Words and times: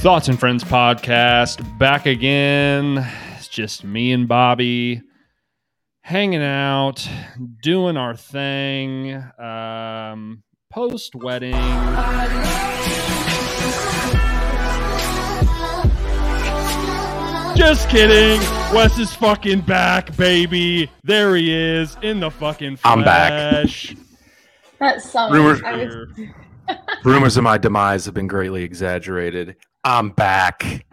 Thoughts 0.00 0.28
and 0.28 0.40
Friends 0.40 0.64
podcast 0.64 1.78
back 1.78 2.06
again. 2.06 3.06
It's 3.36 3.48
just 3.48 3.84
me 3.84 4.12
and 4.12 4.26
Bobbie 4.26 5.02
hanging 6.00 6.42
out, 6.42 7.06
doing 7.62 7.98
our 7.98 8.16
thing. 8.16 9.22
Um, 9.38 10.42
Post 10.70 11.14
wedding. 11.14 11.52
Just 17.54 17.90
kidding. 17.90 18.40
Wes 18.74 18.98
is 18.98 19.14
fucking 19.14 19.60
back, 19.60 20.16
baby. 20.16 20.90
There 21.04 21.36
he 21.36 21.52
is 21.52 21.98
in 22.00 22.20
the 22.20 22.30
fucking 22.30 22.76
flesh. 22.76 22.90
I'm 22.90 23.04
back. 23.04 23.68
That 24.78 25.02
song. 25.02 25.30
Rumors- 25.30 25.60
was, 25.60 26.08
Rumors 27.04 27.36
of 27.36 27.44
my 27.44 27.58
demise 27.58 28.06
have 28.06 28.14
been 28.14 28.28
greatly 28.28 28.62
exaggerated. 28.62 29.56
I'm 29.84 30.10
back. 30.10 30.84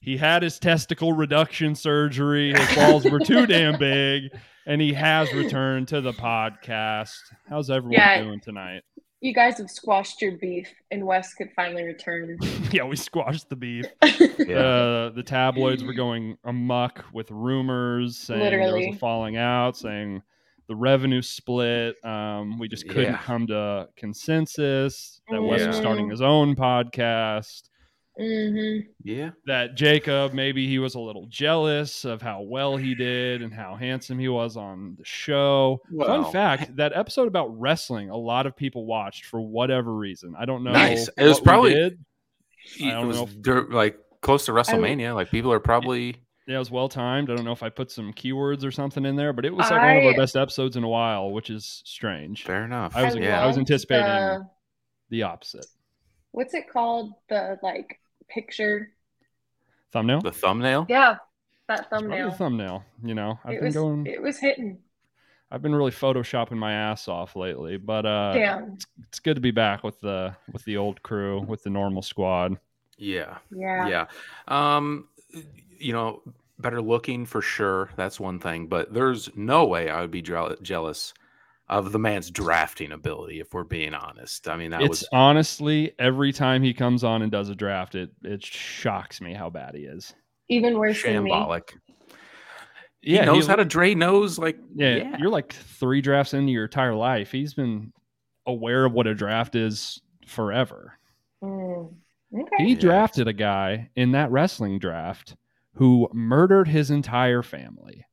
He 0.00 0.16
had 0.16 0.42
his 0.42 0.58
testicle 0.58 1.12
reduction 1.12 1.74
surgery. 1.74 2.52
His 2.54 2.74
balls 2.74 3.04
were 3.04 3.18
too 3.20 3.46
damn 3.46 3.78
big, 3.78 4.30
and 4.66 4.80
he 4.80 4.92
has 4.92 5.32
returned 5.32 5.88
to 5.88 6.00
the 6.00 6.12
podcast. 6.12 7.14
How's 7.48 7.70
everyone 7.70 7.92
Yeah. 8.00 8.22
doing 8.22 8.40
tonight? 8.40 8.82
you 9.20 9.32
guys 9.32 9.56
have 9.56 9.70
squashed 9.70 10.20
your 10.20 10.32
beef, 10.36 10.68
and 10.90 11.06
Wes 11.06 11.32
could 11.32 11.48
finally 11.56 11.82
return. 11.82 12.36
Yeah, 12.70 12.84
we 12.84 12.94
squashed 12.96 13.48
the 13.48 13.56
beef. 13.56 13.86
Yeah. 14.38 14.56
Uh, 14.58 15.10
the 15.10 15.22
tabloids 15.24 15.82
were 15.82 15.94
going 15.94 16.36
amok 16.44 17.04
with 17.14 17.30
rumors 17.30 18.18
saying 18.18 18.40
there 18.40 18.60
was 18.74 18.84
a 18.84 18.92
falling 18.98 19.38
out, 19.38 19.78
saying 19.78 20.20
the 20.68 20.74
revenue 20.76 21.22
split. 21.22 21.94
Um, 22.04 22.58
we 22.58 22.68
just 22.68 22.86
couldn't 22.88 23.12
Yeah. 23.12 23.18
come 23.22 23.46
to 23.46 23.88
consensus 23.96 25.22
that 25.30 25.40
Wes 25.40 25.66
was 25.66 25.76
starting 25.76 26.10
his 26.10 26.20
own 26.20 26.54
podcast. 26.56 27.62
Hmm 28.16 28.78
yeah. 29.02 29.30
That 29.46 29.74
Jacob 29.74 30.32
maybe 30.34 30.66
he 30.68 30.78
was 30.78 30.94
a 30.94 31.00
little 31.00 31.26
jealous 31.28 32.04
of 32.04 32.22
how 32.22 32.42
well 32.42 32.76
he 32.76 32.94
did 32.94 33.42
and 33.42 33.52
how 33.52 33.74
handsome 33.74 34.18
he 34.18 34.28
was 34.28 34.56
on 34.56 34.94
the 34.98 35.04
show. 35.04 35.80
Fun 35.98 36.30
fact: 36.32 36.76
that 36.76 36.92
episode 36.94 37.26
about 37.28 37.48
wrestling, 37.58 38.10
a 38.10 38.16
lot 38.16 38.46
of 38.46 38.56
people 38.56 38.86
watched 38.86 39.24
for 39.26 39.40
whatever 39.40 39.92
reason. 39.94 40.34
I 40.38 40.44
don't 40.44 40.62
know. 40.64 40.72
Nice. 40.72 41.08
It 41.16 41.24
was 41.26 41.40
probably- 41.40 41.74
I 41.76 41.86
It 42.78 42.90
don't 42.92 43.08
was 43.08 43.16
know 43.16 43.24
if- 43.24 43.42
dur- 43.42 43.68
like 43.70 43.98
close 44.22 44.46
to 44.46 44.52
WrestleMania. 44.52 45.14
Like 45.14 45.30
people 45.30 45.52
are 45.52 45.60
probably 45.60 46.16
Yeah, 46.46 46.56
it 46.56 46.58
was 46.58 46.70
well 46.70 46.88
timed. 46.88 47.30
I 47.30 47.34
don't 47.34 47.44
know 47.44 47.52
if 47.52 47.62
I 47.62 47.68
put 47.68 47.90
some 47.90 48.12
keywords 48.12 48.64
or 48.64 48.70
something 48.70 49.04
in 49.04 49.16
there, 49.16 49.32
but 49.32 49.44
it 49.44 49.52
was 49.54 49.68
like 49.70 49.80
one 49.82 49.96
of 49.98 50.04
our 50.04 50.14
best 50.14 50.36
episodes 50.36 50.76
in 50.76 50.84
a 50.84 50.88
while, 50.88 51.30
which 51.32 51.50
is 51.50 51.82
strange. 51.84 52.44
fair 52.44 52.64
enough. 52.64 52.94
I 52.96 53.04
was- 53.04 53.16
yeah. 53.16 53.42
I 53.42 53.46
was 53.46 53.58
anticipating- 53.58 54.06
the- 54.06 54.48
The 55.10 55.22
opposite. 55.24 55.66
what's 56.30 56.54
it 56.54 56.68
called? 56.70 57.12
The 57.28 57.58
like 57.62 58.00
picture. 58.34 58.90
Thumbnail. 59.92 60.20
the 60.20 60.32
thumbnail. 60.32 60.86
Yeah, 60.88 61.16
that 61.68 61.88
thumbnail. 61.88 62.30
the 62.30 62.36
thumbnail. 62.36 62.84
You 63.04 63.14
know, 63.14 63.38
I've 63.44 63.54
it 63.54 63.58
been 63.60 63.66
was. 63.66 63.74
going. 63.74 64.06
It 64.06 64.20
was 64.20 64.38
hitting. 64.38 64.78
I've 65.50 65.62
been 65.62 65.74
really 65.74 65.92
photoshopping 65.92 66.56
my 66.56 66.72
ass 66.72 67.06
off 67.06 67.36
lately, 67.36 67.76
but 67.76 68.04
uh, 68.04 68.32
Damn. 68.34 68.76
it's 69.06 69.20
good 69.20 69.36
to 69.36 69.40
be 69.40 69.52
back 69.52 69.84
with 69.84 70.00
the 70.00 70.34
with 70.52 70.64
the 70.64 70.76
old 70.76 71.00
crew, 71.04 71.40
with 71.42 71.62
the 71.62 71.70
normal 71.70 72.02
squad. 72.02 72.58
Yeah. 72.98 73.38
Yeah. 73.54 73.86
Yeah. 73.88 74.06
Um, 74.48 75.08
you 75.78 75.92
know, 75.92 76.22
better 76.58 76.82
looking 76.82 77.24
for 77.24 77.40
sure. 77.40 77.90
That's 77.96 78.18
one 78.18 78.40
thing, 78.40 78.66
but 78.66 78.92
there's 78.92 79.30
no 79.36 79.66
way 79.66 79.90
I 79.90 80.00
would 80.00 80.10
be 80.10 80.22
jeal- 80.22 80.56
jealous 80.62 81.14
of 81.68 81.92
the 81.92 81.98
man's 81.98 82.30
drafting 82.30 82.92
ability. 82.92 83.40
If 83.40 83.54
we're 83.54 83.64
being 83.64 83.94
honest, 83.94 84.48
I 84.48 84.56
mean 84.56 84.70
that 84.70 84.82
it's 84.82 84.88
was 85.02 85.08
honestly 85.12 85.92
every 85.98 86.32
time 86.32 86.62
he 86.62 86.74
comes 86.74 87.04
on 87.04 87.22
and 87.22 87.30
does 87.32 87.48
a 87.48 87.54
draft, 87.54 87.94
it 87.94 88.10
it 88.22 88.44
shocks 88.44 89.20
me 89.20 89.32
how 89.34 89.50
bad 89.50 89.74
he 89.74 89.82
is. 89.84 90.14
Even 90.48 90.78
worse 90.78 91.02
than 91.02 91.22
me. 91.24 91.30
shambolic. 91.30 91.70
Yeah, 93.02 93.20
he 93.20 93.26
knows 93.26 93.44
he- 93.44 93.50
how 93.50 93.56
to 93.56 93.64
Dre 93.64 93.94
knows 93.94 94.38
like 94.38 94.58
Yeah, 94.74 94.96
yeah. 94.96 95.16
you're 95.18 95.30
like 95.30 95.52
three 95.52 96.00
drafts 96.00 96.34
into 96.34 96.52
your 96.52 96.64
entire 96.64 96.94
life. 96.94 97.30
He's 97.32 97.54
been 97.54 97.92
aware 98.46 98.84
of 98.84 98.92
what 98.92 99.06
a 99.06 99.14
draft 99.14 99.54
is 99.54 100.00
forever. 100.26 100.98
Mm. 101.42 101.94
Okay. 102.36 102.64
He 102.64 102.72
Yeah. 102.74 102.80
drafted 102.80 103.28
a 103.28 103.32
guy 103.32 103.90
in 103.96 104.12
that 104.12 104.30
wrestling 104.30 104.78
draft 104.78 105.36
who 105.74 106.08
murdered 106.12 106.68
his 106.68 106.90
entire 106.90 107.42
family. 107.42 108.04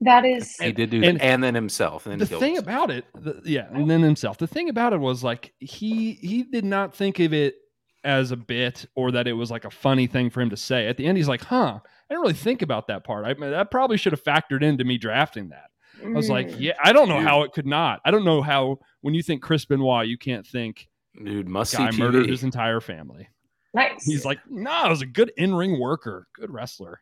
That 0.00 0.24
is. 0.24 0.56
He 0.56 0.72
did 0.72 0.90
do 0.90 1.02
and- 1.02 1.18
that, 1.18 1.24
and 1.24 1.42
then 1.42 1.54
himself. 1.54 2.06
And 2.06 2.12
then 2.12 2.18
the 2.20 2.26
killed 2.26 2.40
thing 2.40 2.54
himself. 2.54 2.66
about 2.76 2.90
it, 2.90 3.04
the, 3.14 3.40
yeah, 3.44 3.66
and 3.72 3.90
then 3.90 4.00
himself. 4.02 4.38
The 4.38 4.46
thing 4.46 4.68
about 4.68 4.92
it 4.92 5.00
was 5.00 5.24
like 5.24 5.52
he 5.58 6.12
he 6.14 6.44
did 6.44 6.64
not 6.64 6.94
think 6.94 7.18
of 7.18 7.32
it 7.32 7.56
as 8.04 8.30
a 8.30 8.36
bit 8.36 8.86
or 8.94 9.10
that 9.10 9.26
it 9.26 9.32
was 9.32 9.50
like 9.50 9.64
a 9.64 9.70
funny 9.70 10.06
thing 10.06 10.30
for 10.30 10.40
him 10.40 10.50
to 10.50 10.56
say. 10.56 10.86
At 10.86 10.96
the 10.98 11.06
end, 11.06 11.16
he's 11.18 11.26
like, 11.28 11.42
"Huh, 11.42 11.80
I 11.82 12.14
didn't 12.14 12.20
really 12.22 12.34
think 12.34 12.62
about 12.62 12.86
that 12.86 13.02
part. 13.02 13.24
I 13.26 13.34
mean, 13.34 13.50
that 13.50 13.70
probably 13.72 13.96
should 13.96 14.12
have 14.12 14.22
factored 14.22 14.62
into 14.62 14.84
me 14.84 14.98
drafting 14.98 15.48
that." 15.48 15.70
I 16.04 16.10
was 16.10 16.30
like, 16.30 16.46
Mm. 16.48 16.56
"Yeah, 16.60 16.72
I 16.82 16.92
don't 16.92 17.08
know 17.08 17.18
Dude. 17.18 17.26
how 17.26 17.42
it 17.42 17.52
could 17.52 17.66
not. 17.66 18.00
I 18.04 18.12
don't 18.12 18.24
know 18.24 18.40
how 18.40 18.78
when 19.00 19.14
you 19.14 19.22
think 19.24 19.42
Chris 19.42 19.64
Benoit, 19.64 20.06
you 20.06 20.16
can't 20.16 20.46
think 20.46 20.88
dude 21.24 21.48
must 21.48 21.72
see 21.72 21.78
guy 21.78 21.90
murdered 21.90 22.26
TV. 22.26 22.30
his 22.30 22.44
entire 22.44 22.80
family." 22.80 23.28
Nice. 23.74 24.04
He's 24.04 24.24
like, 24.24 24.38
"No, 24.48 24.70
I 24.70 24.88
was 24.88 25.02
a 25.02 25.06
good 25.06 25.32
in-ring 25.36 25.80
worker, 25.80 26.28
good 26.34 26.52
wrestler." 26.52 27.00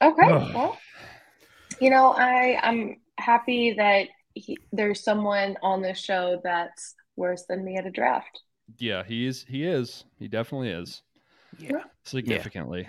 Okay. 0.00 0.22
Ugh. 0.30 0.54
well, 0.54 0.78
you 1.80 1.90
know, 1.90 2.12
I 2.12 2.58
I'm 2.62 3.00
happy 3.18 3.74
that 3.74 4.08
he, 4.34 4.58
there's 4.72 5.02
someone 5.02 5.56
on 5.62 5.82
this 5.82 5.98
show 5.98 6.40
that's 6.44 6.94
worse 7.16 7.44
than 7.48 7.64
me 7.64 7.76
at 7.76 7.86
a 7.86 7.90
draft. 7.90 8.42
Yeah, 8.78 9.02
he 9.02 9.26
is. 9.26 9.44
He 9.48 9.64
is. 9.64 10.04
He 10.18 10.28
definitely 10.28 10.70
is. 10.70 11.02
Yeah. 11.58 11.82
Significantly. 12.04 12.88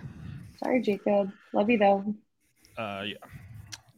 Sorry, 0.63 0.81
Jacob. 0.81 1.31
Love 1.53 1.69
you 1.69 1.77
though. 1.77 2.15
Uh, 2.77 3.03
yeah. 3.05 3.17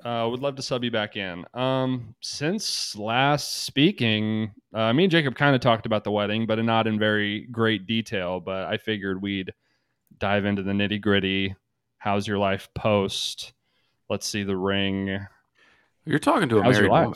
Uh, 0.03 0.27
would 0.27 0.41
love 0.41 0.55
to 0.55 0.61
sub 0.61 0.83
you 0.83 0.91
back 0.91 1.15
in. 1.15 1.45
Um, 1.53 2.13
since 2.21 2.95
last 2.97 3.63
speaking, 3.63 4.51
uh, 4.73 4.91
me 4.91 5.05
and 5.05 5.11
Jacob 5.11 5.35
kind 5.35 5.55
of 5.55 5.61
talked 5.61 5.85
about 5.85 6.03
the 6.03 6.11
wedding, 6.11 6.45
but 6.45 6.59
not 6.59 6.87
in 6.87 6.99
very 6.99 7.45
great 7.45 7.87
detail. 7.87 8.41
But 8.41 8.65
I 8.65 8.77
figured 8.77 9.21
we'd 9.21 9.53
dive 10.17 10.43
into 10.43 10.61
the 10.61 10.73
nitty 10.73 10.99
gritty. 10.99 11.55
How's 11.99 12.27
your 12.27 12.37
life 12.37 12.67
post? 12.75 13.53
Let's 14.09 14.27
see 14.27 14.43
the 14.43 14.57
ring. 14.57 15.19
You're 16.05 16.19
talking 16.19 16.49
to 16.49 16.59
a 16.59 16.63
How's 16.63 16.75
married 16.75 16.91
woman. 16.91 17.13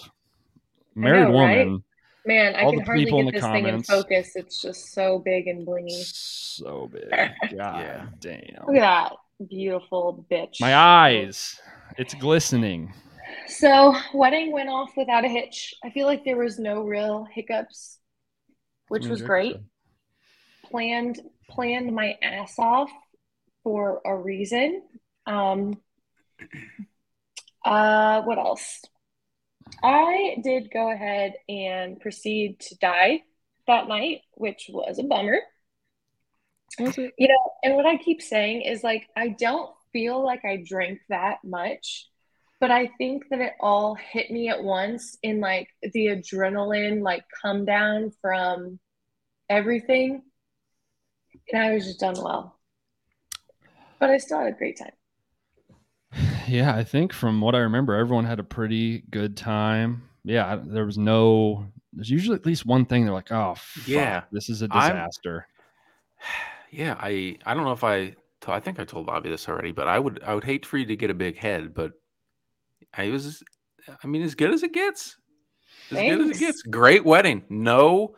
Married 0.95 1.23
know, 1.27 1.39
right? 1.39 1.67
woman. 1.67 1.83
Man, 2.25 2.55
I 2.55 2.63
All 2.63 2.71
can 2.71 2.79
the 2.79 2.85
hardly 2.85 3.05
people 3.05 3.19
in 3.19 3.25
get 3.27 3.33
the 3.33 3.39
this 3.39 3.49
thing 3.51 3.65
in 3.65 3.83
comments. 3.83 3.89
focus. 3.89 4.31
It's 4.35 4.61
just 4.61 4.93
so 4.93 5.19
big 5.19 5.47
and 5.47 5.65
blingy. 5.65 6.03
So 6.03 6.89
big. 6.91 7.09
God 7.09 7.51
Yeah. 7.51 8.05
damn. 8.19 8.65
Look 8.67 8.75
at 8.77 8.81
that 9.09 9.13
beautiful 9.47 10.25
bitch. 10.29 10.59
My 10.59 10.75
eyes. 10.75 11.59
It's 11.97 12.13
glistening. 12.15 12.93
So, 13.47 13.95
wedding 14.13 14.51
went 14.51 14.69
off 14.69 14.91
without 14.97 15.23
a 15.25 15.29
hitch. 15.29 15.73
I 15.83 15.89
feel 15.89 16.05
like 16.05 16.25
there 16.25 16.37
was 16.37 16.59
no 16.59 16.81
real 16.81 17.25
hiccups, 17.31 17.97
which 18.89 19.05
was 19.07 19.21
great. 19.21 19.57
Planned 20.65 21.21
planned 21.49 21.93
my 21.95 22.17
ass 22.21 22.55
off 22.59 22.89
for 23.63 24.01
a 24.05 24.15
reason. 24.15 24.81
Um, 25.25 25.77
uh, 27.65 28.21
what 28.21 28.37
else? 28.37 28.81
I 29.83 30.37
did 30.43 30.71
go 30.71 30.91
ahead 30.91 31.33
and 31.49 31.99
proceed 31.99 32.59
to 32.61 32.77
die 32.77 33.23
that 33.67 33.87
night, 33.87 34.21
which 34.33 34.69
was 34.71 34.99
a 34.99 35.03
bummer. 35.03 35.39
It? 36.79 37.13
You 37.17 37.27
know, 37.27 37.51
and 37.63 37.75
what 37.75 37.85
I 37.85 37.97
keep 37.97 38.21
saying 38.21 38.61
is 38.61 38.83
like, 38.83 39.07
I 39.15 39.29
don't 39.29 39.71
feel 39.91 40.23
like 40.23 40.45
I 40.45 40.63
drank 40.65 40.99
that 41.09 41.37
much, 41.43 42.07
but 42.59 42.71
I 42.71 42.91
think 42.97 43.29
that 43.29 43.39
it 43.39 43.53
all 43.59 43.95
hit 43.95 44.31
me 44.31 44.49
at 44.49 44.63
once 44.63 45.17
in 45.23 45.39
like 45.39 45.69
the 45.81 46.07
adrenaline, 46.07 47.01
like 47.01 47.23
come 47.41 47.65
down 47.65 48.11
from 48.21 48.79
everything. 49.49 50.23
And 51.51 51.61
I 51.61 51.73
was 51.73 51.85
just 51.85 51.99
done 51.99 52.15
well. 52.21 52.59
But 53.99 54.09
I 54.09 54.17
still 54.17 54.39
had 54.39 54.53
a 54.53 54.57
great 54.57 54.77
time. 54.77 54.91
Yeah, 56.47 56.75
I 56.75 56.83
think 56.83 57.13
from 57.13 57.41
what 57.41 57.55
I 57.55 57.59
remember, 57.59 57.93
everyone 57.95 58.25
had 58.25 58.39
a 58.39 58.43
pretty 58.43 58.99
good 59.09 59.35
time. 59.37 60.03
Yeah, 60.23 60.59
there 60.63 60.85
was 60.85 60.97
no. 60.97 61.67
There's 61.93 62.09
usually 62.09 62.35
at 62.35 62.45
least 62.45 62.65
one 62.65 62.85
thing 62.85 63.05
they're 63.05 63.13
like, 63.13 63.31
"Oh, 63.31 63.55
fuck, 63.57 63.87
Yeah, 63.87 64.23
this 64.31 64.49
is 64.49 64.61
a 64.61 64.67
I'm- 64.71 64.91
disaster." 64.95 65.47
Yeah, 66.69 66.97
I 66.99 67.37
I 67.45 67.53
don't 67.53 67.63
know 67.63 67.71
if 67.71 67.85
I 67.85 68.13
I 68.45 68.59
think 68.59 68.77
I 68.77 68.83
told 68.83 69.05
Bobbie 69.05 69.29
this 69.29 69.47
already, 69.47 69.71
but 69.71 69.87
I 69.87 69.97
would 69.97 70.21
I 70.21 70.35
would 70.35 70.43
hate 70.43 70.65
for 70.65 70.77
you 70.77 70.85
to 70.87 70.97
get 70.97 71.09
a 71.09 71.13
big 71.13 71.37
head, 71.37 71.73
but 71.73 71.93
I 72.93 73.07
was 73.09 73.41
I 74.03 74.07
mean 74.07 74.21
as 74.21 74.35
good 74.35 74.51
as 74.53 74.63
it 74.63 74.73
gets. 74.73 75.15
As 75.91 75.97
good 75.97 76.19
as 76.21 76.29
it 76.35 76.39
gets. 76.39 76.61
Great 76.63 77.05
wedding. 77.05 77.43
No 77.49 78.15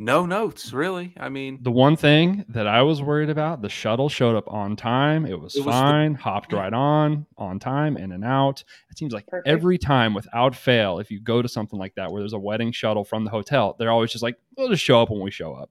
no 0.00 0.24
notes, 0.26 0.72
really. 0.72 1.12
I 1.18 1.28
mean 1.28 1.58
The 1.60 1.70
one 1.72 1.96
thing 1.96 2.44
that 2.50 2.66
I 2.68 2.82
was 2.82 3.02
worried 3.02 3.30
about, 3.30 3.62
the 3.62 3.68
shuttle 3.68 4.08
showed 4.08 4.36
up 4.36 4.48
on 4.48 4.76
time. 4.76 5.26
It 5.26 5.38
was 5.38 5.56
It 5.56 5.60
was 5.64 5.66
the- 5.66 5.80
fine, 5.80 6.14
hopped 6.14 6.52
right 6.52 6.72
on, 6.72 7.26
on 7.36 7.58
time, 7.58 7.96
in 7.96 8.12
and 8.12 8.24
out. 8.24 8.62
It 8.90 8.98
seems 8.98 9.12
like 9.12 9.26
Perfect. 9.26 9.48
every 9.48 9.76
time, 9.78 10.14
without 10.14 10.54
fail, 10.54 10.98
if 11.00 11.10
you 11.10 11.20
go 11.20 11.42
to 11.42 11.48
something 11.48 11.78
like 11.78 11.94
that 11.96 12.10
where 12.12 12.20
there's 12.22 12.32
a 12.32 12.38
wedding 12.38 12.70
shuttle 12.72 13.04
from 13.04 13.24
the 13.24 13.30
hotel, 13.30 13.74
they're 13.78 13.90
always 13.90 14.12
just 14.12 14.22
like, 14.22 14.36
"We'll 14.56 14.68
just 14.68 14.84
show 14.84 15.02
up 15.02 15.10
when 15.10 15.20
we 15.20 15.30
show 15.30 15.52
up." 15.54 15.70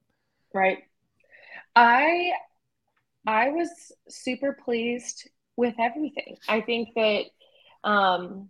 Right. 0.54 0.80
I 1.76 2.32
I 3.26 3.50
was 3.50 3.70
super 4.10 4.58
pleased 4.64 5.30
with 5.58 5.76
everything. 5.80 6.38
I 6.50 6.62
think 6.62 6.90
that 6.96 7.24
um, 7.84 8.50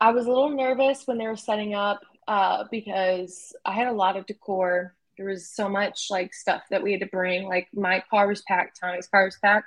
I 0.00 0.12
was 0.12 0.26
a 0.26 0.28
little 0.28 0.50
nervous 0.50 1.06
when 1.06 1.18
they 1.18 1.26
were 1.26 1.36
setting 1.36 1.74
up 1.74 2.00
uh, 2.28 2.64
because 2.70 3.54
I 3.64 3.72
had 3.72 3.88
a 3.88 3.92
lot 3.92 4.16
of 4.16 4.26
decor. 4.26 4.94
There 5.16 5.26
was 5.26 5.48
so 5.54 5.68
much 5.68 6.06
like 6.10 6.32
stuff 6.34 6.62
that 6.70 6.82
we 6.82 6.92
had 6.92 7.00
to 7.00 7.06
bring. 7.06 7.44
Like 7.44 7.68
my 7.74 8.02
car 8.10 8.26
was 8.28 8.42
packed, 8.42 8.80
Tommy's 8.80 9.08
car 9.08 9.24
was 9.24 9.38
packed, 9.42 9.66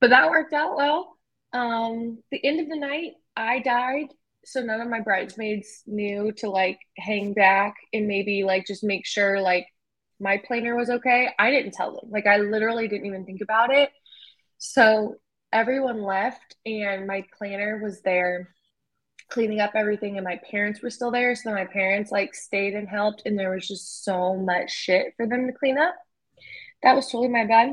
but 0.00 0.10
that 0.10 0.30
worked 0.30 0.52
out 0.52 0.76
well. 0.76 1.16
Um, 1.52 2.18
the 2.30 2.44
end 2.44 2.60
of 2.60 2.68
the 2.68 2.76
night, 2.76 3.12
I 3.36 3.60
died, 3.60 4.08
so 4.44 4.60
none 4.60 4.80
of 4.80 4.88
my 4.88 5.00
bridesmaids 5.00 5.82
knew 5.86 6.32
to 6.38 6.50
like 6.50 6.78
hang 6.98 7.32
back 7.32 7.74
and 7.92 8.06
maybe 8.06 8.44
like 8.44 8.66
just 8.66 8.84
make 8.84 9.06
sure 9.06 9.40
like 9.40 9.66
my 10.20 10.40
planner 10.46 10.76
was 10.76 10.90
okay. 10.90 11.28
I 11.38 11.50
didn't 11.50 11.72
tell 11.72 11.92
them. 11.92 12.10
Like 12.10 12.26
I 12.26 12.38
literally 12.38 12.88
didn't 12.88 13.06
even 13.06 13.24
think 13.24 13.40
about 13.40 13.72
it. 13.72 13.90
So 14.58 15.16
everyone 15.52 16.02
left 16.02 16.56
and 16.64 17.06
my 17.06 17.24
planner 17.36 17.80
was 17.82 18.02
there 18.02 18.54
cleaning 19.28 19.60
up 19.60 19.72
everything 19.74 20.16
and 20.16 20.24
my 20.24 20.40
parents 20.50 20.82
were 20.82 20.90
still 20.90 21.10
there. 21.10 21.34
So 21.34 21.52
my 21.52 21.64
parents 21.64 22.10
like 22.10 22.34
stayed 22.34 22.74
and 22.74 22.88
helped 22.88 23.22
and 23.26 23.38
there 23.38 23.50
was 23.50 23.66
just 23.66 24.04
so 24.04 24.36
much 24.36 24.70
shit 24.70 25.14
for 25.16 25.26
them 25.26 25.46
to 25.46 25.52
clean 25.52 25.78
up. 25.78 25.94
That 26.82 26.94
was 26.94 27.06
totally 27.06 27.28
my 27.28 27.44
bad. 27.44 27.70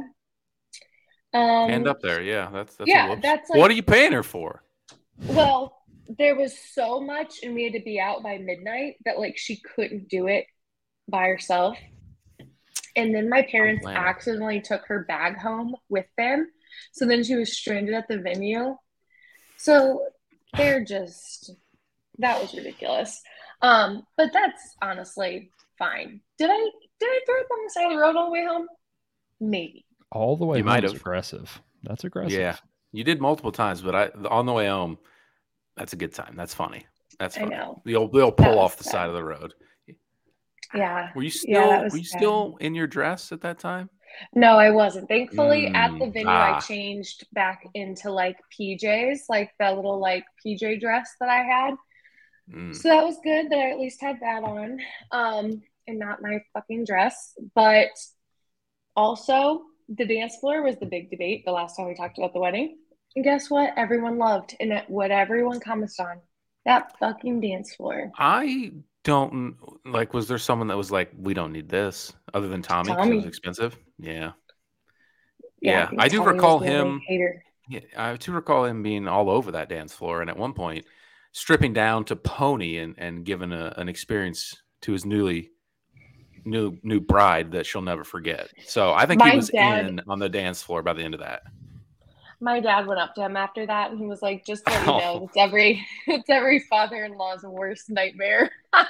Um 1.33 1.69
hand 1.69 1.87
up 1.87 2.01
there. 2.01 2.21
Yeah 2.21 2.49
that's, 2.51 2.75
that's 2.75 2.89
yeah 2.89 3.15
that's 3.15 3.49
like, 3.49 3.59
what 3.59 3.69
are 3.69 3.75
you 3.75 3.83
paying 3.83 4.13
her 4.13 4.23
for? 4.23 4.63
Well 5.27 5.77
there 6.07 6.35
was 6.35 6.57
so 6.57 6.99
much 6.99 7.43
and 7.43 7.53
we 7.53 7.63
had 7.63 7.73
to 7.73 7.81
be 7.81 7.99
out 7.99 8.23
by 8.23 8.37
midnight 8.37 8.95
that 9.05 9.19
like 9.19 9.37
she 9.37 9.61
couldn't 9.75 10.09
do 10.09 10.27
it 10.27 10.45
by 11.07 11.27
herself. 11.27 11.77
And 12.95 13.13
then 13.13 13.29
my 13.29 13.41
parents 13.43 13.85
accidentally 13.85 14.61
took 14.61 14.85
her 14.85 15.03
bag 15.05 15.37
home 15.37 15.75
with 15.89 16.05
them. 16.17 16.47
So 16.91 17.05
then 17.05 17.23
she 17.23 17.35
was 17.35 17.55
stranded 17.55 17.95
at 17.95 18.07
the 18.07 18.19
venue. 18.19 18.75
So 19.57 20.05
they're 20.55 20.83
just 20.83 21.51
that 22.19 22.41
was 22.41 22.53
ridiculous. 22.53 23.21
Um, 23.61 24.03
but 24.17 24.31
that's 24.33 24.75
honestly 24.81 25.49
fine. 25.77 26.21
Did 26.37 26.49
I 26.51 26.69
did 26.99 27.07
I 27.07 27.19
throw 27.25 27.39
up 27.39 27.47
on 27.51 27.63
the 27.63 27.69
side 27.69 27.85
of 27.85 27.91
the 27.91 27.97
road 27.97 28.15
all 28.15 28.25
the 28.25 28.31
way 28.31 28.45
home? 28.45 28.67
Maybe. 29.39 29.85
All 30.11 30.37
the 30.37 30.45
way 30.45 30.59
you 30.59 30.63
might 30.63 30.83
have 30.83 30.95
aggressive. 30.95 31.61
That's 31.83 32.03
aggressive. 32.03 32.37
Yeah, 32.37 32.57
you 32.91 33.03
did 33.03 33.19
multiple 33.19 33.51
times, 33.51 33.81
but 33.81 33.95
I 33.95 34.09
on 34.29 34.45
the 34.45 34.53
way 34.53 34.67
home, 34.67 34.97
that's 35.75 35.93
a 35.93 35.97
good 35.97 36.13
time. 36.13 36.35
That's 36.35 36.53
funny. 36.53 36.85
That's 37.19 37.37
funny. 37.37 37.55
I 37.55 37.57
know. 37.57 37.81
They'll 37.85 38.07
they'll 38.07 38.31
pull 38.31 38.59
off 38.59 38.77
the 38.77 38.83
side 38.83 39.07
of 39.07 39.15
the 39.15 39.23
road. 39.23 39.53
Yeah. 40.73 41.09
Were 41.15 41.23
you 41.23 41.29
still 41.29 41.51
yeah, 41.51 41.87
were 41.89 41.97
you 41.97 42.03
still 42.03 42.57
in 42.59 42.75
your 42.75 42.87
dress 42.87 43.31
at 43.31 43.41
that 43.41 43.59
time? 43.59 43.89
No, 44.33 44.57
I 44.57 44.69
wasn't. 44.69 45.07
Thankfully, 45.07 45.67
mm, 45.67 45.75
at 45.75 45.91
the 45.99 46.09
venue, 46.09 46.27
ah. 46.27 46.57
I 46.57 46.59
changed 46.59 47.25
back 47.33 47.67
into 47.73 48.11
like 48.11 48.37
PJs, 48.57 49.21
like 49.29 49.51
the 49.59 49.71
little 49.71 49.99
like 49.99 50.25
PJ 50.45 50.79
dress 50.79 51.11
that 51.19 51.29
I 51.29 51.43
had. 51.43 51.75
Mm. 52.51 52.75
So 52.75 52.89
that 52.89 53.03
was 53.03 53.17
good 53.23 53.49
that 53.49 53.57
I 53.59 53.71
at 53.71 53.79
least 53.79 54.01
had 54.01 54.19
that 54.21 54.43
on, 54.43 54.79
um, 55.11 55.61
and 55.87 55.99
not 55.99 56.21
my 56.21 56.39
fucking 56.53 56.85
dress. 56.85 57.33
But 57.55 57.89
also, 58.95 59.61
the 59.89 60.05
dance 60.05 60.37
floor 60.37 60.61
was 60.63 60.77
the 60.77 60.85
big 60.85 61.09
debate 61.09 61.43
the 61.45 61.51
last 61.51 61.75
time 61.75 61.87
we 61.87 61.95
talked 61.95 62.17
about 62.17 62.33
the 62.33 62.39
wedding. 62.39 62.77
And 63.15 63.23
guess 63.23 63.49
what? 63.49 63.73
Everyone 63.77 64.17
loved, 64.17 64.55
and 64.59 64.83
what 64.87 65.11
everyone 65.11 65.59
commented 65.59 65.99
on 65.99 66.21
that 66.65 66.97
fucking 66.99 67.41
dance 67.41 67.75
floor. 67.75 68.11
I 68.17 68.71
don't 69.03 69.55
like. 69.85 70.13
Was 70.13 70.27
there 70.27 70.37
someone 70.37 70.67
that 70.69 70.77
was 70.77 70.91
like, 70.91 71.11
"We 71.17 71.33
don't 71.33 71.51
need 71.51 71.69
this," 71.69 72.13
other 72.33 72.47
than 72.47 72.61
Tommy? 72.61 72.89
Tommy. 72.89 73.11
It 73.11 73.15
was 73.15 73.25
expensive. 73.25 73.77
Yeah. 73.99 74.31
Yeah, 75.61 75.89
yeah 75.91 76.01
I, 76.01 76.05
I 76.05 76.07
do 76.07 76.23
recall 76.23 76.59
him. 76.59 77.01
Yeah, 77.69 77.79
I 77.95 78.15
do 78.17 78.31
recall 78.33 78.65
him 78.65 78.83
being 78.83 79.07
all 79.07 79.29
over 79.29 79.51
that 79.53 79.69
dance 79.69 79.93
floor, 79.93 80.21
and 80.21 80.29
at 80.29 80.37
one 80.37 80.53
point, 80.53 80.85
stripping 81.31 81.73
down 81.73 82.05
to 82.05 82.15
pony 82.15 82.77
and 82.77 82.95
and 82.97 83.25
giving 83.25 83.51
a, 83.51 83.73
an 83.77 83.89
experience 83.89 84.61
to 84.81 84.91
his 84.91 85.05
newly 85.05 85.51
new 86.45 86.77
new 86.83 86.99
bride 86.99 87.51
that 87.51 87.65
she'll 87.65 87.81
never 87.81 88.03
forget. 88.03 88.49
So 88.65 88.93
I 88.93 89.05
think 89.05 89.19
My 89.19 89.31
he 89.31 89.37
was 89.37 89.49
dad, 89.49 89.85
in 89.87 90.01
on 90.07 90.19
the 90.19 90.29
dance 90.29 90.61
floor 90.61 90.81
by 90.81 90.93
the 90.93 91.03
end 91.03 91.13
of 91.13 91.21
that. 91.21 91.43
My 92.43 92.59
dad 92.59 92.85
went 92.87 92.99
up 92.99 93.15
to 93.15 93.21
him 93.21 93.37
after 93.37 93.65
that 93.65 93.91
and 93.91 93.99
he 93.99 94.05
was 94.05 94.21
like, 94.21 94.45
"Just 94.45 94.67
let 94.67 94.81
you 94.81 94.87
know, 94.87 95.19
oh. 95.21 95.25
it's 95.25 95.37
every 95.37 95.85
it's 96.07 96.29
every 96.29 96.59
father-in-law's 96.69 97.43
worst 97.43 97.89
nightmare." 97.89 98.51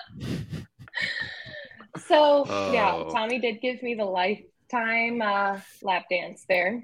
so 2.07 2.45
oh. 2.47 2.71
yeah, 2.73 3.03
Tommy 3.11 3.39
did 3.39 3.61
give 3.61 3.83
me 3.83 3.93
the 3.95 4.05
lifetime 4.05 5.21
uh, 5.21 5.59
lap 5.83 6.05
dance 6.09 6.45
there. 6.49 6.83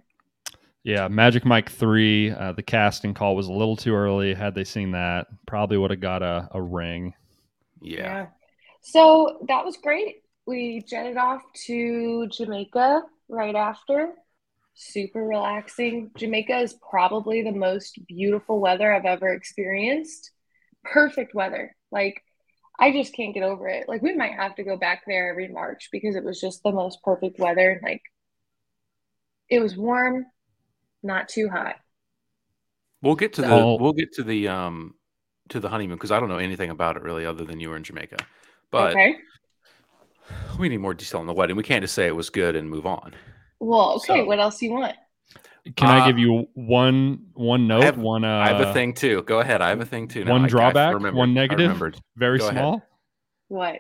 Yeah, 0.84 1.08
Magic 1.08 1.44
Mike 1.44 1.70
three. 1.70 2.32
Uh, 2.32 2.54
the 2.54 2.64
casting 2.64 3.14
call 3.14 3.36
was 3.36 3.48
a 3.48 3.52
little 3.52 3.76
too 3.76 3.94
early. 3.94 4.34
Had 4.34 4.56
they 4.56 4.64
seen 4.64 4.92
that, 4.92 5.28
probably 5.46 5.78
would 5.78 5.92
have 5.92 6.00
got 6.00 6.22
a, 6.22 6.48
a 6.52 6.62
ring. 6.62 7.14
Yeah. 7.82 8.00
yeah. 8.00 8.28
So 8.82 9.40
that 9.48 9.66
was 9.66 9.78
great. 9.78 10.24
We 10.46 10.84
jetted 10.88 11.18
off 11.18 11.42
to 11.66 12.28
Jamaica 12.28 13.04
right 13.28 13.56
after. 13.56 14.14
Super 14.82 15.26
relaxing. 15.26 16.10
Jamaica 16.16 16.58
is 16.60 16.74
probably 16.90 17.42
the 17.42 17.52
most 17.52 18.00
beautiful 18.08 18.62
weather 18.62 18.94
I've 18.94 19.04
ever 19.04 19.34
experienced. 19.34 20.32
Perfect 20.86 21.36
weather. 21.36 21.76
Like 21.92 22.24
I 22.80 22.94
just 22.94 23.14
can't 23.14 23.34
get 23.34 23.44
over 23.44 23.68
it. 23.68 23.90
Like 23.90 24.02
we 24.02 24.16
might 24.16 24.36
have 24.36 24.56
to 24.56 24.64
go 24.64 24.78
back 24.78 25.04
there 25.06 25.32
every 25.32 25.50
March 25.50 25.90
because 25.92 26.16
it 26.16 26.24
was 26.24 26.40
just 26.40 26.64
the 26.64 26.72
most 26.72 27.04
perfect 27.04 27.40
weather. 27.40 27.82
Like 27.84 28.02
it 29.50 29.60
was 29.60 29.76
warm, 29.76 30.26
not 31.04 31.28
too 31.28 31.50
hot. 31.50 31.76
We'll 33.02 33.16
get 33.16 33.34
to 33.34 33.42
the 33.42 33.78
we'll 33.78 33.92
get 33.92 34.14
to 34.14 34.24
the 34.24 34.48
um 34.48 34.96
to 35.50 35.60
the 35.60 35.68
honeymoon 35.68 35.98
because 35.98 36.12
I 36.12 36.22
don't 36.22 36.30
know 36.30 36.38
anything 36.38 36.70
about 36.70 36.96
it 36.96 37.04
really 37.04 37.26
other 37.26 37.44
than 37.44 37.60
you 37.60 37.70
were 37.70 37.76
in 37.76 37.84
Jamaica. 37.84 38.20
But 38.72 38.92
okay. 38.92 39.18
we 40.58 40.70
need 40.70 40.78
more 40.78 40.94
detail 40.94 41.20
on 41.20 41.28
the 41.28 41.34
wedding. 41.34 41.58
We 41.58 41.64
can't 41.64 41.84
just 41.84 41.96
say 41.96 42.08
it 42.08 42.16
was 42.16 42.30
good 42.30 42.56
and 42.56 42.70
move 42.70 42.86
on. 42.86 43.14
Well, 43.60 43.96
okay. 43.96 44.22
So, 44.22 44.26
what 44.26 44.40
else 44.40 44.60
do 44.60 44.66
you 44.66 44.74
want? 44.74 44.96
Can 45.76 45.90
uh, 45.90 46.04
I 46.04 46.08
give 46.08 46.18
you 46.18 46.48
one 46.54 47.28
one 47.34 47.68
note? 47.68 47.82
I 47.82 47.86
have, 47.86 47.98
one. 47.98 48.24
Uh, 48.24 48.40
I 48.40 48.48
have 48.48 48.62
a 48.62 48.74
thing 48.74 48.94
too. 48.94 49.24
Go 49.24 49.40
ahead. 49.40 49.62
I 49.62 49.70
have 49.70 49.82
a 49.82 49.86
thing 49.86 50.08
too. 50.08 50.24
Now. 50.24 50.32
One 50.32 50.48
drawback. 50.48 50.96
I, 50.96 51.08
I 51.08 51.12
one 51.12 51.34
negative. 51.34 51.78
Very 52.16 52.40
Go 52.40 52.50
small. 52.50 52.74
Ahead. 52.76 52.88
What? 53.50 53.80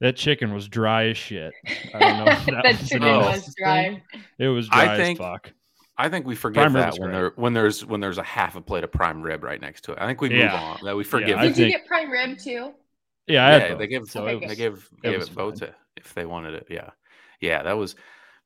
That 0.00 0.16
chicken 0.16 0.52
was 0.52 0.68
dry 0.68 1.08
as 1.08 1.16
shit. 1.16 1.52
I 1.94 1.98
don't 1.98 2.18
know. 2.18 2.24
that, 2.24 2.62
that 2.62 2.80
was 2.80 2.88
chicken 2.88 3.08
was 3.08 3.54
dry. 3.58 4.02
It 4.38 4.48
was 4.48 4.68
dry 4.68 4.94
I 4.94 4.96
think, 4.96 5.18
as 5.18 5.24
fuck. 5.24 5.52
I 5.96 6.08
think 6.08 6.26
we 6.26 6.34
forgive 6.34 6.62
prime 6.62 6.72
that 6.74 6.98
when 6.98 7.12
there 7.12 7.32
when 7.36 7.54
there's 7.54 7.86
when 7.86 8.00
there's 8.00 8.18
a 8.18 8.22
half 8.22 8.56
a 8.56 8.60
plate 8.60 8.84
of 8.84 8.92
prime 8.92 9.22
rib 9.22 9.44
right 9.44 9.60
next 9.60 9.82
to 9.84 9.92
it. 9.92 9.98
I 10.00 10.06
think 10.06 10.20
we 10.20 10.28
move 10.28 10.38
yeah. 10.38 10.60
on. 10.60 10.78
That 10.84 10.96
we 10.96 11.04
forgive. 11.04 11.30
Yeah, 11.30 11.42
Did 11.42 11.54
think, 11.54 11.66
you 11.66 11.78
get 11.78 11.86
prime 11.86 12.10
rib 12.10 12.38
too? 12.38 12.72
Yeah, 13.26 13.68
yeah. 13.68 13.74
They 13.74 13.86
give 13.86 14.06
so 14.06 14.26
okay, 14.26 14.46
they 14.46 14.56
give 14.56 14.88
they 15.02 15.12
give 15.12 15.22
it 15.22 15.34
both 15.34 15.62
if 15.96 16.12
they 16.14 16.26
wanted 16.26 16.54
it. 16.54 16.66
Yeah, 16.68 16.90
yeah. 17.40 17.62
That 17.62 17.78
was 17.78 17.94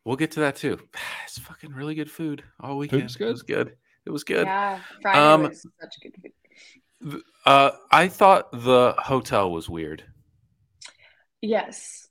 We'll 0.05 0.17
get 0.17 0.33
to 0.33 0.41
that 0.41 0.57
too. 0.57 0.79
It's 1.25 1.39
fucking 1.39 1.73
really 1.75 1.95
good 1.95 2.11
food 2.11 2.43
all 2.59 2.79
weekend. 2.79 3.03
Food's 3.03 3.17
good. 3.17 3.29
It 3.29 3.31
was 3.31 3.43
good. 3.43 3.77
It 4.07 4.11
was 4.11 4.25
good. 4.25 4.47
Yeah, 4.47 4.81
Friday 5.03 5.19
um, 5.19 5.43
was 5.43 5.67
such 5.79 5.95
good 6.03 6.15
food. 6.23 7.23
Uh, 7.45 7.71
I 7.91 8.09
thought 8.09 8.51
the 8.51 8.95
hotel 8.99 9.53
was 9.53 9.69
weird. 9.69 10.05
Yes, 11.43 12.09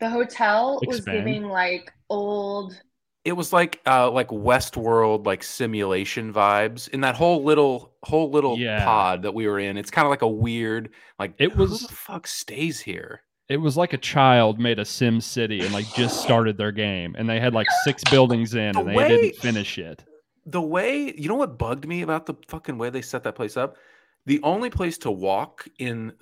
the 0.00 0.08
hotel 0.08 0.78
Expand. 0.82 0.88
was 0.88 1.00
giving 1.04 1.44
like 1.48 1.92
old. 2.08 2.80
It 3.24 3.32
was 3.32 3.52
like 3.52 3.80
uh 3.86 4.10
like 4.10 4.28
Westworld 4.28 5.26
like 5.26 5.42
simulation 5.42 6.32
vibes 6.32 6.88
in 6.88 7.00
that 7.00 7.16
whole 7.16 7.42
little 7.42 7.94
whole 8.04 8.30
little 8.30 8.56
yeah. 8.56 8.84
pod 8.84 9.22
that 9.22 9.34
we 9.34 9.48
were 9.48 9.58
in. 9.58 9.76
It's 9.76 9.90
kind 9.90 10.06
of 10.06 10.10
like 10.10 10.22
a 10.22 10.28
weird 10.28 10.90
like 11.18 11.34
it 11.38 11.56
was 11.56 11.80
who 11.80 11.86
the 11.88 11.92
fuck 11.92 12.26
stays 12.26 12.78
here. 12.78 13.22
It 13.48 13.58
was 13.58 13.76
like 13.76 13.92
a 13.92 13.98
child 13.98 14.58
made 14.58 14.78
a 14.78 14.84
Sim 14.84 15.20
City 15.20 15.60
and 15.60 15.72
like 15.72 15.86
just 15.94 16.22
started 16.22 16.56
their 16.56 16.72
game, 16.72 17.14
and 17.16 17.28
they 17.28 17.38
had 17.38 17.54
like 17.54 17.68
six 17.84 18.02
buildings 18.10 18.54
in, 18.54 18.72
the 18.72 18.80
and 18.80 18.88
they 18.88 18.96
way, 18.96 19.08
didn't 19.08 19.36
finish 19.36 19.78
it. 19.78 20.04
The 20.46 20.60
way 20.60 21.14
you 21.16 21.28
know 21.28 21.36
what 21.36 21.58
bugged 21.58 21.86
me 21.86 22.02
about 22.02 22.26
the 22.26 22.34
fucking 22.48 22.78
way 22.78 22.90
they 22.90 23.02
set 23.02 23.22
that 23.22 23.36
place 23.36 23.56
up? 23.56 23.76
The 24.26 24.40
only 24.42 24.70
place 24.70 24.98
to 24.98 25.10
walk 25.10 25.68
in 25.78 26.12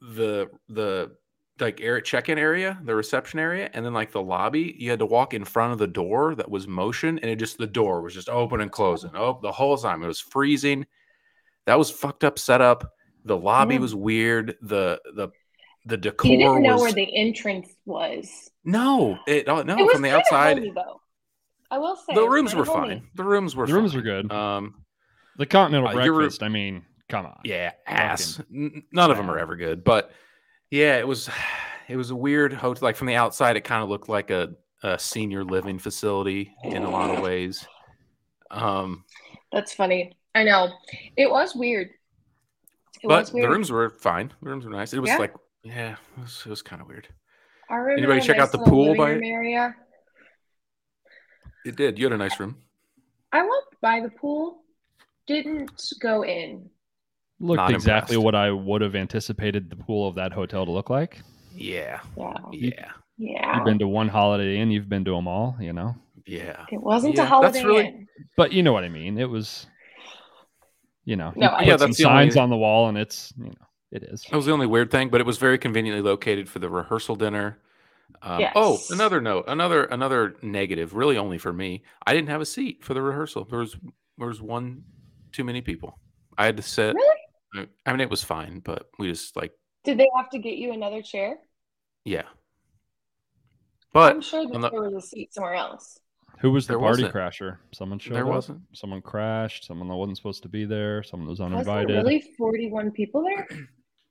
the 0.00 0.50
the 0.68 1.12
like 1.60 1.80
air 1.80 2.00
check-in 2.00 2.38
area, 2.38 2.78
the 2.84 2.94
reception 2.94 3.38
area, 3.38 3.70
and 3.72 3.86
then 3.86 3.94
like 3.94 4.12
the 4.12 4.22
lobby, 4.22 4.74
you 4.78 4.90
had 4.90 4.98
to 4.98 5.06
walk 5.06 5.34
in 5.34 5.44
front 5.44 5.72
of 5.72 5.78
the 5.78 5.86
door 5.86 6.34
that 6.34 6.50
was 6.50 6.66
motion, 6.66 7.18
and 7.20 7.30
it 7.30 7.36
just 7.36 7.58
the 7.58 7.66
door 7.66 8.02
was 8.02 8.12
just 8.12 8.28
open 8.28 8.60
and 8.60 8.72
closing. 8.72 9.12
Oh, 9.14 9.38
the 9.40 9.52
whole 9.52 9.76
time 9.76 10.02
it 10.02 10.06
was 10.06 10.20
freezing. 10.20 10.86
That 11.66 11.78
was 11.78 11.90
fucked 11.90 12.24
up 12.24 12.38
setup. 12.38 12.92
The 13.24 13.36
lobby 13.36 13.76
mm. 13.76 13.80
was 13.80 13.94
weird. 13.94 14.56
The 14.60 15.00
the 15.14 15.28
the 15.84 15.96
decor. 15.96 16.30
You 16.30 16.38
didn't 16.38 16.62
know 16.62 16.74
was... 16.74 16.82
where 16.82 16.92
the 16.92 17.16
entrance 17.16 17.68
was. 17.84 18.50
No, 18.64 19.18
it 19.26 19.48
oh, 19.48 19.62
no 19.62 19.76
it 19.78 19.92
from 19.92 20.02
the 20.02 20.10
outside. 20.10 20.58
Homey. 20.58 20.74
I 21.70 21.78
will 21.78 21.96
say 21.96 22.14
the 22.14 22.28
rooms 22.28 22.54
were 22.54 22.64
homey. 22.64 22.88
fine. 22.88 23.08
The 23.14 23.24
rooms 23.24 23.56
were 23.56 23.66
the 23.66 23.72
fine. 23.72 23.80
rooms 23.80 23.94
were 23.94 24.02
good. 24.02 24.30
Um, 24.32 24.84
the 25.36 25.46
continental 25.46 25.88
uh, 25.88 25.92
breakfast. 25.92 26.42
I 26.42 26.48
mean, 26.48 26.84
come 27.08 27.26
on. 27.26 27.40
Yeah, 27.44 27.72
ass. 27.86 28.40
None 28.50 29.10
of 29.10 29.16
them 29.16 29.30
are 29.30 29.38
ever 29.38 29.56
good, 29.56 29.84
but 29.84 30.12
yeah, 30.70 30.98
it 30.98 31.06
was. 31.06 31.28
It 31.86 31.98
was 31.98 32.10
a 32.10 32.16
weird 32.16 32.54
hotel. 32.54 32.80
Like 32.80 32.96
from 32.96 33.08
the 33.08 33.16
outside, 33.16 33.58
it 33.58 33.64
kind 33.64 33.82
of 33.82 33.90
looked 33.90 34.08
like 34.08 34.30
a 34.30 34.54
a 34.84 34.98
senior 34.98 35.42
living 35.44 35.78
facility 35.78 36.54
in 36.62 36.82
a 36.84 36.90
lot 36.90 37.10
of 37.10 37.22
ways. 37.22 37.66
Um, 38.50 39.04
That's 39.50 39.72
funny. 39.72 40.12
I 40.34 40.44
know 40.44 40.68
it 41.16 41.30
was 41.30 41.54
weird. 41.54 41.88
It 43.02 43.08
but 43.08 43.20
was 43.20 43.32
weird. 43.32 43.46
the 43.46 43.50
rooms 43.50 43.70
were 43.70 43.90
fine. 43.90 44.32
The 44.42 44.50
rooms 44.50 44.64
were 44.64 44.70
nice. 44.70 44.92
It 44.92 45.00
was 45.00 45.08
yeah. 45.08 45.18
like, 45.18 45.34
yeah, 45.64 45.92
it 45.92 46.20
was, 46.20 46.44
was 46.44 46.62
kind 46.62 46.80
of 46.80 46.88
weird. 46.88 47.08
Anybody 47.70 48.20
check 48.20 48.36
nice 48.36 48.46
out 48.46 48.52
the 48.52 48.58
pool 48.58 48.94
by 48.94 49.12
area? 49.12 49.74
It 51.64 51.76
did. 51.76 51.98
You 51.98 52.04
had 52.04 52.12
a 52.12 52.18
nice 52.18 52.38
room. 52.38 52.58
I 53.32 53.42
walked 53.42 53.80
by 53.80 54.00
the 54.00 54.10
pool, 54.10 54.62
didn't 55.26 55.92
go 56.00 56.22
in. 56.24 56.68
Looked 57.40 57.56
Not 57.56 57.72
exactly 57.72 58.14
impressed. 58.14 58.24
what 58.24 58.34
I 58.34 58.50
would 58.50 58.80
have 58.82 58.94
anticipated 58.94 59.70
the 59.70 59.76
pool 59.76 60.06
of 60.06 60.14
that 60.14 60.32
hotel 60.32 60.64
to 60.64 60.70
look 60.70 60.90
like. 60.90 61.20
Yeah. 61.52 62.00
Yeah. 62.16 62.34
Yeah. 62.52 62.90
Yeah. 63.16 63.56
You've 63.56 63.64
been 63.64 63.78
to 63.78 63.88
one 63.88 64.08
Holiday 64.08 64.58
Inn, 64.58 64.70
you've 64.70 64.88
been 64.88 65.04
to 65.04 65.12
them 65.12 65.26
all, 65.26 65.56
you 65.58 65.72
know? 65.72 65.96
Yeah. 66.26 66.64
It 66.70 66.80
wasn't 66.80 67.16
yeah, 67.16 67.22
a 67.22 67.26
Holiday 67.26 67.64
really... 67.64 67.86
Inn. 67.86 68.08
But 68.36 68.52
you 68.52 68.62
know 68.62 68.72
what 68.72 68.84
I 68.84 68.88
mean. 68.88 69.18
It 69.18 69.28
was, 69.28 69.66
you 71.04 71.16
know, 71.16 71.32
no, 71.34 71.58
yeah, 71.60 71.76
that's 71.76 72.00
signs 72.00 72.36
only... 72.36 72.42
on 72.42 72.50
the 72.50 72.56
wall 72.56 72.88
and 72.88 72.98
it's, 72.98 73.32
you 73.36 73.46
know, 73.46 73.66
it 73.94 74.02
is. 74.02 74.22
That 74.22 74.36
was 74.36 74.46
the 74.46 74.52
only 74.52 74.66
weird 74.66 74.90
thing, 74.90 75.08
but 75.08 75.20
it 75.20 75.26
was 75.26 75.38
very 75.38 75.56
conveniently 75.56 76.02
located 76.02 76.48
for 76.48 76.58
the 76.58 76.68
rehearsal 76.68 77.14
dinner. 77.14 77.58
Um, 78.22 78.40
yes. 78.40 78.52
Oh, 78.56 78.78
another 78.90 79.20
note, 79.20 79.44
another 79.48 79.84
another 79.84 80.36
negative, 80.42 80.94
really 80.94 81.16
only 81.16 81.38
for 81.38 81.52
me. 81.52 81.84
I 82.06 82.12
didn't 82.12 82.28
have 82.28 82.40
a 82.40 82.46
seat 82.46 82.84
for 82.84 82.92
the 82.92 83.00
rehearsal. 83.00 83.44
There 83.44 83.60
was 83.60 83.76
there 84.18 84.26
was 84.26 84.42
one 84.42 84.82
too 85.32 85.44
many 85.44 85.60
people. 85.60 85.98
I 86.36 86.46
had 86.46 86.56
to 86.56 86.62
sit. 86.62 86.94
Really? 86.94 87.68
I 87.86 87.92
mean, 87.92 88.00
it 88.00 88.10
was 88.10 88.22
fine, 88.22 88.60
but 88.60 88.88
we 88.98 89.08
just 89.10 89.36
like. 89.36 89.52
Did 89.84 89.98
they 89.98 90.08
have 90.16 90.28
to 90.30 90.38
get 90.38 90.56
you 90.56 90.72
another 90.72 91.02
chair? 91.02 91.36
Yeah. 92.04 92.24
But 93.92 94.12
I'm 94.12 94.22
sure 94.22 94.44
that 94.44 94.60
the, 94.60 94.70
there 94.70 94.82
was 94.82 95.04
a 95.04 95.06
seat 95.06 95.32
somewhere 95.32 95.54
else. 95.54 96.00
Who 96.40 96.50
was 96.50 96.66
the 96.66 96.78
party 96.78 97.04
wasn't. 97.04 97.14
crasher? 97.14 97.58
Someone 97.72 97.98
showed 98.00 98.14
there 98.14 98.26
up. 98.26 98.34
Wasn't. 98.34 98.60
Someone 98.72 99.00
crashed. 99.02 99.64
Someone 99.64 99.88
that 99.88 99.94
wasn't 99.94 100.16
supposed 100.16 100.42
to 100.42 100.48
be 100.48 100.64
there. 100.64 101.02
Someone 101.04 101.26
that 101.26 101.30
was 101.30 101.40
uninvited. 101.40 101.96
Was 101.96 102.04
really 102.04 102.24
41 102.36 102.90
people 102.90 103.22
there? 103.22 103.46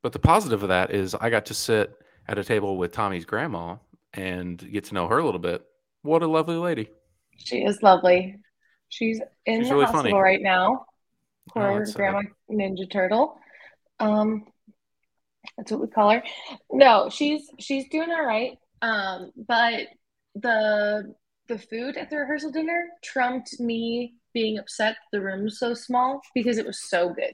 But 0.03 0.11
the 0.11 0.19
positive 0.19 0.61
of 0.61 0.69
that 0.69 0.91
is 0.91 1.15
I 1.15 1.29
got 1.31 1.47
to 1.47 1.53
sit 1.53 1.97
at 2.27 2.37
a 2.37 2.43
table 2.43 2.77
with 2.77 2.91
Tommy's 2.91 3.25
grandma 3.25 3.77
and 4.13 4.59
get 4.71 4.83
to 4.85 4.93
know 4.93 5.07
her 5.07 5.17
a 5.17 5.25
little 5.25 5.39
bit. 5.39 5.65
What 6.03 6.21
a 6.21 6.27
lovely 6.27 6.57
lady. 6.57 6.89
She 7.37 7.63
is 7.63 7.81
lovely. 7.81 8.37
She's 8.89 9.19
in 9.45 9.61
She's 9.61 9.69
the 9.69 9.75
really 9.75 9.85
hospital 9.85 10.11
funny. 10.11 10.21
right 10.21 10.41
now. 10.41 10.85
Poor 11.49 11.85
oh, 11.87 11.91
grandma 11.93 12.21
Ninja 12.51 12.89
Turtle. 12.91 13.39
Um, 13.99 14.45
that's 15.57 15.71
what 15.71 15.81
we 15.81 15.87
call 15.87 16.11
her. 16.11 16.23
No, 16.71 17.09
she's 17.09 17.49
she's 17.59 17.87
doing 17.89 18.11
all 18.11 18.25
right. 18.25 18.57
Um, 18.81 19.31
but 19.47 19.87
the 20.35 21.15
the 21.47 21.57
food 21.57 21.97
at 21.97 22.09
the 22.09 22.17
rehearsal 22.17 22.51
dinner 22.51 22.87
trumped 23.03 23.59
me 23.59 24.15
being 24.33 24.57
upset 24.57 24.97
the 25.11 25.21
room 25.21 25.45
was 25.45 25.59
so 25.59 25.73
small 25.73 26.21
because 26.35 26.57
it 26.57 26.65
was 26.65 26.81
so 26.89 27.09
good. 27.09 27.33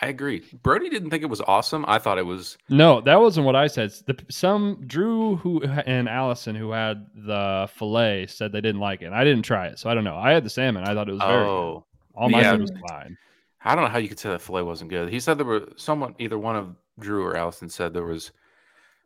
I 0.00 0.08
agree. 0.08 0.44
Brody 0.62 0.88
didn't 0.88 1.10
think 1.10 1.24
it 1.24 1.30
was 1.30 1.40
awesome. 1.40 1.84
I 1.88 1.98
thought 1.98 2.18
it 2.18 2.26
was. 2.26 2.56
No, 2.68 3.00
that 3.00 3.20
wasn't 3.20 3.46
what 3.46 3.56
I 3.56 3.66
said. 3.66 3.92
The, 4.06 4.16
some 4.30 4.84
Drew 4.86 5.36
who 5.36 5.62
and 5.62 6.08
Allison 6.08 6.54
who 6.54 6.70
had 6.70 7.06
the 7.14 7.68
fillet 7.74 8.28
said 8.28 8.52
they 8.52 8.60
didn't 8.60 8.80
like 8.80 9.02
it. 9.02 9.12
I 9.12 9.24
didn't 9.24 9.42
try 9.42 9.66
it, 9.66 9.78
so 9.78 9.90
I 9.90 9.94
don't 9.94 10.04
know. 10.04 10.16
I 10.16 10.30
had 10.30 10.44
the 10.44 10.50
salmon. 10.50 10.84
I 10.84 10.94
thought 10.94 11.08
it 11.08 11.12
was 11.12 11.20
very. 11.20 11.44
Oh, 11.44 11.84
good. 12.14 12.20
all 12.20 12.28
my 12.28 12.42
yeah. 12.42 12.54
was 12.54 12.72
fine. 12.88 13.18
I 13.64 13.74
don't 13.74 13.84
know 13.84 13.90
how 13.90 13.98
you 13.98 14.08
could 14.08 14.20
say 14.20 14.28
that 14.28 14.40
fillet 14.40 14.62
wasn't 14.62 14.90
good. 14.90 15.08
He 15.08 15.18
said 15.18 15.36
there 15.36 15.44
were 15.44 15.68
someone, 15.76 16.14
either 16.18 16.38
one 16.38 16.54
of 16.54 16.76
Drew 17.00 17.24
or 17.24 17.36
Allison 17.36 17.68
said 17.68 17.92
there 17.92 18.04
was 18.04 18.30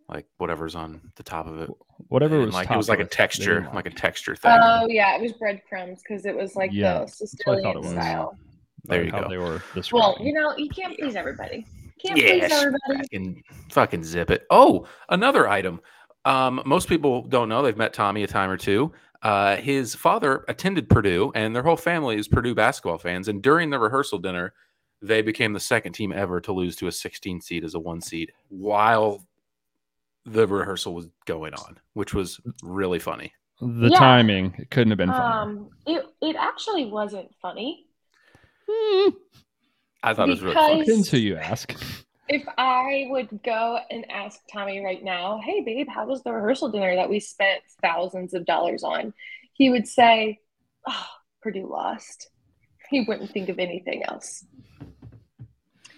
like 0.09 0.27
whatever's 0.37 0.75
on 0.75 1.01
the 1.17 1.23
top 1.23 1.47
of 1.47 1.59
it. 1.61 1.71
Whatever 2.09 2.39
was 2.39 2.53
like 2.53 2.71
it 2.71 2.77
was 2.77 2.91
like 2.91 3.01
a 3.01 3.07
texture, 3.07 3.69
like 3.73 3.87
a 3.87 3.91
texture 3.91 4.37
thing. 4.37 4.59
Oh 4.63 4.87
yeah, 4.89 5.17
it 5.17 5.23
was 5.23 5.33
breadcrumbs 5.33 6.03
because 6.03 6.27
it 6.27 6.37
was 6.37 6.55
like 6.55 6.71
yeah, 6.73 7.01
the 7.01 7.07
Sicilian 7.07 7.83
style. 7.83 8.37
There 8.85 9.05
you 9.05 9.11
go. 9.11 9.27
They 9.29 9.39
were 9.39 9.63
well, 9.93 10.17
you 10.21 10.33
know, 10.33 10.57
you 10.57 10.69
can't 10.69 10.99
please 10.99 11.15
everybody. 11.15 11.67
Can't 12.05 12.19
yes, 12.19 12.49
please 12.49 12.53
everybody. 12.53 12.99
Fucking, 12.99 13.43
fucking 13.71 14.05
zip 14.05 14.31
it. 14.31 14.47
Oh, 14.51 14.87
another 15.09 15.49
item. 15.49 15.81
Um, 16.25 16.63
most 16.67 16.89
people 16.89 17.23
don't 17.23 17.49
know 17.49 17.63
they've 17.63 17.77
met 17.77 17.93
Tommy 17.93 18.23
a 18.25 18.27
time 18.27 18.51
or 18.51 18.57
two. 18.57 18.93
Uh, 19.23 19.57
his 19.57 19.95
father 19.95 20.45
attended 20.49 20.89
Purdue, 20.89 21.31
and 21.37 21.55
their 21.55 21.63
whole 21.63 21.77
family 21.77 22.17
is 22.17 22.27
Purdue 22.27 22.55
basketball 22.55 22.99
fans. 22.99 23.29
And 23.29 23.41
during 23.41 23.71
the 23.71 23.79
rehearsal 23.79 24.19
dinner, 24.19 24.53
they 25.01 25.23
became 25.23 25.53
the 25.53 25.61
second 25.61 25.93
team 25.93 26.13
ever 26.13 26.41
to 26.41 26.53
lose 26.53 26.75
to 26.77 26.89
a 26.89 26.93
16 26.93 27.41
seed 27.41 27.65
as 27.65 27.75
a 27.75 27.79
one 27.79 28.01
seed 28.01 28.33
while 28.49 29.25
the 30.25 30.47
rehearsal 30.47 30.95
was 30.95 31.09
going 31.25 31.55
on, 31.55 31.79
which 31.95 32.15
was 32.15 32.41
really 32.63 32.99
funny. 32.99 33.33
The 33.61 33.91
yeah. 33.91 33.99
timing 33.99 34.55
it 34.59 34.71
couldn't 34.71 34.91
have 34.91 34.99
been 34.99 35.11
funny. 35.11 35.23
Um, 35.23 35.71
it 35.87 36.05
it 36.21 36.37
actually 36.37 36.87
wasn't 36.87 37.33
funny. 37.41 37.87
Hmm. 38.73 39.11
I 40.03 40.15
thought 40.15 40.27
because 40.27 40.43
it 40.43 40.47
was 40.47 40.55
really 40.55 40.85
funny. 40.85 40.97
Until 40.99 41.21
you 41.21 41.37
ask. 41.37 41.75
If 42.29 42.45
I 42.57 43.07
would 43.11 43.43
go 43.43 43.79
and 43.91 44.11
ask 44.11 44.41
Tommy 44.53 44.85
right 44.85 45.03
now, 45.03 45.41
"Hey, 45.45 45.61
babe, 45.61 45.89
how 45.89 46.07
was 46.07 46.23
the 46.23 46.33
rehearsal 46.33 46.71
dinner 46.71 46.95
that 46.97 47.11
we 47.11 47.21
spent 47.21 47.63
thousands 47.83 48.35
of 48.35 48.47
dollars 48.47 48.83
on?" 48.83 49.13
He 49.53 49.71
would 49.71 49.87
say, 49.87 50.41
"Oh, 50.89 51.07
Purdue 51.43 51.69
lost." 51.69 52.31
He 52.91 53.03
wouldn't 53.03 53.31
think 53.31 53.49
of 53.49 53.59
anything 53.59 54.03
else. 54.05 54.45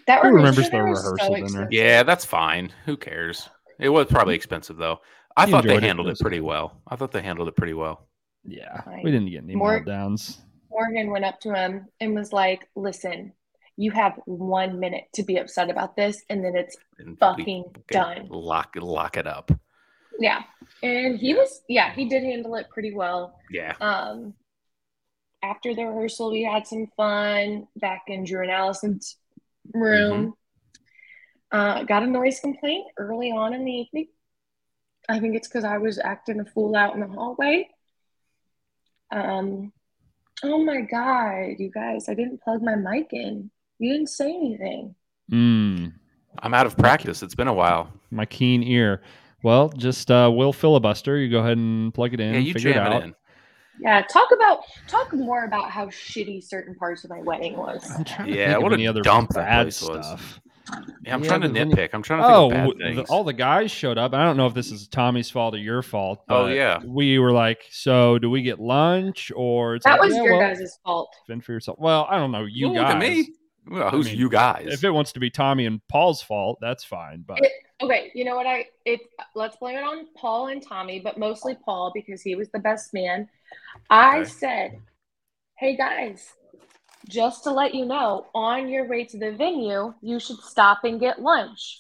That 0.07 0.23
Who 0.23 0.29
remembers 0.29 0.71
the 0.71 0.83
rehearsal 0.83 1.17
so 1.19 1.35
dinner? 1.35 1.69
Yeah, 1.71 2.03
that's 2.03 2.25
fine. 2.25 2.73
Who 2.85 2.97
cares? 2.97 3.49
It 3.79 3.89
was 3.89 4.07
probably 4.07 4.35
expensive 4.35 4.77
though. 4.77 5.01
I 5.37 5.47
he 5.47 5.53
thought 5.53 5.65
they 5.65 5.81
handled 5.81 6.09
it, 6.09 6.13
it 6.13 6.21
pretty 6.21 6.41
well. 6.41 6.81
I 6.87 6.97
thought 6.97 7.11
they 7.11 7.23
handled 7.23 7.49
it 7.49 7.57
pretty 7.57 7.75
well. 7.75 8.09
Yeah, 8.45 8.83
we 9.03 9.11
didn't 9.11 9.31
get 9.31 9.43
any 9.43 9.57
Mor- 9.57 9.83
meltdowns. 9.85 10.39
Morgan 10.75 11.11
went 11.11 11.25
up 11.25 11.41
to 11.41 11.55
him 11.55 11.87
and 12.01 12.15
was 12.15 12.33
like, 12.33 12.69
"Listen, 12.75 13.33
you 13.77 13.93
have 13.93 14.21
one 14.27 14.81
minute 14.81 15.05
to 15.15 15.23
be 15.23 15.37
upset 15.37 15.71
about 15.71 15.97
this, 15.97 16.23
and 16.29 16.45
then 16.45 16.57
it's 16.57 16.77
and 16.99 17.19
fucking 17.19 17.65
done. 17.91 18.29
Lock 18.29 18.75
lock 18.77 19.17
it 19.17 19.27
up." 19.27 19.51
Yeah, 20.19 20.43
and 20.83 21.19
he 21.19 21.35
was 21.35 21.63
yeah 21.69 21.93
he 21.93 22.09
did 22.09 22.23
handle 22.23 22.57
it 22.57 22.69
pretty 22.71 22.95
well. 22.95 23.39
Yeah. 23.51 23.75
Um, 23.81 24.35
after 25.43 25.75
the 25.75 25.85
rehearsal, 25.85 26.33
we 26.33 26.43
had 26.43 26.67
some 26.67 26.89
fun 26.97 27.69
back 27.77 28.05
in 28.09 28.25
Drew 28.25 28.43
and 28.43 28.51
Allison's 28.51 29.17
room. 29.73 30.35
Mm-hmm. 31.53 31.59
Uh, 31.59 31.83
got 31.85 32.03
a 32.03 32.07
noise 32.07 32.41
complaint 32.41 32.87
early 32.97 33.31
on 33.31 33.55
in 33.55 33.65
the 33.65 33.73
evening. 33.73 34.09
I 35.09 35.21
think 35.21 35.37
it's 35.37 35.47
because 35.47 35.65
I 35.65 35.79
was 35.79 35.99
acting 35.99 36.41
a 36.41 36.45
fool 36.45 36.75
out 36.75 36.95
in 36.95 37.01
the 37.01 37.07
hallway. 37.07 37.69
Um, 39.13 39.73
oh 40.43 40.65
my 40.65 40.81
god, 40.83 41.57
you 41.59 41.71
guys! 41.71 42.09
I 42.09 42.15
didn't 42.15 42.43
plug 42.43 42.63
my 42.63 42.75
mic 42.75 43.13
in. 43.13 43.51
You 43.79 43.93
didn't 43.93 44.09
say 44.09 44.35
anything. 44.35 44.95
Mm. 45.31 45.93
I'm 46.41 46.55
out 46.55 46.67
of 46.67 46.77
practice. 46.77 47.23
It's 47.23 47.35
been 47.35 47.49
a 47.49 47.55
while. 47.55 47.93
My 48.11 48.27
keen 48.27 48.63
ear. 48.63 49.03
Well, 49.43 49.69
just 49.69 50.11
uh, 50.11 50.31
will 50.35 50.53
filibuster. 50.53 51.19
You 51.19 51.31
go 51.31 51.39
ahead 51.39 51.59
and 51.59 51.93
plug 51.93 52.15
it 52.15 52.21
in. 52.21 52.35
Yeah, 52.35 52.41
you 52.41 52.53
figure 52.55 52.73
jam 52.73 52.87
it, 52.87 52.95
out. 52.95 53.03
in. 53.05 53.15
Yeah, 53.81 54.03
talk 54.03 54.29
about 54.33 54.61
talk 54.89 55.13
more 55.13 55.45
about 55.45 55.71
how 55.71 55.87
shitty 55.87 56.43
certain 56.43 56.75
parts 56.75 57.05
of 57.05 57.11
my 57.11 57.21
wedding 57.21 57.57
was. 57.57 57.91
yeah, 58.27 58.57
what 58.57 58.73
a 58.73 58.87
other 58.87 59.03
dump 59.03 59.35
bad 59.35 59.73
stuff. 59.73 59.89
Was. 59.97 60.41
Yeah, 61.03 61.15
I'm 61.15 61.23
yeah, 61.23 61.29
trying 61.29 61.41
to 61.43 61.49
nitpick. 61.49 61.91
I'm 61.93 62.03
trying 62.03 62.21
to 62.21 62.27
oh, 62.27 62.73
the, 62.79 63.05
all 63.11 63.25
the 63.25 63.33
guys 63.33 63.71
showed 63.71 63.99
up. 63.99 64.15
I 64.15 64.25
don't 64.25 64.37
know 64.37 64.47
if 64.47 64.55
this 64.55 64.71
is 64.71 64.89
Tommy's 64.89 65.31
fault 65.31 65.55
or 65.55 65.59
your 65.59 65.83
fault. 65.83 66.25
oh 66.29 66.47
yeah, 66.47 66.81
we 66.85 67.19
were 67.19 67.33
like, 67.33 67.65
so 67.71 68.19
do 68.19 68.31
we 68.31 68.43
get 68.43 68.59
lunch 68.61 69.31
or 69.37 69.79
that 69.81 69.93
like, 69.93 70.01
was 70.01 70.15
yeah, 70.15 70.23
your 70.23 70.39
well, 70.39 70.55
guys' 70.55 70.79
fault? 70.85 71.15
Fend 71.27 71.45
for 71.45 71.53
yourself. 71.53 71.79
Well, 71.79 72.07
I 72.09 72.19
don't 72.19 72.33
know. 72.33 72.45
You 72.45 72.71
Ooh, 72.71 72.75
guys. 72.75 73.01
me. 73.01 73.29
Well, 73.67 73.91
who's 73.91 74.07
I 74.07 74.11
mean, 74.11 74.19
you 74.19 74.29
guys? 74.29 74.69
If 74.69 74.85
it 74.85 74.91
wants 74.91 75.13
to 75.13 75.21
be 75.21 75.31
Tommy 75.31 75.67
and 75.67 75.87
Paul's 75.89 76.23
fault, 76.23 76.59
that's 76.61 76.85
fine. 76.85 77.25
But 77.27 77.41
it, 77.43 77.53
okay, 77.83 78.11
you 78.15 78.25
know 78.25 78.37
what? 78.37 78.47
I 78.47 78.67
it 78.87 79.01
let's 79.35 79.57
blame 79.57 79.77
it 79.77 79.85
on 79.85 80.07
Paul 80.17 80.49
and 80.49 80.63
Tommy, 80.63 81.01
but 81.01 81.19
mostly 81.19 81.57
Paul 81.63 81.93
because 81.95 82.23
he 82.23 82.35
was 82.37 82.49
the 82.51 82.59
best 82.59 82.95
man. 82.95 83.29
I 83.91 84.21
okay. 84.21 84.29
said, 84.31 84.79
"Hey 85.59 85.77
guys, 85.77 86.33
just 87.09 87.45
to 87.45 87.51
let 87.51 87.75
you 87.75 87.85
know, 87.85 88.27
on 88.35 88.69
your 88.69 88.87
way 88.87 89.05
to 89.05 89.19
the 89.19 89.33
venue, 89.33 89.95
you 90.01 90.19
should 90.19 90.39
stop 90.39 90.85
and 90.85 91.01
get 91.01 91.21
lunch. 91.21 91.79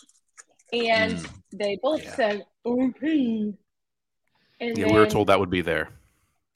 And 0.73 1.17
mm. 1.17 1.31
they 1.53 1.79
both 1.83 2.03
yeah. 2.03 2.15
said, 2.15 2.47
okay. 2.67 3.55
And 4.61 4.79
yeah, 4.79 4.85
then, 4.85 4.95
we 4.95 5.01
were 5.01 5.07
told 5.07 5.29
that 5.29 5.41
would 5.41 5.51
be 5.51 5.61
there. 5.61 5.89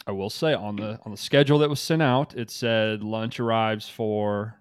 I 0.07 0.13
will 0.13 0.31
say 0.31 0.55
on 0.55 0.77
the 0.77 0.99
on 1.05 1.11
the 1.11 1.19
schedule 1.19 1.59
that 1.59 1.69
was 1.69 1.81
sent 1.81 2.01
out, 2.01 2.35
it 2.35 2.51
said 2.51 3.03
lunch 3.03 3.41
arrives 3.41 3.89
for 3.89 4.59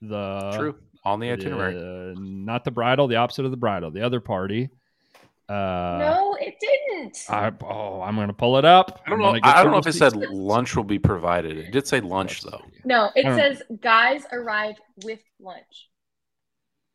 the 0.00 0.52
true 0.56 0.76
on 1.04 1.20
the 1.20 1.30
itinerary, 1.30 1.74
the, 1.74 2.14
not 2.18 2.64
the 2.64 2.70
bridal, 2.70 3.08
the 3.08 3.16
opposite 3.16 3.44
of 3.44 3.50
the 3.50 3.56
bridal, 3.56 3.90
the 3.90 4.02
other 4.02 4.20
party. 4.20 4.70
Uh, 5.52 5.98
no, 5.98 6.36
it 6.40 6.54
didn't. 6.58 7.18
I, 7.28 7.52
oh, 7.62 8.00
I'm 8.00 8.14
going 8.14 8.28
to 8.28 8.32
pull 8.32 8.56
it 8.56 8.64
up. 8.64 9.02
I 9.06 9.10
don't 9.10 9.18
know. 9.18 9.38
I 9.42 9.62
don't 9.62 9.70
know 9.70 9.78
if 9.78 9.86
it 9.86 9.92
said 9.92 10.16
lunch 10.16 10.74
will 10.74 10.82
be 10.84 10.98
provided. 10.98 11.58
It 11.58 11.72
did 11.72 11.86
say 11.86 12.00
lunch 12.00 12.42
though. 12.42 12.62
No, 12.86 13.10
it 13.14 13.24
says 13.24 13.62
guys 13.82 14.24
arrive 14.32 14.76
with 15.04 15.20
lunch. 15.38 15.90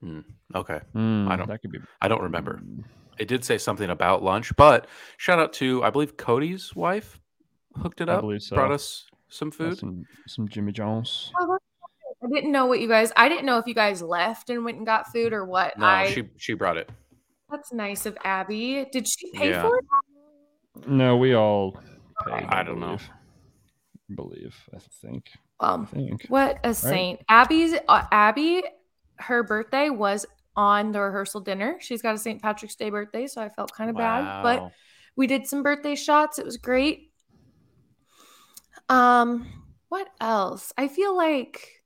Hmm. 0.01 0.21
Okay. 0.55 0.79
Mm, 0.95 1.27
I 1.27 1.35
don't. 1.35 1.47
That 1.47 1.61
could 1.61 1.71
be. 1.71 1.77
I 2.01 2.07
don't 2.07 2.23
remember. 2.23 2.59
it 3.19 3.27
did 3.27 3.45
say 3.45 3.59
something 3.59 3.91
about 3.91 4.23
lunch, 4.23 4.55
but 4.55 4.87
shout 5.17 5.37
out 5.37 5.53
to 5.53 5.83
I 5.83 5.91
believe 5.91 6.17
Cody's 6.17 6.75
wife 6.75 7.19
hooked 7.75 8.01
it 8.01 8.09
up, 8.09 8.25
so. 8.39 8.55
brought 8.55 8.71
us 8.71 9.05
some 9.29 9.51
food, 9.51 9.77
some, 9.77 10.03
some 10.25 10.47
Jimmy 10.49 10.71
John's. 10.71 11.31
Oh, 11.39 11.59
I 12.23 12.27
didn't 12.33 12.51
know 12.51 12.65
what 12.65 12.79
you 12.79 12.87
guys. 12.87 13.11
I 13.15 13.29
didn't 13.29 13.45
know 13.45 13.59
if 13.59 13.67
you 13.67 13.75
guys 13.75 14.01
left 14.01 14.49
and 14.49 14.65
went 14.65 14.77
and 14.77 14.85
got 14.85 15.11
food 15.11 15.31
or 15.31 15.45
what. 15.45 15.77
No, 15.77 15.85
I, 15.85 16.09
she 16.09 16.23
she 16.37 16.55
brought 16.55 16.77
it. 16.77 16.89
That's 17.49 17.71
nice 17.71 18.05
of 18.05 18.17
Abby. 18.23 18.85
Did 18.91 19.07
she 19.07 19.31
pay 19.31 19.51
yeah. 19.51 19.61
for 19.61 19.77
it? 19.77 19.85
No, 20.87 21.17
we 21.17 21.33
all 21.33 21.71
paid. 22.25 22.45
I, 22.49 22.59
I 22.59 22.63
don't 22.63 22.79
know. 22.79 22.97
Believe 24.13 24.55
I 24.73 24.79
think. 25.01 25.29
Um, 25.59 25.87
I 25.91 25.95
think. 25.95 26.25
what 26.27 26.59
a 26.63 26.73
saint. 26.73 27.21
Abby's 27.29 27.73
uh, 27.87 28.03
Abby. 28.11 28.63
Her 29.17 29.43
birthday 29.43 29.89
was 29.89 30.25
on 30.55 30.91
the 30.91 30.99
rehearsal 30.99 31.41
dinner. 31.41 31.77
She's 31.79 32.01
got 32.01 32.15
a 32.15 32.17
St. 32.17 32.41
Patrick's 32.41 32.75
Day 32.75 32.89
birthday, 32.89 33.27
so 33.27 33.41
I 33.41 33.49
felt 33.49 33.71
kind 33.73 33.89
of 33.89 33.95
wow. 33.95 34.21
bad, 34.21 34.43
but 34.43 34.71
we 35.15 35.27
did 35.27 35.47
some 35.47 35.63
birthday 35.63 35.95
shots. 35.95 36.39
It 36.39 36.45
was 36.45 36.57
great. 36.57 37.11
Um, 38.89 39.47
what 39.89 40.07
else? 40.21 40.73
I 40.77 40.87
feel 40.87 41.15
like 41.15 41.76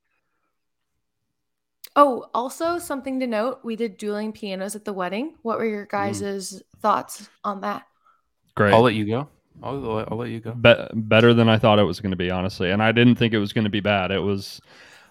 Oh, 1.96 2.30
also 2.34 2.78
something 2.78 3.20
to 3.20 3.28
note, 3.28 3.60
we 3.64 3.76
did 3.76 3.98
dueling 3.98 4.32
pianos 4.32 4.76
at 4.76 4.86
the 4.86 4.94
wedding. 4.94 5.36
What 5.42 5.58
were 5.58 5.66
your 5.66 5.86
mm. 5.86 5.90
guys' 5.90 6.22
mm. 6.22 6.62
thoughts 6.82 7.30
on 7.44 7.62
that? 7.62 7.86
Great. 8.56 8.74
I'll 8.74 8.82
let 8.82 8.96
you 8.96 9.06
go. 9.06 9.28
I'll, 9.62 10.06
I'll 10.10 10.18
let 10.18 10.30
you 10.30 10.40
go. 10.40 10.54
Be- 10.54 10.88
better 10.94 11.34
than 11.34 11.50
I 11.50 11.58
thought 11.58 11.80
it 11.80 11.84
was 11.84 12.00
going 12.00 12.12
to 12.12 12.18
be, 12.18 12.32
honestly. 12.32 12.72
And 12.72 12.82
I 12.82 12.92
didn't 12.92 13.16
think 13.16 13.34
it 13.34 13.40
was 13.40 13.54
going 13.54 13.66
to 13.66 13.70
be 13.70 13.80
bad. 13.80 14.12
It 14.12 14.20
was 14.20 14.62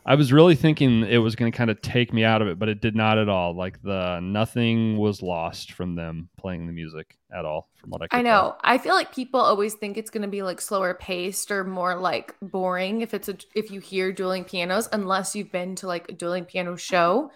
I 0.05 0.15
was 0.15 0.33
really 0.33 0.55
thinking 0.55 1.05
it 1.05 1.19
was 1.19 1.37
going 1.37 1.53
to 1.53 1.57
kind 1.57 1.71
of 1.71 1.83
take 1.83 2.13
me 2.13 2.25
out 2.25 2.41
of 2.41 2.49
it, 2.49 2.59
but 2.59 2.69
it 2.69 2.81
did 2.81 2.97
not 2.97 3.19
at 3.19 3.29
all. 3.29 3.55
Like 3.55 3.83
the 3.83 4.21
nothing 4.21 4.97
was 4.97 5.23
lost 5.23 5.73
from 5.73 5.95
them 5.95 6.31
playing 6.39 6.67
the 6.67 6.73
music 6.73 7.19
at 7.31 7.45
all, 7.45 7.69
from 7.77 7.91
what 7.91 8.03
I. 8.03 8.07
I 8.11 8.23
know. 8.23 8.31
Tell. 8.31 8.61
I 8.63 8.79
feel 8.79 8.95
like 8.95 9.15
people 9.15 9.41
always 9.41 9.75
think 9.75 9.99
it's 9.99 10.11
going 10.11 10.23
to 10.23 10.29
be 10.29 10.43
like 10.43 10.61
slower 10.61 10.95
paced 10.95 11.51
or 11.51 11.65
more 11.65 11.97
like 11.97 12.35
boring 12.41 13.03
if 13.03 13.13
it's 13.13 13.29
a 13.29 13.37
if 13.55 13.71
you 13.71 13.81
hear 13.81 14.11
dueling 14.13 14.45
pianos, 14.45 14.89
unless 14.93 15.37
you've 15.37 15.53
been 15.53 15.77
to 15.77 15.87
like 15.87 16.09
a 16.09 16.13
dueling 16.13 16.47
piano 16.47 16.77
show. 16.77 17.31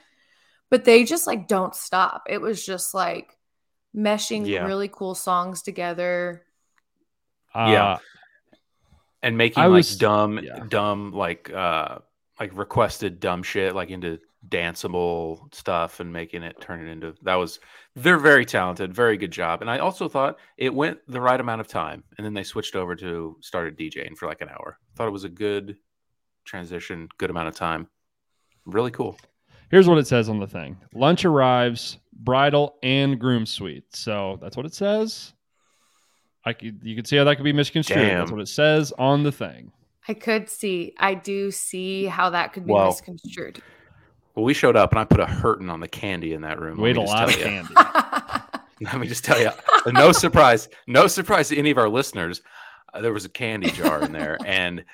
But 0.70 0.84
they 0.84 1.04
just 1.04 1.26
like 1.26 1.46
don't 1.46 1.74
stop. 1.74 2.24
It 2.30 2.40
was 2.40 2.64
just 2.64 2.94
like 2.94 3.36
meshing 3.94 4.46
yeah. 4.46 4.64
really 4.64 4.88
cool 4.88 5.14
songs 5.14 5.62
together. 5.62 6.42
Uh, 7.54 7.68
yeah. 7.70 7.98
And 9.22 9.36
making 9.38 9.62
I 9.62 9.66
like 9.66 9.76
was, 9.76 9.96
dumb, 9.96 10.40
yeah. 10.42 10.60
dumb 10.68 11.12
like 11.12 11.50
uh 11.52 11.98
like 12.38 12.56
requested 12.56 13.20
dumb 13.20 13.42
shit 13.42 13.74
like 13.74 13.90
into 13.90 14.18
danceable 14.48 15.52
stuff 15.54 16.00
and 16.00 16.12
making 16.12 16.42
it 16.42 16.60
turn 16.60 16.86
it 16.86 16.90
into 16.90 17.14
that 17.22 17.36
was 17.36 17.60
they're 17.94 18.18
very 18.18 18.44
talented 18.44 18.92
very 18.92 19.16
good 19.16 19.30
job. 19.30 19.60
And 19.60 19.70
i 19.70 19.78
also 19.78 20.08
thought 20.08 20.38
it 20.56 20.74
went 20.74 20.98
the 21.08 21.20
right 21.20 21.40
amount 21.40 21.60
of 21.60 21.68
time 21.68 22.04
and 22.16 22.24
then 22.24 22.34
they 22.34 22.42
switched 22.42 22.76
over 22.76 22.94
to 22.96 23.36
started 23.40 23.78
djing 23.78 24.16
for 24.16 24.26
like 24.26 24.40
an 24.40 24.48
hour. 24.48 24.78
Thought 24.96 25.08
it 25.08 25.12
was 25.12 25.24
a 25.24 25.28
good 25.28 25.76
transition 26.44 27.08
good 27.18 27.30
amount 27.30 27.48
of 27.48 27.54
time. 27.54 27.88
Really 28.66 28.90
cool. 28.90 29.18
Here's 29.70 29.88
what 29.88 29.98
it 29.98 30.06
says 30.06 30.28
on 30.28 30.38
the 30.38 30.46
thing. 30.46 30.76
Lunch 30.94 31.24
arrives 31.24 31.98
bridal 32.12 32.76
and 32.82 33.18
groom 33.18 33.46
suite. 33.46 33.96
So 33.96 34.38
that's 34.40 34.56
what 34.56 34.66
it 34.66 34.74
says. 34.74 35.32
I 36.44 36.52
could 36.52 36.80
you 36.82 36.94
can 36.94 37.04
see 37.04 37.16
how 37.16 37.24
that 37.24 37.36
could 37.36 37.44
be 37.44 37.52
misconstrued. 37.52 37.98
Damn. 37.98 38.18
that's 38.18 38.30
what 38.32 38.40
it 38.40 38.48
says 38.48 38.92
on 38.98 39.22
the 39.22 39.32
thing 39.32 39.72
I 40.08 40.14
could 40.14 40.50
see. 40.50 40.94
I 40.98 41.14
do 41.14 41.50
see 41.50 42.04
how 42.06 42.30
that 42.30 42.52
could 42.52 42.66
be 42.66 42.72
well, 42.72 42.86
misconstrued. 42.86 43.62
Well, 44.34 44.44
we 44.44 44.54
showed 44.54 44.76
up 44.76 44.90
and 44.90 44.98
I 44.98 45.04
put 45.04 45.20
a 45.20 45.26
hurting 45.26 45.70
on 45.70 45.80
the 45.80 45.88
candy 45.88 46.32
in 46.32 46.42
that 46.42 46.60
room. 46.60 46.78
Wait 46.78 46.96
a 46.96 47.00
lot 47.00 47.28
of 47.28 47.36
candy. 47.36 47.74
Let 48.80 48.98
me 48.98 49.06
just 49.06 49.24
tell 49.24 49.40
you, 49.40 49.50
no 49.86 50.12
surprise, 50.12 50.68
no 50.86 51.06
surprise 51.06 51.48
to 51.48 51.56
any 51.56 51.70
of 51.70 51.78
our 51.78 51.88
listeners. 51.88 52.42
Uh, 52.92 53.00
there 53.00 53.12
was 53.12 53.24
a 53.24 53.28
candy 53.28 53.70
jar 53.70 54.02
in 54.02 54.12
there, 54.12 54.36
and 54.46 54.84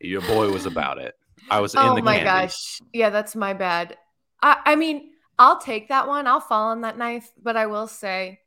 your 0.00 0.20
boy 0.22 0.50
was 0.50 0.64
about 0.64 0.98
it. 0.98 1.14
I 1.50 1.60
was 1.60 1.74
oh 1.74 1.80
in 1.80 1.94
the. 1.96 2.00
Oh 2.00 2.04
my 2.04 2.18
candy. 2.18 2.24
gosh! 2.24 2.80
Yeah, 2.92 3.10
that's 3.10 3.34
my 3.34 3.52
bad. 3.52 3.96
I, 4.42 4.58
I 4.64 4.76
mean, 4.76 5.10
I'll 5.38 5.58
take 5.58 5.88
that 5.88 6.06
one. 6.06 6.26
I'll 6.26 6.40
fall 6.40 6.68
on 6.68 6.82
that 6.82 6.96
knife, 6.96 7.30
but 7.42 7.56
I 7.56 7.66
will 7.66 7.88
say, 7.88 8.40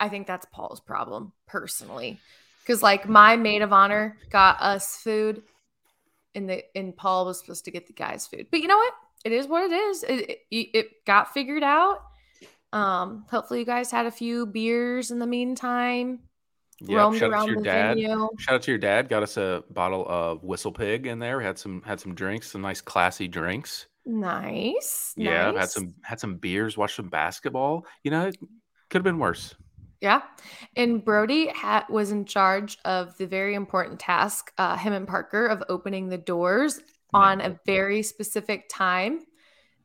I 0.00 0.08
think 0.08 0.26
that's 0.26 0.46
Paul's 0.50 0.80
problem 0.80 1.32
personally 1.46 2.18
because 2.68 2.82
like 2.82 3.08
my 3.08 3.34
maid 3.34 3.62
of 3.62 3.72
honor 3.72 4.18
got 4.30 4.60
us 4.60 4.96
food 4.96 5.42
and 6.34 6.48
the 6.48 6.62
and 6.76 6.94
paul 6.96 7.24
was 7.24 7.40
supposed 7.40 7.64
to 7.64 7.70
get 7.70 7.86
the 7.86 7.92
guys 7.92 8.26
food 8.26 8.46
but 8.50 8.60
you 8.60 8.68
know 8.68 8.76
what 8.76 8.92
it 9.24 9.32
is 9.32 9.46
what 9.46 9.64
it 9.64 9.74
is 9.74 10.02
it, 10.04 10.40
it, 10.50 10.68
it 10.74 11.04
got 11.06 11.32
figured 11.32 11.62
out 11.62 12.02
um 12.74 13.24
hopefully 13.30 13.60
you 13.60 13.66
guys 13.66 13.90
had 13.90 14.04
a 14.04 14.10
few 14.10 14.44
beers 14.46 15.10
in 15.10 15.18
the 15.18 15.26
meantime 15.26 16.20
yeah, 16.80 17.12
shout 17.12 17.30
around 17.32 17.34
out 17.34 17.46
to 17.46 17.52
your 17.54 17.62
dad. 17.62 17.96
Venue. 17.96 18.28
Shout 18.38 18.54
out 18.54 18.62
to 18.62 18.70
your 18.70 18.78
dad. 18.78 19.08
Got 19.08 19.24
us 19.24 19.36
a 19.36 19.64
bottle 19.68 20.06
of 20.08 20.44
Whistle 20.44 20.70
Pig 20.70 21.08
in 21.08 21.18
there. 21.18 21.38
We 21.38 21.42
had 21.42 21.58
some 21.58 21.82
had 21.82 21.98
some 21.98 22.14
drinks, 22.14 22.52
some 22.52 22.60
nice 22.60 22.80
classy 22.80 23.26
drinks. 23.26 23.88
Nice. 24.06 25.12
Yeah, 25.16 25.50
nice. 25.50 25.60
had 25.60 25.70
some 25.70 25.94
had 26.04 26.20
some 26.20 26.36
beers. 26.36 26.76
Watched 26.76 26.94
some 26.94 27.08
basketball. 27.08 27.84
You 28.04 28.12
know, 28.12 28.28
it 28.28 28.36
could 28.90 28.98
have 28.98 29.02
been 29.02 29.18
worse. 29.18 29.56
Yeah. 30.00 30.22
And 30.76 31.04
Brody 31.04 31.48
ha- 31.48 31.86
was 31.88 32.12
in 32.12 32.24
charge 32.24 32.78
of 32.84 33.16
the 33.18 33.26
very 33.26 33.54
important 33.54 33.98
task, 33.98 34.52
uh, 34.56 34.76
him 34.76 34.92
and 34.92 35.08
Parker, 35.08 35.46
of 35.46 35.62
opening 35.68 36.08
the 36.08 36.18
doors 36.18 36.80
on 37.12 37.40
a 37.40 37.58
very 37.66 38.02
specific 38.02 38.68
time. 38.68 39.20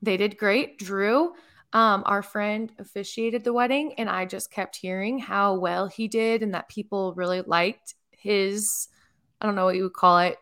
They 0.01 0.17
did 0.17 0.37
great. 0.37 0.77
Drew, 0.77 1.33
um, 1.71 2.03
our 2.05 2.21
friend, 2.21 2.71
officiated 2.77 3.43
the 3.43 3.53
wedding, 3.53 3.93
and 3.97 4.09
I 4.09 4.25
just 4.25 4.51
kept 4.51 4.75
hearing 4.75 5.17
how 5.17 5.55
well 5.55 5.87
he 5.87 6.07
did 6.07 6.43
and 6.43 6.53
that 6.53 6.69
people 6.69 7.13
really 7.15 7.41
liked 7.41 7.95
his, 8.11 8.89
I 9.41 9.45
don't 9.45 9.55
know 9.55 9.65
what 9.65 9.75
you 9.75 9.83
would 9.83 9.93
call 9.93 10.19
it, 10.19 10.37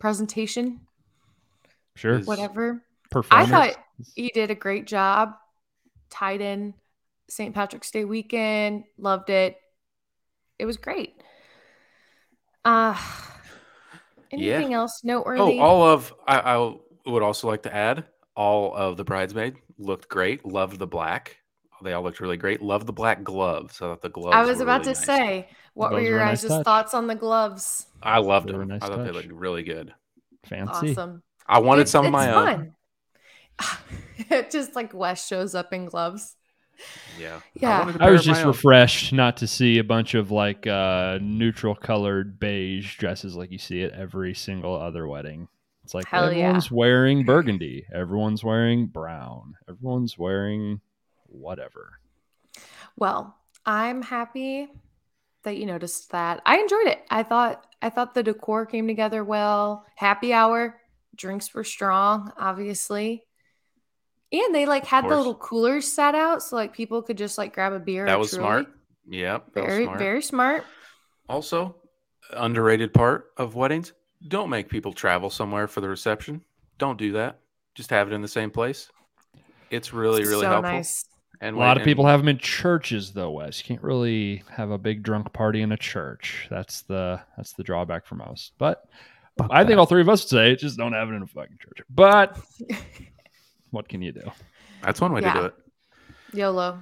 presentation. 0.00 0.80
Sure. 1.94 2.18
Whatever. 2.20 2.82
I 3.30 3.46
thought 3.46 3.76
he 4.16 4.30
did 4.34 4.50
a 4.50 4.54
great 4.54 4.86
job, 4.86 5.34
tied 6.10 6.40
in 6.40 6.74
St. 7.32 7.54
Patrick's 7.54 7.90
Day 7.90 8.04
weekend. 8.04 8.84
Loved 8.98 9.30
it. 9.30 9.56
It 10.58 10.66
was 10.66 10.76
great. 10.76 11.14
Uh 12.64 12.96
anything 14.30 14.70
yeah. 14.70 14.76
else 14.76 15.02
noteworthy? 15.02 15.58
Oh, 15.58 15.60
all 15.60 15.86
of 15.86 16.12
I, 16.26 16.38
I 16.40 16.74
would 17.06 17.22
also 17.22 17.48
like 17.48 17.62
to 17.62 17.74
add 17.74 18.04
all 18.36 18.74
of 18.74 18.96
the 18.96 19.04
bridesmaid 19.04 19.56
looked 19.78 20.08
great. 20.08 20.44
Loved 20.44 20.78
the 20.78 20.86
black. 20.86 21.38
They 21.82 21.94
all 21.94 22.02
looked 22.02 22.20
really 22.20 22.36
great. 22.36 22.62
Loved 22.62 22.86
the 22.86 22.92
black 22.92 23.24
gloves. 23.24 23.76
So 23.76 23.98
the 24.00 24.08
gloves. 24.08 24.36
I 24.36 24.44
was 24.44 24.60
about 24.60 24.82
really 24.82 24.94
to 24.94 25.00
nice. 25.00 25.06
say, 25.06 25.48
what 25.74 25.90
were 25.90 26.00
your 26.00 26.18
guys' 26.18 26.44
nice 26.44 26.62
thoughts 26.62 26.94
on 26.94 27.06
the 27.06 27.14
gloves? 27.14 27.86
I 28.02 28.18
loved 28.18 28.48
them. 28.48 28.68
Nice 28.68 28.82
I 28.82 28.86
thought 28.88 28.96
touch. 28.98 29.06
they 29.06 29.12
looked 29.12 29.32
really 29.32 29.64
good. 29.64 29.92
Fancy. 30.44 30.92
Awesome. 30.92 31.22
I 31.46 31.58
wanted 31.58 31.88
some 31.88 32.06
of 32.06 32.12
my 32.12 32.32
own. 32.32 32.74
It 34.30 34.50
just 34.50 34.76
like 34.76 34.94
Wes 34.94 35.26
shows 35.26 35.54
up 35.54 35.72
in 35.72 35.86
gloves. 35.86 36.36
Yeah. 37.18 37.40
Yeah. 37.54 37.94
I, 38.00 38.08
I 38.08 38.10
was 38.10 38.24
just 38.24 38.44
refreshed 38.44 39.12
not 39.12 39.36
to 39.38 39.46
see 39.46 39.78
a 39.78 39.84
bunch 39.84 40.14
of 40.14 40.30
like 40.30 40.66
uh, 40.66 41.18
neutral 41.20 41.74
colored 41.74 42.38
beige 42.38 42.96
dresses 42.96 43.36
like 43.36 43.50
you 43.50 43.58
see 43.58 43.82
at 43.82 43.92
every 43.92 44.34
single 44.34 44.74
other 44.74 45.06
wedding. 45.06 45.48
It's 45.84 45.94
like 45.94 46.06
Hell 46.06 46.24
everyone's 46.24 46.70
yeah. 46.70 46.76
wearing 46.76 47.24
burgundy, 47.24 47.86
everyone's 47.92 48.44
wearing 48.44 48.86
brown, 48.86 49.56
everyone's 49.68 50.16
wearing 50.16 50.80
whatever. 51.26 51.98
Well, 52.96 53.36
I'm 53.66 54.02
happy 54.02 54.68
that 55.42 55.56
you 55.56 55.66
noticed 55.66 56.10
that. 56.12 56.40
I 56.46 56.58
enjoyed 56.58 56.86
it. 56.86 57.02
I 57.10 57.22
thought 57.22 57.66
I 57.80 57.90
thought 57.90 58.14
the 58.14 58.22
decor 58.22 58.64
came 58.64 58.86
together 58.86 59.24
well. 59.24 59.84
Happy 59.96 60.32
hour, 60.32 60.80
drinks 61.16 61.52
were 61.52 61.64
strong, 61.64 62.32
obviously. 62.38 63.24
And 64.32 64.54
they 64.54 64.66
like 64.66 64.86
had 64.86 65.04
the 65.04 65.16
little 65.16 65.34
coolers 65.34 65.86
set 65.92 66.14
out 66.14 66.42
so 66.42 66.56
like 66.56 66.72
people 66.72 67.02
could 67.02 67.18
just 67.18 67.36
like 67.36 67.54
grab 67.54 67.72
a 67.72 67.78
beer. 67.78 68.06
That 68.06 68.18
was 68.18 68.30
truly. 68.30 68.42
smart. 68.42 68.66
Yep. 69.08 69.54
Very, 69.54 69.84
smart. 69.84 69.98
very 69.98 70.22
smart. 70.22 70.64
Also, 71.28 71.76
underrated 72.32 72.94
part 72.94 73.32
of 73.36 73.54
weddings 73.54 73.92
don't 74.28 74.50
make 74.50 74.68
people 74.68 74.92
travel 74.92 75.30
somewhere 75.30 75.66
for 75.66 75.80
the 75.80 75.88
reception. 75.88 76.42
Don't 76.78 76.98
do 76.98 77.12
that. 77.12 77.38
Just 77.74 77.90
have 77.90 78.08
it 78.08 78.14
in 78.14 78.22
the 78.22 78.28
same 78.28 78.50
place. 78.50 78.88
It's 79.70 79.92
really, 79.92 80.22
really 80.22 80.42
so 80.42 80.48
helpful. 80.48 80.72
Nice. 80.72 81.06
And 81.40 81.56
a 81.56 81.58
lot 81.58 81.76
of 81.76 81.82
people 81.82 82.06
have 82.06 82.20
them 82.20 82.28
in 82.28 82.38
churches, 82.38 83.12
though. 83.12 83.32
Wes, 83.32 83.58
you 83.58 83.64
can't 83.64 83.82
really 83.82 84.44
have 84.48 84.70
a 84.70 84.78
big 84.78 85.02
drunk 85.02 85.32
party 85.32 85.62
in 85.62 85.72
a 85.72 85.76
church. 85.76 86.46
That's 86.50 86.82
the 86.82 87.20
that's 87.36 87.52
the 87.54 87.64
drawback 87.64 88.06
for 88.06 88.14
most. 88.14 88.52
But 88.58 88.84
I 89.50 89.64
think 89.64 89.78
all 89.78 89.86
three 89.86 90.02
of 90.02 90.08
us 90.08 90.22
would 90.22 90.28
say 90.28 90.54
just 90.54 90.78
don't 90.78 90.92
have 90.92 91.08
it 91.08 91.14
in 91.14 91.22
a 91.22 91.26
fucking 91.26 91.58
church. 91.58 91.84
But 91.90 92.38
what 93.72 93.88
can 93.88 94.00
you 94.00 94.12
do? 94.12 94.30
That's 94.82 95.00
one 95.00 95.12
way 95.12 95.22
yeah. 95.22 95.32
to 95.32 95.38
do 95.40 95.44
it. 95.46 95.54
YOLO. 96.32 96.78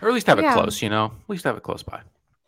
Or 0.00 0.08
at 0.08 0.14
least 0.14 0.26
have 0.28 0.38
it 0.38 0.52
close, 0.52 0.80
you 0.80 0.88
know? 0.88 1.06
At 1.06 1.28
least 1.30 1.44
have 1.44 1.56
it 1.56 1.62
close 1.62 1.82
by. 1.82 2.00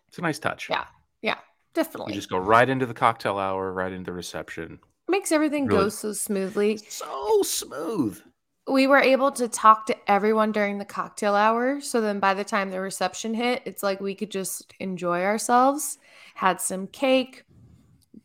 It's 0.09 0.19
a 0.19 0.23
nice 0.23 0.39
touch. 0.39 0.69
Yeah. 0.71 0.85
Yeah. 1.23 1.39
Definitely. 1.75 2.13
You 2.13 2.19
just 2.19 2.31
go 2.31 2.39
right 2.39 2.69
into 2.69 2.87
the 2.87 2.95
cocktail 2.95 3.39
hour, 3.39 3.73
right 3.73 3.93
into 3.93 4.11
the 4.11 4.13
reception. 4.13 4.79
Makes 5.09 5.33
everything 5.33 5.67
really, 5.67 5.85
go 5.85 5.89
so 5.89 6.13
smoothly. 6.13 6.79
So 6.89 7.43
smooth. 7.43 8.21
we 8.69 8.87
were 8.87 8.99
able 8.99 9.31
to 9.33 9.49
talk 9.49 9.87
to 9.87 10.11
everyone 10.11 10.53
during 10.53 10.79
the 10.79 10.85
cocktail 10.85 11.35
hour. 11.35 11.81
So 11.81 12.01
then 12.01 12.19
by 12.19 12.35
the 12.35 12.45
time 12.45 12.71
the 12.71 12.81
reception 12.81 13.35
hit, 13.35 13.63
it's 13.65 13.83
like 13.83 14.01
we 14.01 14.15
could 14.15 14.31
just 14.31 14.75
enjoy 14.81 15.23
ourselves, 15.23 15.99
had 16.35 16.61
some 16.61 16.87
cake, 16.89 17.45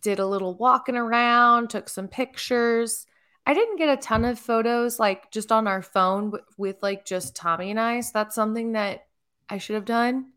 did 0.02 0.20
a 0.20 0.26
little 0.26 0.56
walking 0.56 0.96
around, 0.96 1.70
took 1.70 1.90
some 1.90 2.08
pictures. 2.08 3.06
I 3.52 3.54
didn't 3.54 3.76
get 3.76 3.90
a 3.90 3.98
ton 3.98 4.24
of 4.24 4.40
photos 4.40 4.98
like 4.98 5.30
just 5.30 5.52
on 5.52 5.68
our 5.68 5.82
phone 5.82 6.32
with, 6.32 6.42
with 6.58 6.78
like 6.82 7.04
just 7.04 7.36
Tommy 7.36 7.70
and 7.70 7.78
I. 7.78 8.00
So 8.00 8.12
that's 8.14 8.34
something 8.34 8.72
that 8.72 9.08
I 9.50 9.58
should 9.58 9.74
have 9.74 9.84
done. 9.84 10.28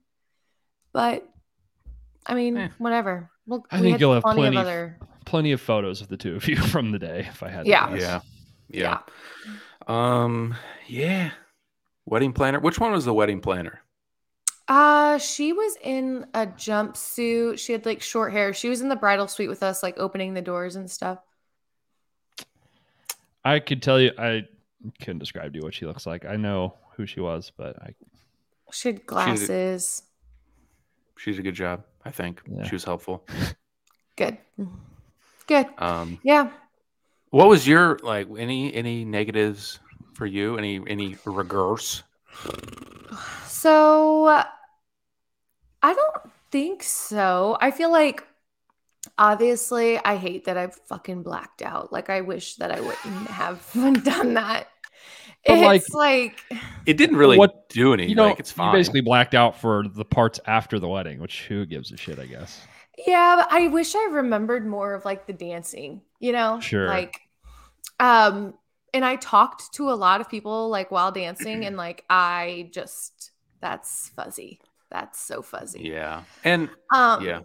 But 0.92 1.24
I 2.26 2.34
mean, 2.34 2.56
eh. 2.56 2.68
whatever. 2.78 3.30
Well, 3.46 3.64
I 3.70 3.80
we 3.80 3.86
think 3.86 4.00
you'll 4.00 4.14
have 4.14 4.24
plenty, 4.24 4.48
of 4.48 4.56
other... 4.56 4.98
plenty 5.26 5.52
of 5.52 5.60
photos 5.60 6.00
of 6.00 6.08
the 6.08 6.16
two 6.16 6.34
of 6.34 6.48
you 6.48 6.56
from 6.72 6.90
the 6.90 6.98
day 6.98 7.24
if 7.30 7.40
I 7.44 7.50
had 7.50 7.68
yeah. 7.68 7.94
yeah. 7.94 8.20
Yeah. 8.68 8.98
Yeah. 9.86 10.24
Um 10.26 10.56
yeah. 10.88 11.30
Wedding 12.06 12.32
planner. 12.32 12.58
Which 12.58 12.80
one 12.80 12.90
was 12.90 13.04
the 13.04 13.14
wedding 13.14 13.40
planner? 13.40 13.80
Uh, 14.66 15.18
she 15.18 15.52
was 15.52 15.76
in 15.84 16.26
a 16.34 16.48
jumpsuit. 16.48 17.60
She 17.60 17.70
had 17.70 17.86
like 17.86 18.02
short 18.02 18.32
hair. 18.32 18.52
She 18.52 18.68
was 18.68 18.80
in 18.80 18.88
the 18.88 18.96
bridal 18.96 19.28
suite 19.28 19.48
with 19.48 19.62
us, 19.62 19.84
like 19.84 19.98
opening 19.98 20.34
the 20.34 20.42
doors 20.42 20.74
and 20.74 20.90
stuff. 20.90 21.20
I 23.44 23.58
could 23.58 23.82
tell 23.82 24.00
you, 24.00 24.12
I 24.18 24.46
couldn't 25.00 25.18
describe 25.18 25.52
to 25.52 25.58
you 25.58 25.64
what 25.64 25.74
she 25.74 25.86
looks 25.86 26.06
like. 26.06 26.24
I 26.24 26.36
know 26.36 26.74
who 26.96 27.06
she 27.06 27.20
was, 27.20 27.52
but 27.56 27.76
I. 27.82 27.94
She 28.72 28.88
had 28.88 29.06
glasses. 29.06 30.02
She's 31.16 31.38
a, 31.38 31.42
good 31.42 31.54
job. 31.54 31.84
I 32.04 32.10
think 32.10 32.42
yeah. 32.50 32.64
she 32.64 32.74
was 32.74 32.84
helpful. 32.84 33.26
Good. 34.16 34.38
Good. 35.46 35.66
Um. 35.78 36.18
Yeah. 36.22 36.50
What 37.30 37.48
was 37.48 37.66
your 37.66 37.98
like? 38.02 38.28
Any 38.38 38.74
any 38.74 39.04
negatives 39.04 39.80
for 40.14 40.26
you? 40.26 40.56
Any 40.56 40.80
any 40.86 41.16
regrets? 41.24 42.02
So 43.46 44.26
I 44.26 45.94
don't 45.94 46.32
think 46.50 46.82
so. 46.82 47.58
I 47.60 47.70
feel 47.70 47.90
like 47.90 48.24
obviously 49.18 49.98
I 49.98 50.16
hate 50.16 50.44
that 50.44 50.56
I 50.56 50.68
fucking 50.68 51.22
blacked 51.22 51.62
out. 51.62 51.92
Like 51.92 52.10
I 52.10 52.20
wish 52.20 52.56
that 52.56 52.70
I 52.70 52.80
wouldn't 52.80 53.28
have 53.28 53.66
done 54.04 54.34
that. 54.34 54.68
But 55.46 55.58
it's 55.58 55.90
like, 55.90 56.40
like, 56.50 56.62
it 56.86 56.96
didn't 56.96 57.16
really 57.16 57.36
what, 57.36 57.68
do 57.68 57.92
anything. 57.92 58.10
You 58.10 58.16
know, 58.16 58.28
like 58.28 58.40
it's 58.40 58.50
fine. 58.50 58.72
You 58.72 58.78
basically 58.78 59.02
blacked 59.02 59.34
out 59.34 59.60
for 59.60 59.84
the 59.86 60.04
parts 60.04 60.40
after 60.46 60.78
the 60.78 60.88
wedding, 60.88 61.20
which 61.20 61.42
who 61.42 61.66
gives 61.66 61.92
a 61.92 61.98
shit, 61.98 62.18
I 62.18 62.24
guess. 62.24 62.62
Yeah, 63.06 63.36
but 63.36 63.48
I 63.50 63.68
wish 63.68 63.94
I 63.94 64.08
remembered 64.12 64.66
more 64.66 64.94
of 64.94 65.04
like 65.04 65.26
the 65.26 65.32
dancing, 65.32 66.00
you 66.18 66.32
know? 66.32 66.60
Sure. 66.60 66.86
Like 66.86 67.20
um 68.00 68.54
and 68.94 69.04
I 69.04 69.16
talked 69.16 69.74
to 69.74 69.90
a 69.90 69.94
lot 69.94 70.20
of 70.20 70.30
people 70.30 70.70
like 70.70 70.90
while 70.90 71.12
dancing 71.12 71.64
and 71.66 71.76
like 71.76 72.04
I 72.08 72.70
just 72.72 73.32
that's 73.60 74.10
fuzzy. 74.10 74.60
That's 74.90 75.20
so 75.20 75.42
fuzzy. 75.42 75.82
Yeah. 75.82 76.22
And 76.44 76.70
um, 76.92 77.24
yeah. 77.24 77.40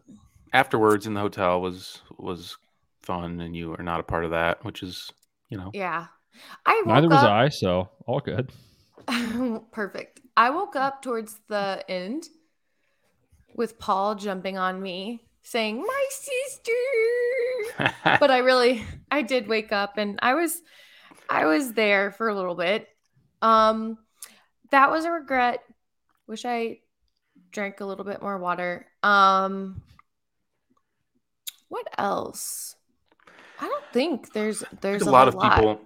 Afterwards 0.53 1.05
in 1.05 1.13
the 1.13 1.21
hotel 1.21 1.61
was 1.61 2.01
was 2.17 2.57
fun 3.01 3.39
and 3.39 3.55
you 3.55 3.73
are 3.73 3.83
not 3.83 3.99
a 3.99 4.03
part 4.03 4.25
of 4.25 4.31
that, 4.31 4.63
which 4.63 4.83
is, 4.83 5.11
you 5.49 5.57
know. 5.57 5.71
Yeah. 5.73 6.07
I 6.65 6.83
Neither 6.85 7.09
was 7.09 7.23
up, 7.23 7.31
I, 7.31 7.49
so 7.49 7.89
all 8.05 8.19
good. 8.19 8.51
Perfect. 9.71 10.21
I 10.37 10.51
woke 10.51 10.75
up 10.75 11.01
towards 11.01 11.39
the 11.47 11.83
end 11.89 12.27
with 13.55 13.79
Paul 13.79 14.15
jumping 14.15 14.57
on 14.57 14.81
me 14.81 15.21
saying, 15.43 15.81
"My 15.81 16.05
sister." 16.09 16.71
but 18.19 18.31
I 18.31 18.39
really 18.39 18.85
I 19.11 19.21
did 19.21 19.47
wake 19.47 19.71
up 19.71 19.97
and 19.97 20.19
I 20.21 20.33
was 20.35 20.61
I 21.29 21.45
was 21.45 21.73
there 21.73 22.11
for 22.11 22.29
a 22.29 22.35
little 22.35 22.55
bit. 22.55 22.87
Um 23.41 23.97
that 24.71 24.91
was 24.91 25.05
a 25.05 25.11
regret 25.11 25.63
Wish 26.27 26.45
I 26.45 26.79
drank 27.51 27.79
a 27.79 27.85
little 27.85 28.05
bit 28.05 28.21
more 28.21 28.37
water. 28.37 28.85
Um 29.01 29.81
what 31.69 31.87
else? 31.97 32.75
I 33.61 33.67
don't 33.67 33.85
think 33.91 34.33
there's 34.33 34.63
there's 34.81 35.05
a, 35.05 35.09
a 35.09 35.11
lot 35.11 35.27
of 35.27 35.35
lot. 35.35 35.55
people 35.55 35.81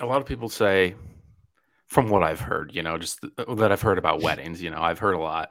a 0.00 0.06
lot 0.06 0.20
of 0.20 0.26
people 0.26 0.48
say 0.48 0.94
from 1.86 2.08
what 2.08 2.22
I've 2.22 2.40
heard, 2.40 2.74
you 2.74 2.82
know, 2.82 2.98
just 2.98 3.20
that 3.48 3.72
I've 3.72 3.82
heard 3.82 3.98
about 3.98 4.20
weddings, 4.20 4.60
you 4.60 4.70
know, 4.70 4.80
I've 4.80 4.98
heard 4.98 5.14
a 5.14 5.20
lot. 5.20 5.50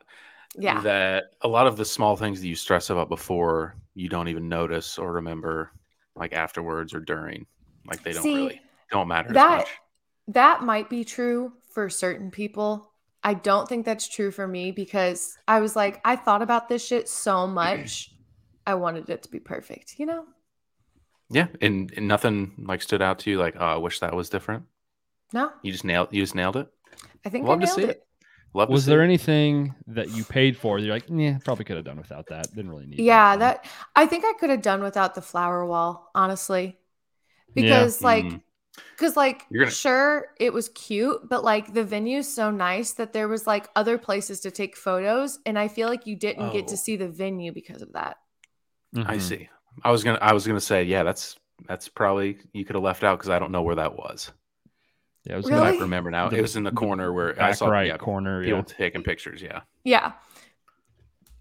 Yeah. 0.57 0.81
That 0.81 1.25
a 1.41 1.47
lot 1.47 1.67
of 1.67 1.77
the 1.77 1.85
small 1.85 2.15
things 2.15 2.41
that 2.41 2.47
you 2.47 2.55
stress 2.55 2.89
about 2.89 3.09
before 3.09 3.75
you 3.93 4.09
don't 4.09 4.27
even 4.27 4.49
notice 4.49 4.97
or 4.97 5.13
remember 5.13 5.71
like 6.15 6.33
afterwards 6.33 6.93
or 6.93 6.99
during. 6.99 7.45
Like 7.85 8.03
they 8.03 8.13
don't 8.13 8.23
See, 8.23 8.35
really 8.35 8.61
don't 8.91 9.07
matter 9.07 9.33
that, 9.33 9.67
That 10.29 10.63
might 10.63 10.89
be 10.89 11.03
true 11.03 11.53
for 11.71 11.89
certain 11.89 12.31
people. 12.31 12.91
I 13.23 13.33
don't 13.33 13.67
think 13.67 13.85
that's 13.85 14.07
true 14.07 14.31
for 14.31 14.47
me 14.47 14.71
because 14.71 15.37
I 15.47 15.59
was 15.59 15.75
like, 15.75 15.99
I 16.05 16.15
thought 16.15 16.41
about 16.41 16.69
this 16.69 16.85
shit 16.85 17.09
so 17.09 17.47
much. 17.47 18.14
I 18.65 18.75
wanted 18.75 19.09
it 19.09 19.23
to 19.23 19.29
be 19.29 19.39
perfect, 19.39 19.95
you 19.97 20.05
know? 20.05 20.25
Yeah. 21.29 21.47
And, 21.61 21.91
and 21.95 22.07
nothing 22.07 22.53
like 22.57 22.81
stood 22.81 23.01
out 23.01 23.19
to 23.19 23.31
you 23.31 23.39
like, 23.39 23.55
oh, 23.59 23.65
I 23.65 23.77
wish 23.77 23.99
that 23.99 24.15
was 24.15 24.29
different. 24.29 24.65
No. 25.33 25.51
You 25.63 25.71
just 25.71 25.83
nailed 25.83 26.09
you 26.11 26.21
just 26.21 26.35
nailed 26.35 26.55
it. 26.55 26.67
I 27.25 27.29
think 27.29 27.47
Love 27.47 27.57
I 27.57 27.65
nailed 27.65 27.69
to 27.69 27.81
see 27.81 27.87
it. 27.87 27.89
it. 27.89 28.07
Love 28.53 28.69
was 28.69 28.85
there 28.85 29.01
it. 29.01 29.05
anything 29.05 29.75
that 29.87 30.11
you 30.11 30.23
paid 30.23 30.55
for? 30.55 30.79
You're 30.79 30.93
like, 30.93 31.05
yeah, 31.09 31.39
probably 31.43 31.65
could 31.65 31.75
have 31.75 31.85
done 31.85 31.97
without 31.97 32.27
that. 32.27 32.47
Didn't 32.55 32.71
really 32.71 32.85
need. 32.85 32.99
It. 32.99 33.03
Yeah, 33.03 33.35
that, 33.35 33.63
that 33.63 33.71
I 33.95 34.05
think 34.05 34.23
I 34.23 34.33
could 34.39 34.49
have 34.49 34.61
done 34.61 34.81
without 34.81 35.13
the 35.13 35.21
flower 35.21 35.65
wall, 35.65 36.09
honestly, 36.15 36.77
because 37.53 38.01
yeah. 38.01 38.07
like 38.07 38.25
mm. 38.25 38.41
Cause 38.97 39.15
like 39.15 39.45
gonna... 39.49 39.69
sure 39.69 40.27
it 40.39 40.53
was 40.53 40.69
cute, 40.69 41.27
but 41.29 41.43
like 41.43 41.73
the 41.73 41.83
venue's 41.83 42.33
so 42.33 42.51
nice 42.51 42.93
that 42.93 43.13
there 43.13 43.27
was 43.27 43.45
like 43.45 43.67
other 43.75 43.97
places 43.97 44.41
to 44.41 44.51
take 44.51 44.75
photos, 44.75 45.39
and 45.45 45.57
I 45.59 45.67
feel 45.67 45.89
like 45.89 46.07
you 46.07 46.15
didn't 46.15 46.49
oh. 46.49 46.53
get 46.53 46.67
to 46.69 46.73
oh. 46.73 46.77
see 46.77 46.95
the 46.95 47.07
venue 47.07 47.51
because 47.51 47.81
of 47.81 47.93
that. 47.93 48.17
Mm-hmm. 48.95 49.09
I 49.09 49.17
see. 49.17 49.49
I 49.83 49.91
was 49.91 50.03
gonna 50.03 50.19
I 50.21 50.33
was 50.33 50.47
gonna 50.47 50.61
say 50.61 50.83
yeah 50.83 51.03
that's 51.03 51.35
that's 51.67 51.89
probably 51.89 52.37
you 52.53 52.65
could 52.65 52.75
have 52.75 52.83
left 52.83 53.03
out 53.03 53.17
because 53.17 53.29
I 53.29 53.39
don't 53.39 53.51
know 53.51 53.61
where 53.61 53.75
that 53.75 53.95
was. 53.95 54.31
Yeah, 55.25 55.33
it 55.33 55.37
was 55.37 55.49
really? 55.49 55.61
I 55.61 55.71
remember 55.77 56.11
now. 56.11 56.29
The, 56.29 56.37
it 56.37 56.41
was 56.41 56.55
in 56.55 56.63
the 56.63 56.71
corner 56.71 57.11
where 57.11 57.41
I 57.41 57.51
saw 57.51 57.67
right 57.67 57.87
yeah, 57.87 57.97
corner. 57.97 58.43
People 58.43 58.59
yeah. 58.59 58.75
taking 58.77 59.03
pictures. 59.03 59.41
Yeah. 59.41 59.61
Yeah. 59.83 60.13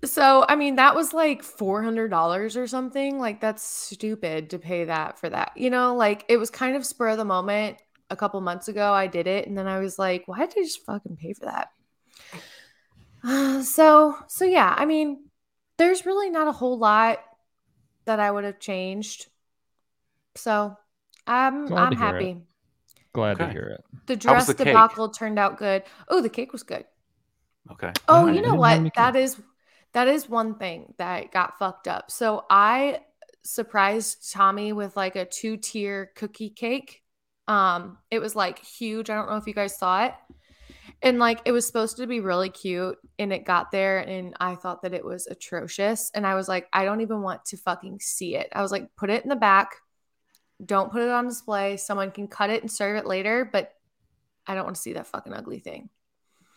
So, 0.04 0.44
I 0.48 0.56
mean, 0.56 0.76
that 0.76 0.94
was 0.94 1.12
like 1.12 1.42
$400 1.42 2.56
or 2.56 2.66
something. 2.66 3.18
Like, 3.18 3.40
that's 3.40 3.62
stupid 3.62 4.50
to 4.50 4.58
pay 4.58 4.84
that 4.84 5.18
for 5.18 5.28
that. 5.30 5.52
You 5.56 5.70
know, 5.70 5.94
like 5.94 6.24
it 6.28 6.36
was 6.36 6.50
kind 6.50 6.76
of 6.76 6.86
spur 6.86 7.08
of 7.08 7.18
the 7.18 7.24
moment. 7.24 7.78
A 8.10 8.16
couple 8.16 8.40
months 8.42 8.68
ago, 8.68 8.92
I 8.92 9.06
did 9.06 9.26
it. 9.26 9.46
And 9.46 9.56
then 9.56 9.66
I 9.66 9.78
was 9.78 9.98
like, 9.98 10.28
why 10.28 10.40
did 10.40 10.50
I 10.58 10.62
just 10.62 10.84
fucking 10.84 11.16
pay 11.16 11.32
for 11.32 11.46
that? 11.46 11.68
Uh, 13.22 13.62
so, 13.62 14.16
so 14.28 14.44
yeah, 14.44 14.74
I 14.76 14.84
mean, 14.84 15.24
there's 15.78 16.06
really 16.06 16.30
not 16.30 16.48
a 16.48 16.52
whole 16.52 16.78
lot 16.78 17.20
that 18.06 18.20
I 18.20 18.30
would 18.30 18.44
have 18.44 18.58
changed. 18.58 19.26
So, 20.36 20.76
I'm 21.26 21.66
Glad 21.66 21.92
I'm 21.92 21.96
happy. 21.96 22.30
It. 22.30 22.38
Glad 23.12 23.40
okay. 23.40 23.46
to 23.46 23.52
hear 23.52 23.78
it. 23.78 23.84
The 24.06 24.16
dress 24.16 24.46
the 24.46 24.54
debacle 24.54 25.08
cake? 25.08 25.18
turned 25.18 25.38
out 25.38 25.58
good. 25.58 25.84
Oh, 26.08 26.20
the 26.20 26.28
cake 26.28 26.52
was 26.52 26.64
good. 26.64 26.84
Okay. 27.70 27.92
Oh, 28.08 28.26
you 28.26 28.42
know 28.42 28.54
what? 28.54 28.92
That 28.96 29.16
is 29.16 29.40
that 29.92 30.08
is 30.08 30.28
one 30.28 30.56
thing 30.56 30.92
that 30.98 31.30
got 31.32 31.58
fucked 31.58 31.88
up. 31.88 32.10
So 32.10 32.44
I 32.50 33.00
surprised 33.44 34.32
Tommy 34.32 34.72
with 34.72 34.96
like 34.96 35.16
a 35.16 35.24
two 35.24 35.56
tier 35.56 36.10
cookie 36.16 36.50
cake. 36.50 37.02
Um, 37.46 37.98
it 38.10 38.18
was 38.18 38.34
like 38.34 38.58
huge. 38.58 39.08
I 39.08 39.14
don't 39.14 39.30
know 39.30 39.36
if 39.36 39.46
you 39.46 39.54
guys 39.54 39.78
saw 39.78 40.06
it. 40.06 40.14
And 41.04 41.18
like 41.18 41.42
it 41.44 41.52
was 41.52 41.66
supposed 41.66 41.98
to 41.98 42.06
be 42.06 42.20
really 42.20 42.48
cute 42.48 42.96
and 43.18 43.30
it 43.30 43.44
got 43.44 43.70
there 43.70 43.98
and 43.98 44.34
I 44.40 44.54
thought 44.54 44.80
that 44.82 44.94
it 44.94 45.04
was 45.04 45.26
atrocious. 45.26 46.10
And 46.14 46.26
I 46.26 46.34
was 46.34 46.48
like, 46.48 46.66
I 46.72 46.86
don't 46.86 47.02
even 47.02 47.20
want 47.20 47.44
to 47.46 47.58
fucking 47.58 48.00
see 48.00 48.36
it. 48.36 48.48
I 48.54 48.62
was 48.62 48.72
like, 48.72 48.88
put 48.96 49.10
it 49.10 49.22
in 49.22 49.28
the 49.28 49.36
back. 49.36 49.76
Don't 50.64 50.90
put 50.90 51.02
it 51.02 51.10
on 51.10 51.28
display. 51.28 51.76
Someone 51.76 52.10
can 52.10 52.26
cut 52.26 52.48
it 52.48 52.62
and 52.62 52.72
serve 52.72 52.96
it 52.96 53.04
later, 53.04 53.48
but 53.52 53.74
I 54.46 54.54
don't 54.54 54.64
want 54.64 54.76
to 54.76 54.82
see 54.82 54.94
that 54.94 55.06
fucking 55.06 55.34
ugly 55.34 55.58
thing. 55.58 55.90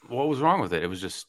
What 0.07 0.29
was 0.29 0.39
wrong 0.39 0.61
with 0.61 0.71
it? 0.71 0.81
It 0.81 0.87
was 0.87 1.01
just 1.01 1.27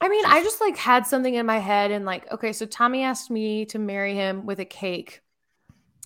I 0.00 0.08
mean, 0.08 0.24
I 0.26 0.44
just 0.44 0.60
like 0.60 0.76
had 0.76 1.06
something 1.06 1.34
in 1.34 1.46
my 1.46 1.58
head 1.58 1.90
and 1.90 2.04
like, 2.04 2.30
okay, 2.30 2.52
so 2.52 2.66
Tommy 2.66 3.02
asked 3.02 3.30
me 3.30 3.64
to 3.66 3.80
marry 3.80 4.14
him 4.14 4.46
with 4.46 4.60
a 4.60 4.64
cake 4.64 5.22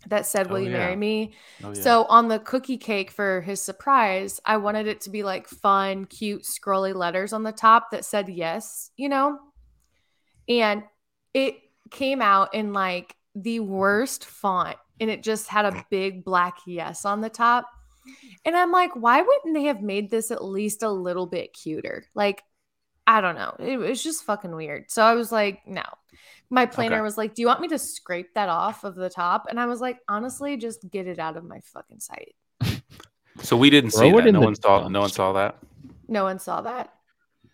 that 0.06 0.26
said, 0.26 0.48
Will 0.48 0.58
oh, 0.58 0.60
you 0.60 0.70
yeah. 0.70 0.78
marry 0.78 0.96
me? 0.96 1.34
Oh, 1.62 1.72
yeah. 1.72 1.82
So 1.82 2.04
on 2.04 2.28
the 2.28 2.38
cookie 2.38 2.78
cake 2.78 3.10
for 3.10 3.40
his 3.40 3.60
surprise, 3.60 4.40
I 4.44 4.56
wanted 4.58 4.86
it 4.86 5.00
to 5.02 5.10
be 5.10 5.22
like 5.22 5.48
fun, 5.48 6.04
cute, 6.06 6.44
scrolly 6.44 6.94
letters 6.94 7.32
on 7.32 7.42
the 7.42 7.52
top 7.52 7.90
that 7.90 8.04
said 8.04 8.28
yes, 8.28 8.90
you 8.96 9.08
know? 9.08 9.38
And 10.48 10.84
it 11.34 11.56
came 11.90 12.22
out 12.22 12.54
in 12.54 12.72
like 12.72 13.14
the 13.34 13.60
worst 13.60 14.24
font 14.24 14.76
and 15.00 15.10
it 15.10 15.22
just 15.22 15.48
had 15.48 15.64
a 15.64 15.84
big 15.90 16.24
black 16.24 16.58
yes 16.66 17.04
on 17.04 17.20
the 17.20 17.30
top. 17.30 17.68
And 18.44 18.56
I'm 18.56 18.72
like, 18.72 18.96
why 18.96 19.20
wouldn't 19.20 19.54
they 19.54 19.64
have 19.64 19.82
made 19.82 20.10
this 20.10 20.30
at 20.30 20.42
least 20.42 20.82
a 20.82 20.90
little 20.90 21.26
bit 21.26 21.52
cuter? 21.52 22.04
Like, 22.14 22.42
I 23.08 23.22
don't 23.22 23.36
know. 23.36 23.56
It 23.58 23.78
was 23.78 24.04
just 24.04 24.24
fucking 24.24 24.54
weird. 24.54 24.90
So 24.90 25.02
I 25.02 25.14
was 25.14 25.32
like, 25.32 25.66
no. 25.66 25.82
My 26.50 26.66
planner 26.66 26.96
okay. 26.96 27.02
was 27.02 27.16
like, 27.16 27.34
do 27.34 27.40
you 27.40 27.48
want 27.48 27.62
me 27.62 27.68
to 27.68 27.78
scrape 27.78 28.34
that 28.34 28.50
off 28.50 28.84
of 28.84 28.94
the 28.96 29.08
top? 29.08 29.46
And 29.48 29.58
I 29.58 29.64
was 29.64 29.80
like, 29.80 30.00
honestly, 30.08 30.58
just 30.58 30.90
get 30.90 31.06
it 31.06 31.18
out 31.18 31.38
of 31.38 31.44
my 31.44 31.60
fucking 31.60 32.00
sight. 32.00 32.34
So 33.40 33.56
we 33.56 33.70
didn't 33.70 33.92
see 33.92 34.10
that. 34.10 34.32
No 34.32 34.40
one 34.40 34.56
saw. 34.56 34.80
Dumps. 34.80 34.92
No 34.92 35.00
one 35.00 35.10
saw 35.10 35.32
that. 35.34 35.58
No 36.08 36.24
one 36.24 36.40
saw 36.40 36.60
that. 36.62 36.92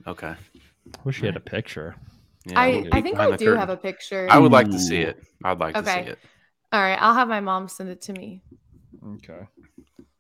Okay. 0.07 0.35
Wish 1.05 1.21
you 1.21 1.27
had 1.27 1.37
a 1.37 1.41
picture. 1.41 1.95
Yeah, 2.47 2.59
I, 2.59 2.89
I 2.91 3.03
think 3.03 3.19
I 3.19 3.37
do 3.37 3.45
curtain. 3.45 3.61
have 3.61 3.69
a 3.69 3.77
picture. 3.77 4.27
I 4.31 4.39
would 4.39 4.51
like 4.51 4.71
to 4.71 4.79
see 4.79 5.03
it. 5.03 5.23
I'd 5.45 5.61
like 5.61 5.77
okay. 5.77 5.85
to 5.85 6.05
see 6.05 6.11
it. 6.13 6.19
All 6.73 6.81
right, 6.81 6.97
I'll 6.99 7.13
have 7.13 7.29
my 7.29 7.41
mom 7.41 7.69
send 7.69 7.91
it 7.91 8.01
to 8.01 8.15
me. 8.15 8.43
Okay. 9.17 9.47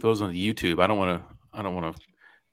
Those 0.00 0.20
on 0.20 0.32
the 0.32 0.54
YouTube. 0.54 0.82
I 0.82 0.86
don't 0.86 0.98
want 0.98 1.18
to. 1.18 1.34
I 1.58 1.62
don't 1.62 1.74
want 1.74 1.96
to 1.96 2.02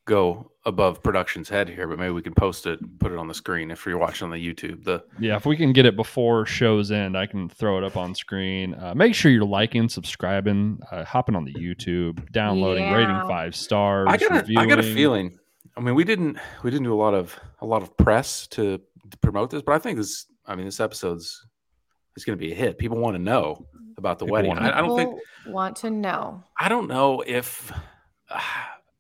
go 0.06 0.52
above 0.66 1.02
production's 1.02 1.50
head 1.50 1.68
here, 1.68 1.88
but 1.88 1.98
maybe 1.98 2.12
we 2.12 2.22
can 2.22 2.34
post 2.34 2.68
it, 2.68 2.80
put 3.00 3.12
it 3.12 3.18
on 3.18 3.28
the 3.28 3.34
screen 3.34 3.72
if 3.72 3.86
you're 3.86 3.98
watching 3.98 4.26
on 4.26 4.32
the 4.32 4.54
YouTube. 4.54 4.84
The 4.84 5.04
yeah, 5.20 5.36
if 5.36 5.46
we 5.46 5.58
can 5.58 5.74
get 5.74 5.86
it 5.86 5.96
before 5.96 6.46
show's 6.46 6.92
end, 6.92 7.18
I 7.18 7.26
can 7.26 7.50
throw 7.50 7.78
it 7.78 7.84
up 7.84 7.98
on 7.98 8.14
screen. 8.16 8.76
Uh, 8.76 8.94
make 8.96 9.16
sure 9.16 9.32
you're 9.32 9.44
liking, 9.44 9.90
subscribing, 9.90 10.80
uh, 10.92 11.04
hopping 11.04 11.36
on 11.36 11.46
the 11.46 11.54
YouTube, 11.54 12.32
downloading, 12.32 12.84
yeah. 12.84 12.96
rating 12.96 13.28
five 13.28 13.56
stars. 13.56 14.08
I 14.10 14.18
got 14.18 14.50
a, 14.50 14.60
I 14.60 14.66
got 14.66 14.80
a 14.80 14.84
feeling. 14.84 15.38
I 15.76 15.82
mean, 15.82 15.96
we 15.96 16.04
didn't 16.04 16.38
we 16.64 16.72
didn't 16.72 16.86
do 16.86 16.94
a 16.94 17.02
lot 17.02 17.14
of 17.14 17.40
a 17.60 17.66
lot 17.66 17.82
of 17.82 17.96
press 17.98 18.48
to, 18.48 18.80
to 19.10 19.18
promote 19.20 19.50
this, 19.50 19.62
but 19.62 19.74
I 19.74 19.80
think 19.80 19.98
this. 19.98 20.26
I 20.46 20.56
mean, 20.56 20.66
this 20.66 20.80
episode's 20.80 21.46
is 22.18 22.26
going 22.26 22.38
to 22.38 22.44
be 22.44 22.52
a 22.52 22.56
hit. 22.56 22.78
People 22.78 22.98
want 22.98 23.16
to 23.16 23.22
know 23.22 23.68
about 23.98 24.20
the 24.20 24.26
People 24.26 24.34
wedding. 24.34 24.58
I, 24.58 24.80
I, 24.80 24.82
don't 24.82 24.98
think 24.98 25.20
want 25.48 25.78
to 25.78 25.90
know. 25.90 26.44
I 26.60 26.70
don't 26.70 26.88
know 26.88 27.24
if. 27.26 27.72
Uh, 28.34 28.40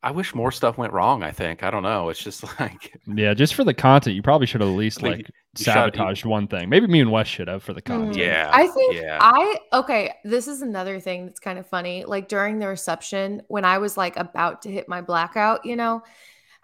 I 0.03 0.09
wish 0.11 0.33
more 0.33 0.51
stuff 0.51 0.79
went 0.79 0.93
wrong. 0.93 1.21
I 1.21 1.31
think 1.31 1.63
I 1.63 1.69
don't 1.69 1.83
know. 1.83 2.09
It's 2.09 2.23
just 2.23 2.43
like 2.59 2.93
yeah, 3.05 3.33
just 3.33 3.53
for 3.53 3.63
the 3.63 3.73
content, 3.73 4.15
you 4.15 4.21
probably 4.21 4.47
should 4.47 4.61
have 4.61 4.69
at 4.69 4.75
least 4.75 5.01
like, 5.01 5.17
like 5.17 5.31
sabotaged 5.55 6.25
one 6.25 6.47
thing. 6.47 6.69
Maybe 6.69 6.87
me 6.87 7.01
and 7.01 7.11
Wes 7.11 7.27
should 7.27 7.47
have 7.47 7.61
for 7.61 7.73
the 7.73 7.81
content. 7.81 8.15
Yeah, 8.15 8.49
I 8.51 8.67
think 8.67 8.95
yeah. 8.95 9.19
I 9.21 9.57
okay. 9.73 10.13
This 10.23 10.47
is 10.47 10.61
another 10.61 10.99
thing 10.99 11.25
that's 11.25 11.39
kind 11.39 11.59
of 11.59 11.67
funny. 11.67 12.03
Like 12.05 12.27
during 12.27 12.57
the 12.57 12.67
reception, 12.67 13.43
when 13.47 13.63
I 13.63 13.77
was 13.77 13.95
like 13.95 14.17
about 14.17 14.63
to 14.63 14.71
hit 14.71 14.89
my 14.89 15.01
blackout, 15.01 15.65
you 15.65 15.75
know, 15.75 16.01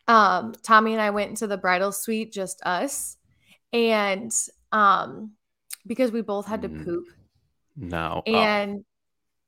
um, 0.07 0.53
Tommy 0.63 0.93
and 0.93 1.01
I 1.01 1.11
went 1.11 1.29
into 1.29 1.45
the 1.45 1.57
bridal 1.57 1.91
suite, 1.91 2.31
just 2.31 2.61
us, 2.65 3.17
and 3.71 4.31
um, 4.71 5.33
because 5.85 6.11
we 6.11 6.21
both 6.21 6.47
had 6.47 6.63
to 6.63 6.69
mm. 6.69 6.83
poop. 6.83 7.05
No, 7.75 8.23
oh. 8.25 8.31
and. 8.31 8.83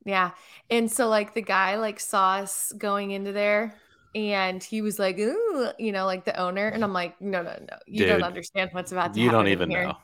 Yeah. 0.04 0.32
And 0.70 0.90
so 0.90 1.08
like 1.08 1.34
the 1.34 1.42
guy 1.42 1.76
like 1.76 2.00
saw 2.00 2.36
us 2.36 2.72
going 2.76 3.10
into 3.10 3.32
there 3.32 3.80
and 4.14 4.62
he 4.62 4.82
was 4.82 4.98
like, 4.98 5.18
Ooh, 5.18 5.70
you 5.78 5.92
know, 5.92 6.06
like 6.06 6.24
the 6.24 6.36
owner. 6.36 6.68
And 6.68 6.82
I'm 6.84 6.92
like, 6.92 7.20
no, 7.20 7.42
no, 7.42 7.56
no. 7.60 7.78
You 7.86 8.04
Dude, 8.04 8.06
don't 8.06 8.22
understand 8.22 8.70
what's 8.72 8.92
about 8.92 9.14
to 9.14 9.20
you 9.20 9.30
happen. 9.30 9.46
You 9.46 9.56
don't 9.56 9.62
even 9.62 9.70
here. 9.70 9.82
know. 9.82 9.98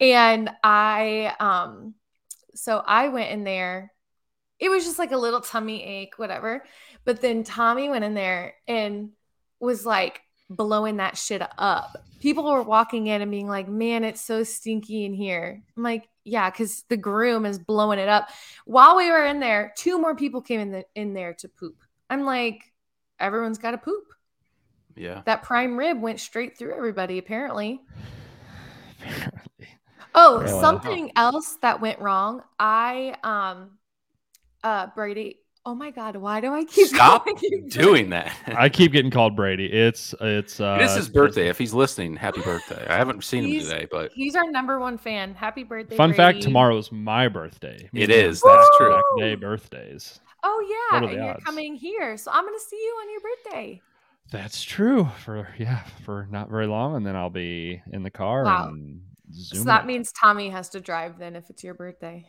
And 0.00 0.50
I 0.62 1.34
um 1.40 1.94
so 2.54 2.82
I 2.86 3.08
went 3.08 3.30
in 3.30 3.44
there. 3.44 3.92
It 4.58 4.68
was 4.70 4.84
just 4.84 4.98
like 4.98 5.12
a 5.12 5.16
little 5.18 5.40
tummy 5.40 5.82
ache, 5.84 6.14
whatever. 6.18 6.64
But 7.04 7.20
then 7.20 7.44
Tommy 7.44 7.88
went 7.88 8.04
in 8.04 8.14
there 8.14 8.54
and 8.68 9.10
was 9.60 9.86
like 9.86 10.22
blowing 10.50 10.96
that 10.96 11.16
shit 11.16 11.42
up. 11.58 12.04
People 12.20 12.44
were 12.44 12.62
walking 12.62 13.06
in 13.06 13.22
and 13.22 13.30
being 13.30 13.48
like, 13.48 13.68
man, 13.68 14.04
it's 14.04 14.20
so 14.20 14.42
stinky 14.42 15.04
in 15.06 15.14
here. 15.14 15.62
I'm 15.76 15.82
like, 15.82 16.08
yeah, 16.24 16.50
because 16.50 16.84
the 16.88 16.96
groom 16.96 17.46
is 17.46 17.58
blowing 17.58 17.98
it 17.98 18.08
up. 18.08 18.28
While 18.66 18.96
we 18.96 19.10
were 19.10 19.24
in 19.24 19.40
there, 19.40 19.72
two 19.78 19.98
more 19.98 20.14
people 20.14 20.42
came 20.42 20.60
in 20.60 20.70
the, 20.70 20.84
in 20.94 21.14
there 21.14 21.32
to 21.34 21.48
poop. 21.48 21.76
I'm 22.10 22.24
like, 22.24 22.62
everyone's 23.18 23.58
got 23.58 23.70
to 23.70 23.78
poop. 23.78 24.04
Yeah. 24.96 25.22
That 25.24 25.42
prime 25.42 25.78
rib 25.78 26.02
went 26.02 26.20
straight 26.20 26.58
through 26.58 26.74
everybody, 26.76 27.16
apparently. 27.18 27.80
apparently. 29.00 29.68
Oh, 30.14 30.44
something 30.60 31.12
else 31.14 31.56
that 31.62 31.80
went 31.80 32.00
wrong. 32.00 32.42
I 32.58 33.14
um 33.22 33.78
uh 34.64 34.88
Brady 34.94 35.38
Oh 35.70 35.74
my 35.76 35.92
god, 35.92 36.16
why 36.16 36.40
do 36.40 36.52
I 36.52 36.64
keep 36.64 36.88
stop 36.88 37.28
doing 37.68 38.10
that? 38.10 38.34
I 38.58 38.68
keep 38.68 38.90
getting 38.90 39.12
called 39.12 39.36
Brady. 39.36 39.66
It's 39.66 40.16
it's 40.20 40.58
uh 40.58 40.78
It 40.80 40.86
is 40.86 40.96
his 40.96 41.08
birthday. 41.08 41.48
If 41.48 41.58
he's 41.58 41.72
listening, 41.72 42.16
happy 42.16 42.40
birthday. 42.40 42.84
I 42.88 42.96
haven't 42.96 43.22
seen 43.22 43.44
him 43.44 43.60
today, 43.60 43.86
but 43.88 44.10
he's 44.12 44.34
our 44.34 44.50
number 44.50 44.80
one 44.80 44.98
fan. 44.98 45.32
Happy 45.32 45.62
birthday. 45.62 45.94
Fun 45.94 46.08
Brady. 46.10 46.16
fact, 46.16 46.42
tomorrow's 46.42 46.90
my 46.90 47.28
birthday. 47.28 47.88
It 47.94 48.10
is. 48.10 48.40
That's 48.40 48.68
true. 48.78 49.00
Day 49.18 49.36
birthdays. 49.36 50.18
Oh 50.42 50.88
yeah, 50.92 51.04
and 51.04 51.12
you're 51.12 51.38
coming 51.44 51.76
here. 51.76 52.16
So 52.16 52.32
I'm 52.32 52.44
gonna 52.44 52.58
see 52.58 52.74
you 52.74 52.96
on 53.02 53.10
your 53.12 53.20
birthday. 53.20 53.80
That's 54.32 54.64
true. 54.64 55.08
For 55.24 55.46
yeah, 55.56 55.84
for 56.04 56.26
not 56.32 56.50
very 56.50 56.66
long, 56.66 56.96
and 56.96 57.06
then 57.06 57.14
I'll 57.14 57.30
be 57.30 57.80
in 57.92 58.02
the 58.02 58.10
car. 58.10 58.42
Wow. 58.42 58.74
so 59.30 59.62
that 59.62 59.86
means 59.86 60.10
Tommy 60.10 60.50
has 60.50 60.68
to 60.70 60.80
drive 60.80 61.16
then 61.16 61.36
if 61.36 61.48
it's 61.48 61.62
your 61.62 61.74
birthday. 61.74 62.26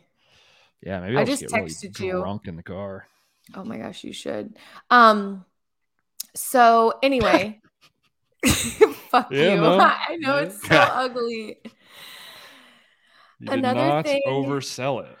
Yeah, 0.80 1.00
maybe 1.00 1.16
I'll 1.16 1.22
i 1.22 1.24
just, 1.24 1.42
just 1.42 1.52
texted 1.52 1.98
really 1.98 2.12
you 2.12 2.20
drunk 2.20 2.46
in 2.46 2.54
the 2.54 2.62
car. 2.62 3.08
Oh 3.54 3.64
my 3.64 3.78
gosh, 3.78 4.04
you 4.04 4.12
should. 4.12 4.56
Um 4.90 5.44
so 6.34 6.94
anyway, 7.02 7.60
fuck 9.10 9.30
yeah, 9.30 9.54
you. 9.54 9.60
No. 9.60 9.78
I 9.78 10.16
know 10.18 10.36
it's 10.36 10.66
so 10.66 10.76
ugly. 10.76 11.58
You 13.40 13.50
another 13.50 14.02
thing 14.02 14.22
oversell 14.26 15.04
it. 15.04 15.18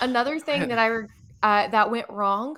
Another 0.00 0.38
thing 0.38 0.68
that 0.68 0.78
I 0.78 0.90
uh, 1.42 1.68
that 1.68 1.90
went 1.90 2.08
wrong. 2.08 2.56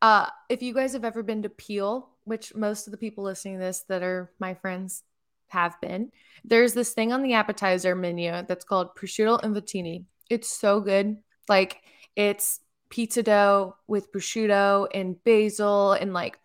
Uh, 0.00 0.26
if 0.48 0.62
you 0.62 0.74
guys 0.74 0.92
have 0.92 1.04
ever 1.04 1.22
been 1.22 1.42
to 1.42 1.48
Peel, 1.48 2.10
which 2.24 2.54
most 2.54 2.86
of 2.86 2.92
the 2.92 2.98
people 2.98 3.24
listening 3.24 3.54
to 3.54 3.60
this 3.60 3.84
that 3.88 4.02
are 4.02 4.30
my 4.38 4.54
friends 4.54 5.02
have 5.48 5.80
been, 5.80 6.10
there's 6.44 6.74
this 6.74 6.92
thing 6.92 7.12
on 7.12 7.22
the 7.22 7.34
appetizer 7.34 7.94
menu 7.94 8.30
that's 8.46 8.64
called 8.64 8.94
prosciutto 8.96 9.40
involtini. 9.42 10.04
It's 10.30 10.50
so 10.50 10.80
good. 10.80 11.16
Like 11.48 11.78
it's 12.16 12.60
pizza 12.90 13.22
dough 13.22 13.76
with 13.86 14.12
prosciutto 14.12 14.88
and 14.94 15.22
basil 15.24 15.92
and 15.92 16.12
like 16.12 16.38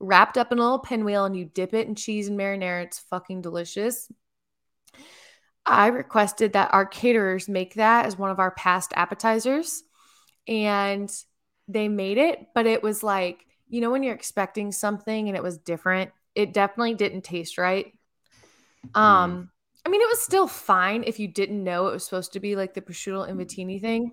wrapped 0.00 0.38
up 0.38 0.52
in 0.52 0.58
a 0.58 0.62
little 0.62 0.78
pinwheel 0.78 1.24
and 1.24 1.36
you 1.36 1.44
dip 1.44 1.74
it 1.74 1.88
in 1.88 1.94
cheese 1.94 2.28
and 2.28 2.38
marinara. 2.38 2.84
It's 2.84 2.98
fucking 2.98 3.42
delicious. 3.42 4.10
I 5.66 5.88
requested 5.88 6.54
that 6.54 6.72
our 6.72 6.86
caterers 6.86 7.48
make 7.48 7.74
that 7.74 8.06
as 8.06 8.16
one 8.16 8.30
of 8.30 8.38
our 8.38 8.52
past 8.52 8.92
appetizers 8.96 9.82
and 10.46 11.12
they 11.66 11.88
made 11.88 12.16
it, 12.16 12.46
but 12.54 12.66
it 12.66 12.82
was 12.82 13.02
like, 13.02 13.44
you 13.68 13.80
know, 13.82 13.90
when 13.90 14.02
you're 14.02 14.14
expecting 14.14 14.72
something 14.72 15.28
and 15.28 15.36
it 15.36 15.42
was 15.42 15.58
different, 15.58 16.10
it 16.34 16.54
definitely 16.54 16.94
didn't 16.94 17.22
taste 17.22 17.58
right. 17.58 17.92
Um, 18.94 19.42
mm. 19.42 19.48
I 19.84 19.90
mean, 19.90 20.00
it 20.00 20.08
was 20.08 20.22
still 20.22 20.46
fine 20.46 21.04
if 21.06 21.18
you 21.18 21.28
didn't 21.28 21.62
know 21.62 21.88
it 21.88 21.92
was 21.92 22.04
supposed 22.04 22.32
to 22.32 22.40
be 22.40 22.56
like 22.56 22.72
the 22.72 22.80
prosciutto 22.80 23.28
and 23.28 23.38
involtini 23.38 23.80
thing. 23.80 24.12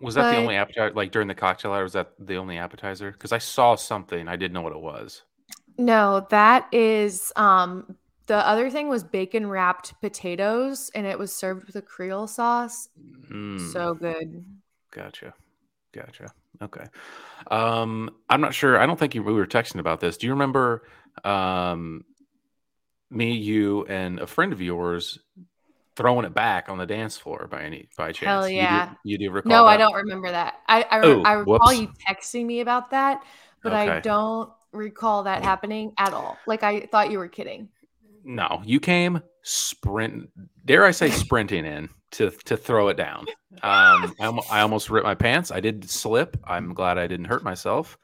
Was 0.00 0.14
that 0.14 0.22
but, 0.22 0.30
the 0.32 0.38
only 0.38 0.56
appetizer? 0.56 0.94
Like 0.94 1.12
during 1.12 1.28
the 1.28 1.34
cocktail 1.34 1.72
hour, 1.72 1.82
was 1.82 1.92
that 1.92 2.12
the 2.18 2.36
only 2.36 2.58
appetizer? 2.58 3.12
Because 3.12 3.32
I 3.32 3.38
saw 3.38 3.74
something, 3.74 4.28
I 4.28 4.36
didn't 4.36 4.54
know 4.54 4.62
what 4.62 4.72
it 4.72 4.80
was. 4.80 5.22
No, 5.78 6.26
that 6.30 6.66
is 6.72 7.32
um 7.36 7.96
the 8.26 8.46
other 8.46 8.70
thing 8.70 8.88
was 8.88 9.02
bacon 9.02 9.48
wrapped 9.48 10.00
potatoes, 10.00 10.90
and 10.94 11.04
it 11.06 11.18
was 11.18 11.34
served 11.34 11.66
with 11.66 11.74
a 11.76 11.82
Creole 11.82 12.28
sauce. 12.28 12.88
Mm. 13.28 13.72
So 13.72 13.94
good. 13.94 14.44
Gotcha, 14.92 15.34
gotcha. 15.92 16.32
Okay. 16.62 16.84
Um, 17.50 18.10
I'm 18.28 18.40
not 18.40 18.54
sure. 18.54 18.78
I 18.78 18.86
don't 18.86 18.98
think 18.98 19.14
you, 19.14 19.22
we 19.22 19.32
were 19.32 19.46
texting 19.46 19.80
about 19.80 20.00
this. 20.00 20.16
Do 20.16 20.26
you 20.26 20.32
remember 20.32 20.82
um, 21.24 22.04
me, 23.10 23.32
you, 23.32 23.84
and 23.86 24.20
a 24.20 24.26
friend 24.26 24.52
of 24.52 24.60
yours 24.60 25.18
throwing 25.96 26.24
it 26.24 26.34
back 26.34 26.68
on 26.68 26.78
the 26.78 26.86
dance 26.86 27.16
floor 27.16 27.48
by 27.50 27.62
any 27.62 27.88
by 27.96 28.12
chance? 28.12 28.26
Hell 28.26 28.48
yeah! 28.48 28.90
You 29.04 29.18
do, 29.18 29.24
you 29.24 29.30
do 29.30 29.34
recall? 29.34 29.50
No, 29.50 29.64
that? 29.64 29.70
I 29.70 29.76
don't 29.76 29.94
remember 29.94 30.30
that. 30.30 30.60
I 30.68 30.82
I, 30.82 31.00
oh, 31.00 31.22
I 31.22 31.32
recall 31.34 31.58
whoops. 31.58 31.80
you 31.80 31.92
texting 32.08 32.46
me 32.46 32.60
about 32.60 32.90
that, 32.90 33.22
but 33.62 33.72
okay. 33.72 33.90
I 33.90 34.00
don't 34.00 34.50
recall 34.72 35.24
that 35.24 35.42
happening 35.42 35.92
at 35.98 36.12
all. 36.12 36.36
Like 36.46 36.62
I 36.62 36.80
thought 36.80 37.10
you 37.10 37.18
were 37.18 37.28
kidding. 37.28 37.68
No, 38.24 38.62
you 38.64 38.80
came 38.80 39.22
sprint. 39.42 40.28
Dare 40.64 40.84
I 40.84 40.90
say 40.90 41.10
sprinting 41.10 41.64
in 41.64 41.88
to 42.12 42.30
to 42.44 42.56
throw 42.56 42.88
it 42.88 42.96
down? 42.96 43.26
Um, 43.62 44.14
I, 44.20 44.40
I 44.48 44.60
almost 44.60 44.88
ripped 44.88 45.04
my 45.04 45.16
pants. 45.16 45.50
I 45.50 45.58
did 45.58 45.90
slip. 45.90 46.36
I'm 46.44 46.72
glad 46.72 46.98
I 46.98 47.08
didn't 47.08 47.26
hurt 47.26 47.42
myself. 47.42 47.98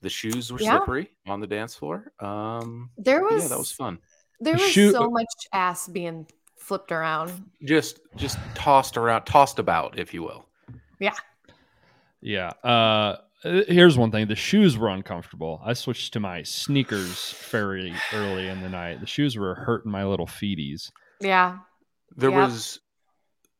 The 0.00 0.08
shoes 0.08 0.50
were 0.50 0.58
yeah. 0.58 0.78
slippery 0.78 1.10
on 1.26 1.40
the 1.40 1.46
dance 1.46 1.74
floor. 1.74 2.10
Um, 2.20 2.90
there 2.96 3.22
was 3.22 3.42
yeah, 3.42 3.48
that 3.48 3.58
was 3.58 3.70
fun. 3.70 3.98
There 4.40 4.54
was 4.54 4.62
Shoe- 4.62 4.92
so 4.92 5.10
much 5.10 5.26
ass 5.52 5.88
being 5.88 6.26
flipped 6.66 6.90
around. 6.90 7.48
Just 7.62 8.00
just 8.16 8.38
tossed 8.54 8.96
around, 8.96 9.24
tossed 9.24 9.58
about, 9.60 9.98
if 9.98 10.12
you 10.12 10.22
will. 10.22 10.46
Yeah. 10.98 11.14
Yeah. 12.20 12.48
Uh 12.64 13.18
here's 13.42 13.96
one 13.96 14.10
thing 14.10 14.26
the 14.26 14.34
shoes 14.34 14.76
were 14.76 14.88
uncomfortable 14.88 15.60
i 15.64 15.72
switched 15.72 16.12
to 16.12 16.18
my 16.18 16.42
sneakers 16.42 17.32
fairly 17.32 17.92
early 18.12 18.48
in 18.48 18.60
the 18.60 18.68
night 18.68 18.98
the 18.98 19.06
shoes 19.06 19.36
were 19.36 19.54
hurting 19.54 19.92
my 19.92 20.04
little 20.04 20.26
feeties 20.26 20.90
yeah 21.20 21.58
there 22.16 22.30
yep. 22.30 22.48
was 22.48 22.80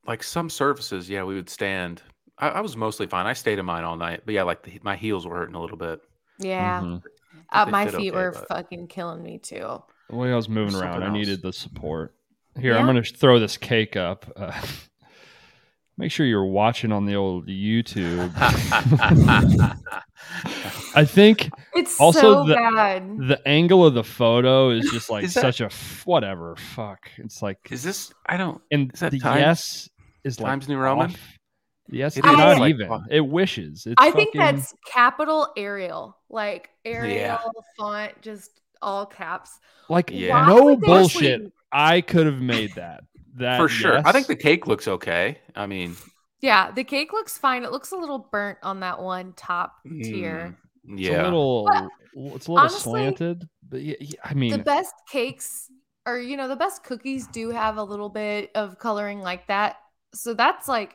like 0.06 0.24
some 0.24 0.50
services 0.50 1.08
yeah 1.08 1.22
we 1.22 1.34
would 1.34 1.48
stand 1.48 2.02
I, 2.38 2.48
I, 2.48 2.60
was 2.62 2.76
mostly 2.76 3.06
fine 3.06 3.26
i 3.26 3.32
stayed 3.32 3.60
in 3.60 3.66
mine 3.66 3.84
all 3.84 3.96
night 3.96 4.22
but 4.24 4.34
yeah 4.34 4.42
like 4.42 4.62
the, 4.64 4.80
my 4.82 4.96
heels 4.96 5.24
were 5.26 5.36
hurting 5.36 5.54
a 5.54 5.60
little 5.60 5.76
bit 5.76 6.00
yeah 6.38 6.80
mm-hmm. 6.80 6.96
uh, 7.52 7.66
my 7.66 7.86
feet 7.86 7.94
okay, 7.94 8.10
were 8.10 8.32
but... 8.32 8.48
fucking 8.48 8.88
killing 8.88 9.22
me 9.22 9.38
too 9.38 9.80
the 10.08 10.16
way 10.16 10.32
i 10.32 10.36
was 10.36 10.48
moving 10.48 10.74
around 10.74 11.02
else. 11.02 11.10
i 11.10 11.12
needed 11.12 11.42
the 11.42 11.52
support 11.52 12.15
here, 12.58 12.72
yeah. 12.72 12.78
I'm 12.78 12.86
going 12.86 13.02
to 13.02 13.14
throw 13.14 13.38
this 13.38 13.56
cake 13.56 13.96
up. 13.96 14.30
Uh, 14.36 14.60
Make 15.98 16.12
sure 16.12 16.26
you're 16.26 16.44
watching 16.44 16.92
on 16.92 17.06
the 17.06 17.16
old 17.16 17.46
YouTube. 17.46 18.30
I 20.94 21.06
think 21.06 21.48
it's 21.74 21.98
also 21.98 22.20
so 22.20 22.44
the, 22.44 22.54
bad. 22.54 23.16
the 23.16 23.40
angle 23.48 23.86
of 23.86 23.94
the 23.94 24.04
photo 24.04 24.68
is 24.68 24.90
just 24.92 25.08
like 25.08 25.24
is 25.24 25.32
that, 25.32 25.40
such 25.40 25.62
a 25.62 25.66
f- 25.66 26.02
whatever. 26.04 26.54
Fuck. 26.56 27.10
It's 27.16 27.40
like 27.40 27.68
is 27.70 27.82
this? 27.82 28.12
I 28.26 28.36
don't. 28.36 28.60
And 28.70 28.90
the 28.90 29.18
times, 29.18 29.40
yes 29.40 29.88
is 30.26 30.40
like 30.40 30.50
Times 30.50 30.68
New 30.68 30.76
Roman. 30.76 31.12
Off. 31.12 31.38
Yes, 31.88 32.16
it's 32.16 32.26
not 32.26 32.58
like, 32.58 32.74
even. 32.74 33.04
It 33.10 33.20
wishes. 33.20 33.86
It's 33.86 33.94
I 33.96 34.10
fucking... 34.10 34.32
think 34.32 34.34
that's 34.34 34.74
capital 34.84 35.52
Arial, 35.56 36.16
like 36.28 36.70
Arial 36.84 37.16
yeah. 37.16 37.38
font, 37.78 38.20
just 38.22 38.60
all 38.82 39.06
caps. 39.06 39.60
Like 39.88 40.10
yeah. 40.12 40.46
no 40.46 40.76
bullshit. 40.76 41.52
I 41.72 42.00
could 42.00 42.26
have 42.26 42.40
made 42.40 42.74
that. 42.74 43.04
That 43.36 43.58
for 43.58 43.68
sure. 43.68 43.94
Yes. 43.94 44.04
I 44.06 44.12
think 44.12 44.26
the 44.26 44.36
cake 44.36 44.66
looks 44.66 44.88
okay. 44.88 45.38
I 45.54 45.66
mean, 45.66 45.96
yeah, 46.40 46.70
the 46.70 46.84
cake 46.84 47.12
looks 47.12 47.36
fine. 47.36 47.64
It 47.64 47.70
looks 47.70 47.92
a 47.92 47.96
little 47.96 48.28
burnt 48.32 48.58
on 48.62 48.80
that 48.80 49.00
one 49.00 49.34
top 49.34 49.74
tier. 49.84 50.56
Mm, 50.88 50.98
yeah, 50.98 51.10
it's 51.10 51.20
a 51.20 51.22
little. 51.24 51.64
But, 51.64 51.88
it's 52.34 52.46
a 52.46 52.50
little 52.50 52.58
honestly, 52.58 52.80
slanted, 52.80 53.46
but 53.68 53.82
yeah, 53.82 53.96
I 54.24 54.32
mean, 54.32 54.52
the 54.52 54.58
best 54.58 54.94
cakes 55.10 55.70
or 56.06 56.18
you 56.18 56.38
know 56.38 56.48
the 56.48 56.56
best 56.56 56.82
cookies 56.82 57.26
do 57.26 57.50
have 57.50 57.76
a 57.76 57.82
little 57.82 58.08
bit 58.08 58.50
of 58.54 58.78
coloring 58.78 59.20
like 59.20 59.48
that. 59.48 59.76
So 60.14 60.32
that's 60.32 60.66
like, 60.66 60.94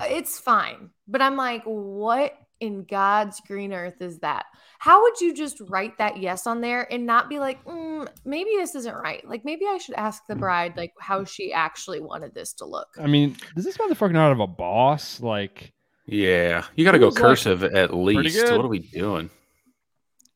it's 0.00 0.38
fine. 0.38 0.90
But 1.08 1.22
I'm 1.22 1.36
like, 1.36 1.64
what 1.64 2.38
in 2.60 2.84
God's 2.84 3.40
green 3.40 3.72
earth 3.72 4.00
is 4.00 4.18
that? 4.20 4.46
How 4.78 5.02
would 5.02 5.20
you 5.20 5.34
just 5.34 5.60
write 5.68 5.98
that 5.98 6.18
yes 6.18 6.46
on 6.46 6.60
there 6.60 6.90
and 6.92 7.06
not 7.06 7.28
be 7.28 7.38
like, 7.38 7.64
mm, 7.64 8.08
maybe 8.24 8.50
this 8.56 8.74
isn't 8.74 8.94
right? 8.94 9.26
Like, 9.26 9.44
maybe 9.44 9.64
I 9.66 9.78
should 9.78 9.94
ask 9.96 10.26
the 10.26 10.34
mm. 10.34 10.40
bride, 10.40 10.76
like, 10.76 10.92
how 11.00 11.24
she 11.24 11.52
actually 11.52 12.00
wanted 12.00 12.34
this 12.34 12.52
to 12.54 12.64
look. 12.64 12.88
I 12.98 13.06
mean, 13.06 13.36
does 13.54 13.64
this 13.64 13.76
motherfucker 13.76 14.12
not 14.12 14.28
have 14.28 14.40
a 14.40 14.46
boss? 14.46 15.20
Like, 15.20 15.72
yeah, 16.06 16.64
you 16.74 16.84
got 16.84 16.92
to 16.92 16.98
go 16.98 17.10
cursive 17.10 17.62
like, 17.62 17.74
at 17.74 17.94
least. 17.94 18.42
What 18.50 18.64
are 18.64 18.68
we 18.68 18.78
doing? 18.80 19.30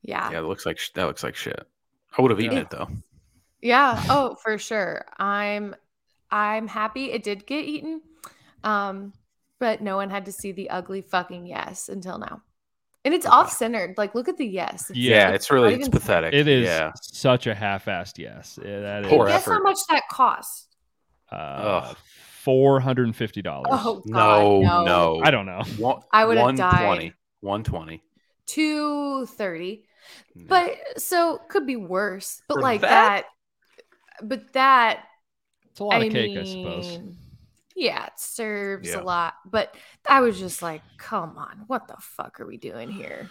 Yeah, 0.01 0.31
yeah, 0.31 0.39
it 0.39 0.43
looks 0.43 0.65
like 0.65 0.79
that 0.95 1.05
looks 1.05 1.23
like 1.23 1.35
shit. 1.35 1.67
I 2.17 2.21
would 2.21 2.31
have 2.31 2.39
eaten 2.39 2.57
it, 2.57 2.61
it 2.61 2.69
though. 2.71 2.87
Yeah. 3.61 4.03
Oh, 4.09 4.35
for 4.35 4.57
sure. 4.57 5.05
I'm 5.17 5.75
I'm 6.29 6.67
happy 6.67 7.11
it 7.11 7.23
did 7.23 7.45
get 7.45 7.65
eaten. 7.65 8.01
Um, 8.63 9.13
but 9.61 9.79
no 9.79 9.95
one 9.95 10.09
had 10.09 10.25
to 10.25 10.31
see 10.31 10.51
the 10.51 10.69
ugly 10.71 11.01
fucking 11.01 11.45
yes 11.45 11.87
until 11.87 12.17
now. 12.17 12.41
And 13.05 13.13
it's 13.13 13.25
off 13.25 13.51
centered. 13.51 13.93
Like, 13.95 14.15
look 14.15 14.27
at 14.27 14.37
the 14.37 14.45
yes. 14.45 14.89
It's, 14.89 14.97
yeah, 14.99 15.29
it's, 15.29 15.45
it's 15.45 15.51
really 15.51 15.75
it's 15.75 15.87
pathetic. 15.87 16.33
It 16.33 16.47
is 16.47 16.65
yeah. 16.65 16.91
such 16.99 17.47
a 17.47 17.55
half-assed 17.55 18.17
yes. 18.17 18.59
Yeah, 18.61 18.79
that 18.79 19.05
Poor 19.05 19.27
is. 19.27 19.33
Guess 19.33 19.45
how 19.45 19.61
much 19.61 19.77
that 19.89 20.03
costs? 20.09 20.67
Uh, 21.31 21.93
four 22.43 22.79
hundred 22.79 23.05
and 23.05 23.15
fifty 23.15 23.41
dollars. 23.41 23.67
Oh 23.71 24.03
God, 24.05 24.05
no, 24.05 24.61
no, 24.61 24.83
no, 24.83 25.21
I 25.23 25.31
don't 25.31 25.45
know. 25.45 25.63
One, 25.77 26.01
I 26.11 26.25
would 26.25 26.37
have 26.37 26.55
died. 26.57 27.13
One 27.39 27.63
twenty. 27.63 28.03
Two 28.47 29.25
thirty. 29.27 29.85
But 30.35 30.75
so 30.97 31.39
could 31.49 31.65
be 31.65 31.75
worse. 31.75 32.41
But 32.47 32.55
For 32.55 32.61
like 32.61 32.81
that? 32.81 33.25
that? 34.19 34.27
But 34.27 34.53
that. 34.53 35.03
It's 35.69 35.79
a 35.79 35.83
lot 35.85 36.01
I 36.01 36.05
of 36.05 36.11
cake, 36.11 36.35
mean, 36.35 36.39
I 36.39 36.81
suppose. 36.81 36.99
Yeah, 37.75 38.05
it 38.05 38.13
serves 38.17 38.89
yeah. 38.89 38.99
a 38.99 39.03
lot. 39.03 39.35
But 39.45 39.75
I 40.07 40.21
was 40.21 40.39
just 40.39 40.61
like, 40.61 40.81
come 40.97 41.37
on, 41.37 41.63
what 41.67 41.87
the 41.87 41.97
fuck 41.99 42.39
are 42.39 42.45
we 42.45 42.57
doing 42.57 42.89
here? 42.89 43.29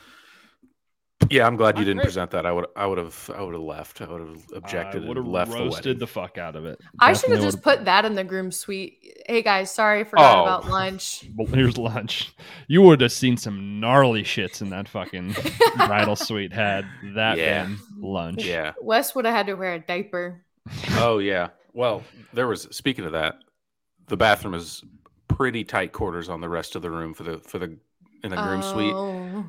Yeah, 1.29 1.47
I'm 1.47 1.57
glad 1.57 1.79
you 1.79 1.85
didn't 1.85 2.03
present 2.03 2.33
that. 2.33 2.45
I 2.45 2.51
would, 2.51 2.67
I 2.75 2.87
would 2.87 2.99
have, 2.99 3.31
I 3.37 3.43
would 3.43 3.55
have 3.55 3.63
left. 3.63 4.01
I 4.01 4.11
would 4.11 4.21
have 4.21 4.45
objected. 4.53 5.07
Would 5.07 5.17
have 5.17 5.29
left 5.29 5.53
roasted 5.53 5.97
the, 5.97 6.01
the, 6.01 6.07
fuck 6.09 6.39
out 6.39 6.57
of 6.57 6.65
it. 6.65 6.81
I 6.99 7.13
should 7.13 7.31
have 7.31 7.41
just 7.41 7.63
put 7.63 7.85
that 7.85 8.05
in 8.05 8.15
the 8.15 8.25
groom 8.25 8.51
suite. 8.51 9.23
Hey 9.27 9.43
guys, 9.43 9.71
sorry, 9.71 10.03
forgot 10.03 10.39
oh. 10.39 10.43
about 10.43 10.69
lunch. 10.69 11.25
Well, 11.37 11.47
here's 11.47 11.79
lunch. 11.79 12.35
You 12.67 12.83
would 12.83 13.01
have 13.01 13.13
seen 13.13 13.37
some 13.37 13.79
gnarly 13.79 14.25
shits 14.25 14.61
in 14.61 14.71
that 14.71 14.89
fucking 14.89 15.37
bridal 15.77 16.17
suite. 16.17 16.53
Had 16.53 16.85
that 17.15 17.39
yeah. 17.39 17.65
been 17.65 17.79
lunch? 17.99 18.45
Yeah, 18.45 18.73
Wes 18.81 19.15
would 19.15 19.25
have 19.25 19.35
had 19.35 19.47
to 19.47 19.55
wear 19.55 19.75
a 19.75 19.79
diaper. 19.79 20.45
Oh 20.97 21.19
yeah. 21.19 21.51
Well, 21.73 22.03
there 22.33 22.49
was. 22.49 22.63
Speaking 22.73 23.05
of 23.05 23.13
that, 23.13 23.37
the 24.11 24.17
bathroom 24.17 24.55
is 24.55 24.85
pretty 25.29 25.65
tight 25.65 25.93
quarters 25.93 26.29
on 26.29 26.41
the 26.41 26.49
rest 26.49 26.77
of 26.77 26.83
the 26.83 26.91
room 26.91 27.15
for 27.15 27.23
the 27.23 27.39
for 27.39 27.59
the 27.59 27.77
in 28.23 28.31
the 28.31 28.37
groom 28.37 28.61
oh. 28.63 29.45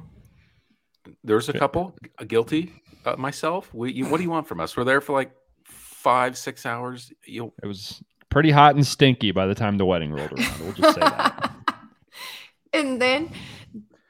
suite. 1.04 1.16
There's 1.24 1.50
a 1.50 1.54
couple 1.54 1.96
guilty 2.28 2.74
uh, 3.06 3.16
myself. 3.18 3.74
We, 3.74 3.92
you, 3.92 4.06
what 4.08 4.18
do 4.18 4.24
you 4.24 4.30
want 4.30 4.48
from 4.48 4.60
us? 4.60 4.78
We're 4.78 4.84
there 4.84 5.02
for 5.02 5.14
like 5.14 5.32
five 5.66 6.38
six 6.38 6.66
hours. 6.66 7.12
You 7.26 7.52
it 7.62 7.68
was 7.68 8.02
pretty 8.30 8.52
hot 8.52 8.76
and 8.76 8.86
stinky 8.86 9.32
by 9.32 9.46
the 9.46 9.56
time 9.56 9.78
the 9.78 9.86
wedding 9.86 10.12
rolled 10.12 10.32
around. 10.32 10.60
We'll 10.62 10.74
just 10.74 10.96
say 10.96 11.02
that. 11.02 11.54
and 12.74 13.02
then 13.02 13.32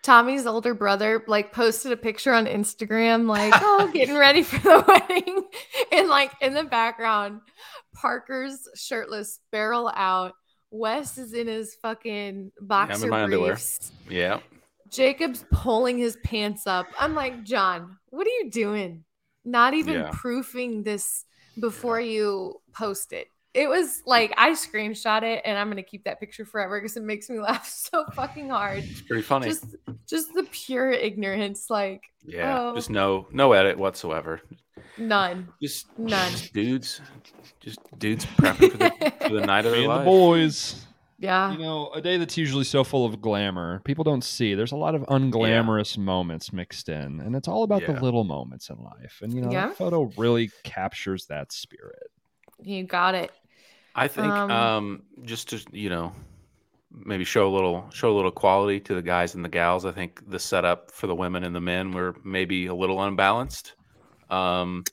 Tommy's 0.04 0.46
older 0.46 0.74
brother 0.74 1.24
like 1.28 1.52
posted 1.52 1.92
a 1.92 1.98
picture 1.98 2.34
on 2.34 2.46
Instagram, 2.46 3.28
like, 3.28 3.54
oh, 3.62 3.90
getting 3.94 4.18
ready 4.18 4.44
for 4.44 4.58
the 4.60 4.84
wedding. 5.10 5.44
And 5.92 6.10
like 6.10 6.32
in 6.42 6.54
the 6.54 6.64
background, 6.64 7.42
Parker's 7.94 8.68
shirtless, 8.76 9.40
barrel 9.52 9.92
out, 9.96 10.34
Wes 10.72 11.18
is 11.18 11.34
in 11.34 11.48
his 11.48 11.76
fucking 11.76 12.52
boxer 12.62 13.10
yeah, 13.10 13.26
briefs. 13.26 13.92
Yeah. 14.10 14.40
Jacob's 14.90 15.46
pulling 15.52 15.98
his 15.98 16.18
pants 16.24 16.68
up. 16.68 16.88
I'm 17.00 17.14
like, 17.14 17.44
John, 17.44 17.98
what 18.10 18.26
are 18.26 18.30
you 18.30 18.50
doing? 18.50 19.04
Not 19.46 19.74
even 19.74 19.94
yeah. 19.94 20.10
proofing 20.14 20.84
this 20.84 21.26
before 21.60 22.00
you 22.00 22.62
post 22.74 23.14
it. 23.14 23.28
It 23.54 23.68
was 23.68 24.02
like 24.06 24.34
I 24.38 24.52
screenshot 24.52 25.24
it 25.24 25.42
and 25.44 25.58
I'm 25.58 25.70
gonna 25.70 25.84
keep 25.84 26.06
that 26.06 26.20
picture 26.20 26.46
forever 26.46 26.80
because 26.80 26.96
it 26.96 27.04
makes 27.04 27.30
me 27.30 27.40
laugh 27.42 27.68
so 27.68 28.06
fucking 28.14 28.50
hard. 28.50 28.84
It's 28.84 29.02
pretty 29.02 29.24
funny. 29.24 29.48
Just 29.48 29.76
just 30.08 30.34
the 30.34 30.44
pure 30.52 30.92
ignorance, 30.92 31.70
like 31.70 32.04
yeah, 32.24 32.60
oh. 32.60 32.76
just 32.76 32.90
no 32.90 33.28
no 33.32 33.54
edit 33.54 33.78
whatsoever. 33.78 34.42
None. 34.98 35.50
Just 35.62 35.88
none. 35.98 36.32
Just 36.32 36.54
dudes, 36.54 37.02
just 37.60 37.80
dudes 37.98 38.26
prepping 38.26 38.72
for 38.72 38.78
the, 38.78 39.14
for 39.28 39.34
the 39.34 39.46
night 39.46 39.66
of 39.66 39.72
their 39.76 39.88
life. 39.88 40.00
The 40.00 40.06
boys. 40.06 40.86
Yeah. 41.18 41.52
You 41.52 41.60
know, 41.60 41.92
a 41.94 42.02
day 42.02 42.18
that's 42.18 42.36
usually 42.36 42.64
so 42.64 42.84
full 42.84 43.06
of 43.06 43.22
glamour, 43.22 43.80
people 43.86 44.04
don't 44.04 44.24
see. 44.24 44.56
There's 44.56 44.72
a 44.72 44.78
lot 44.78 44.96
of 44.96 45.04
unglamorous 45.04 45.96
yeah. 45.96 46.04
moments 46.04 46.52
mixed 46.52 46.90
in, 46.90 47.20
and 47.20 47.36
it's 47.36 47.48
all 47.48 47.62
about 47.62 47.84
yeah. 47.84 47.92
the 47.92 48.02
little 48.02 48.24
moments 48.24 48.72
in 48.72 48.78
life. 48.78 49.20
And 49.22 49.32
you 49.32 49.42
know, 49.42 49.52
yeah. 49.52 49.68
that 49.68 49.78
photo 49.78 50.12
really 50.18 50.50
captures 50.64 51.28
that 51.28 51.52
spirit. 51.52 52.10
You 52.60 52.86
got 52.86 53.14
it. 53.14 53.32
I 53.96 54.08
think 54.08 54.28
um, 54.28 54.52
um, 54.52 55.02
just 55.24 55.50
to, 55.50 55.62
you 55.72 55.90
know, 55.90 56.14
maybe 56.92 57.24
show 57.24 57.48
a 57.48 57.54
little 57.54 57.90
show 57.92 58.12
a 58.12 58.16
little 58.16 58.32
quality 58.32 58.80
to 58.82 58.96
the 58.96 59.02
guys 59.02 59.36
and 59.36 59.44
the 59.44 59.50
gals. 59.50 59.86
I 59.86 59.92
think 59.92 60.30
the 60.30 60.40
setup 60.40 60.92
for 60.92 61.08
the 61.08 61.16
women 61.16 61.44
and 61.44 61.56
the 61.56 61.62
men 61.62 61.92
were 61.92 62.16
maybe 62.24 62.68
a 62.68 62.76
little 62.76 63.02
unbalanced. 63.02 63.74
Um, 64.30 64.84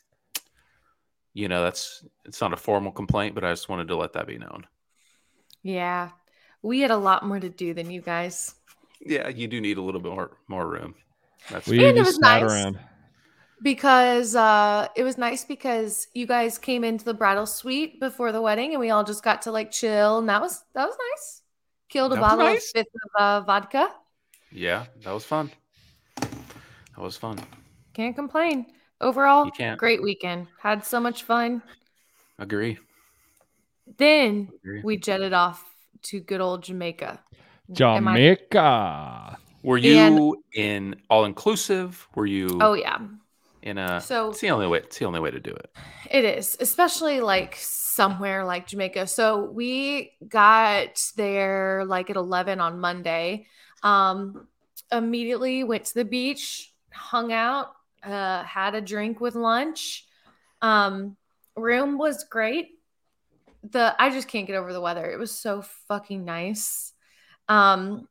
you 1.34 1.48
know, 1.48 1.62
that's 1.62 2.04
it's 2.24 2.40
not 2.40 2.52
a 2.52 2.56
formal 2.56 2.92
complaint, 2.92 3.34
but 3.34 3.44
I 3.44 3.52
just 3.52 3.68
wanted 3.68 3.88
to 3.88 3.96
let 3.96 4.14
that 4.14 4.26
be 4.26 4.38
known. 4.38 4.66
Yeah. 5.62 6.10
We 6.62 6.80
had 6.80 6.90
a 6.90 6.96
lot 6.96 7.24
more 7.24 7.38
to 7.38 7.48
do 7.48 7.74
than 7.74 7.90
you 7.90 8.00
guys. 8.00 8.54
Yeah, 9.00 9.28
you 9.28 9.46
do 9.46 9.60
need 9.60 9.78
a 9.78 9.82
little 9.82 10.00
bit 10.00 10.12
more 10.12 10.36
more 10.48 10.66
room. 10.66 10.94
That's 11.50 11.68
we 11.68 11.78
just 11.78 12.20
sat 12.20 12.42
nice 12.42 12.50
around. 12.50 12.78
Because 13.62 14.36
uh 14.36 14.88
it 14.96 15.02
was 15.02 15.18
nice 15.18 15.44
because 15.44 16.06
you 16.14 16.26
guys 16.26 16.58
came 16.58 16.84
into 16.84 17.04
the 17.04 17.14
bridal 17.14 17.46
suite 17.46 17.98
before 18.00 18.30
the 18.32 18.40
wedding 18.40 18.70
and 18.72 18.80
we 18.80 18.90
all 18.90 19.04
just 19.04 19.24
got 19.24 19.42
to 19.42 19.52
like 19.52 19.70
chill 19.70 20.18
and 20.18 20.28
that 20.28 20.40
was 20.40 20.64
that 20.74 20.86
was 20.86 20.96
nice. 21.12 21.42
Killed 21.88 22.12
a 22.12 22.14
that 22.16 22.20
bottle 22.20 22.44
nice. 22.44 22.66
of 22.66 22.72
fifth 22.72 22.94
of 23.16 23.20
uh, 23.20 23.40
vodka. 23.40 23.90
Yeah, 24.52 24.86
that 25.02 25.12
was 25.12 25.24
fun. 25.24 25.50
That 26.16 26.30
was 26.98 27.16
fun. 27.16 27.38
Can't 27.94 28.14
complain. 28.14 28.66
Overall, 29.00 29.50
great 29.76 30.02
weekend. 30.02 30.48
Had 30.60 30.84
so 30.84 31.00
much 31.00 31.22
fun. 31.22 31.62
Agree. 32.38 32.78
Then 33.96 34.50
we 34.82 34.96
jetted 34.96 35.32
off 35.32 35.64
to 36.02 36.20
good 36.20 36.40
old 36.40 36.62
Jamaica. 36.62 37.20
Jamaica. 37.72 39.38
Were 39.62 39.78
you 39.78 39.96
and, 39.96 40.36
in 40.54 41.00
all 41.10 41.24
inclusive? 41.24 42.06
Were 42.14 42.26
you? 42.26 42.58
Oh 42.60 42.74
yeah. 42.74 42.98
In 43.62 43.78
a 43.78 44.00
so 44.00 44.30
it's 44.30 44.40
the 44.40 44.50
only 44.50 44.66
way. 44.66 44.78
It's 44.78 44.98
the 44.98 45.04
only 45.04 45.20
way 45.20 45.30
to 45.30 45.40
do 45.40 45.50
it. 45.50 45.70
It 46.10 46.24
is, 46.24 46.56
especially 46.60 47.20
like 47.20 47.56
somewhere 47.56 48.44
like 48.44 48.66
Jamaica. 48.66 49.06
So 49.06 49.44
we 49.44 50.12
got 50.28 51.02
there 51.16 51.84
like 51.84 52.10
at 52.10 52.16
eleven 52.16 52.60
on 52.60 52.78
Monday. 52.78 53.46
Um, 53.82 54.46
immediately 54.90 55.64
went 55.64 55.84
to 55.86 55.94
the 55.94 56.04
beach, 56.04 56.72
hung 56.92 57.32
out, 57.32 57.74
uh, 58.02 58.42
had 58.44 58.74
a 58.74 58.80
drink 58.80 59.20
with 59.20 59.34
lunch. 59.34 60.06
Um, 60.62 61.16
room 61.56 61.98
was 61.98 62.24
great 62.24 62.78
the 63.62 63.94
I 63.98 64.10
just 64.10 64.28
can't 64.28 64.46
get 64.46 64.56
over 64.56 64.72
the 64.72 64.80
weather. 64.80 65.10
It 65.10 65.18
was 65.18 65.32
so 65.32 65.62
fucking 65.88 66.24
nice. 66.24 66.92
Um 67.48 68.08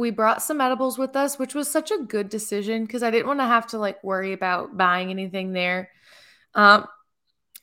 we 0.00 0.10
brought 0.10 0.42
some 0.42 0.60
edibles 0.60 0.98
with 0.98 1.14
us, 1.16 1.38
which 1.38 1.54
was 1.54 1.70
such 1.70 1.90
a 1.90 2.02
good 2.02 2.28
decision 2.28 2.84
because 2.84 3.02
I 3.02 3.10
didn't 3.10 3.26
want 3.26 3.40
to 3.40 3.46
have 3.46 3.66
to 3.68 3.78
like 3.78 4.02
worry 4.02 4.32
about 4.32 4.76
buying 4.76 5.10
anything 5.10 5.52
there. 5.52 5.90
Um 6.54 6.86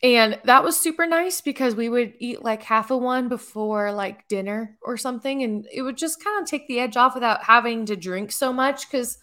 and 0.03 0.39
that 0.43 0.63
was 0.63 0.79
super 0.79 1.07
nice 1.07 1.41
because 1.41 1.73
we 1.73 1.89
would 1.89 2.13
eat 2.19 2.43
like 2.43 2.61
half 2.61 2.91
of 2.91 3.01
one 3.01 3.29
before 3.29 3.91
like 3.91 4.27
dinner 4.27 4.77
or 4.83 4.95
something. 4.95 5.41
And 5.41 5.67
it 5.73 5.81
would 5.81 5.97
just 5.97 6.23
kind 6.23 6.39
of 6.39 6.47
take 6.47 6.67
the 6.67 6.79
edge 6.79 6.95
off 6.95 7.15
without 7.15 7.43
having 7.43 7.88
to 7.88 7.95
drink 7.95 8.31
so 8.31 8.53
much 8.53 8.89
because 8.89 9.17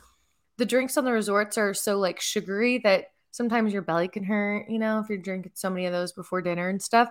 the 0.56 0.66
drinks 0.66 0.96
on 0.96 1.04
the 1.04 1.12
resorts 1.12 1.58
are 1.58 1.74
so 1.74 1.98
like 1.98 2.20
sugary 2.20 2.78
that 2.78 3.06
sometimes 3.30 3.72
your 3.72 3.82
belly 3.82 4.08
can 4.08 4.24
hurt, 4.24 4.68
you 4.68 4.80
know, 4.80 4.98
if 4.98 5.08
you're 5.08 5.18
drinking 5.18 5.52
so 5.54 5.70
many 5.70 5.86
of 5.86 5.92
those 5.92 6.12
before 6.12 6.42
dinner 6.42 6.68
and 6.68 6.82
stuff. 6.82 7.08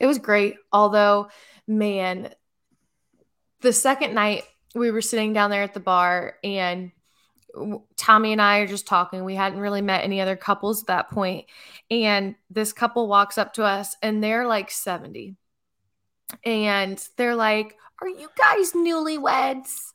It 0.00 0.06
was 0.06 0.18
great. 0.18 0.56
Although, 0.72 1.28
man, 1.66 2.32
the 3.60 3.72
second 3.72 4.14
night 4.14 4.44
we 4.74 4.90
were 4.90 5.02
sitting 5.02 5.32
down 5.32 5.50
there 5.50 5.62
at 5.62 5.74
the 5.74 5.80
bar 5.80 6.36
and 6.44 6.92
Tommy 7.96 8.32
and 8.32 8.42
I 8.42 8.58
are 8.58 8.66
just 8.66 8.86
talking. 8.86 9.24
We 9.24 9.34
hadn't 9.34 9.60
really 9.60 9.82
met 9.82 10.04
any 10.04 10.20
other 10.20 10.36
couples 10.36 10.82
at 10.82 10.86
that 10.88 11.10
point. 11.10 11.46
And 11.90 12.34
this 12.50 12.72
couple 12.72 13.08
walks 13.08 13.38
up 13.38 13.54
to 13.54 13.64
us 13.64 13.96
and 14.02 14.22
they're 14.22 14.46
like 14.46 14.70
70. 14.70 15.36
And 16.44 17.02
they're 17.16 17.34
like, 17.34 17.74
Are 18.00 18.08
you 18.08 18.28
guys 18.36 18.72
newlyweds? 18.72 19.92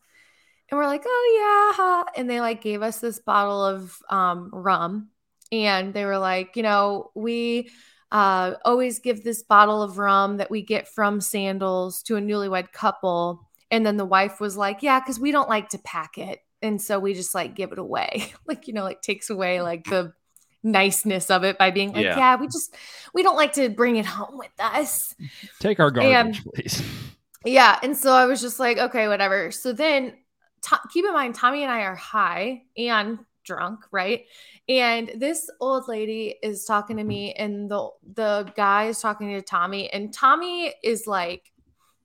And 0.70 0.78
we're 0.78 0.88
like, 0.88 1.04
Oh, 1.06 2.06
yeah. 2.16 2.20
And 2.20 2.30
they 2.30 2.42
like 2.42 2.62
gave 2.62 2.82
us 2.82 3.00
this 3.00 3.20
bottle 3.20 3.64
of 3.64 3.98
um, 4.10 4.50
rum. 4.52 5.10
And 5.52 5.94
they 5.94 6.06
were 6.06 6.18
like, 6.18 6.56
You 6.56 6.64
know, 6.64 7.12
we 7.14 7.70
uh, 8.12 8.56
always 8.66 9.00
give 9.00 9.24
this 9.24 9.44
bottle 9.44 9.82
of 9.82 9.98
rum 10.00 10.38
that 10.38 10.52
we 10.52 10.64
get 10.64 10.88
from 10.88 11.22
Sandals 11.22 12.02
to 12.04 12.18
a 12.18 12.22
newlywed 12.22 12.72
couple. 12.72 13.48
And 13.74 13.84
then 13.84 13.98
the 13.98 14.06
wife 14.06 14.40
was 14.40 14.56
like, 14.56 14.84
Yeah, 14.84 15.00
because 15.00 15.20
we 15.20 15.32
don't 15.32 15.50
like 15.50 15.70
to 15.70 15.80
pack 15.80 16.20
it. 16.20 16.40
And 16.62 16.80
so 16.80 17.00
we 17.00 17.16
just 17.16 17.34
like 17.34 17.56
give 17.56 17.72
it 17.72 17.80
away. 17.80 18.32
Like 18.46 18.68
you 18.68 18.74
know 18.74 18.84
like 18.84 19.02
takes 19.02 19.32
away 19.32 19.62
like 19.62 19.86
the 19.86 20.14
niceness 20.62 21.32
of 21.32 21.44
it 21.44 21.58
by 21.58 21.72
being 21.72 21.92
like 21.92 22.04
yeah. 22.04 22.18
yeah, 22.18 22.36
we 22.36 22.46
just 22.46 22.76
we 23.14 23.24
don't 23.24 23.36
like 23.36 23.54
to 23.54 23.70
bring 23.70 23.96
it 23.96 24.06
home 24.06 24.38
with 24.38 24.52
us. 24.60 25.16
Take 25.60 25.80
our 25.80 25.90
garbage 25.90 26.14
and, 26.14 26.54
please. 26.54 26.84
Yeah 27.46 27.78
and 27.84 27.98
so 27.98 28.14
i 28.14 28.26
was 28.26 28.42
just 28.42 28.60
like 28.60 28.78
okay 28.78 29.08
whatever. 29.08 29.52
So 29.52 29.74
then 29.74 30.14
to- 30.62 30.80
keep 30.94 31.04
in 31.04 31.14
mind 31.14 31.36
tommy 31.36 31.64
and 31.64 31.72
i 31.72 31.82
are 31.82 31.96
high 31.96 32.62
and 32.78 33.20
drunk 33.44 33.80
right? 33.92 34.26
And 34.70 35.12
this 35.18 35.50
old 35.60 35.88
lady 35.88 36.36
is 36.42 36.64
talking 36.64 36.98
to 36.98 37.02
mm-hmm. 37.02 37.10
me 37.10 37.34
and 37.34 37.72
the 37.72 37.90
the 38.14 38.52
guy 38.56 38.86
is 38.86 39.00
talking 39.00 39.30
to 39.30 39.42
tommy 39.42 39.92
and 39.92 40.14
tommy 40.14 40.74
is 40.84 41.08
like 41.08 41.52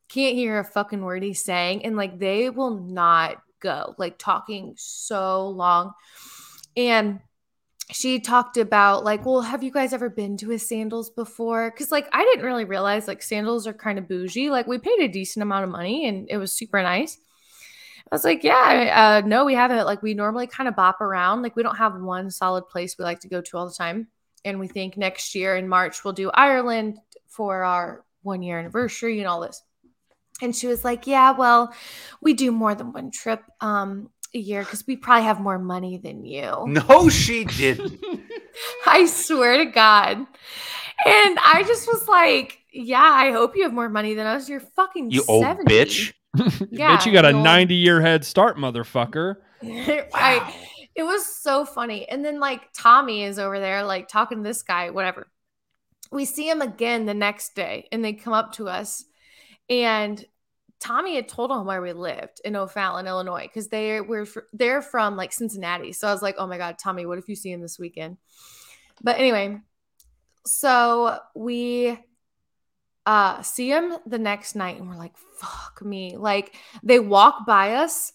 can't 0.08 0.36
hear 0.36 0.58
a 0.58 0.64
fucking 0.64 1.02
word 1.02 1.22
he's 1.22 1.44
saying 1.44 1.84
and 1.84 1.96
like 1.96 2.18
they 2.18 2.50
will 2.50 2.70
not 2.70 3.42
go, 3.60 3.94
like 3.98 4.18
talking 4.18 4.74
so 4.76 5.48
long. 5.50 5.92
And 6.76 7.20
she 7.90 8.20
talked 8.20 8.56
about 8.58 9.04
like, 9.04 9.24
well, 9.24 9.40
have 9.40 9.62
you 9.62 9.70
guys 9.70 9.92
ever 9.92 10.10
been 10.10 10.36
to 10.38 10.52
a 10.52 10.58
sandals 10.58 11.10
before? 11.10 11.70
Cause 11.70 11.90
like 11.90 12.08
I 12.12 12.22
didn't 12.24 12.44
really 12.44 12.64
realize 12.64 13.08
like 13.08 13.22
sandals 13.22 13.66
are 13.66 13.72
kind 13.72 13.98
of 13.98 14.08
bougie. 14.08 14.50
Like 14.50 14.66
we 14.66 14.78
paid 14.78 15.00
a 15.00 15.08
decent 15.08 15.42
amount 15.42 15.64
of 15.64 15.70
money 15.70 16.06
and 16.06 16.26
it 16.30 16.36
was 16.36 16.52
super 16.52 16.82
nice. 16.82 17.18
I 18.10 18.14
was 18.14 18.24
like, 18.24 18.42
yeah, 18.42 19.20
uh, 19.22 19.26
no, 19.26 19.44
we 19.44 19.54
haven't. 19.54 19.84
Like 19.84 20.02
we 20.02 20.14
normally 20.14 20.46
kind 20.46 20.68
of 20.68 20.76
bop 20.76 21.00
around. 21.00 21.42
Like 21.42 21.56
we 21.56 21.62
don't 21.62 21.76
have 21.76 22.00
one 22.00 22.30
solid 22.30 22.66
place 22.68 22.96
we 22.98 23.04
like 23.04 23.20
to 23.20 23.28
go 23.28 23.40
to 23.42 23.56
all 23.56 23.68
the 23.68 23.74
time. 23.74 24.08
And 24.44 24.60
we 24.60 24.68
think 24.68 24.96
next 24.96 25.34
year 25.34 25.56
in 25.56 25.68
March 25.68 26.04
we'll 26.04 26.14
do 26.14 26.30
Ireland 26.30 26.98
for 27.28 27.64
our 27.64 28.04
one 28.22 28.42
year 28.42 28.58
anniversary 28.58 29.18
and 29.18 29.28
all 29.28 29.40
this. 29.40 29.62
And 30.40 30.54
she 30.54 30.66
was 30.66 30.84
like, 30.84 31.06
Yeah, 31.06 31.32
well, 31.32 31.72
we 32.20 32.34
do 32.34 32.52
more 32.52 32.74
than 32.74 32.92
one 32.92 33.10
trip 33.10 33.42
um, 33.60 34.10
a 34.34 34.38
year 34.38 34.62
because 34.62 34.86
we 34.86 34.96
probably 34.96 35.24
have 35.24 35.40
more 35.40 35.58
money 35.58 35.98
than 35.98 36.24
you. 36.24 36.64
No, 36.66 37.08
she 37.08 37.44
didn't. 37.44 38.00
I 38.86 39.06
swear 39.06 39.58
to 39.58 39.70
God. 39.70 40.18
And 41.06 41.38
I 41.44 41.64
just 41.66 41.86
was 41.86 42.06
like, 42.08 42.58
Yeah, 42.72 43.00
I 43.00 43.32
hope 43.32 43.56
you 43.56 43.64
have 43.64 43.72
more 43.72 43.88
money 43.88 44.14
than 44.14 44.26
us. 44.26 44.48
You're 44.48 44.60
fucking 44.60 45.10
you 45.10 45.22
70. 45.22 45.32
old 45.32 45.58
bitch. 45.66 46.12
yeah, 46.70 46.96
bitch, 46.96 47.06
you 47.06 47.12
got 47.12 47.24
a 47.24 47.32
90 47.32 47.74
year 47.74 48.00
head 48.00 48.24
start, 48.24 48.56
motherfucker. 48.56 49.36
wow. 49.62 50.08
I, 50.14 50.54
it 50.94 51.02
was 51.04 51.24
so 51.26 51.64
funny. 51.64 52.08
And 52.08 52.24
then 52.24 52.40
like 52.40 52.72
Tommy 52.76 53.22
is 53.22 53.38
over 53.38 53.58
there, 53.58 53.84
like 53.84 54.08
talking 54.08 54.38
to 54.38 54.44
this 54.44 54.62
guy, 54.62 54.90
whatever. 54.90 55.28
We 56.10 56.24
see 56.24 56.48
him 56.48 56.62
again 56.62 57.06
the 57.06 57.14
next 57.14 57.54
day 57.54 57.86
and 57.92 58.04
they 58.04 58.14
come 58.14 58.32
up 58.32 58.52
to 58.54 58.68
us 58.68 59.04
and 59.68 60.24
Tommy 60.80 61.16
had 61.16 61.28
told 61.28 61.50
him 61.50 61.64
where 61.64 61.82
we 61.82 61.92
lived 61.92 62.40
in 62.44 62.54
O'Fallon, 62.54 63.06
Illinois, 63.06 63.42
because 63.42 63.68
they 63.68 64.00
were 64.00 64.26
they're 64.52 64.82
from 64.82 65.16
like 65.16 65.32
Cincinnati. 65.32 65.92
So 65.92 66.08
I 66.08 66.12
was 66.12 66.22
like, 66.22 66.36
oh 66.38 66.46
my 66.46 66.58
god, 66.58 66.78
Tommy, 66.78 67.06
what 67.06 67.18
if 67.18 67.28
you 67.28 67.36
see 67.36 67.50
him 67.50 67.60
this 67.60 67.78
weekend? 67.78 68.16
But 69.02 69.18
anyway, 69.18 69.60
so 70.46 71.18
we 71.34 71.98
uh 73.06 73.42
see 73.42 73.70
him 73.70 73.94
the 74.06 74.18
next 74.18 74.54
night, 74.54 74.78
and 74.78 74.88
we're 74.88 74.96
like, 74.96 75.16
fuck 75.36 75.82
me. 75.84 76.16
Like 76.16 76.54
they 76.82 77.00
walk 77.00 77.44
by 77.46 77.74
us 77.74 78.12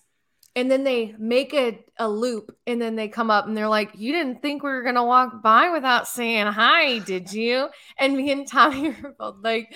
and 0.55 0.69
then 0.69 0.83
they 0.83 1.15
make 1.17 1.53
a, 1.53 1.83
a 1.97 2.07
loop 2.07 2.55
and 2.67 2.81
then 2.81 2.95
they 2.95 3.07
come 3.07 3.31
up 3.31 3.47
and 3.47 3.57
they're 3.57 3.67
like 3.67 3.91
you 3.95 4.11
didn't 4.11 4.41
think 4.41 4.63
we 4.63 4.69
were 4.69 4.83
gonna 4.83 5.03
walk 5.03 5.41
by 5.41 5.69
without 5.69 6.07
saying 6.07 6.45
hi 6.45 6.99
did 6.99 7.33
you 7.33 7.67
and 7.97 8.15
me 8.15 8.31
and 8.31 8.47
tommy 8.47 8.89
were 9.01 9.15
both 9.17 9.37
like 9.41 9.73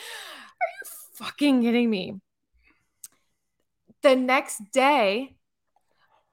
fucking 1.18 1.62
kidding 1.62 1.90
me? 1.90 2.20
The 4.04 4.16
next 4.16 4.62
day, 4.72 5.36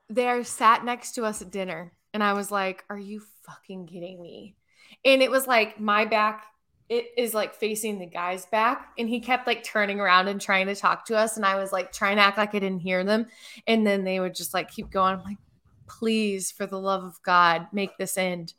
they're 0.09 0.45
sat 0.45 0.85
next 0.85 1.12
to 1.12 1.24
us 1.24 1.43
at 1.43 1.51
dinner. 1.51 1.93
And 2.12 2.22
I 2.22 2.35
was 2.35 2.51
like, 2.51 2.85
Are 2.89 2.99
you 2.99 3.22
fucking 3.43 3.87
kidding 3.87 4.20
me? 4.22 4.57
And 5.05 5.22
it 5.22 5.30
was 5.30 5.47
like 5.47 5.80
my 5.80 6.05
back, 6.05 6.45
it 6.89 7.07
is 7.16 7.35
like 7.35 7.55
facing 7.55 7.99
the 7.99 8.07
guy's 8.07 8.47
back. 8.47 8.93
And 8.99 9.09
he 9.09 9.20
kept 9.20 9.47
like 9.47 9.64
turning 9.64 10.01
around 10.01 10.28
and 10.28 10.41
trying 10.41 10.66
to 10.66 10.76
talk 10.76 11.07
to 11.07 11.16
us. 11.16 11.37
And 11.37 11.45
I 11.45 11.57
was 11.57 11.72
like 11.72 11.93
trying 11.93 12.16
to 12.16 12.22
act 12.22 12.39
like 12.39 12.55
I 12.55 12.59
didn't 12.59 12.80
hear 12.80 13.03
them. 13.03 13.26
And 13.66 13.87
then 13.87 14.05
they 14.05 14.20
would 14.20 14.35
just 14.35 14.55
like 14.55 14.70
keep 14.70 14.91
going. 14.91 15.14
I'm 15.14 15.24
like, 15.24 15.39
Please, 15.87 16.51
for 16.51 16.66
the 16.66 16.80
love 16.80 17.05
of 17.05 17.20
God, 17.22 17.66
make 17.72 17.99
this 17.99 18.16
end. 18.16 18.55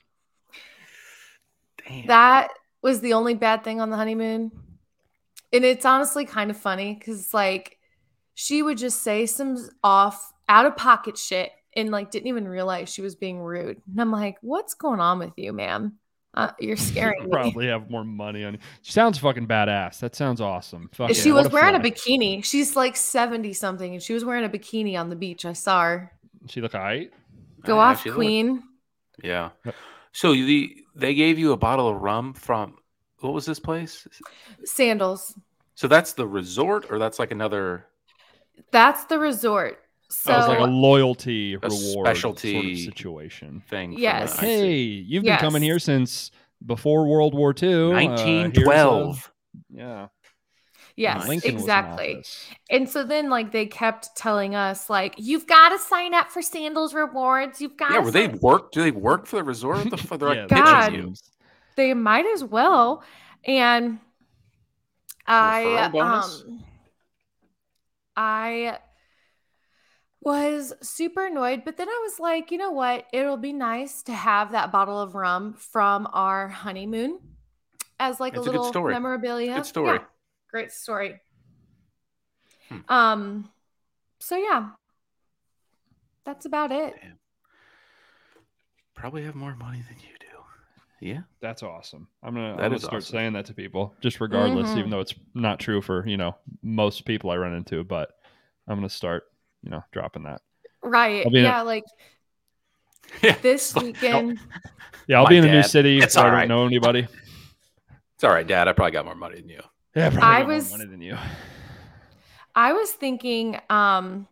Damn. 1.88 2.08
That 2.08 2.50
was 2.82 3.02
the 3.02 3.14
only 3.14 3.34
bad 3.34 3.64
thing 3.64 3.82
on 3.82 3.90
the 3.90 3.98
honeymoon. 3.98 4.52
And 5.54 5.64
it's 5.64 5.86
honestly 5.86 6.26
kind 6.26 6.52
of 6.52 6.58
funny 6.58 6.94
because 6.94 7.34
like 7.34 7.78
she 8.34 8.62
would 8.62 8.78
just 8.78 9.02
say 9.02 9.26
some 9.26 9.58
off 9.84 10.34
out 10.50 10.66
of 10.66 10.76
pocket 10.76 11.18
shit 11.18 11.52
and 11.76 11.92
like 11.92 12.12
didn't 12.12 12.28
even 12.28 12.48
realize 12.48 12.90
she 12.90 13.02
was 13.02 13.16
being 13.16 13.40
rude. 13.40 13.82
And 13.90 14.02
I'm 14.02 14.12
like, 14.12 14.38
what's 14.42 14.74
going 14.74 15.00
on 15.00 15.20
with 15.20 15.34
you, 15.38 15.54
ma'am? 15.54 15.98
Uh, 16.34 16.52
you're 16.60 16.76
scaring 16.76 17.24
you 17.24 17.30
Probably 17.30 17.68
have 17.68 17.90
more 17.90 18.04
money 18.04 18.44
on 18.44 18.54
you. 18.54 18.60
She 18.82 18.92
sounds 18.92 19.18
fucking 19.18 19.48
badass. 19.48 20.00
That 20.00 20.16
sounds 20.16 20.42
awesome. 20.42 20.90
Fuck 20.94 21.14
she 21.14 21.30
yeah, 21.30 21.36
was 21.36 21.48
a 21.48 21.50
wearing 21.50 21.76
a 21.76 21.80
bikini. 21.80 22.44
She's 22.44 22.76
like 22.76 22.98
70 22.98 23.54
something 23.54 23.94
and 23.94 24.04
she 24.04 24.14
was 24.14 24.26
wearing 24.26 24.44
a 24.44 24.50
bikini 24.50 25.00
on 25.00 25.10
the 25.10 25.16
beach. 25.16 25.46
I 25.46 25.54
saw 25.54 25.84
her. 25.84 26.12
She 26.48 26.60
look 26.60 26.76
alright. 26.76 27.12
Go 27.64 27.80
off, 27.80 28.04
queen. 28.04 28.64
Yeah. 29.24 29.52
So 30.12 30.34
the 30.34 30.76
they 30.94 31.14
gave 31.14 31.40
you 31.40 31.52
a 31.52 31.58
bottle 31.58 31.88
of 31.88 32.02
rum 32.02 32.34
from 32.34 32.78
what 33.26 33.34
was 33.34 33.46
this 33.46 33.60
place? 33.60 34.08
Sandals. 34.64 35.38
So 35.76 35.88
that's 35.88 36.14
the 36.14 36.28
resort, 36.28 36.86
or 36.90 37.00
that's 37.00 37.20
like 37.20 37.32
another. 37.32 37.86
That's 38.72 39.06
the 39.06 39.20
resort. 39.20 39.80
So 40.10 40.32
that 40.32 40.38
was 40.38 40.48
like 40.48 40.60
a 40.60 40.64
loyalty 40.72 41.56
a 41.56 41.60
reward 41.60 42.08
specialty 42.08 42.54
sort 42.54 42.66
of 42.66 42.80
situation 42.80 43.64
thing. 43.70 43.94
Yes. 43.98 44.40
Hey, 44.40 44.78
you've 44.78 45.24
been 45.24 45.34
yes. 45.34 45.42
coming 45.42 45.64
here 45.64 45.80
since 45.80 46.32
before 46.66 47.08
World 47.08 47.34
War 47.34 47.54
II. 47.62 47.90
1912. 47.94 49.18
Uh, 49.18 49.78
yeah. 49.78 50.08
Yes, 50.98 51.28
exactly. 51.44 52.24
And 52.70 52.90
so 52.90 53.04
then, 53.04 53.30
like, 53.30 53.52
they 53.52 53.66
kept 53.66 54.16
telling 54.16 54.56
us, 54.56 54.90
like, 54.90 55.16
you've 55.18 55.46
got 55.46 55.70
to 55.70 55.80
sign 55.80 56.14
up 56.14 56.32
for 56.32 56.42
Sandals 56.42 56.94
Rewards. 56.94 57.60
You've 57.60 57.76
got. 57.76 57.92
Yeah, 57.92 58.00
were 58.00 58.12
they 58.12 58.30
work? 58.30 58.72
Do 58.72 58.82
they 58.82 58.92
work 58.92 59.26
for 59.26 59.36
the 59.36 59.44
resort? 59.44 59.90
The, 59.90 59.98
they're 60.18 60.30
like 60.30 60.50
yeah, 60.50 60.88
pitching 60.90 61.02
you. 61.02 61.14
They 61.76 61.94
might 61.94 62.26
as 62.26 62.44
well. 62.44 63.04
And 63.46 64.00
I 65.28 65.92
um 66.00 66.64
I 68.16 68.80
was 70.22 70.74
super 70.82 71.28
annoyed, 71.28 71.64
but 71.66 71.78
then 71.78 71.88
I 71.88 72.00
was 72.04 72.20
like, 72.20 72.52
you 72.52 72.58
know 72.58 72.72
what? 72.72 73.06
It'll 73.14 73.38
be 73.38 73.54
nice 73.54 74.02
to 74.04 74.14
have 74.14 74.52
that 74.52 74.72
bottle 74.72 75.00
of 75.00 75.16
rum 75.16 75.54
from 75.54 76.08
our 76.14 76.48
honeymoon 76.48 77.20
as 78.00 78.20
like 78.20 78.34
it's 78.34 78.48
a 78.48 78.52
little 78.52 78.70
a 78.70 78.90
memorabilia. 78.90 79.56
Good 79.56 79.66
story. 79.66 79.98
Yeah, 80.00 80.06
great 80.50 80.72
story. 80.72 81.22
Hmm. 82.70 82.80
Um 82.90 83.50
so 84.20 84.38
yeah. 84.38 84.70
That's 86.26 86.46
about 86.46 86.72
it. 86.72 86.96
Damn. 87.00 87.20
Probably 88.96 89.24
have 89.24 89.36
more 89.36 89.56
money 89.56 89.84
than 89.88 90.00
you. 90.00 90.15
Yeah, 91.02 91.22
that's 91.42 91.62
awesome. 91.62 92.08
I'm 92.24 92.34
gonna, 92.34 92.54
I'm 92.54 92.58
gonna 92.58 92.80
start 92.80 92.96
awesome. 92.96 93.14
saying 93.14 93.34
that 93.34 93.46
to 93.48 93.54
people, 93.54 93.94
just 94.02 94.20
regardless, 94.22 94.70
mm-hmm. 94.70 94.80
even 94.80 94.92
though 94.92 95.02
it's 95.02 95.14
not 95.34 95.60
true 95.60 95.82
for 95.82 96.08
you 96.08 96.18
know 96.18 96.36
most 96.64 97.06
people 97.06 97.30
I 97.30 97.38
run 97.38 97.54
into. 97.54 97.84
But 97.84 98.12
I'm 98.68 98.78
gonna 98.78 98.90
start, 98.90 99.24
you 99.62 99.70
know, 99.70 99.84
dropping 99.92 100.24
that. 100.24 100.42
Right. 100.82 101.26
Yeah. 101.30 101.62
A, 101.62 101.64
like 101.64 101.84
this 103.42 103.76
weekend. 103.76 104.40
Yeah, 105.08 105.18
I'll 105.18 105.24
My 105.24 105.30
be 105.30 105.38
in 105.38 105.46
a 105.46 105.52
new 105.52 105.64
city. 105.64 106.00
It's 106.00 106.18
I 106.18 106.30
don't 106.30 106.48
know 106.48 106.66
anybody. 106.66 107.08
It's 108.16 108.24
all 108.24 108.32
right, 108.32 108.48
Dad. 108.48 108.68
I 108.68 108.74
probably 108.74 108.92
got 108.92 109.06
more 109.06 109.16
money 109.16 109.42
than 109.42 109.50
you. 109.50 109.62
Yeah, 109.96 110.10
probably 110.10 110.28
I 110.28 110.44
was 110.44 110.70
more 110.70 110.78
money 110.80 110.90
than 110.90 111.02
you. 111.02 111.18
I 112.56 112.72
was 112.74 112.90
thinking, 112.92 113.60
um, 113.70 114.28